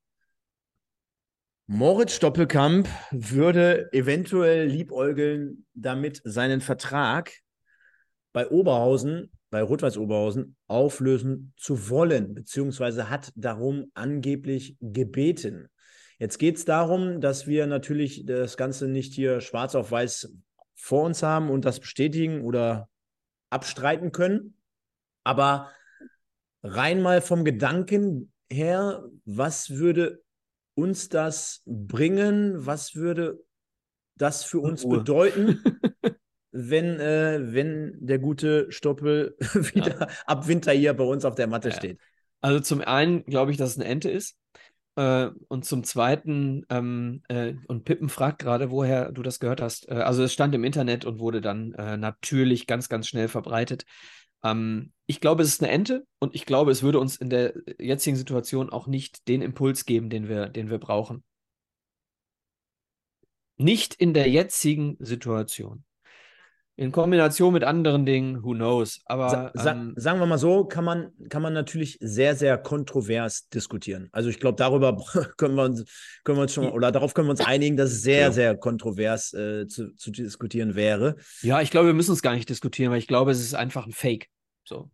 Moritz 1.66 2.14
Stoppelkamp 2.14 2.88
würde 3.10 3.92
eventuell 3.92 4.66
liebäugeln, 4.66 5.66
damit 5.74 6.20
seinen 6.24 6.60
Vertrag 6.60 7.32
bei 8.32 8.48
Oberhausen, 8.48 9.30
bei 9.50 9.62
Rot-Weiß 9.62 9.98
Oberhausen, 9.98 10.56
auflösen 10.66 11.52
zu 11.56 11.88
wollen, 11.90 12.34
beziehungsweise 12.34 13.10
hat 13.10 13.32
darum 13.36 13.90
angeblich 13.94 14.76
gebeten. 14.80 15.68
Jetzt 16.18 16.38
geht 16.38 16.56
es 16.56 16.64
darum, 16.64 17.20
dass 17.20 17.46
wir 17.46 17.66
natürlich 17.66 18.26
das 18.26 18.56
Ganze 18.56 18.88
nicht 18.88 19.14
hier 19.14 19.40
schwarz 19.40 19.74
auf 19.74 19.90
weiß 19.90 20.34
vor 20.74 21.04
uns 21.04 21.22
haben 21.22 21.50
und 21.50 21.64
das 21.64 21.80
bestätigen 21.80 22.42
oder 22.42 22.88
abstreiten 23.50 24.10
können. 24.12 24.57
Aber 25.28 25.70
rein 26.62 27.02
mal 27.02 27.20
vom 27.20 27.44
Gedanken 27.44 28.32
her, 28.50 29.04
was 29.26 29.68
würde 29.68 30.22
uns 30.74 31.10
das 31.10 31.62
bringen? 31.66 32.64
Was 32.64 32.94
würde 32.94 33.38
das 34.16 34.42
für 34.42 34.60
uns 34.60 34.84
Ruhe. 34.84 34.98
bedeuten, 34.98 35.62
wenn, 36.50 36.98
äh, 36.98 37.52
wenn 37.52 37.94
der 38.00 38.18
gute 38.18 38.72
Stoppel 38.72 39.36
wieder 39.74 40.00
ja. 40.00 40.08
ab 40.24 40.48
Winter 40.48 40.72
hier 40.72 40.94
bei 40.94 41.04
uns 41.04 41.26
auf 41.26 41.34
der 41.34 41.46
Matte 41.46 41.68
ja. 41.68 41.74
steht? 41.76 42.00
Also 42.40 42.60
zum 42.60 42.80
einen 42.80 43.24
glaube 43.24 43.50
ich, 43.50 43.58
dass 43.58 43.72
es 43.72 43.76
eine 43.76 43.84
Ente 43.84 44.10
ist. 44.10 44.34
Äh, 44.96 45.28
und 45.48 45.66
zum 45.66 45.84
Zweiten, 45.84 46.64
ähm, 46.70 47.20
äh, 47.28 47.52
und 47.66 47.84
Pippen 47.84 48.08
fragt 48.08 48.38
gerade, 48.38 48.70
woher 48.70 49.12
du 49.12 49.22
das 49.22 49.40
gehört 49.40 49.60
hast. 49.60 49.90
Äh, 49.90 49.96
also 49.96 50.22
es 50.22 50.32
stand 50.32 50.54
im 50.54 50.64
Internet 50.64 51.04
und 51.04 51.20
wurde 51.20 51.42
dann 51.42 51.74
äh, 51.74 51.98
natürlich 51.98 52.66
ganz, 52.66 52.88
ganz 52.88 53.08
schnell 53.08 53.28
verbreitet. 53.28 53.84
Ähm, 54.44 54.92
ich 55.06 55.20
glaube, 55.20 55.42
es 55.42 55.48
ist 55.48 55.62
eine 55.62 55.72
Ente 55.72 56.06
und 56.20 56.34
ich 56.34 56.46
glaube, 56.46 56.70
es 56.70 56.82
würde 56.82 57.00
uns 57.00 57.16
in 57.16 57.30
der 57.30 57.54
jetzigen 57.78 58.16
Situation 58.16 58.70
auch 58.70 58.86
nicht 58.86 59.26
den 59.28 59.42
Impuls 59.42 59.84
geben, 59.86 60.10
den 60.10 60.28
wir, 60.28 60.48
den 60.48 60.70
wir 60.70 60.78
brauchen. 60.78 61.24
Nicht 63.56 63.94
in 63.94 64.14
der 64.14 64.28
jetzigen 64.28 64.96
Situation. 65.00 65.84
In 66.78 66.92
Kombination 66.92 67.52
mit 67.52 67.64
anderen 67.64 68.06
Dingen, 68.06 68.44
who 68.44 68.52
knows. 68.52 69.00
Aber 69.06 69.50
Sa 69.52 69.72
ähm, 69.72 69.94
sagen 69.96 70.20
wir 70.20 70.26
mal 70.26 70.38
so, 70.38 70.64
kann 70.64 70.84
man, 70.84 71.10
kann 71.28 71.42
man 71.42 71.52
natürlich 71.52 71.98
sehr, 72.00 72.36
sehr 72.36 72.56
kontrovers 72.56 73.48
diskutieren. 73.48 74.08
Also 74.12 74.28
ich 74.28 74.38
glaube, 74.38 74.54
darüber 74.54 74.96
können 75.36 75.56
wir 75.56 75.64
uns, 75.64 75.84
können 76.22 76.38
wir 76.38 76.42
uns 76.42 76.54
schon, 76.54 76.68
oder 76.68 76.92
darauf 76.92 77.14
können 77.14 77.26
wir 77.26 77.32
uns 77.32 77.40
einigen, 77.40 77.76
dass 77.76 77.90
es 77.90 78.02
sehr, 78.02 78.20
ja. 78.20 78.30
sehr 78.30 78.56
kontrovers 78.56 79.34
äh, 79.34 79.66
zu, 79.66 79.92
zu 79.96 80.12
diskutieren 80.12 80.76
wäre. 80.76 81.16
Ja, 81.42 81.60
ich 81.60 81.72
glaube, 81.72 81.88
wir 81.88 81.94
müssen 81.94 82.12
es 82.12 82.22
gar 82.22 82.34
nicht 82.34 82.48
diskutieren, 82.48 82.92
weil 82.92 83.00
ich 83.00 83.08
glaube, 83.08 83.32
es 83.32 83.40
ist 83.40 83.54
einfach 83.54 83.84
ein 83.84 83.92
Fake. 83.92 84.28
So. 84.64 84.88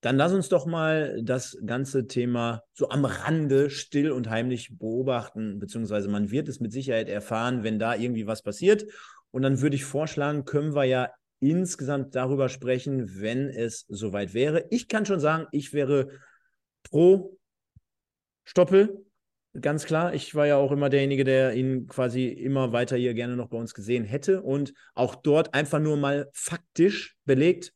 Dann 0.00 0.16
lass 0.16 0.32
uns 0.32 0.48
doch 0.48 0.64
mal 0.64 1.20
das 1.22 1.58
ganze 1.66 2.06
Thema 2.06 2.62
so 2.72 2.88
am 2.88 3.04
Rande 3.04 3.68
still 3.68 4.10
und 4.10 4.30
heimlich 4.30 4.78
beobachten, 4.78 5.58
beziehungsweise 5.58 6.08
man 6.08 6.30
wird 6.30 6.48
es 6.48 6.60
mit 6.60 6.72
Sicherheit 6.72 7.10
erfahren, 7.10 7.62
wenn 7.62 7.78
da 7.78 7.94
irgendwie 7.94 8.26
was 8.26 8.42
passiert. 8.42 8.86
Und 9.34 9.42
dann 9.42 9.60
würde 9.60 9.74
ich 9.74 9.84
vorschlagen, 9.84 10.44
können 10.44 10.76
wir 10.76 10.84
ja 10.84 11.10
insgesamt 11.40 12.14
darüber 12.14 12.48
sprechen, 12.48 13.20
wenn 13.20 13.48
es 13.48 13.84
soweit 13.88 14.32
wäre. 14.32 14.64
Ich 14.70 14.86
kann 14.86 15.06
schon 15.06 15.18
sagen, 15.18 15.48
ich 15.50 15.72
wäre 15.72 16.08
pro 16.84 17.36
Stoppel, 18.44 19.04
ganz 19.60 19.86
klar. 19.86 20.14
Ich 20.14 20.36
war 20.36 20.46
ja 20.46 20.54
auch 20.54 20.70
immer 20.70 20.88
derjenige, 20.88 21.24
der 21.24 21.52
ihn 21.54 21.88
quasi 21.88 22.28
immer 22.28 22.72
weiter 22.72 22.96
hier 22.96 23.12
gerne 23.12 23.34
noch 23.34 23.48
bei 23.48 23.56
uns 23.56 23.74
gesehen 23.74 24.04
hätte 24.04 24.40
und 24.40 24.72
auch 24.94 25.16
dort 25.16 25.52
einfach 25.52 25.80
nur 25.80 25.96
mal 25.96 26.30
faktisch 26.32 27.16
belegt 27.24 27.72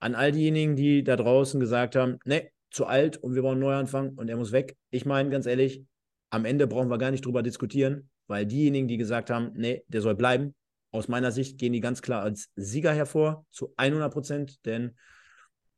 an 0.00 0.14
all 0.14 0.32
diejenigen, 0.32 0.76
die 0.76 1.02
da 1.02 1.16
draußen 1.16 1.58
gesagt 1.60 1.96
haben, 1.96 2.18
ne, 2.26 2.50
zu 2.70 2.84
alt 2.84 3.16
und 3.16 3.34
wir 3.34 3.40
brauchen 3.40 3.52
einen 3.52 3.62
Neuanfang 3.62 4.18
und 4.18 4.28
er 4.28 4.36
muss 4.36 4.52
weg. 4.52 4.76
Ich 4.90 5.06
meine, 5.06 5.30
ganz 5.30 5.46
ehrlich, 5.46 5.82
am 6.28 6.44
Ende 6.44 6.66
brauchen 6.66 6.90
wir 6.90 6.98
gar 6.98 7.10
nicht 7.10 7.24
drüber 7.24 7.42
diskutieren, 7.42 8.10
weil 8.26 8.44
diejenigen, 8.44 8.86
die 8.86 8.98
gesagt 8.98 9.30
haben, 9.30 9.52
ne, 9.54 9.82
der 9.88 10.02
soll 10.02 10.14
bleiben, 10.14 10.54
aus 10.90 11.08
meiner 11.08 11.32
Sicht 11.32 11.58
gehen 11.58 11.72
die 11.72 11.80
ganz 11.80 12.02
klar 12.02 12.22
als 12.22 12.50
Sieger 12.56 12.92
hervor, 12.92 13.46
zu 13.50 13.72
100 13.76 14.12
Prozent, 14.12 14.64
denn 14.66 14.96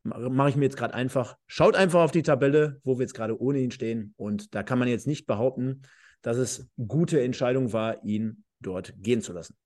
mache 0.05 0.49
ich 0.49 0.57
mir 0.57 0.65
jetzt 0.65 0.77
gerade 0.77 0.95
einfach, 0.95 1.37
schaut 1.47 1.77
einfach 1.77 2.01
auf 2.01 2.11
die 2.11 2.23
Tabelle, 2.23 2.81
wo 2.83 2.99
wir 2.99 3.03
jetzt 3.03 3.15
gerade 3.15 3.41
ohne 3.41 3.61
ihn 3.61 3.71
stehen 3.71 4.15
und 4.17 4.55
da 4.55 4.63
kann 4.63 4.79
man 4.79 4.89
jetzt 4.89 5.07
nicht 5.07 5.27
behaupten, 5.27 5.83
dass 6.23 6.37
es 6.37 6.69
gute 6.89 7.23
Entscheidung 7.23 7.73
war, 7.73 8.03
ihn 8.05 8.45
dort 8.61 8.95
gehen 8.97 9.23
zu 9.23 9.33
lassen. 9.33 9.57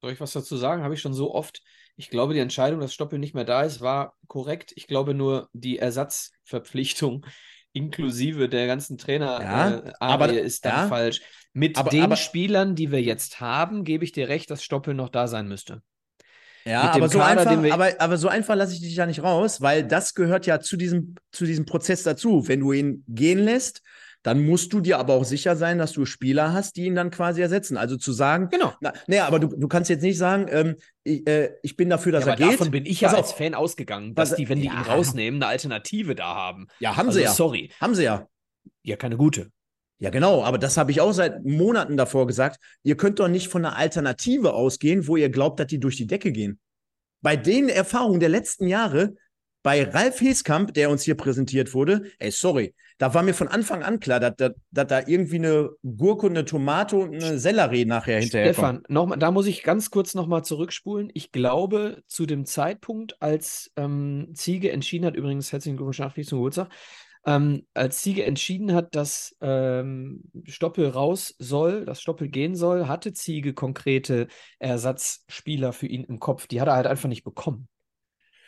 Soll 0.00 0.12
ich 0.12 0.20
was 0.20 0.32
dazu 0.32 0.56
sagen? 0.56 0.82
Habe 0.82 0.94
ich 0.94 1.00
schon 1.00 1.14
so 1.14 1.32
oft. 1.32 1.62
Ich 1.96 2.10
glaube, 2.10 2.34
die 2.34 2.40
Entscheidung, 2.40 2.80
dass 2.80 2.92
Stoppel 2.92 3.18
nicht 3.18 3.34
mehr 3.34 3.44
da 3.44 3.62
ist, 3.62 3.80
war 3.80 4.16
korrekt. 4.26 4.72
Ich 4.74 4.88
glaube 4.88 5.14
nur, 5.14 5.48
die 5.52 5.78
Ersatzverpflichtung 5.78 7.24
inklusive 7.72 8.48
der 8.48 8.66
ganzen 8.66 8.98
Trainer 8.98 9.40
ja, 9.42 9.70
äh, 9.78 9.92
aber, 10.00 10.32
ist 10.32 10.64
dann 10.64 10.84
ja, 10.84 10.88
falsch. 10.88 11.20
Mit 11.52 11.76
aber, 11.76 11.90
den 11.90 12.04
aber, 12.04 12.16
Spielern, 12.16 12.74
die 12.74 12.90
wir 12.90 13.02
jetzt 13.02 13.40
haben, 13.40 13.84
gebe 13.84 14.04
ich 14.04 14.12
dir 14.12 14.28
recht, 14.28 14.50
dass 14.50 14.62
Stoppel 14.62 14.94
noch 14.94 15.08
da 15.08 15.28
sein 15.28 15.48
müsste. 15.48 15.82
Ja, 16.64 16.92
aber 16.92 17.08
so, 17.08 17.18
Kader, 17.18 17.48
einfach, 17.48 17.72
aber, 17.72 18.00
aber 18.00 18.16
so 18.16 18.28
einfach 18.28 18.54
lasse 18.54 18.74
ich 18.74 18.80
dich 18.80 18.94
ja 18.94 19.06
nicht 19.06 19.22
raus, 19.22 19.60
weil 19.60 19.84
das 19.84 20.14
gehört 20.14 20.46
ja 20.46 20.60
zu 20.60 20.76
diesem, 20.76 21.16
zu 21.32 21.44
diesem 21.44 21.64
Prozess 21.64 22.04
dazu. 22.04 22.46
Wenn 22.46 22.60
du 22.60 22.72
ihn 22.72 23.04
gehen 23.08 23.40
lässt, 23.40 23.82
dann 24.22 24.46
musst 24.46 24.72
du 24.72 24.80
dir 24.80 24.98
aber 24.98 25.14
auch 25.14 25.24
sicher 25.24 25.56
sein, 25.56 25.78
dass 25.78 25.92
du 25.92 26.04
Spieler 26.04 26.52
hast, 26.52 26.76
die 26.76 26.86
ihn 26.86 26.94
dann 26.94 27.10
quasi 27.10 27.40
ersetzen. 27.42 27.76
Also 27.76 27.96
zu 27.96 28.12
sagen, 28.12 28.48
genau. 28.50 28.72
Na, 28.80 28.92
naja, 29.06 29.26
aber 29.26 29.40
du, 29.40 29.48
du 29.48 29.68
kannst 29.68 29.90
jetzt 29.90 30.02
nicht 30.02 30.18
sagen, 30.18 30.46
ähm, 30.48 30.76
ich, 31.02 31.26
äh, 31.26 31.50
ich, 31.62 31.76
bin 31.76 31.90
dafür, 31.90 32.12
dass 32.12 32.24
ja, 32.24 32.32
er 32.32 32.36
geht. 32.36 32.52
Davon 32.52 32.70
bin 32.70 32.86
ich 32.86 33.00
ja 33.00 33.12
als 33.12 33.32
Fan 33.32 33.54
ausgegangen, 33.54 34.14
dass 34.14 34.36
die, 34.36 34.48
wenn 34.48 34.60
die 34.60 34.66
ja. 34.66 34.74
ihn 34.74 34.82
rausnehmen, 34.82 35.42
eine 35.42 35.50
Alternative 35.50 36.14
da 36.14 36.34
haben. 36.34 36.68
Ja, 36.78 36.96
haben 36.96 37.08
also, 37.08 37.18
sie 37.18 37.24
ja. 37.24 37.32
Sorry. 37.32 37.70
Haben 37.80 37.94
sie 37.94 38.04
ja. 38.04 38.28
Ja, 38.84 38.96
keine 38.96 39.16
gute. 39.16 39.50
Ja, 39.98 40.10
genau, 40.10 40.42
aber 40.42 40.58
das 40.58 40.76
habe 40.76 40.90
ich 40.90 41.00
auch 41.00 41.12
seit 41.12 41.44
Monaten 41.44 41.96
davor 41.96 42.26
gesagt. 42.26 42.60
Ihr 42.82 42.96
könnt 42.96 43.20
doch 43.20 43.28
nicht 43.28 43.48
von 43.48 43.64
einer 43.64 43.76
Alternative 43.76 44.52
ausgehen, 44.52 45.06
wo 45.06 45.16
ihr 45.16 45.30
glaubt, 45.30 45.60
dass 45.60 45.68
die 45.68 45.78
durch 45.78 45.96
die 45.96 46.08
Decke 46.08 46.32
gehen. 46.32 46.58
Bei 47.20 47.36
den 47.36 47.68
Erfahrungen 47.68 48.18
der 48.18 48.28
letzten 48.28 48.66
Jahre, 48.66 49.14
bei 49.62 49.84
Ralf 49.84 50.20
Heskamp, 50.20 50.74
der 50.74 50.90
uns 50.90 51.02
hier 51.02 51.16
präsentiert 51.16 51.74
wurde, 51.74 52.04
ey, 52.18 52.30
sorry, 52.30 52.74
da 52.98 53.14
war 53.14 53.22
mir 53.22 53.34
von 53.34 53.48
Anfang 53.48 53.82
an 53.82 54.00
klar, 54.00 54.20
dass, 54.20 54.36
dass, 54.36 54.52
dass 54.70 54.86
da 54.86 55.00
irgendwie 55.06 55.36
eine 55.36 55.70
Gurke 55.82 56.26
eine 56.26 56.44
Tomate 56.44 56.96
und 56.96 57.14
eine 57.14 57.38
Sellerie 57.38 57.84
nachher 57.84 58.20
hinterher 58.20 58.52
Stefan, 58.54 58.82
noch, 58.88 59.16
da 59.16 59.30
muss 59.30 59.46
ich 59.46 59.62
ganz 59.62 59.90
kurz 59.90 60.14
nochmal 60.14 60.44
zurückspulen. 60.44 61.10
Ich 61.14 61.32
glaube, 61.32 62.02
zu 62.06 62.26
dem 62.26 62.44
Zeitpunkt, 62.44 63.20
als 63.20 63.72
ähm, 63.76 64.30
Ziege 64.34 64.70
entschieden 64.70 65.06
hat, 65.06 65.16
übrigens 65.16 65.52
herzlichen 65.52 65.76
Glückwunsch 65.76 65.98
nachträglich 65.98 66.28
zum 66.28 66.38
Geburtstag, 66.38 66.68
ähm, 67.24 67.66
als 67.74 68.02
Ziege 68.02 68.24
entschieden 68.24 68.72
hat, 68.72 68.94
dass 68.94 69.36
ähm, 69.40 70.24
Stoppel 70.46 70.88
raus 70.88 71.34
soll, 71.38 71.84
dass 71.84 72.00
Stoppel 72.00 72.28
gehen 72.28 72.56
soll, 72.56 72.88
hatte 72.88 73.12
Ziege 73.12 73.54
konkrete 73.54 74.26
Ersatzspieler 74.58 75.72
für 75.72 75.86
ihn 75.86 76.04
im 76.04 76.18
Kopf. 76.18 76.46
Die 76.46 76.60
hat 76.60 76.68
er 76.68 76.74
halt 76.74 76.86
einfach 76.86 77.08
nicht 77.08 77.22
bekommen. 77.22 77.68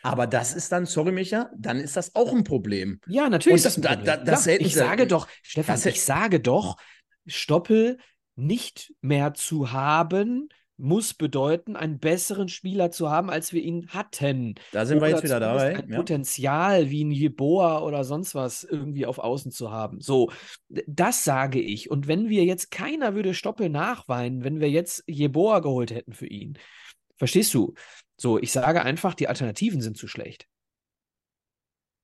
Aber 0.05 0.27
das 0.27 0.53
ist 0.53 0.71
dann, 0.71 0.85
sorry 0.85 1.11
Micha, 1.11 1.49
dann 1.57 1.79
ist 1.79 1.97
das 1.97 2.13
auch 2.15 2.31
ein 2.31 2.43
Problem. 2.43 2.99
Ja, 3.07 3.27
natürlich 3.27 3.65
Und 3.65 3.65
das. 3.65 3.81
Da, 3.81 3.95
da, 3.95 4.17
das 4.17 4.45
ich 4.45 4.75
sage 4.75 5.07
doch, 5.07 5.27
Stefan, 5.41 5.79
ich 5.85 6.03
sage 6.03 6.39
doch, 6.39 6.77
Stoppel 7.25 7.97
nicht 8.35 8.93
mehr 9.01 9.33
zu 9.33 9.71
haben, 9.71 10.49
muss 10.77 11.13
bedeuten, 11.13 11.75
einen 11.75 11.99
besseren 11.99 12.49
Spieler 12.49 12.91
zu 12.91 13.09
haben, 13.09 13.29
als 13.29 13.51
wir 13.53 13.63
ihn 13.63 13.87
hatten. 13.87 14.55
Da 14.73 14.85
sind 14.85 14.97
oder 14.97 15.07
wir 15.07 15.13
jetzt 15.13 15.23
wieder 15.23 15.39
dabei. 15.39 15.77
Ein 15.77 15.89
ja. 15.89 15.97
Potenzial 15.97 16.89
wie 16.89 17.03
ein 17.03 17.11
Jeboa 17.11 17.81
oder 17.81 18.03
sonst 18.03 18.35
was 18.35 18.63
irgendwie 18.63 19.05
auf 19.05 19.17
Außen 19.17 19.51
zu 19.51 19.71
haben. 19.71 20.01
So, 20.01 20.31
das 20.69 21.23
sage 21.23 21.59
ich. 21.59 21.89
Und 21.89 22.07
wenn 22.07 22.29
wir 22.29 22.43
jetzt, 22.43 22.71
keiner 22.71 23.15
würde 23.15 23.33
Stoppel 23.33 23.69
nachweinen, 23.69 24.43
wenn 24.43 24.59
wir 24.59 24.69
jetzt 24.69 25.03
Jeboa 25.07 25.59
geholt 25.59 25.91
hätten 25.91 26.13
für 26.13 26.27
ihn. 26.27 26.59
Verstehst 27.17 27.53
du? 27.53 27.73
So, 28.17 28.39
ich 28.39 28.51
sage 28.51 28.83
einfach, 28.83 29.13
die 29.13 29.27
Alternativen 29.27 29.81
sind 29.81 29.97
zu 29.97 30.07
schlecht. 30.07 30.47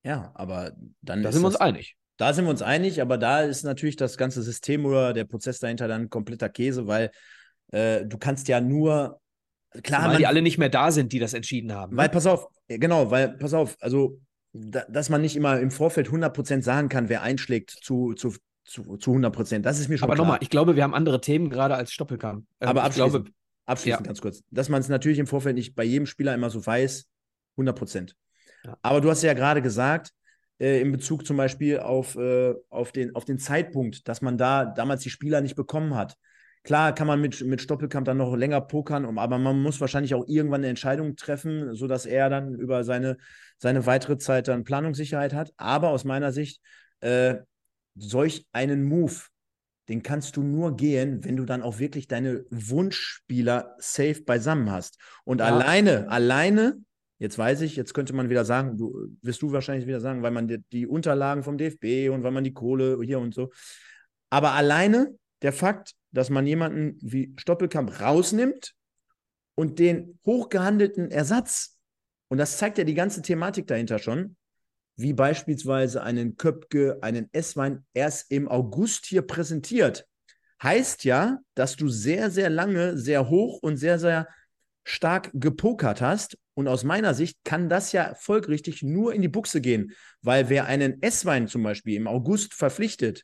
Ja, 0.04 0.32
aber 0.34 0.74
dann. 1.02 1.24
Da 1.24 1.32
sind 1.32 1.42
wir 1.42 1.48
uns 1.48 1.56
einig. 1.56 1.96
Da 2.18 2.34
sind 2.34 2.46
wir 2.46 2.52
uns 2.52 2.62
einig, 2.62 3.02
aber 3.02 3.18
da 3.18 3.42
ist 3.42 3.64
natürlich 3.64 3.96
das 3.96 4.18
ganze 4.18 4.44
System 4.44 4.86
oder 4.86 5.14
der 5.14 5.26
Prozess 5.26 5.60
dahinter 5.60 5.88
dann 5.88 6.10
kompletter 6.10 6.50
Käse, 6.50 6.88
weil 6.88 7.12
äh, 7.72 8.06
du 8.06 8.18
kannst 8.18 8.48
ja 8.48 8.62
nur. 8.62 9.20
Klar, 9.84 10.10
weil 10.10 10.18
die 10.18 10.28
alle 10.28 10.42
nicht 10.42 10.58
mehr 10.58 10.70
da 10.70 10.92
sind, 10.92 11.14
die 11.14 11.20
das 11.20 11.34
entschieden 11.34 11.74
haben. 11.74 11.96
Weil, 11.96 12.08
ne? 12.08 12.12
pass 12.12 12.26
auf, 12.26 12.48
genau, 12.68 13.10
weil, 13.10 13.38
pass 13.38 13.54
auf, 13.54 13.78
also, 13.80 14.20
da, 14.52 14.84
dass 14.90 15.10
man 15.10 15.22
nicht 15.22 15.38
immer 15.38 15.62
im 15.62 15.72
Vorfeld 15.72 16.10
100% 16.10 16.62
sagen 16.62 16.90
kann, 16.90 17.08
wer 17.08 17.22
einschlägt 17.22 17.70
zu, 17.70 18.14
zu, 18.14 18.36
zu, 18.66 18.98
zu 18.98 19.14
100%. 19.14 19.60
Das 19.60 19.80
ist 19.80 19.88
mir 19.88 19.98
schon 19.98 20.10
Aber 20.10 20.18
nochmal, 20.18 20.40
ich 20.42 20.50
glaube, 20.50 20.76
wir 20.76 20.84
haben 20.84 20.94
andere 20.94 21.22
Themen 21.22 21.50
gerade 21.50 21.76
als 21.76 21.94
Stoppelkamp. 21.94 22.46
Ähm, 22.60 22.68
aber 22.68 22.84
abschließend, 22.84 23.12
glaube, 23.12 23.32
abschließend 23.72 24.06
ja. 24.06 24.08
ganz 24.08 24.22
kurz, 24.22 24.44
dass 24.52 24.70
man 24.70 24.82
es 24.82 24.90
natürlich 24.90 25.20
im 25.20 25.28
Vorfeld 25.28 25.56
nicht 25.56 25.76
bei 25.76 25.84
jedem 25.84 26.06
Spieler 26.06 26.34
immer 26.34 26.50
so 26.50 26.66
weiß, 26.66 27.08
100%. 27.58 28.14
Ja. 28.64 28.78
Aber 28.82 29.02
du 29.02 29.10
hast 29.10 29.24
ja 29.24 29.34
gerade 29.34 29.62
gesagt, 29.62 30.12
äh, 30.60 30.80
in 30.82 30.92
Bezug 30.92 31.26
zum 31.26 31.38
Beispiel 31.38 31.80
auf, 31.80 32.16
äh, 32.16 32.54
auf, 32.70 32.92
den, 32.92 33.16
auf 33.16 33.26
den 33.26 33.40
Zeitpunkt, 33.40 34.08
dass 34.08 34.22
man 34.22 34.38
da 34.38 34.66
damals 34.66 35.02
die 35.02 35.10
Spieler 35.10 35.42
nicht 35.42 35.56
bekommen 35.56 35.96
hat. 35.96 36.16
Klar 36.64 36.94
kann 36.94 37.08
man 37.08 37.20
mit, 37.20 37.44
mit 37.44 37.60
Stoppelkamp 37.60 38.06
dann 38.06 38.18
noch 38.18 38.36
länger 38.36 38.62
pokern, 38.62 39.18
aber 39.18 39.40
man 39.40 39.60
muss 39.60 39.82
wahrscheinlich 39.82 40.14
auch 40.14 40.28
irgendwann 40.28 40.62
eine 40.62 40.70
Entscheidung 40.70 41.16
treffen, 41.16 41.74
sodass 41.74 42.06
er 42.06 42.30
dann 42.30 42.54
über 42.54 42.84
seine, 42.84 43.18
seine 43.58 43.88
weitere 43.88 44.20
Zeit 44.20 44.48
dann 44.48 44.64
Planungssicherheit 44.64 45.34
hat. 45.34 45.52
Aber 45.58 45.90
aus 45.90 46.04
meiner 46.04 46.32
Sicht, 46.32 46.62
äh, 47.00 47.38
solch 47.96 48.46
einen 48.52 48.84
Move, 48.84 49.16
den 49.92 50.04
kannst 50.04 50.38
du 50.38 50.42
nur 50.42 50.78
gehen, 50.78 51.26
wenn 51.26 51.36
du 51.36 51.44
dann 51.44 51.62
auch 51.62 51.78
wirklich 51.78 52.08
deine 52.08 52.46
Wunschspieler 52.50 53.76
safe 53.78 54.24
beisammen 54.24 54.72
hast. 54.72 54.98
Und 55.26 55.40
ja. 55.40 55.48
alleine, 55.48 56.10
alleine, 56.10 56.78
jetzt 57.20 57.38
weiß 57.38 57.60
ich, 57.60 57.76
jetzt 57.76 57.94
könnte 57.94 58.14
man 58.14 58.30
wieder 58.30 58.46
sagen, 58.46 58.78
du 58.78 59.10
wirst 59.22 59.42
du 59.42 59.52
wahrscheinlich 59.52 59.88
wieder 59.88 60.00
sagen, 60.00 60.24
weil 60.24 60.32
man 60.32 60.48
die, 60.48 60.64
die 60.72 60.88
Unterlagen 60.88 61.44
vom 61.44 61.58
DFB 61.58 62.10
und 62.10 62.24
weil 62.24 62.32
man 62.32 62.46
die 62.46 62.54
Kohle 62.54 63.00
hier 63.04 63.20
und 63.20 63.34
so. 63.34 63.52
Aber 64.30 64.54
alleine 64.54 65.14
der 65.42 65.52
Fakt, 65.52 65.92
dass 66.12 66.30
man 66.30 66.48
jemanden 66.48 66.98
wie 67.02 67.34
Stoppelkamp 67.38 68.00
rausnimmt 68.00 68.74
und 69.56 69.78
den 69.78 70.20
hochgehandelten 70.26 71.12
Ersatz, 71.12 71.78
und 72.30 72.38
das 72.38 72.58
zeigt 72.58 72.78
ja 72.78 72.86
die 72.86 72.94
ganze 72.94 73.22
Thematik 73.22 73.68
dahinter 73.68 74.00
schon, 74.00 74.38
wie 75.02 75.14
beispielsweise 75.14 76.04
einen 76.04 76.38
Köpke, 76.38 77.00
einen 77.02 77.30
Esswein 77.34 77.86
erst 77.94 78.32
im 78.32 78.48
August 78.48 79.06
hier 79.06 79.22
präsentiert, 79.22 80.08
heißt 80.62 81.04
ja, 81.04 81.40
dass 81.56 81.76
du 81.76 81.88
sehr, 81.90 82.30
sehr 82.32 82.50
lange, 82.50 82.98
sehr 82.98 83.30
hoch 83.30 83.60
und 83.62 83.78
sehr, 83.78 84.00
sehr 84.00 84.28
stark 84.84 85.30
gepokert 85.34 86.02
hast. 86.02 86.38
Und 86.54 86.68
aus 86.68 86.84
meiner 86.84 87.14
Sicht 87.14 87.38
kann 87.44 87.70
das 87.70 87.92
ja 87.92 88.14
folgerichtig 88.16 88.84
nur 88.84 89.14
in 89.14 89.22
die 89.22 89.28
Buchse 89.28 89.62
gehen, 89.62 89.94
weil 90.22 90.50
wer 90.50 90.66
einen 90.66 91.02
Esswein 91.02 91.48
zum 91.48 91.64
Beispiel 91.64 91.96
im 91.96 92.08
August 92.08 92.54
verpflichtet, 92.54 93.24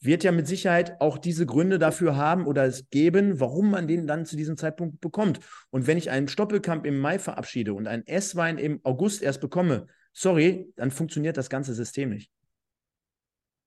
wird 0.00 0.22
ja 0.22 0.32
mit 0.32 0.46
Sicherheit 0.46 1.00
auch 1.00 1.18
diese 1.18 1.44
Gründe 1.44 1.78
dafür 1.78 2.16
haben 2.16 2.46
oder 2.46 2.64
es 2.64 2.88
geben, 2.90 3.40
warum 3.40 3.70
man 3.70 3.88
den 3.88 4.06
dann 4.06 4.26
zu 4.26 4.36
diesem 4.36 4.56
Zeitpunkt 4.56 5.00
bekommt. 5.00 5.40
Und 5.70 5.86
wenn 5.86 5.98
ich 5.98 6.10
einen 6.10 6.28
Stoppelkamp 6.28 6.86
im 6.86 6.98
Mai 6.98 7.18
verabschiede 7.18 7.74
und 7.74 7.88
einen 7.88 8.06
Esswein 8.06 8.58
im 8.58 8.80
August 8.84 9.22
erst 9.22 9.40
bekomme, 9.40 9.88
sorry, 10.18 10.72
dann 10.76 10.90
funktioniert 10.90 11.36
das 11.36 11.48
ganze 11.48 11.74
System 11.74 12.10
nicht. 12.10 12.30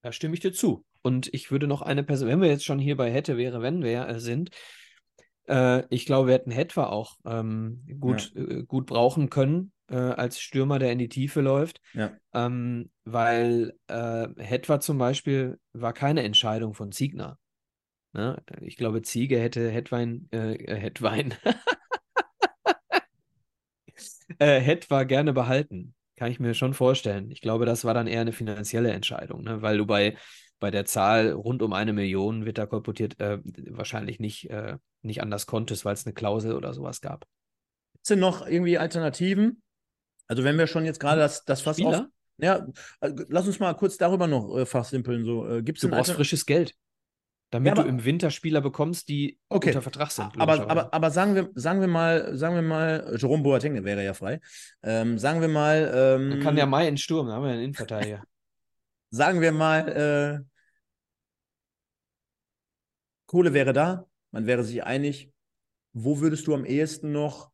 Da 0.02 0.12
stimme 0.12 0.34
ich 0.34 0.42
dir 0.42 0.52
zu. 0.52 0.86
Und 1.02 1.34
ich 1.34 1.50
würde 1.50 1.68
noch 1.68 1.82
eine 1.82 2.04
Person, 2.04 2.28
wenn 2.28 2.42
wir 2.42 2.50
jetzt 2.50 2.66
schon 2.66 2.80
hier 2.80 2.98
bei 2.98 3.12
hätte, 3.12 3.38
wäre, 3.38 3.62
wenn 3.62 3.84
wir 3.84 4.08
äh, 4.08 4.20
sind, 4.20 4.50
äh, 5.48 5.84
ich 5.90 6.06
glaube, 6.06 6.28
wir 6.28 6.36
hätten 6.36 6.52
Hetwa 6.52 6.88
auch 6.88 7.16
ähm, 7.26 7.86
gut, 8.00 8.34
ja. 8.36 8.42
äh, 8.42 8.64
gut 8.64 8.88
brauchen 8.88 9.30
können 9.30 9.72
äh, 9.90 9.96
als 9.96 10.42
Stürmer, 10.42 10.78
der 10.78 10.92
in 10.92 11.00
die 11.00 11.10
Tiefe 11.10 11.42
läuft. 11.42 11.80
Ja. 11.94 12.12
Ähm, 12.34 12.92
weil 13.06 13.74
äh, 13.88 14.28
Hetwa 14.38 14.80
zum 14.80 14.98
Beispiel 14.98 15.58
war 15.74 15.94
keine 15.94 16.24
Entscheidung 16.24 16.74
von 16.74 16.92
Ziegner. 16.92 17.38
Ne? 18.14 18.44
Ich 18.60 18.76
glaube, 18.76 19.02
Ziege 19.02 19.40
hätte 19.40 19.70
Hetwein, 19.70 20.28
äh, 20.34 20.56
äh 20.56 20.76
Hetwein, 20.76 21.34
äh, 24.40 24.60
Hetwa 24.60 25.04
gerne 25.04 25.32
behalten. 25.32 25.96
Kann 26.22 26.30
ich 26.30 26.40
mir 26.40 26.54
schon 26.54 26.76
vorstellen. 26.76 27.32
Ich 27.32 27.42
glaube, 27.42 27.66
das 27.66 27.84
war 27.84 27.96
dann 27.96 28.06
eher 28.06 28.22
eine 28.22 28.32
finanzielle 28.32 28.92
Entscheidung, 28.92 29.42
ne? 29.42 29.64
weil 29.64 29.80
du 29.80 29.88
bei, 29.88 30.16
bei 30.60 30.70
der 30.70 30.86
Zahl 30.86 31.32
rund 31.32 31.64
um 31.64 31.74
eine 31.74 31.94
Million 31.94 32.46
wird 32.46 32.60
da 32.60 32.68
kolportiert, 32.68 33.20
äh, 33.20 33.40
wahrscheinlich 33.72 34.20
nicht, 34.20 34.48
äh, 34.52 34.78
nicht 35.02 35.24
anders 35.24 35.48
konntest, 35.48 35.84
weil 35.84 35.96
es 35.96 36.06
eine 36.06 36.14
Klausel 36.14 36.54
oder 36.54 36.76
sowas 36.76 37.02
gab. 37.02 37.26
Sind 38.04 38.20
noch 38.20 38.46
irgendwie 38.46 38.78
Alternativen? 38.78 39.64
Also 40.28 40.44
wenn 40.44 40.60
wir 40.60 40.68
schon 40.68 40.86
jetzt 40.86 41.00
gerade 41.00 41.22
das, 41.22 41.44
das 41.44 41.62
Fass 41.62 41.82
auf... 41.82 42.04
Ja, 42.38 42.68
also 43.00 43.26
lass 43.28 43.48
uns 43.48 43.60
mal 43.60 43.74
kurz 43.74 43.98
darüber 43.98 44.28
noch 44.28 44.56
äh, 44.56 44.68
fachsimpeln. 44.68 45.26
So, 45.26 45.48
äh, 45.50 45.64
gibt's 45.64 45.82
du 45.82 45.90
brauchst 45.90 46.12
frisches 46.12 46.46
Geld. 46.46 46.76
Damit 47.52 47.68
ja, 47.68 47.74
aber, 47.74 47.84
du 47.84 47.90
im 47.90 48.06
Winter 48.06 48.32
Spieler 48.32 48.62
bekommst, 48.62 49.10
die 49.10 49.38
okay. 49.50 49.70
unter 49.70 49.82
Vertrag 49.82 50.10
sind. 50.10 50.40
Aber, 50.40 50.70
aber, 50.70 50.94
aber 50.94 51.12
sagen, 51.12 51.36
wir, 51.36 51.52
sagen 51.54 51.82
wir 51.82 51.88
mal, 51.88 52.36
sagen 52.38 52.56
wir 52.56 52.62
mal, 52.62 53.14
Jerome 53.20 53.44
Boateng 53.44 53.84
wäre 53.84 54.04
ja 54.04 54.14
frei. 54.14 54.40
Ähm, 54.84 55.20
sagen 55.20 55.42
wir 55.42 55.50
mal. 55.50 55.92
Ähm, 55.94 56.30
Dann 56.30 56.40
kann 56.40 56.56
der 56.56 56.66
Mai 56.66 56.88
in 56.88 56.98
Sturm, 56.98 57.28
da 57.28 57.34
haben 57.34 57.44
wir 57.44 57.52
einen 57.52 57.64
Innenverteidiger. 57.64 58.24
sagen 59.10 59.42
wir 59.42 59.52
mal, 59.52 59.88
äh, 59.90 60.52
Kohle 63.26 63.54
wäre 63.54 63.74
da, 63.74 64.08
man 64.32 64.48
wäre 64.48 64.64
sich 64.64 64.84
einig. 64.84 65.30
Wo 65.94 66.22
würdest 66.22 66.48
du 66.48 66.54
am 66.54 66.64
ehesten 66.64 67.12
noch 67.12 67.52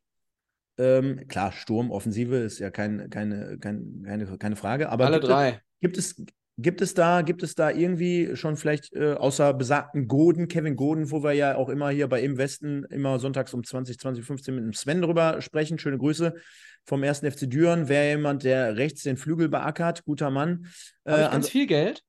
ähm, 0.77 1.27
klar, 1.27 1.51
Sturm, 1.51 1.89
Offensive 1.89 2.35
ist 2.37 2.59
ja 2.59 2.69
kein, 2.69 3.09
keine, 3.09 3.57
kein, 3.57 4.03
keine, 4.05 4.37
keine 4.37 4.55
Frage. 4.55 4.89
Aber 4.89 5.07
Alle 5.07 5.19
drei. 5.19 5.49
Es, 5.49 5.79
gibt, 5.81 5.97
es, 5.97 6.23
gibt, 6.57 6.81
es 6.81 6.93
da, 6.93 7.21
gibt 7.21 7.43
es 7.43 7.55
da 7.55 7.69
irgendwie 7.69 8.35
schon 8.35 8.57
vielleicht 8.57 8.93
äh, 8.93 9.13
außer 9.13 9.53
besagten 9.53 10.07
Goden, 10.07 10.47
Kevin 10.47 10.75
Goden, 10.75 11.11
wo 11.11 11.23
wir 11.23 11.33
ja 11.33 11.55
auch 11.55 11.69
immer 11.69 11.89
hier 11.89 12.07
bei 12.07 12.21
Im 12.21 12.37
Westen 12.37 12.83
immer 12.85 13.19
sonntags 13.19 13.53
um 13.53 13.63
20, 13.63 13.99
20, 13.99 14.25
15 14.25 14.55
mit 14.55 14.63
dem 14.63 14.73
Sven 14.73 15.01
drüber 15.01 15.41
sprechen. 15.41 15.77
Schöne 15.77 15.97
Grüße 15.97 16.33
vom 16.83 17.03
ersten 17.03 17.29
FC 17.29 17.49
Düren. 17.49 17.89
Wäre 17.89 18.09
jemand, 18.09 18.43
der 18.43 18.75
rechts 18.77 19.03
den 19.03 19.17
Flügel 19.17 19.49
beackert, 19.49 20.03
guter 20.03 20.31
Mann. 20.31 20.67
Habe 21.07 21.23
ich 21.23 21.31
ganz 21.31 21.49
viel 21.49 21.67
Geld? 21.67 22.03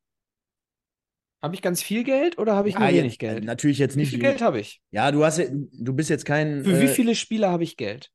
Habe 1.41 1.55
ich 1.55 1.63
ganz 1.63 1.83
viel 1.83 2.03
Geld 2.03 2.37
oder 2.39 2.57
habe 2.57 2.69
ich 2.69 2.75
ja, 2.75 2.81
nur 2.81 2.91
wenig 2.91 3.19
Geld? 3.19 3.45
Natürlich 3.45 3.79
jetzt 3.79 3.97
nicht. 3.97 4.09
Wie 4.09 4.17
viel 4.17 4.21
Geld 4.21 4.41
habe 4.41 4.59
ich? 4.59 4.81
Ja, 4.91 5.13
du 5.13 5.25
hast 5.25 5.41
du 5.41 5.93
bist 5.93 6.11
jetzt 6.11 6.25
kein. 6.25 6.65
Für 6.65 6.73
äh, 6.73 6.81
wie 6.81 6.89
viele 6.89 7.15
Spieler 7.15 7.51
habe 7.51 7.63
ich 7.63 7.77
Geld? 7.77 8.11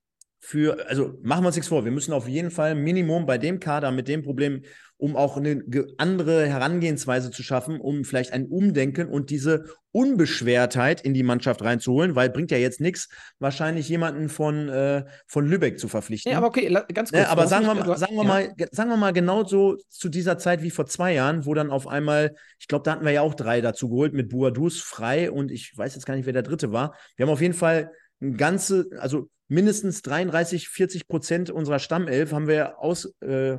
Für, 0.46 0.90
also 0.90 1.18
machen 1.22 1.46
wir 1.46 1.48
uns 1.48 1.56
nichts 1.56 1.70
vor, 1.70 1.86
wir 1.86 1.92
müssen 1.94 2.12
auf 2.12 2.28
jeden 2.28 2.52
Fall 2.52 2.76
Minimum 2.76 3.26
bei 3.26 3.38
dem 3.38 3.62
Kader 3.62 3.92
mit 3.92 4.10
dem 4.10 4.24
Problem, 4.24 4.64
um 4.98 5.16
auch 5.16 5.38
eine 5.38 5.64
andere 5.98 6.48
Herangehensweise 6.48 7.32
zu 7.32 7.44
schaffen, 7.44 7.80
um 7.80 8.04
vielleicht 8.04 8.34
ein 8.34 8.48
Umdenken 8.48 9.08
und 9.08 9.30
diese 9.30 9.64
Unbeschwertheit 9.94 11.00
in 11.00 11.14
die 11.14 11.24
Mannschaft 11.24 11.62
reinzuholen, 11.62 12.18
weil 12.18 12.30
bringt 12.30 12.52
ja 12.52 12.58
jetzt 12.58 12.82
nichts, 12.82 13.08
wahrscheinlich 13.40 13.88
jemanden 13.88 14.28
von, 14.28 14.68
äh, 14.68 15.06
von 15.28 15.48
Lübeck 15.48 15.80
zu 15.80 15.88
verpflichten. 15.88 16.34
Ja, 16.34 16.40
aber 16.40 16.48
okay, 16.48 16.68
ganz 16.94 17.14
ne, 17.14 17.20
kurz. 17.20 17.28
Ja, 17.28 17.30
aber 17.30 17.48
sagen 17.48 17.66
wir, 17.66 17.76
mal, 17.76 17.98
sagen, 17.98 18.16
wir 18.16 18.24
ja. 18.24 18.28
mal, 18.28 18.54
sagen 18.72 18.90
wir 18.90 18.98
mal 18.98 19.14
genauso 19.14 19.78
zu 19.88 20.10
dieser 20.10 20.38
Zeit 20.38 20.62
wie 20.62 20.72
vor 20.72 20.88
zwei 20.88 21.14
Jahren, 21.14 21.46
wo 21.46 21.54
dann 21.54 21.72
auf 21.72 21.88
einmal, 21.88 22.36
ich 22.60 22.68
glaube, 22.68 22.84
da 22.84 22.92
hatten 22.92 23.06
wir 23.06 23.14
ja 23.14 23.22
auch 23.22 23.34
drei 23.34 23.62
dazu 23.62 23.88
geholt 23.88 24.14
mit 24.14 24.28
Buadus, 24.28 24.82
Frei 24.82 25.32
und 25.32 25.52
ich 25.52 25.72
weiß 25.78 25.96
jetzt 25.96 26.06
gar 26.06 26.18
nicht, 26.18 26.26
wer 26.26 26.34
der 26.34 26.44
dritte 26.44 26.74
war. 26.74 26.96
Wir 27.16 27.26
haben 27.26 27.32
auf 27.32 27.42
jeden 27.42 27.54
Fall 27.54 27.94
ein 28.22 28.36
ganze, 28.36 28.90
also 29.00 29.30
mindestens 29.54 30.02
33, 30.02 30.68
40 30.68 31.08
Prozent 31.08 31.50
unserer 31.50 31.80
Stammelf 31.80 32.32
haben 32.32 32.48
wir 32.48 32.80
aus 32.80 33.14
äh, 33.22 33.58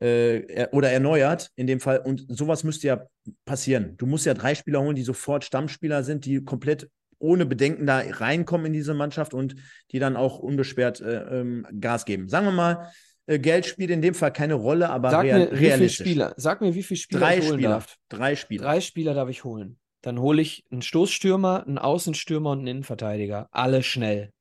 äh, 0.00 0.68
oder 0.72 0.90
erneuert 0.90 1.50
in 1.56 1.66
dem 1.66 1.80
Fall. 1.80 1.98
Und 1.98 2.24
sowas 2.28 2.64
müsste 2.64 2.86
ja 2.86 3.06
passieren. 3.44 3.96
Du 3.96 4.06
musst 4.06 4.26
ja 4.26 4.34
drei 4.34 4.54
Spieler 4.54 4.80
holen, 4.80 4.96
die 4.96 5.02
sofort 5.02 5.44
Stammspieler 5.44 6.04
sind, 6.04 6.24
die 6.24 6.44
komplett 6.44 6.88
ohne 7.18 7.46
Bedenken 7.46 7.86
da 7.86 7.98
reinkommen 7.98 8.66
in 8.66 8.72
diese 8.72 8.94
Mannschaft 8.94 9.34
und 9.34 9.56
die 9.92 9.98
dann 9.98 10.16
auch 10.16 10.38
unbeschwert 10.38 11.00
äh, 11.00 11.40
ähm, 11.40 11.66
Gas 11.80 12.04
geben. 12.04 12.28
Sagen 12.28 12.46
wir 12.46 12.52
mal, 12.52 12.90
äh, 13.26 13.38
Geld 13.38 13.66
spielt 13.66 13.90
in 13.90 14.02
dem 14.02 14.14
Fall 14.14 14.32
keine 14.32 14.54
Rolle, 14.54 14.90
aber 14.90 15.10
Sag 15.10 15.24
real, 15.24 15.38
mir, 15.38 15.52
wie 15.52 15.66
realistisch. 15.66 15.98
Viele 15.98 16.10
Spieler, 16.10 16.34
sag 16.36 16.60
mir, 16.60 16.74
wie 16.74 16.82
viele 16.82 16.98
Spieler 16.98 17.20
drei 17.20 17.38
ich 17.38 17.44
holen 17.44 17.54
Spieler. 17.54 17.68
darf. 17.70 17.96
Drei 18.08 18.36
Spieler. 18.36 18.64
Drei 18.64 18.80
Spieler 18.80 19.14
darf 19.14 19.28
ich 19.28 19.44
holen. 19.44 19.78
Dann 20.02 20.20
hole 20.20 20.42
ich 20.42 20.64
einen 20.70 20.82
Stoßstürmer, 20.82 21.66
einen 21.66 21.78
Außenstürmer 21.78 22.50
und 22.50 22.58
einen 22.58 22.66
Innenverteidiger. 22.66 23.48
Alle 23.52 23.82
schnell. 23.82 24.33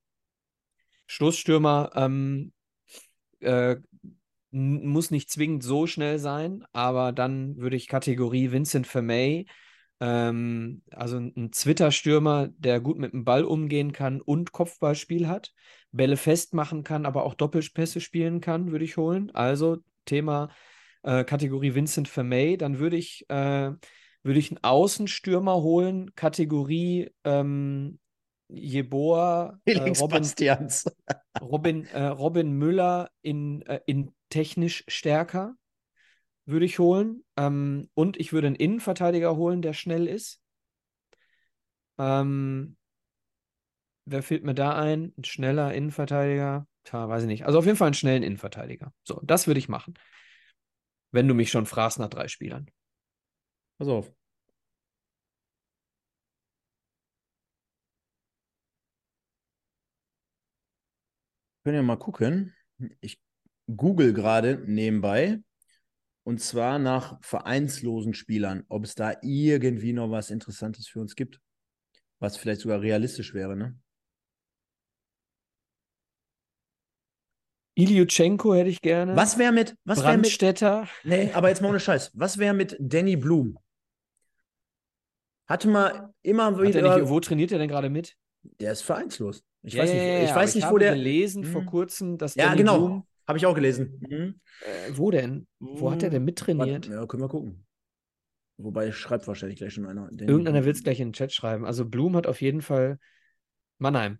Stoßstürmer 1.13 1.91
ähm, 1.95 2.53
äh, 3.39 3.77
muss 4.51 5.11
nicht 5.11 5.29
zwingend 5.29 5.63
so 5.63 5.87
schnell 5.87 6.19
sein, 6.19 6.63
aber 6.73 7.11
dann 7.11 7.57
würde 7.57 7.75
ich 7.75 7.87
Kategorie 7.87 8.51
Vincent 8.51 8.87
Vermey, 8.87 9.47
ähm, 9.99 10.81
also 10.91 11.17
ein 11.17 11.51
Zwitterstürmer, 11.51 12.49
der 12.57 12.79
gut 12.79 12.97
mit 12.97 13.13
dem 13.13 13.25
Ball 13.25 13.43
umgehen 13.45 13.91
kann 13.93 14.21
und 14.21 14.51
Kopfballspiel 14.51 15.27
hat, 15.27 15.53
Bälle 15.91 16.17
festmachen 16.17 16.83
kann, 16.83 17.05
aber 17.05 17.25
auch 17.25 17.35
Doppelpässe 17.35 18.01
spielen 18.01 18.41
kann, 18.41 18.71
würde 18.71 18.85
ich 18.85 18.97
holen. 18.97 19.29
Also 19.31 19.77
Thema 20.05 20.49
äh, 21.03 21.23
Kategorie 21.23 21.75
Vincent 21.75 22.07
Vermey. 22.07 22.57
Dann 22.57 22.79
würde 22.79 22.97
ich 22.97 23.29
äh, 23.29 23.71
würde 24.23 24.39
ich 24.39 24.51
einen 24.51 24.63
Außenstürmer 24.63 25.61
holen, 25.61 26.15
Kategorie 26.15 27.11
ähm, 27.23 27.99
Jeboa, 28.55 29.59
äh, 29.65 29.89
Robin, 29.89 30.23
Robin, 31.41 31.85
äh, 31.87 32.05
Robin 32.05 32.51
Müller 32.51 33.09
in, 33.21 33.61
äh, 33.63 33.81
in 33.85 34.13
technisch 34.29 34.83
stärker 34.87 35.55
würde 36.45 36.65
ich 36.65 36.79
holen. 36.79 37.23
Ähm, 37.37 37.89
und 37.93 38.17
ich 38.17 38.33
würde 38.33 38.47
einen 38.47 38.55
Innenverteidiger 38.55 39.35
holen, 39.35 39.61
der 39.61 39.73
schnell 39.73 40.07
ist. 40.07 40.41
Ähm, 41.97 42.75
wer 44.05 44.23
fehlt 44.23 44.43
mir 44.43 44.55
da 44.55 44.75
ein? 44.75 45.13
Ein 45.17 45.23
schneller 45.23 45.73
Innenverteidiger? 45.73 46.67
Tja, 46.83 47.07
weiß 47.07 47.23
ich 47.23 47.27
nicht. 47.27 47.45
Also 47.45 47.59
auf 47.59 47.65
jeden 47.65 47.77
Fall 47.77 47.87
einen 47.87 47.93
schnellen 47.93 48.23
Innenverteidiger. 48.23 48.93
So, 49.03 49.21
das 49.23 49.47
würde 49.47 49.59
ich 49.59 49.69
machen. 49.69 49.93
Wenn 51.11 51.27
du 51.27 51.33
mich 51.33 51.51
schon 51.51 51.65
fragst 51.65 51.99
nach 51.99 52.09
drei 52.09 52.27
Spielern. 52.27 52.69
Pass 53.77 53.87
auf. 53.87 54.11
Können 61.63 61.75
wir 61.75 61.83
mal 61.83 61.97
gucken. 61.97 62.53
Ich 62.99 63.19
google 63.73 64.13
gerade 64.13 64.61
nebenbei. 64.65 65.39
Und 66.25 66.39
zwar 66.39 66.79
nach 66.79 67.21
vereinslosen 67.21 68.13
Spielern, 68.13 68.63
ob 68.69 68.85
es 68.85 68.95
da 68.95 69.13
irgendwie 69.21 69.91
noch 69.91 70.09
was 70.09 70.29
Interessantes 70.29 70.87
für 70.87 71.01
uns 71.01 71.15
gibt, 71.15 71.41
was 72.19 72.37
vielleicht 72.37 72.61
sogar 72.61 72.81
realistisch 72.81 73.33
wäre, 73.33 73.57
ne? 73.57 73.77
Iliutschenko 77.75 78.53
hätte 78.53 78.69
ich 78.69 78.81
gerne. 78.81 79.15
Was 79.15 79.37
wäre 79.37 79.51
mit, 79.51 79.75
was 79.83 79.99
wäre 79.99 80.11
mit, 80.11 80.21
Brandstätter. 80.21 80.87
nee, 81.03 81.31
aber 81.33 81.49
jetzt 81.49 81.61
mal 81.61 81.69
ohne 81.69 81.79
Scheiß, 81.79 82.11
was 82.13 82.37
wäre 82.37 82.53
mit 82.53 82.77
Danny 82.79 83.15
Blum? 83.15 83.57
Hatte 85.47 85.67
mal 85.67 86.13
immer 86.21 86.45
Hat 86.45 86.57
er 86.59 86.63
wieder, 86.63 86.97
nicht, 86.99 87.09
wo 87.09 87.19
trainiert 87.19 87.51
er 87.51 87.57
denn 87.57 87.67
gerade 87.67 87.89
mit? 87.89 88.15
Der 88.59 88.71
ist 88.73 88.81
vereinslos. 88.81 89.43
Ich 89.63 89.75
Ja, 89.75 89.83
weiß 89.83 89.93
nicht, 89.93 90.05
ja, 90.05 90.17
ich 90.17 90.29
ja, 90.29 90.35
weiß 90.35 90.49
aber 90.49 90.55
nicht, 90.55 90.65
ich 90.65 90.71
wo 90.71 90.77
habe 90.77 90.79
der, 90.79 90.95
gelesen 90.95 91.43
vor 91.45 91.61
Mhm. 91.61 91.65
kurzem, 91.65 92.17
dass 92.17 92.35
ja, 92.35 92.45
Danny 92.45 92.57
genau, 92.57 92.77
Blum, 92.77 93.07
habe 93.27 93.37
ich 93.37 93.45
auch 93.45 93.55
gelesen. 93.55 93.99
Mhm. 94.09 94.39
äh, 94.59 94.89
wo 94.97 95.11
denn? 95.11 95.47
Wo 95.59 95.91
hat 95.91 96.03
er 96.03 96.09
denn 96.09 96.25
mittrainiert? 96.25 96.87
Warte, 96.87 96.93
Ja, 97.01 97.05
können 97.07 97.23
wir 97.23 97.29
gucken. 97.29 97.65
Wobei 98.57 98.91
schreibt 98.91 99.27
wahrscheinlich 99.27 99.57
gleich 99.57 99.73
schon 99.73 99.85
einer. 99.87 100.09
Irgendeiner 100.11 100.63
wird 100.65 100.75
es 100.75 100.83
gleich 100.83 100.99
in 100.99 101.09
den 101.09 101.13
Chat 101.13 101.33
schreiben. 101.33 101.65
Also 101.65 101.85
Blum 101.85 102.15
hat 102.15 102.27
auf 102.27 102.41
jeden 102.41 102.61
Fall 102.61 102.99
Mannheim. 103.77 104.19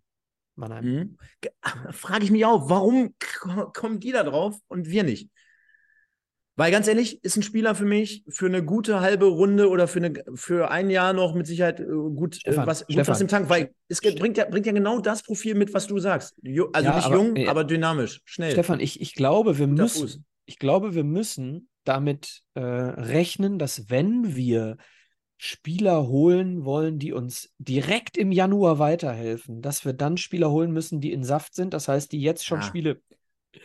Mannheim. 0.55 0.83
Mhm. 0.85 1.17
Ge- 1.41 1.51
Frage 1.91 2.23
ich 2.25 2.31
mich 2.31 2.45
auch, 2.45 2.69
warum 2.69 3.15
kommen 3.73 3.99
die 3.99 4.11
da 4.11 4.23
drauf 4.23 4.57
und 4.67 4.89
wir 4.89 5.03
nicht? 5.03 5.29
Weil 6.55 6.71
ganz 6.71 6.87
ehrlich, 6.87 7.23
ist 7.23 7.35
ein 7.35 7.41
Spieler 7.41 7.73
für 7.73 7.85
mich 7.85 8.23
für 8.29 8.45
eine 8.45 8.63
gute 8.63 8.99
halbe 9.01 9.25
Runde 9.25 9.69
oder 9.69 9.87
für, 9.87 9.99
eine, 9.99 10.13
für 10.35 10.69
ein 10.69 10.91
Jahr 10.91 11.11
noch 11.13 11.33
mit 11.33 11.47
Sicherheit 11.47 11.79
äh, 11.79 11.85
gut, 11.85 12.35
äh, 12.35 12.39
Stefan, 12.41 12.67
was, 12.67 12.85
gut 12.85 13.07
was 13.07 13.21
im 13.21 13.27
Tank, 13.27 13.49
weil 13.49 13.73
es 13.87 14.01
bringt 14.01 14.37
ja, 14.37 14.45
bringt 14.45 14.67
ja 14.67 14.71
genau 14.71 14.99
das 14.99 15.23
Profil 15.23 15.55
mit, 15.55 15.73
was 15.73 15.87
du 15.87 15.97
sagst. 15.97 16.35
Also 16.43 16.49
Ja, 16.51 16.95
nicht 16.95 17.05
aber- 17.05 17.15
jung, 17.15 17.35
äh, 17.35 17.47
aber 17.47 17.63
dynamisch, 17.63 18.21
schnell. 18.25 18.51
Stefan, 18.51 18.79
ich, 18.79 19.01
ich 19.01 19.15
glaube, 19.15 19.57
wir 19.57 19.65
Guter 19.67 19.83
müssen, 19.83 20.01
Fuß. 20.01 20.19
ich 20.45 20.59
glaube, 20.59 20.93
wir 20.93 21.03
müssen 21.03 21.69
damit 21.85 22.43
äh, 22.53 22.59
rechnen, 22.61 23.57
dass 23.57 23.89
wenn 23.89 24.35
wir 24.35 24.77
Spieler 25.37 26.07
holen 26.07 26.63
wollen, 26.63 26.99
die 26.99 27.11
uns 27.11 27.49
direkt 27.57 28.15
im 28.15 28.31
Januar 28.31 28.79
weiterhelfen, 28.79 29.61
dass 29.61 29.83
wir 29.83 29.91
dann 29.93 30.15
Spieler 30.17 30.51
holen 30.51 30.71
müssen, 30.71 31.01
die 31.01 31.11
in 31.11 31.23
Saft 31.23 31.55
sind. 31.55 31.73
Das 31.73 31.87
heißt, 31.87 32.11
die 32.11 32.21
jetzt 32.21 32.45
schon 32.45 32.59
Ja, 32.59 32.65
Spiele. 32.65 33.01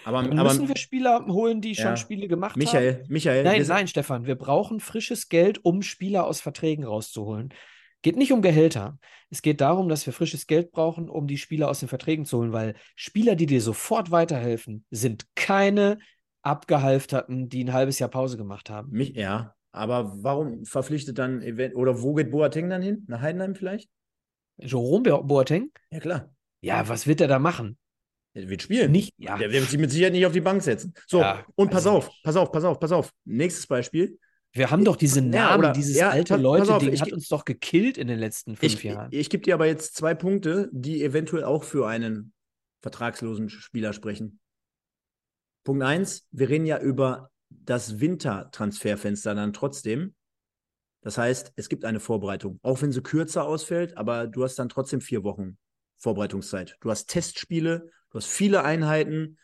Aber, 0.05 0.23
Dann 0.23 0.39
aber 0.39 0.49
müssen 0.51 0.69
wir 0.69 0.77
Spieler 0.77 1.25
holen, 1.27 1.61
die 1.61 1.75
schon 1.75 1.85
Ja. 1.87 1.97
Spiele 1.97 2.29
gemacht 2.29 2.53
haben. 2.53 2.59
Michael, 2.61 3.05
Michael, 3.09 3.45
Nein, 3.45 3.65
nein, 3.67 3.89
Stefan, 3.89 4.27
wir 4.27 4.35
brauchen 4.37 4.81
frisches 4.81 5.29
Geld, 5.29 5.65
um 5.65 5.83
Spieler 5.83 6.27
aus 6.27 6.41
Verträgen 6.41 6.85
rauszuholen. 6.85 7.53
Geht 8.03 8.17
nicht 8.17 8.33
um 8.33 8.43
Gehälter. 8.43 8.99
Es 9.31 9.43
geht 9.43 9.61
darum, 9.61 9.89
dass 9.89 10.07
wir 10.07 10.13
frisches 10.13 10.47
Geld 10.47 10.71
brauchen, 10.71 11.09
um 11.09 11.27
die 11.27 11.37
Spieler 11.39 11.69
aus 11.69 11.81
den 11.81 11.89
Verträgen 11.89 12.25
zu 12.27 12.39
holen, 12.39 12.53
weil 12.53 12.75
Spieler, 12.95 13.35
die 13.35 13.47
dir 13.47 13.61
sofort 13.61 14.11
weiterhelfen, 14.11 14.85
sind 14.91 15.27
keine 15.35 15.99
Abgehalfterten, 16.43 17.49
die 17.49 17.65
ein 17.65 17.73
halbes 17.73 17.99
Jahr 17.99 18.09
Pause 18.09 18.37
gemacht 18.37 18.71
haben. 18.71 18.91
mich, 18.91 19.15
ja, 19.17 19.55
aber 19.73 20.13
warum 20.23 20.65
verpflichtet 20.65 21.19
dann, 21.19 21.43
event- 21.43 21.75
oder 21.75 22.01
wo 22.03 22.15
geht 22.15 22.31
Boateng 22.31 22.71
dann 22.71 22.83
hin? 22.83 23.05
Nach 23.09 23.21
Heidenheim 23.21 23.55
vielleicht? 23.55 23.89
Jerome 24.59 25.03
Bo- 25.11 25.23
Boateng? 25.23 25.71
Ja, 25.91 26.01
klar. 26.01 26.31
Ja, 26.61 26.89
was 26.89 27.07
wird 27.07 27.21
er 27.21 27.29
da 27.29 27.39
machen? 27.39 27.79
Der 28.35 28.49
wird 28.49 28.63
spielen. 28.63 28.93
Nicht, 28.93 29.13
ja. 29.19 29.37
Der 29.39 29.51
wird 29.51 29.69
sich 29.69 29.79
mit 29.79 29.91
Sicherheit 29.91 30.13
nicht 30.13 30.27
auf 30.27 30.33
die 30.33 30.41
Bank 30.41 30.63
setzen. 30.63 30.93
So, 31.07 31.21
Ja, 31.21 31.45
und 31.57 31.71
pass 31.71 31.85
ich 31.85 31.91
auf, 31.91 32.11
pass 32.23 32.37
auf, 32.37 32.53
pass 32.53 32.65
auf, 32.65 32.79
pass 32.79 32.93
auf. 32.93 33.11
Nächstes 33.25 33.67
Beispiel. 33.67 34.19
Wir 34.53 34.71
haben 34.71 34.85
doch 34.85 34.97
diese 34.97 35.21
Ja, 35.21 35.27
Namen, 35.27 35.59
oder- 35.65 35.73
dieses 35.73 35.97
ja, 35.97 36.11
alte 36.11 36.37
Leute-Ding 36.37 36.93
ich 36.93 37.01
hat 37.03 37.13
uns 37.13 37.29
doch 37.29 37.45
gekillt 37.45 37.99
in 37.99 38.09
den 38.09 38.19
letzten 38.19 38.57
fünf 38.57 38.73
Ich, 38.75 38.83
Jahren. 38.83 39.09
ich, 39.11 39.29
gebe 39.31 39.43
dir 39.43 39.55
aber 39.55 39.67
jetzt 39.67 39.95
zwei 39.97 40.15
Punkte, 40.15 40.69
die 40.73 41.03
eventuell 41.03 41.45
auch 41.45 41.65
für 41.65 41.87
einen 41.87 42.33
vertragslosen 42.83 43.49
Spieler 43.51 43.93
sprechen. 43.93 44.41
Punkt 45.65 45.83
eins, 45.83 46.27
wir 46.31 46.49
reden 46.49 46.65
ja 46.67 46.81
über 46.81 47.31
das 47.51 48.01
Wintertransferfenster 48.01 49.35
dann 49.35 49.53
trotzdem. 49.53 50.15
Das 51.03 51.19
heißt, 51.19 51.53
es 51.57 51.69
gibt 51.69 51.85
eine 51.85 52.01
Vorbereitung, 52.01 52.59
auch 52.63 52.81
wenn 52.83 52.93
sie 52.93 53.03
kürzer 53.03 53.45
ausfällt, 53.45 53.97
aber 53.97 54.27
du 54.27 54.45
hast 54.45 54.59
dann 54.59 54.69
trotzdem 54.69 55.01
vier 55.01 55.25
Wochen 55.25 55.59
Vorbereitungszeit. 55.99 56.77
Du 56.81 56.91
hast 56.91 57.07
Testspiele, 57.09 57.91
du 58.11 58.19
hast 58.19 58.27
viele 58.27 58.65
Einheiten, 58.65 59.39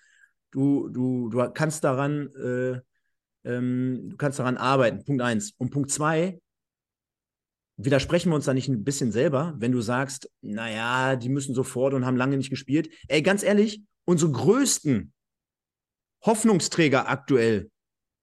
du, 0.50 0.88
du, 0.88 1.28
du 1.28 1.50
kannst 1.52 1.84
daran, 1.84 2.28
äh, 2.34 2.80
ähm, 3.48 4.10
du 4.10 4.16
kannst 4.16 4.38
daran 4.38 4.56
arbeiten. 4.56 5.04
Punkt 5.04 5.22
eins. 5.22 5.52
Und 5.58 5.70
Punkt 5.70 5.90
zwei, 5.90 6.40
widersprechen 7.76 8.30
wir 8.30 8.36
uns 8.36 8.44
da 8.44 8.54
nicht 8.54 8.68
ein 8.68 8.84
bisschen 8.84 9.12
selber, 9.12 9.54
wenn 9.58 9.72
du 9.72 9.80
sagst, 9.80 10.30
naja, 10.40 11.16
die 11.16 11.28
müssen 11.28 11.54
sofort 11.54 11.94
und 11.94 12.06
haben 12.06 12.16
lange 12.16 12.36
nicht 12.36 12.50
gespielt. 12.50 12.88
Ey, 13.08 13.22
ganz 13.22 13.42
ehrlich, 13.42 13.82
unsere 14.04 14.32
größten 14.32 15.12
Hoffnungsträger 16.24 17.08
aktuell 17.08 17.70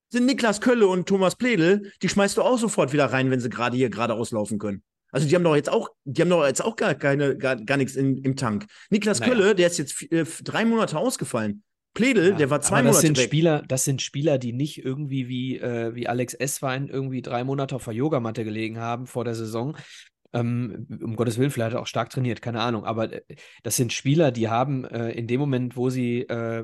sind 0.09 0.25
Niklas 0.25 0.59
Kölle 0.59 0.87
und 0.87 1.07
Thomas 1.07 1.35
Pledel. 1.35 1.91
Die 2.01 2.09
schmeißt 2.09 2.37
du 2.37 2.41
auch 2.41 2.57
sofort 2.57 2.93
wieder 2.93 3.05
rein, 3.05 3.29
wenn 3.29 3.39
sie 3.39 3.49
gerade 3.49 3.77
hier 3.77 3.89
gerade 3.89 4.13
auslaufen 4.13 4.59
können. 4.59 4.83
Also 5.11 5.27
die 5.27 5.35
haben 5.35 5.43
doch 5.43 5.55
jetzt 5.55 5.69
auch, 5.69 5.89
die 6.05 6.21
haben 6.21 6.29
doch 6.29 6.45
jetzt 6.45 6.63
auch 6.63 6.75
gar 6.75 6.95
keine, 6.95 7.37
gar, 7.37 7.55
gar 7.57 7.77
nichts 7.77 7.95
in, 7.95 8.17
im 8.17 8.35
Tank. 8.35 8.65
Niklas 8.89 9.19
Naja. 9.19 9.33
Kölle, 9.33 9.55
der 9.55 9.67
ist 9.67 9.77
jetzt 9.77 10.11
äh, 10.11 10.25
drei 10.43 10.65
Monate 10.65 10.97
ausgefallen. 10.97 11.63
Pledel, 11.93 12.29
Ja, 12.29 12.35
der 12.37 12.49
war 12.49 12.61
zwei 12.61 12.79
aber 12.79 12.87
das 12.87 12.97
Monate 12.97 13.07
sind 13.07 13.17
weg. 13.17 13.25
Spieler, 13.25 13.63
das 13.67 13.83
sind 13.83 14.01
Spieler, 14.01 14.37
die 14.37 14.53
nicht 14.53 14.83
irgendwie 14.83 15.27
wie, 15.27 15.57
äh, 15.57 15.93
wie 15.93 16.07
Alex 16.07 16.33
Esswein 16.33 16.87
irgendwie 16.87 17.21
drei 17.21 17.43
Monate 17.43 17.75
auf 17.75 17.83
der 17.83 17.93
Yogamatte 17.93 18.45
gelegen 18.45 18.79
haben 18.79 19.07
vor 19.07 19.25
der 19.25 19.35
Saison. 19.35 19.77
Ähm, 20.33 20.87
um 21.01 21.17
Gottes 21.17 21.37
Willen, 21.37 21.51
vielleicht 21.51 21.75
auch 21.75 21.87
stark 21.87 22.09
trainiert, 22.09 22.41
keine 22.41 22.61
Ahnung. 22.61 22.85
Aber 22.85 23.11
äh, 23.11 23.21
das 23.63 23.75
sind 23.75 23.91
Spieler, 23.91 24.31
die 24.31 24.47
haben 24.47 24.85
äh, 24.85 25.11
in 25.11 25.27
dem 25.27 25.41
Moment, 25.41 25.75
wo 25.75 25.89
sie, 25.89 26.21
äh, 26.21 26.63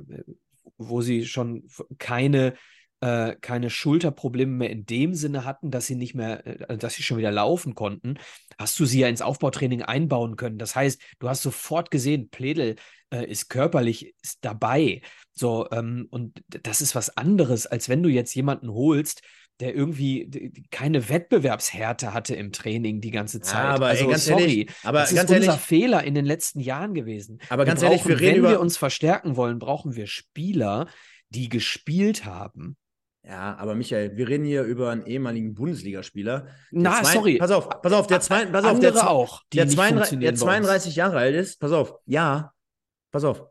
wo 0.78 1.02
sie 1.02 1.26
schon 1.26 1.68
keine, 1.98 2.54
äh, 3.02 3.36
keine 3.42 3.70
Schulterprobleme 3.70 4.52
mehr 4.52 4.70
in 4.72 4.86
dem 4.86 5.14
Sinne 5.14 5.46
hatten, 5.46 5.70
dass 5.70 5.86
sie 5.86 5.96
nicht 5.96 6.16
mehr, 6.16 6.46
äh, 6.46 6.78
dass 6.78 6.96
sie 6.96 7.04
schon 7.04 7.18
wieder 7.18 7.32
laufen 7.32 7.76
konnten, 7.76 8.16
hast 8.58 8.80
du 8.80 8.86
sie 8.86 9.00
ja 9.02 9.08
ins 9.08 9.22
Aufbautraining 9.22 9.84
einbauen 9.84 10.36
können. 10.36 10.58
Das 10.58 10.76
heißt, 10.76 11.00
du 11.20 11.30
hast 11.30 11.44
sofort 11.44 11.92
gesehen, 11.92 12.30
Pledel 12.30 12.76
äh, 13.14 13.26
ist 13.30 13.50
körperlich 13.50 14.16
ist 14.24 14.40
dabei. 14.42 15.02
So, 15.32 15.68
ähm, 15.72 16.08
und 16.10 16.42
das 16.48 16.82
ist 16.82 16.96
was 16.96 17.16
anderes, 17.16 17.68
als 17.68 17.88
wenn 17.88 18.02
du 18.02 18.10
jetzt 18.10 18.34
jemanden 18.34 18.72
holst, 18.72 19.22
der 19.60 19.74
irgendwie 19.76 20.54
keine 20.70 21.10
Wettbewerbshärte 21.10 22.14
hatte 22.14 22.36
im 22.36 22.52
Training 22.52 23.02
die 23.02 23.10
ganze 23.12 23.42
Zeit. 23.42 23.66
aber, 23.66 23.86
ey, 23.88 23.92
also, 23.98 24.08
ganz 24.08 24.26
sorry, 24.26 24.42
ehrlich, 24.42 24.72
aber 24.84 25.00
das 25.00 25.12
ist 25.12 25.18
ganz 25.18 25.32
unser 25.32 25.46
ehrlich- 25.46 25.62
Fehler 25.62 26.04
in 26.04 26.14
den 26.16 26.26
letzten 26.26 26.60
Jahren 26.60 26.94
gewesen. 26.94 27.40
Aber 27.50 27.64
Wir 27.64 27.68
ganz 27.68 27.82
ehrlich, 27.82 28.06
wir 28.06 28.16
brauchen, 28.16 28.26
reden 28.26 28.44
wenn 28.44 28.52
wir 28.52 28.60
uns 28.60 28.78
verstärken 28.78 29.36
wollen, 29.36 29.58
brauchen 29.58 29.96
wir 29.96 30.06
Spieler, 30.06 30.88
die 31.30 31.50
gespielt 31.50 32.26
haben. 32.26 32.78
Ja, 33.28 33.58
aber 33.58 33.76
Michael, 33.76 34.16
wir 34.16 34.30
reden 34.30 34.46
hier 34.46 34.64
über 34.64 34.90
einen 34.90 35.06
ehemaligen 35.06 35.54
Bundesligaspieler. 35.54 36.48
Na, 36.72 37.02
zwei- 37.04 37.14
sorry. 37.14 37.38
Pass 37.38 37.52
auf, 37.52 37.68
pass 37.82 37.92
auf, 37.92 38.08
der, 38.08 38.22
zwei, 38.22 38.46
pass 38.46 38.64
auf, 38.64 38.80
der, 38.80 38.94
zwei- 38.94 39.02
auch, 39.08 39.44
der, 39.54 39.66
nicht 39.66 39.76
32, 39.76 39.98
funktionieren 39.98 40.22
der 40.22 40.46
bei 40.46 40.58
uns. 40.58 40.66
32 40.66 40.96
Jahre 40.96 41.18
alt 41.18 41.36
ist. 41.36 41.60
Pass 41.60 41.74
auf, 41.74 41.94
ja, 42.06 42.54
pass 43.12 43.26
auf. 43.26 43.44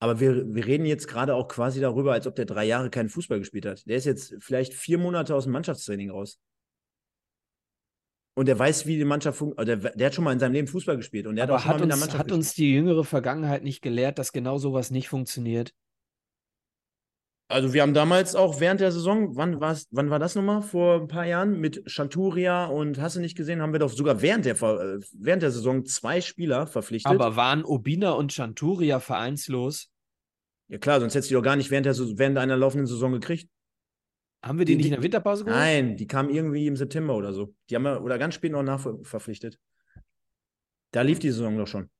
Aber 0.00 0.20
wir, 0.20 0.54
wir 0.54 0.64
reden 0.66 0.86
jetzt 0.86 1.06
gerade 1.06 1.34
auch 1.34 1.48
quasi 1.48 1.80
darüber, 1.80 2.14
als 2.14 2.26
ob 2.26 2.34
der 2.34 2.46
drei 2.46 2.64
Jahre 2.64 2.88
keinen 2.88 3.10
Fußball 3.10 3.38
gespielt 3.38 3.66
hat. 3.66 3.86
Der 3.86 3.96
ist 3.98 4.06
jetzt 4.06 4.34
vielleicht 4.40 4.72
vier 4.72 4.96
Monate 4.96 5.34
aus 5.34 5.44
dem 5.44 5.52
Mannschaftstraining 5.52 6.10
raus. 6.10 6.40
Und 8.36 8.46
der 8.46 8.58
weiß, 8.58 8.86
wie 8.86 8.96
die 8.96 9.04
Mannschaft 9.04 9.38
funktioniert. 9.38 9.84
Der, 9.84 9.90
der 9.92 10.06
hat 10.06 10.14
schon 10.14 10.24
mal 10.24 10.32
in 10.32 10.40
seinem 10.40 10.52
Leben 10.52 10.66
Fußball 10.66 10.96
gespielt 10.96 11.26
und 11.26 11.36
der 11.36 11.44
hat 11.44 11.50
auch 11.50 11.54
Aber 11.54 11.62
schon 11.62 11.68
mal 11.68 11.74
hat 11.74 11.80
mit 11.82 11.90
der 11.90 11.94
uns, 11.96 12.00
Mannschaft 12.00 12.18
hat 12.20 12.26
gespielt. 12.28 12.38
uns 12.38 12.54
die 12.54 12.72
jüngere 12.72 13.04
Vergangenheit 13.04 13.62
nicht 13.62 13.82
gelehrt, 13.82 14.18
dass 14.18 14.32
genau 14.32 14.56
sowas 14.58 14.90
nicht 14.90 15.08
funktioniert? 15.08 15.72
Also 17.48 17.74
wir 17.74 17.82
haben 17.82 17.92
damals 17.94 18.34
auch 18.34 18.58
während 18.60 18.80
der 18.80 18.90
Saison, 18.90 19.36
wann, 19.36 19.60
war's, 19.60 19.86
wann 19.90 20.08
war 20.08 20.18
das 20.18 20.34
nochmal? 20.34 20.62
Vor 20.62 21.02
ein 21.02 21.08
paar 21.08 21.26
Jahren 21.26 21.60
mit 21.60 21.82
Chanturia 21.90 22.64
und 22.66 22.98
hast 23.00 23.16
du 23.16 23.20
nicht 23.20 23.36
gesehen, 23.36 23.60
haben 23.60 23.72
wir 23.72 23.80
doch 23.80 23.90
sogar 23.92 24.22
während 24.22 24.46
der, 24.46 24.54
äh, 24.60 24.98
während 25.12 25.42
der 25.42 25.50
Saison 25.50 25.84
zwei 25.84 26.20
Spieler 26.22 26.66
verpflichtet. 26.66 27.12
Aber 27.12 27.36
waren 27.36 27.64
Obina 27.64 28.12
und 28.12 28.32
Chanturia 28.32 28.98
vereinslos? 29.00 29.90
ja 30.68 30.78
klar, 30.78 30.98
sonst 30.98 31.14
hättest 31.14 31.30
du 31.30 31.34
die 31.34 31.36
doch 31.36 31.42
gar 31.44 31.56
nicht 31.56 31.70
während, 31.70 31.84
der, 31.84 31.92
Saison- 31.94 32.18
während 32.18 32.38
einer 32.38 32.56
laufenden 32.56 32.86
Saison 32.86 33.12
gekriegt. 33.12 33.50
Haben 34.42 34.58
wir 34.58 34.64
die, 34.64 34.72
Die- 34.72 34.76
nicht 34.78 34.86
in 34.86 34.92
der 34.92 35.02
Winterpause 35.02 35.44
geholt? 35.44 35.58
Nein, 35.60 35.96
die 35.98 36.06
kamen 36.06 36.30
irgendwie 36.30 36.66
im 36.66 36.76
September 36.76 37.14
oder 37.14 37.34
so. 37.34 37.54
Die 37.68 37.76
haben 37.76 37.82
wir, 37.82 38.02
oder 38.02 38.18
ganz 38.18 38.34
spät 38.34 38.52
noch 38.52 38.62
nachverpflichtet. 38.62 39.58
Da 40.92 41.02
lief 41.02 41.18
die 41.18 41.30
Saison 41.30 41.56
doch 41.58 41.66
schon. 41.66 41.90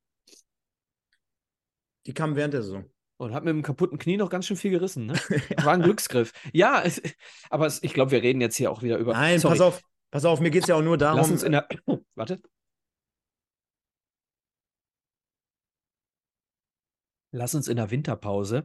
Die 2.06 2.14
kamen 2.14 2.34
während 2.36 2.54
der 2.54 2.62
Saison. 2.62 2.84
Und 3.24 3.32
hat 3.32 3.44
mit 3.44 3.54
dem 3.54 3.62
kaputten 3.62 3.98
Knie 3.98 4.18
noch 4.18 4.28
ganz 4.28 4.46
schön 4.46 4.56
viel 4.58 4.70
gerissen, 4.70 5.06
ne? 5.06 5.14
War 5.64 5.72
ein 5.72 5.80
Glücksgriff. 5.80 6.32
Ja, 6.52 6.82
es, 6.82 7.00
aber 7.48 7.64
es, 7.66 7.82
ich 7.82 7.94
glaube, 7.94 8.10
wir 8.10 8.22
reden 8.22 8.42
jetzt 8.42 8.56
hier 8.56 8.70
auch 8.70 8.82
wieder 8.82 8.98
über. 8.98 9.14
Nein, 9.14 9.38
Sorry, 9.38 9.54
pass 9.54 9.60
auf, 9.62 9.80
pass 10.10 10.24
auf, 10.26 10.40
mir 10.40 10.50
geht 10.50 10.64
es 10.64 10.68
ja 10.68 10.74
auch 10.74 10.82
nur 10.82 10.98
darum. 10.98 11.16
Lass 11.18 11.30
uns 11.30 11.42
in 11.42 11.52
der. 11.52 11.66
Warte. 12.14 12.42
Lass 17.32 17.54
uns 17.54 17.66
in 17.66 17.76
der 17.76 17.90
Winterpause, 17.90 18.64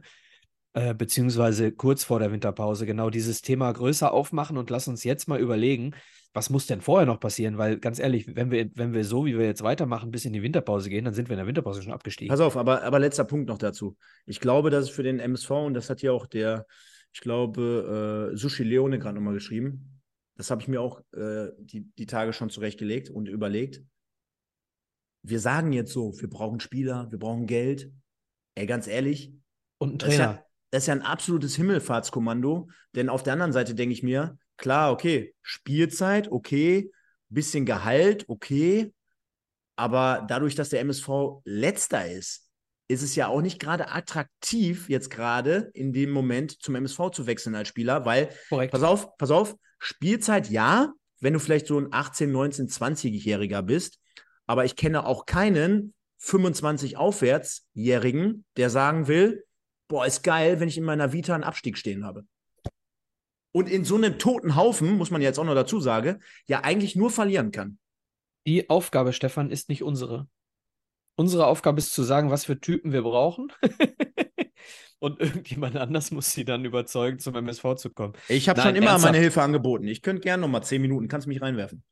äh, 0.74 0.94
beziehungsweise 0.94 1.72
kurz 1.72 2.04
vor 2.04 2.18
der 2.18 2.30
Winterpause, 2.30 2.84
genau 2.84 3.08
dieses 3.08 3.40
Thema 3.40 3.72
größer 3.72 4.12
aufmachen 4.12 4.58
und 4.58 4.68
lass 4.68 4.86
uns 4.88 5.04
jetzt 5.04 5.26
mal 5.26 5.40
überlegen, 5.40 5.94
was 6.32 6.50
muss 6.50 6.66
denn 6.66 6.80
vorher 6.80 7.06
noch 7.06 7.18
passieren? 7.18 7.58
Weil 7.58 7.78
ganz 7.78 7.98
ehrlich, 7.98 8.36
wenn 8.36 8.50
wir, 8.50 8.70
wenn 8.74 8.92
wir 8.92 9.04
so, 9.04 9.26
wie 9.26 9.36
wir 9.36 9.46
jetzt 9.46 9.62
weitermachen, 9.62 10.10
bis 10.10 10.24
in 10.24 10.32
die 10.32 10.42
Winterpause 10.42 10.88
gehen, 10.88 11.04
dann 11.04 11.14
sind 11.14 11.28
wir 11.28 11.34
in 11.34 11.38
der 11.38 11.46
Winterpause 11.46 11.82
schon 11.82 11.92
abgestiegen. 11.92 12.30
Pass 12.30 12.40
auf, 12.40 12.56
aber, 12.56 12.82
aber 12.82 12.98
letzter 12.98 13.24
Punkt 13.24 13.48
noch 13.48 13.58
dazu. 13.58 13.96
Ich 14.26 14.40
glaube, 14.40 14.70
dass 14.70 14.84
es 14.84 14.90
für 14.90 15.02
den 15.02 15.18
MSV, 15.18 15.50
und 15.50 15.74
das 15.74 15.90
hat 15.90 16.02
ja 16.02 16.12
auch 16.12 16.26
der 16.26 16.66
ich 17.12 17.20
glaube, 17.20 18.30
äh, 18.32 18.36
Sushi 18.36 18.62
Leone 18.62 18.98
gerade 18.98 19.16
nochmal 19.16 19.34
geschrieben. 19.34 20.00
Das 20.36 20.50
habe 20.50 20.62
ich 20.62 20.68
mir 20.68 20.80
auch 20.80 21.00
äh, 21.12 21.48
die, 21.58 21.90
die 21.98 22.06
Tage 22.06 22.32
schon 22.32 22.50
zurechtgelegt 22.50 23.10
und 23.10 23.28
überlegt. 23.28 23.82
Wir 25.22 25.40
sagen 25.40 25.72
jetzt 25.72 25.92
so, 25.92 26.18
wir 26.18 26.30
brauchen 26.30 26.60
Spieler, 26.60 27.10
wir 27.10 27.18
brauchen 27.18 27.46
Geld. 27.46 27.92
Ey, 28.54 28.66
ganz 28.66 28.86
ehrlich. 28.86 29.34
Und 29.78 29.94
ein 29.94 29.98
Trainer. 29.98 30.16
Das 30.16 30.32
ist, 30.32 30.38
ja, 30.38 30.44
das 30.70 30.82
ist 30.82 30.86
ja 30.86 30.94
ein 30.94 31.02
absolutes 31.02 31.56
Himmelfahrtskommando. 31.56 32.68
Denn 32.94 33.08
auf 33.08 33.22
der 33.22 33.34
anderen 33.34 33.52
Seite 33.52 33.74
denke 33.74 33.92
ich 33.92 34.02
mir, 34.02 34.38
klar, 34.60 34.92
okay, 34.92 35.34
Spielzeit, 35.42 36.30
okay, 36.30 36.90
bisschen 37.28 37.66
Gehalt, 37.66 38.24
okay. 38.28 38.92
Aber 39.76 40.24
dadurch, 40.28 40.54
dass 40.54 40.68
der 40.68 40.80
MSV 40.80 41.40
letzter 41.44 42.08
ist, 42.08 42.48
ist 42.88 43.02
es 43.02 43.14
ja 43.14 43.28
auch 43.28 43.40
nicht 43.40 43.60
gerade 43.60 43.88
attraktiv, 43.88 44.88
jetzt 44.88 45.10
gerade 45.10 45.70
in 45.74 45.92
dem 45.92 46.10
Moment 46.10 46.60
zum 46.60 46.74
MSV 46.74 47.10
zu 47.12 47.26
wechseln 47.26 47.54
als 47.54 47.68
Spieler, 47.68 48.04
weil, 48.04 48.30
Korrekt. 48.48 48.72
pass 48.72 48.82
auf, 48.82 49.16
pass 49.16 49.30
auf, 49.30 49.54
Spielzeit 49.78 50.50
ja, 50.50 50.92
wenn 51.20 51.32
du 51.32 51.38
vielleicht 51.38 51.66
so 51.66 51.78
ein 51.78 51.88
18, 51.90 52.30
19, 52.30 52.68
20-Jähriger 52.68 53.62
bist, 53.62 53.98
aber 54.46 54.64
ich 54.64 54.76
kenne 54.76 55.06
auch 55.06 55.24
keinen 55.24 55.94
25 56.18 56.96
Aufwärtsjährigen, 56.96 58.44
der 58.56 58.70
sagen 58.70 59.06
will, 59.06 59.44
boah, 59.88 60.04
ist 60.04 60.22
geil, 60.22 60.60
wenn 60.60 60.68
ich 60.68 60.76
in 60.76 60.84
meiner 60.84 61.12
Vita 61.12 61.34
einen 61.34 61.44
Abstieg 61.44 61.78
stehen 61.78 62.04
habe. 62.04 62.24
Und 63.52 63.68
in 63.68 63.84
so 63.84 63.96
einem 63.96 64.18
toten 64.18 64.54
Haufen, 64.54 64.96
muss 64.96 65.10
man 65.10 65.22
jetzt 65.22 65.38
auch 65.38 65.44
noch 65.44 65.54
dazu 65.54 65.80
sagen, 65.80 66.22
ja 66.46 66.62
eigentlich 66.62 66.96
nur 66.96 67.10
verlieren 67.10 67.50
kann. 67.50 67.78
Die 68.46 68.70
Aufgabe, 68.70 69.12
Stefan, 69.12 69.50
ist 69.50 69.68
nicht 69.68 69.82
unsere. 69.82 70.28
Unsere 71.16 71.46
Aufgabe 71.46 71.78
ist 71.78 71.92
zu 71.92 72.02
sagen, 72.02 72.30
was 72.30 72.46
für 72.46 72.60
Typen 72.60 72.92
wir 72.92 73.02
brauchen. 73.02 73.52
Und 75.00 75.20
irgendjemand 75.20 75.76
anders 75.76 76.10
muss 76.10 76.32
sie 76.32 76.44
dann 76.44 76.64
überzeugen, 76.64 77.18
zum 77.18 77.34
MSV 77.34 77.74
zu 77.76 77.90
kommen. 77.90 78.14
Ich 78.28 78.48
habe 78.48 78.60
schon 78.60 78.76
immer 78.76 78.88
ernsthaft. 78.88 79.12
meine 79.12 79.22
Hilfe 79.22 79.42
angeboten. 79.42 79.88
Ich 79.88 80.02
könnte 80.02 80.20
gerne 80.20 80.42
noch 80.42 80.48
mal 80.48 80.62
zehn 80.62 80.82
Minuten, 80.82 81.08
kannst 81.08 81.26
mich 81.26 81.40
reinwerfen. 81.40 81.82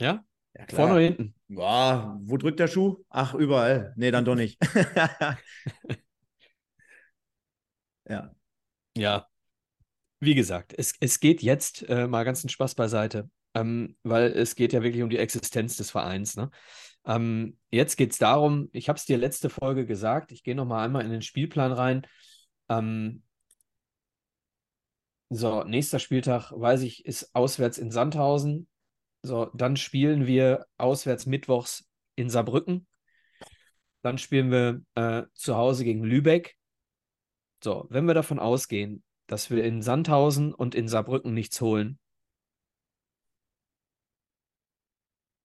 Ja? 0.00 0.24
ja. 0.56 0.66
Vorne 0.70 0.92
oder 0.92 1.02
hinten? 1.02 1.34
Boah, 1.48 2.20
wo 2.22 2.36
drückt 2.36 2.60
der 2.60 2.68
Schuh? 2.68 3.02
Ach, 3.08 3.34
überall. 3.34 3.94
Nee, 3.96 4.10
dann 4.10 4.26
doch 4.26 4.34
nicht. 4.34 4.58
ja. 8.08 8.30
Ja. 8.96 9.26
Wie 10.24 10.34
gesagt, 10.34 10.74
es, 10.76 10.94
es 11.00 11.20
geht 11.20 11.42
jetzt 11.42 11.86
äh, 11.88 12.06
mal 12.06 12.24
ganz 12.24 12.42
einen 12.42 12.48
Spaß 12.48 12.74
beiseite, 12.74 13.28
ähm, 13.54 13.96
weil 14.02 14.32
es 14.32 14.54
geht 14.54 14.72
ja 14.72 14.82
wirklich 14.82 15.02
um 15.02 15.10
die 15.10 15.18
Existenz 15.18 15.76
des 15.76 15.90
Vereins. 15.90 16.34
Ne? 16.34 16.50
Ähm, 17.04 17.58
jetzt 17.70 17.96
geht 17.96 18.12
es 18.12 18.18
darum, 18.18 18.70
ich 18.72 18.88
habe 18.88 18.96
es 18.96 19.04
dir 19.04 19.18
letzte 19.18 19.50
Folge 19.50 19.84
gesagt, 19.84 20.32
ich 20.32 20.42
gehe 20.42 20.54
nochmal 20.54 20.86
einmal 20.86 21.04
in 21.04 21.10
den 21.10 21.20
Spielplan 21.20 21.72
rein. 21.72 22.06
Ähm, 22.70 23.22
so, 25.28 25.62
nächster 25.64 25.98
Spieltag, 25.98 26.52
weiß 26.52 26.82
ich, 26.82 27.04
ist 27.04 27.34
auswärts 27.34 27.76
in 27.76 27.90
Sandhausen. 27.90 28.66
So, 29.22 29.50
dann 29.52 29.76
spielen 29.76 30.26
wir 30.26 30.64
auswärts 30.78 31.26
mittwochs 31.26 31.86
in 32.14 32.30
Saarbrücken. 32.30 32.86
Dann 34.00 34.16
spielen 34.16 34.50
wir 34.50 34.80
äh, 34.94 35.26
zu 35.34 35.56
Hause 35.56 35.84
gegen 35.84 36.02
Lübeck. 36.02 36.56
So, 37.62 37.86
wenn 37.90 38.06
wir 38.06 38.14
davon 38.14 38.38
ausgehen, 38.38 39.03
dass 39.26 39.50
wir 39.50 39.64
in 39.64 39.82
Sandhausen 39.82 40.52
und 40.54 40.74
in 40.74 40.88
Saarbrücken 40.88 41.34
nichts 41.34 41.60
holen, 41.60 41.98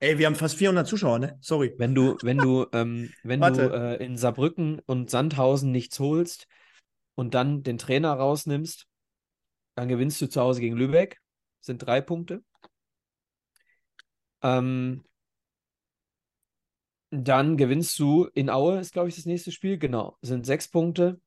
Ey, 0.01 0.17
wir 0.17 0.27
haben 0.27 0.35
fast 0.35 0.55
400 0.55 0.87
Zuschauer, 0.87 1.19
ne? 1.19 1.37
Sorry. 1.41 1.75
Wenn 1.77 1.93
du, 1.93 2.15
wenn 2.21 2.37
du, 2.37 2.65
ähm, 2.73 3.11
wenn 3.23 3.41
du 3.41 3.69
äh, 3.69 4.03
in 4.03 4.15
Saarbrücken 4.15 4.79
und 4.85 5.09
Sandhausen 5.09 5.71
nichts 5.71 5.99
holst 5.99 6.47
und 7.15 7.33
dann 7.33 7.63
den 7.63 7.77
Trainer 7.77 8.13
rausnimmst, 8.13 8.87
dann 9.75 9.89
gewinnst 9.89 10.21
du 10.21 10.27
zu 10.27 10.39
Hause 10.39 10.61
gegen 10.61 10.77
Lübeck. 10.77 11.19
Sind 11.59 11.79
drei 11.79 11.99
Punkte. 11.99 12.41
Ähm, 14.41 15.03
dann 17.11 17.57
gewinnst 17.57 17.99
du 17.99 18.29
in 18.33 18.49
Aue, 18.49 18.79
ist 18.79 18.93
glaube 18.93 19.09
ich 19.09 19.15
das 19.15 19.25
nächste 19.25 19.51
Spiel. 19.51 19.77
Genau, 19.77 20.17
sind 20.21 20.45
sechs 20.45 20.69
Punkte. 20.69 21.19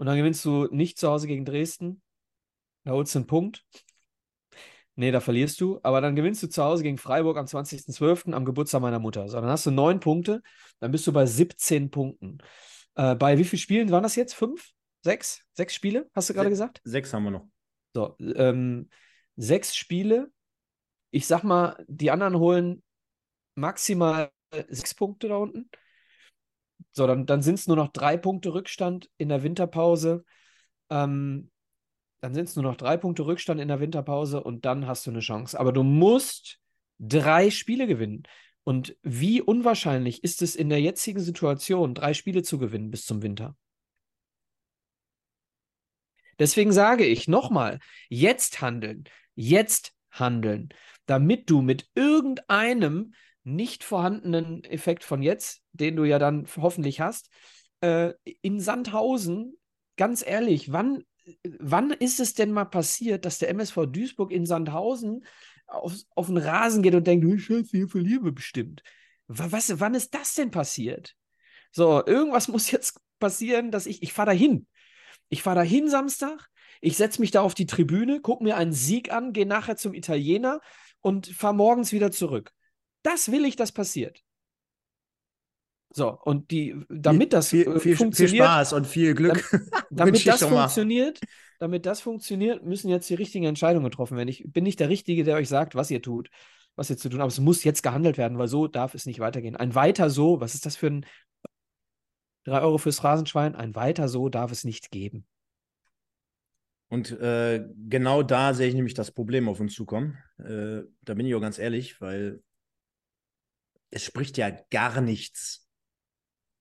Und 0.00 0.06
dann 0.06 0.16
gewinnst 0.16 0.42
du 0.46 0.66
nicht 0.70 0.98
zu 0.98 1.10
Hause 1.10 1.26
gegen 1.26 1.44
Dresden. 1.44 2.00
Da 2.84 2.92
holst 2.92 3.14
du 3.14 3.18
einen 3.18 3.26
Punkt. 3.26 3.66
Nee, 4.94 5.10
da 5.10 5.20
verlierst 5.20 5.60
du. 5.60 5.78
Aber 5.82 6.00
dann 6.00 6.16
gewinnst 6.16 6.42
du 6.42 6.46
zu 6.46 6.64
Hause 6.64 6.84
gegen 6.84 6.96
Freiburg 6.96 7.36
am 7.36 7.44
20.12. 7.44 8.32
am 8.32 8.46
Geburtstag 8.46 8.80
meiner 8.80 8.98
Mutter. 8.98 9.28
So, 9.28 9.38
dann 9.38 9.50
hast 9.50 9.66
du 9.66 9.70
neun 9.70 10.00
Punkte. 10.00 10.40
Dann 10.78 10.90
bist 10.90 11.06
du 11.06 11.12
bei 11.12 11.26
17 11.26 11.90
Punkten. 11.90 12.38
Äh, 12.94 13.14
bei 13.14 13.36
wie 13.36 13.44
vielen 13.44 13.60
Spielen 13.60 13.90
waren 13.90 14.02
das 14.02 14.16
jetzt? 14.16 14.32
Fünf? 14.32 14.70
Sechs? 15.02 15.44
Sechs 15.52 15.74
Spiele, 15.74 16.08
hast 16.14 16.30
du 16.30 16.32
gerade 16.32 16.48
gesagt? 16.48 16.80
Sechs 16.82 17.12
haben 17.12 17.24
wir 17.24 17.32
noch. 17.32 17.46
So, 17.92 18.16
ähm, 18.20 18.88
sechs 19.36 19.76
Spiele. 19.76 20.32
Ich 21.10 21.26
sag 21.26 21.42
mal, 21.42 21.76
die 21.88 22.10
anderen 22.10 22.38
holen 22.38 22.82
maximal 23.54 24.30
sechs 24.70 24.94
Punkte 24.94 25.28
da 25.28 25.36
unten. 25.36 25.68
So, 26.92 27.06
dann, 27.06 27.26
dann 27.26 27.42
sind 27.42 27.54
es 27.54 27.66
nur 27.66 27.76
noch 27.76 27.88
drei 27.88 28.16
Punkte 28.16 28.52
Rückstand 28.52 29.08
in 29.16 29.28
der 29.28 29.42
Winterpause. 29.42 30.24
Ähm, 30.90 31.50
dann 32.20 32.34
sind 32.34 32.48
es 32.48 32.56
nur 32.56 32.64
noch 32.64 32.76
drei 32.76 32.96
Punkte 32.96 33.24
Rückstand 33.24 33.60
in 33.60 33.68
der 33.68 33.80
Winterpause 33.80 34.42
und 34.42 34.64
dann 34.64 34.86
hast 34.86 35.06
du 35.06 35.10
eine 35.10 35.20
Chance. 35.20 35.58
Aber 35.58 35.72
du 35.72 35.82
musst 35.82 36.58
drei 36.98 37.50
Spiele 37.50 37.86
gewinnen. 37.86 38.24
Und 38.64 38.96
wie 39.02 39.40
unwahrscheinlich 39.40 40.22
ist 40.22 40.42
es 40.42 40.54
in 40.54 40.68
der 40.68 40.80
jetzigen 40.80 41.20
Situation, 41.20 41.94
drei 41.94 42.12
Spiele 42.12 42.42
zu 42.42 42.58
gewinnen 42.58 42.90
bis 42.90 43.06
zum 43.06 43.22
Winter? 43.22 43.56
Deswegen 46.38 46.72
sage 46.72 47.04
ich 47.04 47.28
nochmal, 47.28 47.80
jetzt 48.08 48.60
handeln, 48.60 49.04
jetzt 49.34 49.94
handeln, 50.10 50.70
damit 51.06 51.50
du 51.50 51.62
mit 51.62 51.88
irgendeinem 51.94 53.14
nicht 53.42 53.84
vorhandenen 53.84 54.64
Effekt 54.64 55.04
von 55.04 55.22
jetzt, 55.22 55.62
den 55.72 55.96
du 55.96 56.04
ja 56.04 56.18
dann 56.18 56.46
hoffentlich 56.56 57.00
hast, 57.00 57.30
äh, 57.80 58.12
in 58.42 58.60
Sandhausen, 58.60 59.56
ganz 59.96 60.24
ehrlich, 60.26 60.72
wann 60.72 61.04
wann 61.58 61.90
ist 61.90 62.20
es 62.20 62.34
denn 62.34 62.52
mal 62.52 62.64
passiert, 62.64 63.24
dass 63.24 63.38
der 63.38 63.50
MSV 63.50 63.86
Duisburg 63.86 64.32
in 64.32 64.46
Sandhausen 64.46 65.24
auf, 65.66 65.94
auf 66.14 66.26
den 66.26 66.38
Rasen 66.38 66.82
geht 66.82 66.94
und 66.94 67.06
denkt, 67.06 67.40
Scheiße, 67.40 67.70
hier 67.70 67.88
verlieren 67.88 68.24
wir 68.24 68.32
bestimmt? 68.32 68.82
Was, 69.26 69.78
wann 69.80 69.94
ist 69.94 70.14
das 70.14 70.34
denn 70.34 70.50
passiert? 70.50 71.14
So, 71.72 72.04
irgendwas 72.04 72.48
muss 72.48 72.70
jetzt 72.70 73.00
passieren, 73.18 73.70
dass 73.70 73.86
ich, 73.86 74.02
ich 74.02 74.12
fahre 74.12 74.30
da 74.30 74.32
hin. 74.32 74.66
Ich 75.28 75.42
fahre 75.42 75.56
da 75.56 75.62
hin 75.62 75.88
Samstag, 75.88 76.48
ich 76.80 76.96
setze 76.96 77.20
mich 77.20 77.30
da 77.30 77.42
auf 77.42 77.54
die 77.54 77.66
Tribüne, 77.66 78.20
gucke 78.20 78.42
mir 78.42 78.56
einen 78.56 78.72
Sieg 78.72 79.12
an, 79.12 79.32
gehe 79.32 79.46
nachher 79.46 79.76
zum 79.76 79.94
Italiener 79.94 80.60
und 81.00 81.28
fahre 81.28 81.54
morgens 81.54 81.92
wieder 81.92 82.10
zurück. 82.10 82.52
Das 83.02 83.30
will 83.30 83.44
ich, 83.44 83.56
dass 83.56 83.72
passiert. 83.72 84.22
So, 85.92 86.16
und 86.22 86.50
die, 86.52 86.76
damit 86.88 87.32
das 87.32 87.48
viel, 87.48 87.66
äh, 87.66 87.80
viel, 87.80 87.96
funktioniert. 87.96 88.30
Viel 88.30 88.44
Spaß 88.44 88.72
und 88.74 88.86
viel 88.86 89.14
Glück. 89.14 89.44
Damit, 89.92 90.24
damit 90.24 90.26
das 90.26 90.44
funktioniert, 90.44 91.20
damit 91.58 91.84
das 91.84 92.00
funktioniert, 92.00 92.64
müssen 92.64 92.88
jetzt 92.88 93.10
die 93.10 93.14
richtigen 93.14 93.44
Entscheidungen 93.44 93.86
getroffen 93.86 94.16
werden. 94.16 94.28
Ich 94.28 94.44
bin 94.46 94.62
nicht 94.62 94.78
der 94.78 94.88
Richtige, 94.88 95.24
der 95.24 95.34
euch 95.34 95.48
sagt, 95.48 95.74
was 95.74 95.90
ihr 95.90 96.00
tut, 96.00 96.30
was 96.76 96.90
ihr 96.90 96.96
zu 96.96 97.08
tun 97.08 97.20
habt. 97.20 97.32
Es 97.32 97.40
muss 97.40 97.64
jetzt 97.64 97.82
gehandelt 97.82 98.18
werden, 98.18 98.38
weil 98.38 98.46
so 98.46 98.68
darf 98.68 98.94
es 98.94 99.04
nicht 99.04 99.18
weitergehen. 99.18 99.56
Ein 99.56 99.74
weiter 99.74 100.10
so, 100.10 100.40
was 100.40 100.54
ist 100.54 100.64
das 100.64 100.76
für 100.76 100.86
ein 100.86 101.06
3 102.44 102.60
Euro 102.60 102.78
fürs 102.78 103.02
Rasenschwein? 103.02 103.56
Ein 103.56 103.74
weiter 103.74 104.08
so 104.08 104.28
darf 104.28 104.52
es 104.52 104.62
nicht 104.62 104.92
geben. 104.92 105.26
Und 106.88 107.10
äh, 107.20 107.66
genau 107.88 108.22
da 108.22 108.54
sehe 108.54 108.68
ich 108.68 108.74
nämlich 108.74 108.94
das 108.94 109.10
Problem 109.10 109.48
auf 109.48 109.58
uns 109.58 109.74
zukommen. 109.74 110.18
Äh, 110.38 110.82
da 111.02 111.14
bin 111.14 111.26
ich 111.26 111.34
auch 111.34 111.40
ganz 111.40 111.58
ehrlich, 111.58 112.00
weil 112.00 112.42
es 113.90 114.04
spricht 114.04 114.36
ja 114.36 114.50
gar 114.70 115.00
nichts 115.00 115.66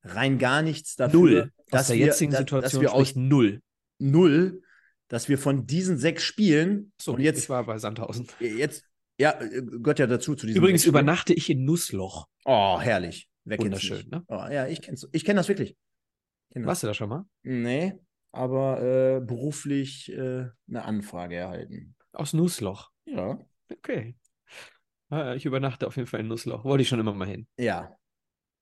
rein 0.04 0.40
gar 0.40 0.62
nichts 0.62 0.96
dafür, 0.96 1.20
null. 1.20 1.54
dass 1.70 1.82
aus 1.82 1.88
der 1.88 1.98
wir, 1.98 2.06
jetzigen 2.06 2.32
Situation 2.32 2.62
dass 2.62 2.82
wir 2.82 2.94
aus 2.94 3.16
null. 3.16 3.62
Null, 4.00 4.62
dass 5.10 5.28
wir 5.28 5.38
von 5.38 5.66
diesen 5.66 5.98
sechs 5.98 6.24
Spielen 6.24 6.94
so, 7.02 7.14
und 7.14 7.22
jetzt 7.22 7.40
ich 7.40 7.50
war 7.50 7.66
bei 7.66 7.78
Sandhausen. 7.78 8.28
Jetzt 8.40 8.84
ja, 9.20 9.34
gehört 9.34 10.00
ja 10.00 10.08
dazu 10.08 10.36
zu 10.36 10.48
diesem 10.48 10.62
Übrigens 10.62 10.86
übernachte 10.86 11.34
ich 11.34 11.50
in 11.50 11.66
Nussloch. 11.66 12.28
Oh, 12.46 12.80
herrlich. 12.80 13.28
Wer 13.44 13.60
Wunderschön, 13.60 14.08
ne? 14.10 14.24
Oh, 14.28 14.46
ja, 14.50 14.68
ich 14.68 14.82
kenne 14.82 14.98
ich 15.12 15.26
kenn 15.26 15.36
das 15.36 15.50
wirklich. 15.50 15.76
Kenn 16.54 16.66
Warst 16.66 16.84
du 16.84 16.88
da 16.88 16.94
schon 16.94 17.10
mal? 17.10 17.26
Nee, 17.44 17.96
aber 18.32 18.82
äh, 18.82 19.20
beruflich 19.20 20.12
äh, 20.12 20.48
eine 20.68 20.86
Anfrage 20.86 21.36
erhalten. 21.36 21.96
Aus 22.14 22.34
Nussloch? 22.34 22.92
Ja. 23.06 23.40
Okay. 23.72 24.16
Ich 25.36 25.46
übernachte 25.46 25.88
auf 25.88 25.96
jeden 25.96 26.08
Fall 26.08 26.20
in 26.20 26.28
Nussloch. 26.28 26.64
Wollte 26.64 26.84
ich 26.84 26.88
schon 26.88 27.00
immer 27.00 27.14
mal 27.14 27.28
hin. 27.28 27.48
Ja, 27.58 27.96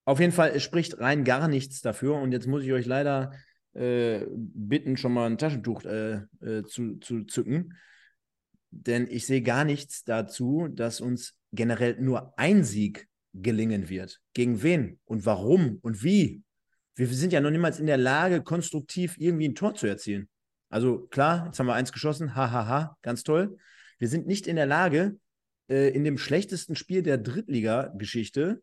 auf 0.07 0.21
jeden 0.21 0.31
Fall, 0.31 0.51
es 0.55 0.63
spricht 0.63 0.99
rein 0.99 1.25
gar 1.25 1.49
nichts 1.49 1.81
dafür. 1.81 2.15
Und 2.15 2.31
jetzt 2.31 2.47
muss 2.47 2.63
ich 2.63 2.71
euch 2.71 2.85
leider 2.85 3.33
äh, 3.73 4.25
bitten, 4.31 4.95
schon 4.95 5.11
mal 5.11 5.29
ein 5.29 5.37
Taschentuch 5.37 5.83
äh, 5.83 6.21
äh, 6.39 6.63
zu, 6.63 6.95
zu 6.99 7.25
zücken. 7.25 7.73
Denn 8.71 9.07
ich 9.09 9.25
sehe 9.25 9.41
gar 9.41 9.65
nichts 9.65 10.05
dazu, 10.05 10.69
dass 10.71 11.01
uns 11.01 11.37
generell 11.51 11.97
nur 11.99 12.39
ein 12.39 12.63
Sieg 12.63 13.09
gelingen 13.33 13.89
wird. 13.89 14.21
Gegen 14.33 14.63
wen 14.63 14.97
und 15.03 15.25
warum 15.25 15.79
und 15.81 16.03
wie? 16.03 16.41
Wir 16.95 17.07
sind 17.07 17.33
ja 17.33 17.41
noch 17.41 17.51
niemals 17.51 17.77
in 17.77 17.85
der 17.85 17.97
Lage, 17.97 18.41
konstruktiv 18.41 19.17
irgendwie 19.19 19.49
ein 19.49 19.55
Tor 19.55 19.75
zu 19.75 19.87
erzielen. 19.87 20.29
Also 20.69 21.05
klar, 21.07 21.47
jetzt 21.47 21.59
haben 21.59 21.67
wir 21.67 21.75
eins 21.75 21.91
geschossen, 21.91 22.33
hahaha, 22.33 22.65
ha, 22.65 22.67
ha, 22.67 22.97
ganz 23.01 23.23
toll. 23.23 23.57
Wir 23.99 24.07
sind 24.07 24.25
nicht 24.25 24.47
in 24.47 24.55
der 24.55 24.65
Lage, 24.67 25.17
äh, 25.69 25.89
in 25.89 26.03
dem 26.03 26.17
schlechtesten 26.17 26.75
Spiel 26.75 27.03
der 27.03 27.17
Drittliga-Geschichte 27.17 28.61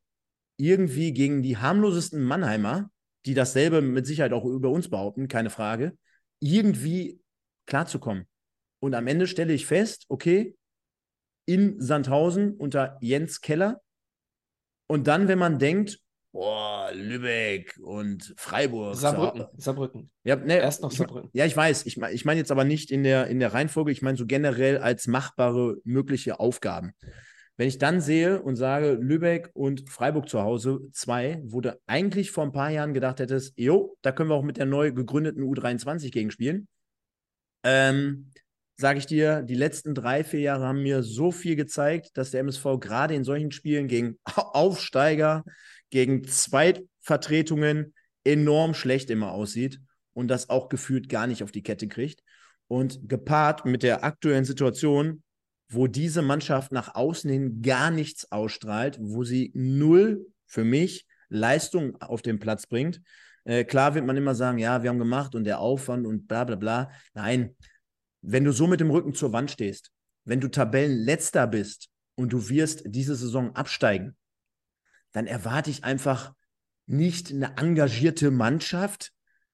irgendwie 0.56 1.12
gegen 1.12 1.42
die 1.42 1.56
harmlosesten 1.56 2.22
Mannheimer, 2.22 2.90
die 3.26 3.34
dasselbe 3.34 3.80
mit 3.82 4.06
Sicherheit 4.06 4.32
auch 4.32 4.44
über 4.44 4.70
uns 4.70 4.88
behaupten, 4.88 5.28
keine 5.28 5.50
Frage, 5.50 5.96
irgendwie 6.40 7.20
klarzukommen. 7.66 8.26
Und 8.80 8.94
am 8.94 9.06
Ende 9.06 9.26
stelle 9.26 9.52
ich 9.52 9.66
fest, 9.66 10.04
okay, 10.08 10.54
in 11.46 11.80
Sandhausen 11.80 12.54
unter 12.54 12.98
Jens 13.00 13.40
Keller. 13.40 13.82
Und 14.86 15.06
dann, 15.06 15.28
wenn 15.28 15.38
man 15.38 15.58
denkt, 15.58 16.00
boah, 16.34 16.90
Lübeck 16.92 17.78
und 17.80 18.34
Freiburg. 18.36 18.96
Saarbrücken. 18.96 19.46
Saarbrücken. 19.56 20.10
Ja, 20.24 20.34
ne, 20.34 20.58
Erst 20.58 20.82
noch 20.82 20.90
Saarbrücken. 20.90 21.30
Ich, 21.32 21.38
ja, 21.38 21.46
ich 21.46 21.56
weiß. 21.56 21.86
Ich, 21.86 21.96
ich 21.96 22.24
meine 22.24 22.40
jetzt 22.40 22.50
aber 22.50 22.64
nicht 22.64 22.90
in 22.90 23.04
der, 23.04 23.28
in 23.28 23.38
der 23.38 23.54
Reihenfolge, 23.54 23.92
ich 23.92 24.02
meine 24.02 24.18
so 24.18 24.26
generell 24.26 24.78
als 24.78 25.06
machbare 25.06 25.76
mögliche 25.84 26.40
Aufgaben. 26.40 26.92
Wenn 27.56 27.68
ich 27.68 27.78
dann 27.78 28.00
sehe 28.00 28.42
und 28.42 28.56
sage, 28.56 28.98
Lübeck 29.00 29.50
und 29.54 29.88
Freiburg 29.88 30.28
zu 30.28 30.42
Hause, 30.42 30.80
zwei, 30.92 31.40
wo 31.44 31.60
du 31.60 31.78
eigentlich 31.86 32.32
vor 32.32 32.42
ein 32.42 32.52
paar 32.52 32.70
Jahren 32.70 32.94
gedacht 32.94 33.20
hättest, 33.20 33.56
jo, 33.56 33.96
da 34.02 34.10
können 34.10 34.28
wir 34.28 34.34
auch 34.34 34.42
mit 34.42 34.56
der 34.56 34.66
neu 34.66 34.90
gegründeten 34.90 35.44
U23 35.44 36.10
gegen 36.10 36.32
spielen. 36.32 36.66
Ähm, 37.62 38.32
sage 38.76 38.98
ich 38.98 39.06
dir, 39.06 39.42
die 39.42 39.54
letzten 39.54 39.94
drei, 39.94 40.24
vier 40.24 40.40
Jahre 40.40 40.66
haben 40.66 40.82
mir 40.82 41.04
so 41.04 41.30
viel 41.30 41.54
gezeigt, 41.54 42.18
dass 42.18 42.32
der 42.32 42.40
MSV 42.40 42.80
gerade 42.80 43.14
in 43.14 43.22
solchen 43.22 43.52
Spielen 43.52 43.86
gegen 43.86 44.18
Aufsteiger, 44.34 45.44
gegen 45.90 46.24
Zweitvertretungen 46.24 47.94
enorm 48.24 48.74
schlecht 48.74 49.10
immer 49.10 49.32
aussieht 49.32 49.80
und 50.12 50.28
das 50.28 50.48
auch 50.48 50.68
gefühlt 50.68 51.08
gar 51.08 51.26
nicht 51.26 51.42
auf 51.42 51.52
die 51.52 51.62
Kette 51.62 51.88
kriegt. 51.88 52.22
Und 52.66 53.08
gepaart 53.08 53.66
mit 53.66 53.82
der 53.82 54.04
aktuellen 54.04 54.44
Situation, 54.44 55.22
wo 55.68 55.86
diese 55.86 56.22
Mannschaft 56.22 56.72
nach 56.72 56.94
außen 56.94 57.30
hin 57.30 57.62
gar 57.62 57.90
nichts 57.90 58.30
ausstrahlt, 58.32 58.98
wo 59.00 59.24
sie 59.24 59.52
null 59.54 60.26
für 60.46 60.64
mich 60.64 61.06
Leistung 61.28 62.00
auf 62.00 62.22
den 62.22 62.38
Platz 62.38 62.66
bringt. 62.66 63.02
Äh, 63.44 63.64
klar 63.64 63.94
wird 63.94 64.06
man 64.06 64.16
immer 64.16 64.34
sagen, 64.34 64.58
ja, 64.58 64.82
wir 64.82 64.90
haben 64.90 64.98
gemacht 64.98 65.34
und 65.34 65.44
der 65.44 65.60
Aufwand 65.60 66.06
und 66.06 66.26
bla 66.26 66.44
bla 66.44 66.56
bla. 66.56 66.90
Nein, 67.12 67.54
wenn 68.22 68.44
du 68.44 68.52
so 68.52 68.66
mit 68.66 68.80
dem 68.80 68.90
Rücken 68.90 69.14
zur 69.14 69.32
Wand 69.32 69.50
stehst, 69.50 69.90
wenn 70.24 70.40
du 70.40 70.48
Tabellenletzter 70.48 71.46
bist 71.46 71.88
und 72.14 72.32
du 72.32 72.48
wirst 72.48 72.84
diese 72.86 73.14
Saison 73.14 73.54
absteigen, 73.54 74.16
dann 75.14 75.26
erwarte 75.26 75.70
ich 75.70 75.84
einfach 75.84 76.34
nicht 76.86 77.30
eine 77.30 77.56
engagierte 77.56 78.30
Mannschaft. 78.30 79.12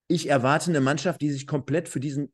Ich 0.08 0.28
erwarte 0.28 0.70
eine 0.70 0.80
Mannschaft, 0.80 1.20
die 1.20 1.30
sich 1.30 1.46
komplett 1.46 1.88
für 1.88 2.00
diesen, 2.00 2.32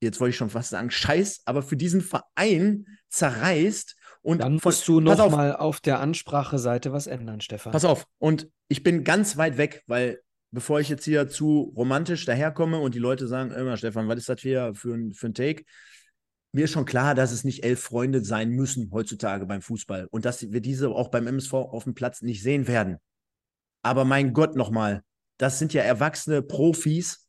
jetzt 0.00 0.18
wollte 0.18 0.30
ich 0.30 0.36
schon 0.36 0.50
fast 0.50 0.70
sagen, 0.70 0.90
Scheiß, 0.90 1.42
aber 1.44 1.62
für 1.62 1.76
diesen 1.76 2.00
Verein 2.00 2.86
zerreißt. 3.10 3.94
Und 4.22 4.40
dann 4.40 4.54
musst 4.54 4.84
von, 4.84 5.04
du 5.04 5.10
noch 5.10 5.18
auf, 5.20 5.32
mal 5.32 5.54
auf 5.54 5.80
der 5.80 6.00
Anspracheseite 6.00 6.92
was 6.92 7.06
ändern, 7.06 7.40
Stefan. 7.40 7.72
Pass 7.72 7.84
auf, 7.84 8.06
und 8.18 8.48
ich 8.68 8.82
bin 8.82 9.04
ganz 9.04 9.36
weit 9.36 9.58
weg, 9.58 9.84
weil 9.86 10.20
bevor 10.50 10.80
ich 10.80 10.88
jetzt 10.88 11.04
hier 11.04 11.28
zu 11.28 11.74
romantisch 11.76 12.24
daherkomme 12.24 12.78
und 12.78 12.94
die 12.94 13.00
Leute 13.00 13.26
sagen, 13.26 13.50
immer 13.50 13.76
Stefan, 13.76 14.08
was 14.08 14.18
ist 14.18 14.28
das 14.28 14.40
hier 14.40 14.72
für 14.74 14.94
ein, 14.94 15.12
für 15.12 15.26
ein 15.26 15.34
Take? 15.34 15.64
Mir 16.54 16.66
ist 16.66 16.70
schon 16.70 16.84
klar, 16.84 17.16
dass 17.16 17.32
es 17.32 17.42
nicht 17.42 17.64
elf 17.64 17.80
Freunde 17.80 18.24
sein 18.24 18.50
müssen 18.50 18.90
heutzutage 18.92 19.44
beim 19.44 19.60
Fußball 19.60 20.06
und 20.10 20.24
dass 20.24 20.52
wir 20.52 20.60
diese 20.60 20.88
auch 20.90 21.08
beim 21.08 21.26
MSV 21.26 21.52
auf 21.52 21.82
dem 21.82 21.94
Platz 21.94 22.22
nicht 22.22 22.42
sehen 22.42 22.68
werden. 22.68 22.98
Aber 23.82 24.04
mein 24.04 24.32
Gott 24.32 24.54
nochmal, 24.54 25.02
das 25.36 25.58
sind 25.58 25.74
ja 25.74 25.82
erwachsene 25.82 26.42
Profis, 26.42 27.28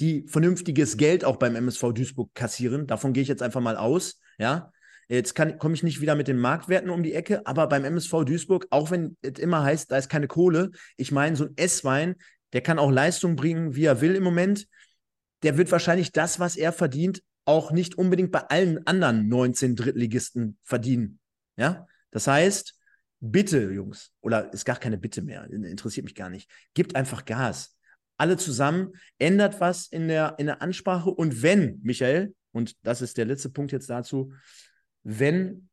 die 0.00 0.26
vernünftiges 0.26 0.96
Geld 0.96 1.24
auch 1.24 1.36
beim 1.36 1.54
MSV 1.54 1.92
Duisburg 1.92 2.34
kassieren. 2.34 2.88
Davon 2.88 3.12
gehe 3.12 3.22
ich 3.22 3.28
jetzt 3.28 3.44
einfach 3.44 3.60
mal 3.60 3.76
aus. 3.76 4.18
Ja, 4.38 4.72
jetzt 5.06 5.36
komme 5.36 5.74
ich 5.74 5.84
nicht 5.84 6.00
wieder 6.00 6.16
mit 6.16 6.26
den 6.26 6.38
Marktwerten 6.38 6.90
um 6.90 7.04
die 7.04 7.14
Ecke, 7.14 7.46
aber 7.46 7.68
beim 7.68 7.84
MSV 7.84 8.24
Duisburg, 8.24 8.66
auch 8.70 8.90
wenn 8.90 9.16
es 9.22 9.38
immer 9.38 9.62
heißt, 9.62 9.92
da 9.92 9.98
ist 9.98 10.08
keine 10.08 10.26
Kohle, 10.26 10.72
ich 10.96 11.12
meine, 11.12 11.36
so 11.36 11.44
ein 11.44 11.52
S-Wein, 11.54 12.16
der 12.52 12.60
kann 12.60 12.80
auch 12.80 12.90
Leistung 12.90 13.36
bringen, 13.36 13.76
wie 13.76 13.84
er 13.84 14.00
will 14.00 14.16
im 14.16 14.24
Moment. 14.24 14.66
Der 15.44 15.58
wird 15.58 15.70
wahrscheinlich 15.70 16.10
das, 16.10 16.40
was 16.40 16.56
er 16.56 16.72
verdient, 16.72 17.22
auch 17.44 17.72
nicht 17.72 17.96
unbedingt 17.96 18.32
bei 18.32 18.40
allen 18.40 18.86
anderen 18.86 19.28
19 19.28 19.76
Drittligisten 19.76 20.58
verdienen. 20.62 21.18
Ja, 21.56 21.86
das 22.10 22.26
heißt, 22.26 22.78
bitte, 23.20 23.70
Jungs, 23.70 24.12
oder 24.20 24.52
ist 24.52 24.64
gar 24.64 24.76
keine 24.76 24.98
Bitte 24.98 25.22
mehr, 25.22 25.48
interessiert 25.50 26.04
mich 26.04 26.14
gar 26.14 26.30
nicht. 26.30 26.50
Gebt 26.74 26.96
einfach 26.96 27.24
Gas. 27.24 27.76
Alle 28.16 28.36
zusammen, 28.36 28.92
ändert 29.18 29.60
was 29.60 29.86
in 29.88 30.08
der, 30.08 30.36
in 30.38 30.46
der 30.46 30.62
Ansprache 30.62 31.10
und 31.10 31.42
wenn, 31.42 31.80
Michael, 31.82 32.34
und 32.52 32.76
das 32.86 33.02
ist 33.02 33.18
der 33.18 33.24
letzte 33.24 33.50
Punkt 33.50 33.72
jetzt 33.72 33.90
dazu, 33.90 34.32
wenn 35.02 35.68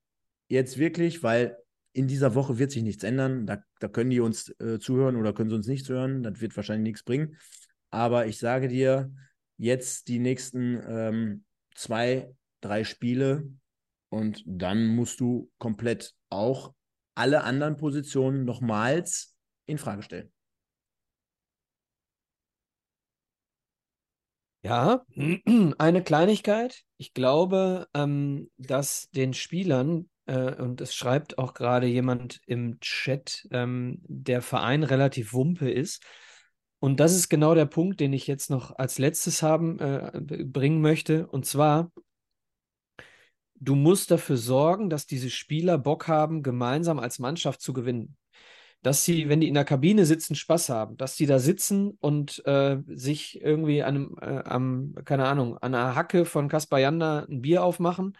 jetzt 0.48 0.78
wirklich, 0.78 1.24
weil 1.24 1.58
in 1.94 2.08
dieser 2.08 2.36
Woche 2.36 2.58
wird 2.58 2.72
sich 2.72 2.84
nichts 2.84 3.04
ändern, 3.04 3.46
da, 3.46 3.64
da 3.80 3.88
können 3.88 4.10
die 4.10 4.20
uns 4.20 4.50
äh, 4.60 4.80
zuhören 4.80 5.16
oder 5.16 5.34
können 5.34 5.50
sie 5.50 5.56
uns 5.56 5.68
nicht 5.68 5.86
zuhören, 5.86 6.24
das 6.24 6.42
wird 6.42 6.56
wahrscheinlich 6.56 6.92
nichts 6.92 7.04
bringen. 7.04 7.38
Aber 7.90 8.26
ich 8.26 8.38
sage 8.38 8.68
dir, 8.68 9.12
jetzt 9.58 10.08
die 10.08 10.20
nächsten 10.20 10.82
ähm, 10.88 11.44
zwei, 11.76 12.34
drei 12.62 12.84
Spiele 12.84 13.50
und 14.10 14.44
dann 14.46 14.88
musst 14.88 15.20
du 15.20 15.52
komplett 15.58 16.14
auch 16.30 16.74
alle 17.16 17.44
anderen 17.44 17.78
Positionen 17.78 18.46
nochmals 18.46 19.36
in 19.66 19.78
Frage 19.78 20.04
stellen. 20.04 20.32
Ja, 24.64 25.04
eine 25.80 26.04
Kleinigkeit. 26.04 26.84
Ich 26.98 27.14
glaube, 27.14 27.88
ähm, 27.94 28.52
dass 28.58 29.10
den 29.10 29.34
Spielern, 29.34 30.10
äh, 30.28 30.54
und 30.56 30.82
es 30.82 30.94
schreibt 30.94 31.40
auch 31.40 31.54
gerade 31.54 31.88
jemand 31.88 32.42
im 32.46 32.80
Chat, 32.80 33.48
ähm, 33.52 33.98
der 34.04 34.42
Verein 34.42 34.84
relativ 34.84 35.34
wumpe 35.34 35.72
ist. 35.72 36.04
Und 36.82 37.00
das 37.00 37.14
ist 37.14 37.30
genau 37.30 37.54
der 37.54 37.68
Punkt, 37.68 38.00
den 38.00 38.12
ich 38.12 38.26
jetzt 38.26 38.50
noch 38.50 38.76
als 38.80 38.98
letztes 38.98 39.44
haben, 39.44 39.78
äh, 39.78 40.20
bringen 40.44 40.82
möchte. 40.82 41.28
Und 41.28 41.46
zwar, 41.46 41.92
du 43.54 43.76
musst 43.76 44.10
dafür 44.10 44.36
sorgen, 44.36 44.90
dass 44.90 45.06
diese 45.06 45.30
Spieler 45.30 45.78
Bock 45.78 46.08
haben, 46.08 46.42
gemeinsam 46.42 46.98
als 46.98 47.20
Mannschaft 47.20 47.62
zu 47.62 47.74
gewinnen. 47.74 48.18
Dass 48.82 49.06
sie, 49.06 49.30
wenn 49.30 49.42
die 49.42 49.48
in 49.48 49.54
der 49.54 49.64
Kabine 49.64 50.08
sitzen, 50.08 50.34
Spaß 50.34 50.70
haben, 50.70 50.98
dass 50.98 51.16
sie 51.16 51.28
da 51.28 51.38
sitzen 51.38 51.92
und 52.00 52.44
äh, 52.48 52.80
sich 52.88 53.40
irgendwie 53.40 53.84
an, 53.84 54.16
äh, 54.20 54.42
am, 54.44 54.96
keine 55.06 55.28
Ahnung, 55.28 55.60
an 55.60 55.76
einer 55.76 55.94
Hacke 55.94 56.26
von 56.26 56.50
Kaspar 56.50 56.80
Janda 56.80 57.28
ein 57.30 57.44
Bier 57.44 57.64
aufmachen 57.64 58.18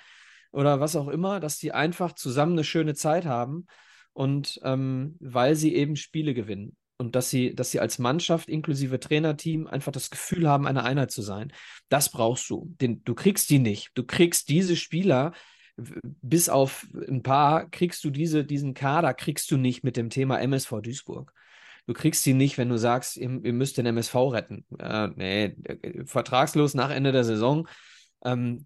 oder 0.52 0.80
was 0.80 0.96
auch 0.96 1.08
immer, 1.08 1.40
dass 1.40 1.58
die 1.58 1.72
einfach 1.72 2.14
zusammen 2.14 2.52
eine 2.54 2.64
schöne 2.64 2.94
Zeit 2.94 3.26
haben 3.26 3.66
und 4.14 4.60
ähm, 4.64 5.18
weil 5.20 5.56
sie 5.56 5.74
eben 5.74 5.96
Spiele 5.96 6.36
gewinnen 6.36 6.78
und 7.02 7.16
dass 7.16 7.32
sie, 7.32 7.56
dass 7.56 7.72
sie 7.72 7.80
als 7.80 7.98
Mannschaft 7.98 8.48
inklusive 8.48 9.00
Trainerteam 9.00 9.66
einfach 9.66 9.92
das 9.92 10.12
Gefühl 10.12 10.48
haben, 10.48 10.68
eine 10.68 10.84
Einheit 10.84 11.10
zu 11.10 11.24
sein. 11.24 11.52
Das 11.90 12.10
brauchst 12.10 12.48
du. 12.52 12.76
Den, 12.80 13.04
du 13.04 13.16
kriegst 13.16 13.50
die 13.50 13.58
nicht. 13.58 13.90
Du 13.96 14.04
kriegst 14.04 14.50
diese 14.50 14.76
Spieler, 14.76 15.34
bis 15.78 16.48
auf 16.48 16.86
ein 17.08 17.24
paar, 17.24 17.68
kriegst 17.72 18.04
du 18.04 18.12
diese, 18.12 18.46
diesen 18.46 18.76
Kader, 18.76 19.16
kriegst 19.16 19.50
du 19.50 19.58
nicht 19.58 19.84
mit 19.84 19.98
dem 19.98 20.12
Thema 20.12 20.40
MSV 20.40 20.82
Duisburg. 20.84 21.34
Du 21.88 21.94
kriegst 21.94 22.22
sie 22.22 22.36
nicht, 22.36 22.60
wenn 22.60 22.70
du 22.70 22.78
sagst, 22.78 23.18
ihr, 23.18 23.44
ihr 23.44 23.54
müsst 23.54 23.80
den 23.80 23.88
MSV 23.88 24.16
retten. 24.16 24.64
Äh, 24.78 25.08
nee, 25.16 25.46
äh, 25.64 26.06
vertragslos 26.06 26.76
nach 26.76 26.92
Ende 26.92 27.12
der 27.12 27.24
Saison 27.24 27.68
ähm, 28.24 28.66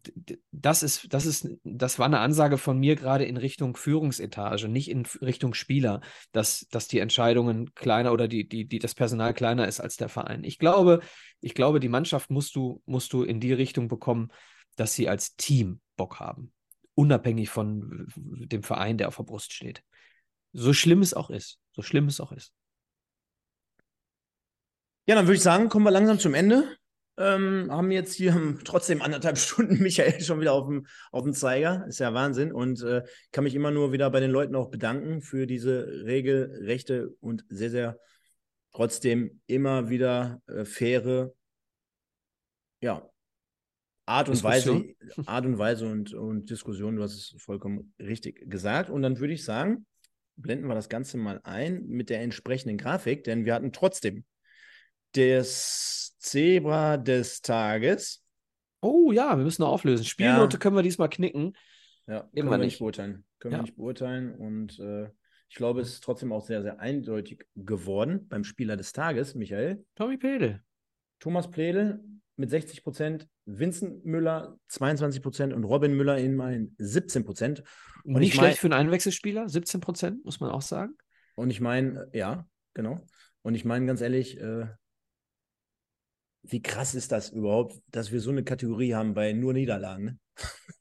das 0.52 0.84
ist, 0.84 1.14
das 1.14 1.26
ist, 1.26 1.48
das 1.64 1.98
war 1.98 2.06
eine 2.06 2.20
Ansage 2.20 2.58
von 2.58 2.78
mir 2.78 2.96
gerade 2.96 3.26
in 3.26 3.38
Richtung 3.38 3.78
Führungsetage, 3.78 4.68
nicht 4.68 4.90
in 4.90 5.06
Richtung 5.22 5.54
Spieler, 5.54 6.02
dass, 6.32 6.68
dass 6.72 6.88
die 6.88 7.00
Entscheidungen 7.00 7.74
kleiner 7.74 8.12
oder 8.12 8.28
die, 8.28 8.48
die, 8.48 8.68
die, 8.68 8.80
das 8.80 8.96
Personal 8.96 9.34
kleiner 9.34 9.68
ist 9.68 9.80
als 9.80 9.96
der 9.96 10.10
Verein. 10.10 10.44
Ich 10.44 10.60
glaube, 10.60 11.02
ich 11.40 11.54
glaube, 11.54 11.80
die 11.80 11.90
Mannschaft 11.90 12.30
musst 12.30 12.56
du, 12.56 12.82
musst 12.86 13.14
du 13.14 13.24
in 13.24 13.40
die 13.40 13.54
Richtung 13.54 13.88
bekommen, 13.88 14.32
dass 14.76 14.94
sie 14.94 15.08
als 15.08 15.36
Team 15.36 15.80
Bock 15.96 16.20
haben. 16.20 16.52
Unabhängig 16.94 17.50
von 17.50 18.08
dem 18.16 18.64
Verein, 18.64 18.98
der 18.98 19.08
auf 19.08 19.18
der 19.18 19.24
Brust 19.24 19.54
steht. 19.54 19.84
So 20.52 20.74
schlimm 20.74 21.02
es 21.02 21.14
auch 21.14 21.30
ist. 21.30 21.60
So 21.72 21.82
schlimm 21.82 22.08
es 22.08 22.20
auch 22.20 22.32
ist. 22.32 22.54
Ja, 25.08 25.16
dann 25.16 25.28
würde 25.28 25.36
ich 25.36 25.44
sagen, 25.44 25.70
kommen 25.70 25.86
wir 25.86 25.92
langsam 25.92 26.20
zum 26.20 26.34
Ende. 26.34 26.78
Ähm, 27.18 27.68
haben 27.72 27.92
jetzt 27.92 28.14
hier 28.14 28.58
trotzdem 28.66 29.02
anderthalb 29.02 29.38
Stunden 29.40 29.82
Michael 29.82 30.22
schon 30.22 30.42
wieder 30.42 30.54
auf 30.54 30.68
dem, 30.68 30.86
auf 31.12 31.24
dem 31.24 31.34
Zeiger. 31.34 31.86
Ist 31.88 32.00
ja 32.00 32.14
Wahnsinn. 32.14 32.52
Und 32.52 32.82
äh, 32.84 33.04
kann 33.32 33.44
mich 33.44 33.56
immer 33.56 33.72
nur 33.72 33.92
wieder 33.92 34.10
bei 34.10 34.20
den 34.20 34.32
Leuten 34.32 34.56
auch 34.56 34.70
bedanken 34.70 35.22
für 35.22 35.48
diese 35.48 35.88
regelrechte 36.06 37.16
und 37.22 37.46
sehr, 37.50 37.70
sehr 37.70 38.00
trotzdem 38.72 39.40
immer 39.48 39.90
wieder 39.90 40.42
äh, 40.48 40.66
faire 40.66 41.34
ja, 42.82 43.10
Art 44.06 44.30
und 44.30 44.44
Weise, 44.44 44.84
Art 45.26 45.46
und 45.46 45.58
Weise 45.58 45.88
und, 45.88 46.14
und 46.14 46.50
Diskussion. 46.50 46.96
Du 46.96 47.04
hast 47.04 47.14
es 47.14 47.42
vollkommen 47.42 47.94
richtig 48.00 48.50
gesagt. 48.50 48.90
Und 48.90 49.02
dann 49.02 49.20
würde 49.20 49.34
ich 49.34 49.44
sagen, 49.44 49.86
blenden 50.36 50.68
wir 50.68 50.76
das 50.76 50.90
Ganze 50.90 51.18
mal 51.18 51.40
ein 51.44 51.86
mit 51.88 52.10
der 52.10 52.22
entsprechenden 52.22 52.78
Grafik, 52.78 53.24
denn 53.24 53.46
wir 53.46 53.56
hatten 53.56 53.72
trotzdem 53.72 54.26
das 55.14 56.15
Zebra 56.26 56.98
des 56.98 57.42
Tages. 57.42 58.24
Oh 58.82 59.12
ja, 59.12 59.38
wir 59.38 59.44
müssen 59.44 59.62
noch 59.62 59.70
auflösen. 59.70 60.06
Spielnote 60.06 60.56
ja. 60.56 60.60
können 60.60 60.76
wir 60.76 60.82
diesmal 60.82 61.10
knicken. 61.10 61.54
Ja, 62.08 62.28
können 62.36 62.50
wir 62.50 62.58
nicht 62.58 62.80
beurteilen. 62.80 63.24
Können 63.40 63.52
ja. 63.54 63.60
wir 63.60 63.64
nicht 63.64 63.76
beurteilen. 63.76 64.34
Und 64.36 64.80
äh, 64.80 65.10
ich 65.50 65.56
glaube, 65.56 65.82
es 65.82 65.90
ist 65.94 66.04
trotzdem 66.04 66.32
auch 66.32 66.42
sehr, 66.42 66.64
sehr 66.64 66.80
eindeutig 66.80 67.46
geworden 67.56 68.28
beim 68.28 68.44
Spieler 68.44 68.76
des 68.76 68.92
Tages, 68.92 69.36
Michael. 69.36 69.86
Tommy 69.94 70.18
Pledel. 70.18 70.62
Thomas 71.20 71.50
Pledel 71.50 72.04
mit 72.38 72.50
60 72.50 72.84
Prozent, 72.84 73.28
Vincent 73.46 74.04
Müller 74.04 74.58
22 74.70 75.22
Prozent 75.22 75.54
und 75.54 75.64
Robin 75.64 75.96
Müller 75.96 76.18
immerhin 76.18 76.76
17 76.80 77.24
Prozent. 77.24 77.64
Nicht 78.04 78.36
schlecht 78.36 78.58
für 78.58 78.68
einen 78.68 78.74
Einwechselspieler, 78.74 79.48
17 79.48 79.80
Prozent, 79.80 80.26
muss 80.26 80.40
man 80.40 80.50
auch 80.50 80.62
sagen. 80.62 80.96
Und 81.36 81.52
ich 81.52 81.62
meine, 81.62 82.10
ja, 82.14 82.48
genau. 82.74 83.06
Und 83.44 83.56
ich 83.56 83.64
meine 83.64 83.86
ganz 83.86 84.02
ehrlich, 84.02 84.40
äh, 84.40 84.68
wie 86.48 86.62
krass 86.62 86.96
ist 86.96 87.12
das 87.12 87.30
überhaupt, 87.30 87.82
dass 87.92 88.12
wir 88.12 88.20
so 88.20 88.32
eine 88.32 88.44
Kategorie 88.44 88.94
haben 88.94 89.14
bei 89.14 89.34
nur 89.34 89.54
Niederlagen? 89.54 90.06
Ne? 90.06 90.18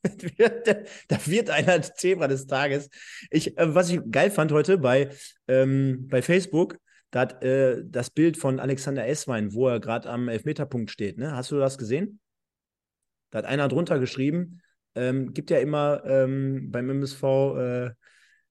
da 1.08 1.26
wird 1.26 1.50
einer 1.50 1.80
Thema 1.80 2.28
des 2.28 2.46
Tages. 2.46 2.88
Ich, 3.30 3.56
äh, 3.56 3.74
was 3.74 3.90
ich 3.90 4.00
geil 4.10 4.30
fand 4.30 4.52
heute 4.52 4.78
bei, 4.78 5.10
ähm, 5.48 6.06
bei 6.08 6.22
Facebook, 6.22 6.78
da 7.10 7.20
hat 7.20 7.44
äh, 7.44 7.82
das 7.84 8.10
Bild 8.10 8.36
von 8.36 8.58
Alexander 8.58 9.06
Esswein, 9.06 9.54
wo 9.54 9.68
er 9.68 9.80
gerade 9.80 10.10
am 10.10 10.28
Elfmeterpunkt 10.28 10.90
steht. 10.90 11.18
Ne? 11.18 11.32
Hast 11.32 11.50
du 11.50 11.58
das 11.58 11.78
gesehen? 11.78 12.20
Da 13.30 13.38
hat 13.38 13.44
einer 13.46 13.68
drunter 13.68 13.98
geschrieben, 13.98 14.60
ähm, 14.94 15.32
gibt 15.32 15.50
ja 15.50 15.58
immer 15.58 16.02
ähm, 16.04 16.70
beim 16.70 16.90
MSV 16.90 17.22
äh, 17.22 17.90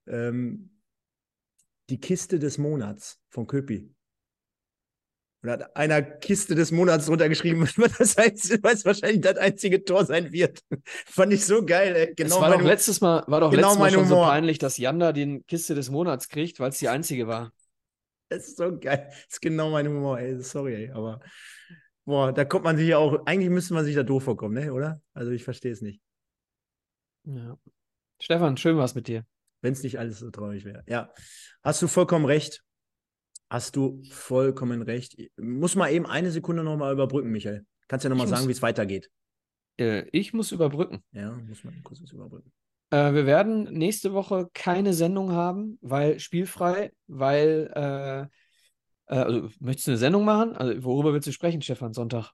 ähm, 0.08 0.70
die 1.90 2.00
Kiste 2.00 2.40
des 2.40 2.58
Monats 2.58 3.20
von 3.30 3.48
Köpi. 3.48 3.93
Und 5.44 5.50
hat 5.50 5.76
einer 5.76 6.02
Kiste 6.02 6.56
des 6.56 6.72
Monats 6.72 7.10
runtergeschrieben, 7.10 7.68
das 7.98 8.16
heißt, 8.16 8.64
weil 8.64 8.76
es 8.76 8.86
wahrscheinlich 8.86 9.22
das 9.22 9.38
einzige 9.38 9.84
Tor 9.84 10.06
sein 10.06 10.32
wird. 10.32 10.62
Fand 11.06 11.34
ich 11.34 11.46
so 11.46 11.66
geil, 11.66 11.96
ey. 11.96 12.14
Genau 12.16 12.36
es 12.36 12.42
war 12.42 12.52
doch 12.52 12.62
letztes 12.62 13.02
Mal, 13.02 13.26
war 13.28 13.42
doch 13.42 13.52
genau 13.52 13.68
letztes 13.68 13.80
Mal 13.80 13.92
schon 13.92 14.06
Humor. 14.06 14.26
so 14.26 14.32
peinlich, 14.32 14.58
dass 14.58 14.78
Janda 14.78 15.12
den 15.12 15.46
Kiste 15.46 15.76
des 15.76 15.90
Monats 15.90 16.30
kriegt, 16.30 16.62
weil 16.62 16.70
es 16.70 16.80
die 16.80 16.88
einzige 16.88 17.28
war. 17.28 17.52
Das 18.30 18.48
ist 18.48 18.58
so 18.58 18.72
geil. 18.80 19.08
Das 19.10 19.34
ist 19.34 19.42
genau 19.42 19.70
mein 19.70 19.86
Humor, 19.86 20.18
ey. 20.18 20.42
Sorry, 20.42 20.76
ey. 20.76 20.92
Aber 20.92 21.20
boah, 22.06 22.32
da 22.32 22.46
kommt 22.46 22.64
man 22.64 22.78
sich 22.78 22.88
ja 22.88 22.98
auch, 22.98 23.26
eigentlich 23.26 23.50
müsste 23.50 23.74
man 23.74 23.84
sich 23.84 23.96
da 23.96 24.04
doof 24.04 24.24
vorkommen, 24.24 24.54
ne? 24.54 24.72
Oder? 24.72 25.02
Also 25.14 25.32
ich 25.32 25.44
verstehe 25.44 25.74
es 25.74 25.82
nicht. 25.82 26.02
Ja. 27.26 27.58
Stefan, 28.22 28.56
schön 28.56 28.78
was 28.78 28.96
mit 28.96 29.10
dir. 29.10 29.26
Wenn 29.62 29.74
es 29.74 29.84
nicht 29.84 30.00
alles 30.00 30.20
so 30.20 30.32
traurig 30.32 30.64
wäre. 30.64 30.84
Ja. 30.88 31.14
Hast 31.64 31.82
du 31.82 31.88
vollkommen 31.88 32.26
recht. 32.26 32.64
Hast 33.54 33.76
du 33.76 34.02
vollkommen 34.10 34.82
recht. 34.82 35.16
Muss 35.38 35.76
mal 35.76 35.92
eben 35.92 36.08
eine 36.08 36.32
Sekunde 36.32 36.64
nochmal 36.64 36.92
überbrücken, 36.92 37.30
Michael. 37.30 37.64
Kannst 37.88 38.04
du 38.04 38.08
ja 38.08 38.10
nochmal 38.10 38.28
sagen, 38.28 38.48
wie 38.48 38.52
es 38.52 38.64
weitergeht? 38.64 39.12
Äh, 39.80 40.08
ich 40.12 40.34
muss 40.34 40.52
überbrücken. 40.52 41.04
Ja, 41.12 41.34
muss 41.48 41.64
man 41.64 41.84
kurz 41.84 42.00
überbrücken. 42.00 42.52
Äh, 42.90 43.14
wir 43.14 43.28
werden 43.28 43.66
nächste 43.66 44.14
Woche 44.14 44.50
keine 44.56 44.96
Sendung 44.96 45.34
haben, 45.34 45.78
weil 45.82 46.20
spielfrei, 46.20 46.94
weil 47.06 47.72
äh, 47.76 48.22
äh, 49.14 49.20
also, 49.20 49.50
möchtest 49.60 49.86
du 49.86 49.92
eine 49.92 49.98
Sendung 50.00 50.26
machen? 50.26 50.56
Also, 50.56 50.84
worüber 50.84 51.14
willst 51.14 51.28
du 51.28 51.32
sprechen, 51.32 51.62
Stefan, 51.62 51.94
Sonntag? 51.94 52.32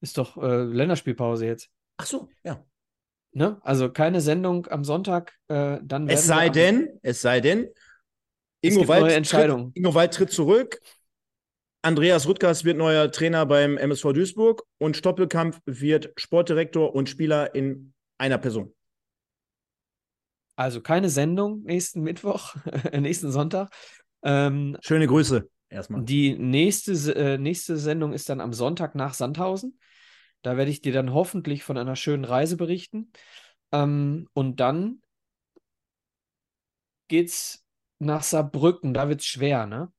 Ist 0.00 0.18
doch 0.18 0.36
äh, 0.36 0.64
Länderspielpause 0.64 1.46
jetzt. 1.46 1.70
Ach 1.96 2.06
so, 2.06 2.28
ja. 2.42 2.64
Ne? 3.30 3.60
Also 3.62 3.92
keine 3.92 4.20
Sendung 4.20 4.66
am 4.66 4.82
Sonntag, 4.82 5.38
äh, 5.46 5.78
dann 5.80 6.08
Es 6.08 6.26
sei 6.26 6.48
denn, 6.48 6.98
es 7.02 7.20
sei 7.20 7.40
denn, 7.40 7.68
Ingo 8.60 8.88
Wald, 8.88 9.26
tritt, 9.26 9.74
Ingo 9.74 9.94
Wald 9.94 10.14
tritt 10.14 10.30
zurück. 10.30 10.80
Andreas 11.82 12.26
Rüttgers 12.26 12.64
wird 12.64 12.76
neuer 12.76 13.10
Trainer 13.10 13.46
beim 13.46 13.76
MSV 13.78 14.12
Duisburg 14.12 14.64
und 14.78 14.96
Stoppelkampf 14.96 15.60
wird 15.64 16.12
Sportdirektor 16.16 16.94
und 16.94 17.08
Spieler 17.08 17.54
in 17.54 17.94
einer 18.18 18.38
Person. 18.38 18.74
Also 20.56 20.80
keine 20.80 21.08
Sendung 21.08 21.62
nächsten 21.62 22.02
Mittwoch, 22.02 22.56
nächsten 22.92 23.30
Sonntag. 23.30 23.72
Ähm, 24.24 24.76
Schöne 24.80 25.06
Grüße 25.06 25.48
erstmal. 25.68 26.02
Die 26.02 26.36
nächste, 26.36 26.92
äh, 27.14 27.38
nächste 27.38 27.76
Sendung 27.76 28.12
ist 28.12 28.28
dann 28.28 28.40
am 28.40 28.52
Sonntag 28.52 28.96
nach 28.96 29.14
Sandhausen. 29.14 29.78
Da 30.42 30.56
werde 30.56 30.72
ich 30.72 30.80
dir 30.80 30.92
dann 30.92 31.14
hoffentlich 31.14 31.62
von 31.62 31.78
einer 31.78 31.94
schönen 31.94 32.24
Reise 32.24 32.56
berichten. 32.56 33.12
Ähm, 33.70 34.28
und 34.32 34.58
dann 34.58 35.00
geht's 37.06 37.64
nach 37.98 38.22
Saarbrücken, 38.22 38.94
da 38.94 39.08
wird 39.08 39.20
es 39.20 39.26
schwer, 39.26 39.66
ne? 39.66 39.92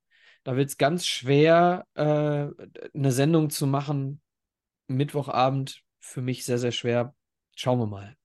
Da 0.43 0.55
wird 0.55 0.69
es 0.69 0.77
ganz 0.77 1.05
schwer, 1.05 1.85
äh, 1.95 2.47
eine 2.93 3.11
Sendung 3.11 3.49
zu 3.49 3.67
machen. 3.67 4.21
Mittwochabend 4.87 5.83
für 5.99 6.21
mich 6.21 6.45
sehr, 6.45 6.57
sehr 6.57 6.71
schwer. 6.71 7.13
Schauen 7.55 7.79
wir 7.79 7.87
mal. 7.87 8.15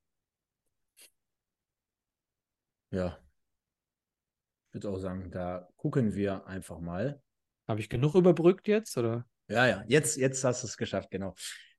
Ja. 2.91 3.19
Ich 4.69 4.73
würde 4.73 4.89
auch 4.89 4.97
sagen, 4.97 5.29
da 5.29 5.67
gucken 5.75 6.15
wir 6.15 6.47
einfach 6.47 6.79
mal. 6.79 7.21
Habe 7.67 7.79
ich 7.79 7.89
genug 7.89 8.15
überbrückt 8.15 8.67
jetzt, 8.67 8.97
oder? 8.97 9.25
Ja, 9.47 9.67
ja, 9.67 9.83
jetzt, 9.87 10.17
jetzt 10.17 10.43
hast 10.43 10.63
du 10.63 10.67
es 10.67 10.77
geschafft, 10.77 11.11
genau. 11.11 11.35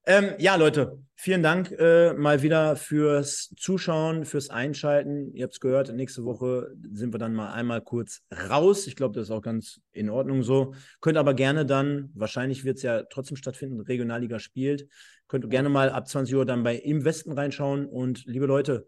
Ähm, 0.09 0.35
ja, 0.39 0.55
Leute, 0.55 1.03
vielen 1.16 1.43
Dank 1.43 1.73
äh, 1.73 2.12
mal 2.12 2.41
wieder 2.41 2.77
fürs 2.77 3.53
Zuschauen, 3.57 4.24
fürs 4.24 4.51
Einschalten. 4.51 5.35
Ihr 5.35 5.43
habt 5.43 5.55
es 5.55 5.59
gehört, 5.59 5.93
nächste 5.93 6.24
Woche 6.24 6.73
sind 6.93 7.12
wir 7.12 7.19
dann 7.19 7.35
mal 7.35 7.53
einmal 7.53 7.81
kurz 7.81 8.23
raus. 8.49 8.87
Ich 8.87 8.95
glaube, 8.95 9.16
das 9.16 9.24
ist 9.24 9.31
auch 9.33 9.43
ganz 9.43 9.81
in 9.91 10.09
Ordnung 10.09 10.45
so. 10.45 10.74
Könnt 11.01 11.19
aber 11.19 11.35
gerne 11.35 11.66
dann, 11.66 12.12
wahrscheinlich 12.15 12.65
wird 12.65 12.77
es 12.77 12.85
ja 12.85 13.03
trotzdem 13.03 13.37
stattfinden, 13.37 13.81
Regionalliga 13.81 14.39
spielt. 14.39 14.89
Könnt 15.27 15.51
gerne 15.51 15.70
mal 15.70 15.91
ab 15.91 16.07
20 16.07 16.37
Uhr 16.37 16.47
dann 16.47 16.62
bei 16.62 16.77
Im 16.77 17.05
Westen 17.05 17.33
reinschauen. 17.33 17.85
Und 17.85 18.24
liebe 18.27 18.47
Leute, 18.47 18.87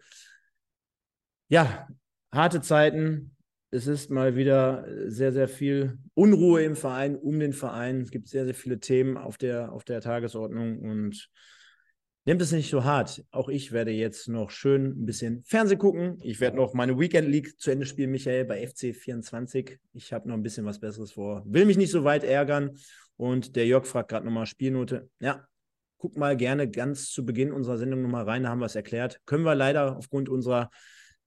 ja, 1.48 1.88
harte 2.30 2.60
Zeiten, 2.60 3.36
es 3.70 3.86
ist 3.86 4.10
mal 4.10 4.36
wieder 4.36 4.86
sehr, 5.06 5.32
sehr 5.32 5.48
viel 5.48 5.98
Unruhe 6.14 6.62
im 6.62 6.76
Verein, 6.76 7.16
um 7.16 7.38
den 7.38 7.52
Verein. 7.52 8.00
Es 8.00 8.10
gibt 8.10 8.28
sehr, 8.28 8.44
sehr 8.44 8.54
viele 8.54 8.80
Themen 8.80 9.16
auf 9.16 9.36
der, 9.36 9.72
auf 9.72 9.84
der 9.84 10.00
Tagesordnung 10.00 10.78
und 10.78 11.28
nehmt 12.24 12.40
es 12.40 12.52
nicht 12.52 12.70
so 12.70 12.84
hart. 12.84 13.24
Auch 13.30 13.48
ich 13.48 13.72
werde 13.72 13.90
jetzt 13.90 14.28
noch 14.28 14.50
schön 14.50 15.02
ein 15.02 15.04
bisschen 15.04 15.42
Fernsehen 15.44 15.78
gucken. 15.78 16.18
Ich 16.22 16.40
werde 16.40 16.56
noch 16.56 16.72
meine 16.72 16.98
Weekend 16.98 17.28
League 17.28 17.60
zu 17.60 17.70
Ende 17.70 17.84
spielen, 17.84 18.10
Michael, 18.10 18.46
bei 18.46 18.66
FC 18.66 18.94
24. 18.94 19.78
Ich 19.92 20.12
habe 20.12 20.28
noch 20.28 20.36
ein 20.36 20.42
bisschen 20.42 20.64
was 20.64 20.80
Besseres 20.80 21.12
vor. 21.12 21.42
Will 21.46 21.66
mich 21.66 21.76
nicht 21.76 21.90
so 21.90 22.04
weit 22.04 22.24
ärgern. 22.24 22.78
Und 23.16 23.56
der 23.56 23.66
Jörg 23.66 23.84
fragt 23.86 24.10
gerade 24.10 24.24
nochmal 24.24 24.46
Spielnote. 24.46 25.10
Ja, 25.20 25.46
guck 25.98 26.16
mal 26.16 26.36
gerne 26.36 26.70
ganz 26.70 27.10
zu 27.10 27.26
Beginn 27.26 27.52
unserer 27.52 27.76
Sendung 27.76 28.02
nochmal 28.02 28.24
rein, 28.24 28.44
da 28.44 28.48
haben 28.48 28.60
wir 28.60 28.66
es 28.66 28.76
erklärt. 28.76 29.20
Können 29.26 29.44
wir 29.44 29.56
leider 29.56 29.96
aufgrund 29.96 30.28
unserer 30.28 30.70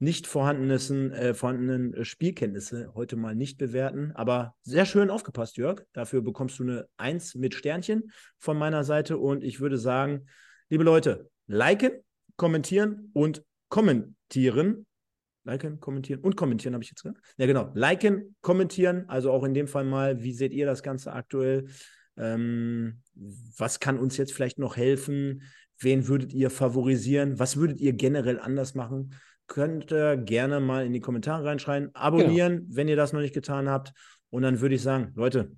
nicht 0.02 0.26
vorhandenen, 0.26 1.12
äh, 1.12 1.36
vorhandenen 1.36 1.94
äh, 1.94 2.04
Spielkenntnisse 2.04 2.92
heute 2.96 3.16
mal 3.16 3.36
nicht 3.36 3.60
bewerten. 3.60 4.12
Aber 4.16 4.56
sehr 4.64 4.88
schön 4.88 5.12
aufgepasst, 5.12 5.58
Jörg. 5.58 5.84
Dafür 5.94 6.24
bekommst 6.24 6.58
du 6.58 6.64
eine 6.64 6.88
Eins 6.98 7.36
mit 7.36 7.54
Sternchen 7.54 8.12
von 8.40 8.58
meiner 8.58 8.84
Seite. 8.84 9.20
Und 9.20 9.44
ich 9.44 9.60
würde 9.60 9.78
sagen, 9.78 10.26
liebe 10.70 10.84
Leute, 10.84 11.30
liken, 11.46 11.92
kommentieren 12.36 13.12
und 13.14 13.44
kommentieren. 13.70 14.88
Liken, 15.44 15.80
kommentieren 15.80 16.22
und 16.22 16.36
kommentieren, 16.36 16.74
habe 16.74 16.84
ich 16.84 16.90
jetzt 16.90 17.04
gesagt. 17.04 17.22
Ja, 17.38 17.46
genau. 17.46 17.72
Liken, 17.76 18.36
kommentieren. 18.42 19.08
Also 19.08 19.32
auch 19.32 19.44
in 19.44 19.54
dem 19.54 19.68
Fall 19.68 19.86
mal, 19.86 20.24
wie 20.24 20.34
seht 20.34 20.52
ihr 20.52 20.66
das 20.66 20.82
Ganze 20.82 21.14
aktuell? 21.14 21.66
Ähm, 22.18 23.02
was 23.14 23.80
kann 23.80 24.00
uns 24.00 24.18
jetzt 24.18 24.34
vielleicht 24.34 24.58
noch 24.58 24.78
helfen? 24.78 25.44
Wen 25.78 26.08
würdet 26.08 26.34
ihr 26.34 26.50
favorisieren? 26.50 27.38
Was 27.38 27.58
würdet 27.58 27.80
ihr 27.80 27.94
generell 27.94 28.40
anders 28.40 28.74
machen? 28.74 29.14
Könnt 29.52 29.92
ihr 29.92 30.16
gerne 30.16 30.62
mal 30.62 30.86
in 30.86 30.94
die 30.94 31.02
Kommentare 31.02 31.44
reinschreiben. 31.44 31.94
Abonnieren, 31.94 32.60
genau. 32.60 32.76
wenn 32.78 32.88
ihr 32.88 32.96
das 32.96 33.12
noch 33.12 33.20
nicht 33.20 33.34
getan 33.34 33.68
habt. 33.68 33.92
Und 34.30 34.44
dann 34.44 34.62
würde 34.62 34.76
ich 34.76 34.82
sagen, 34.82 35.12
Leute, 35.14 35.52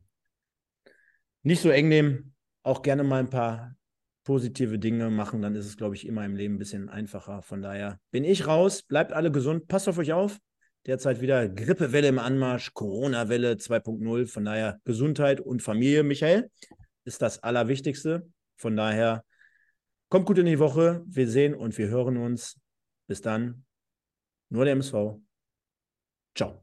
nicht 1.44 1.62
so 1.62 1.70
eng 1.70 1.90
nehmen, 1.90 2.34
auch 2.64 2.82
gerne 2.82 3.04
mal 3.04 3.20
ein 3.20 3.30
paar 3.30 3.76
positive 4.24 4.80
Dinge 4.80 5.12
machen, 5.12 5.44
dann 5.44 5.54
ist 5.54 5.68
es, 5.68 5.78
glaube 5.78 5.94
ich, 5.94 6.08
immer 6.08 6.26
im 6.26 6.36
Leben 6.36 6.56
ein 6.56 6.58
bisschen 6.58 6.90
einfacher. 6.90 7.44
Von 7.44 7.62
daher 7.62 8.00
bin 8.10 8.24
ich 8.24 8.48
raus, 8.48 8.82
bleibt 8.82 9.14
alle 9.14 9.32
gesund, 9.32 9.68
passt 9.68 9.88
auf 9.88 10.00
euch 10.00 10.12
auf. 10.12 10.40
Derzeit 10.88 11.22
wieder 11.22 11.48
Grippewelle 11.48 12.08
im 12.08 12.18
Anmarsch, 12.18 12.74
Corona-Welle 12.74 13.54
2.0. 13.54 14.26
Von 14.26 14.46
daher 14.46 14.80
Gesundheit 14.86 15.40
und 15.40 15.62
Familie, 15.62 16.02
Michael, 16.02 16.50
ist 17.06 17.22
das 17.22 17.44
Allerwichtigste. 17.44 18.28
Von 18.56 18.76
daher 18.76 19.24
kommt 20.10 20.26
gut 20.26 20.40
in 20.40 20.48
die 20.48 20.58
Woche. 20.58 21.04
Wir 21.06 21.30
sehen 21.30 21.54
und 21.54 21.78
wir 21.78 21.90
hören 21.90 22.18
uns. 22.18 22.60
Bis 23.06 23.22
dann. 23.22 23.66
Nur 24.54 24.66
der 24.66 24.74
MSV. 24.74 25.20
Ciao. 26.36 26.62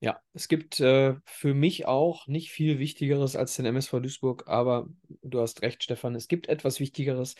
Ja, 0.00 0.20
es 0.34 0.48
gibt 0.48 0.80
äh, 0.80 1.14
für 1.24 1.54
mich 1.54 1.86
auch 1.86 2.26
nicht 2.26 2.50
viel 2.50 2.78
Wichtigeres 2.78 3.36
als 3.36 3.56
den 3.56 3.64
MSV 3.64 4.00
Duisburg, 4.00 4.44
aber 4.46 4.88
du 5.22 5.40
hast 5.40 5.62
recht, 5.62 5.82
Stefan, 5.82 6.14
es 6.14 6.28
gibt 6.28 6.46
etwas 6.50 6.78
Wichtigeres 6.78 7.34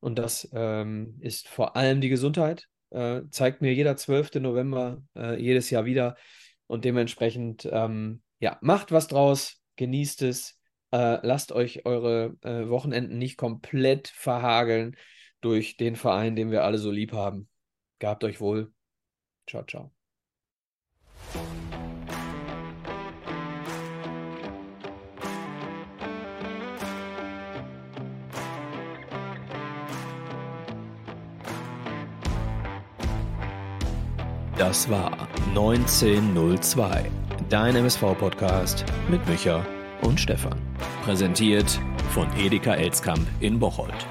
und 0.00 0.18
das 0.18 0.48
ähm, 0.52 1.18
ist 1.20 1.46
vor 1.46 1.76
allem 1.76 2.00
die 2.00 2.08
Gesundheit. 2.08 2.68
Äh, 2.90 3.22
zeigt 3.30 3.62
mir 3.62 3.72
jeder 3.72 3.96
12. 3.96 4.40
November 4.40 5.04
äh, 5.14 5.40
jedes 5.40 5.70
Jahr 5.70 5.84
wieder 5.84 6.16
und 6.66 6.84
dementsprechend, 6.84 7.68
ähm, 7.70 8.22
ja, 8.40 8.58
macht 8.60 8.90
was 8.90 9.06
draus, 9.06 9.62
genießt 9.76 10.22
es 10.22 10.58
Äh, 10.90 11.24
lasst 11.24 11.52
euch 11.52 11.86
eure 11.86 12.36
äh, 12.42 12.68
Wochenenden 12.68 13.18
nicht 13.18 13.36
komplett 13.38 14.08
verhageln 14.08 14.96
durch 15.40 15.76
den 15.76 15.94
Verein, 15.96 16.34
den 16.36 16.50
wir 16.50 16.64
alle 16.64 16.78
so 16.78 16.90
lieb 16.90 17.12
haben. 17.12 17.48
Gabt 18.00 18.24
euch 18.24 18.40
wohl. 18.40 18.72
Ciao, 19.46 19.64
ciao. 19.64 19.90
Das 34.58 34.88
war 34.88 35.28
1902, 35.48 37.10
dein 37.48 37.74
MSV-Podcast 37.74 38.84
mit 39.10 39.26
Micha 39.26 39.66
und 40.02 40.20
Stefan. 40.20 40.56
Präsentiert 41.04 41.80
von 42.10 42.28
Edeka 42.38 42.74
Elskamp 42.74 43.26
in 43.40 43.58
Bocholt. 43.58 44.06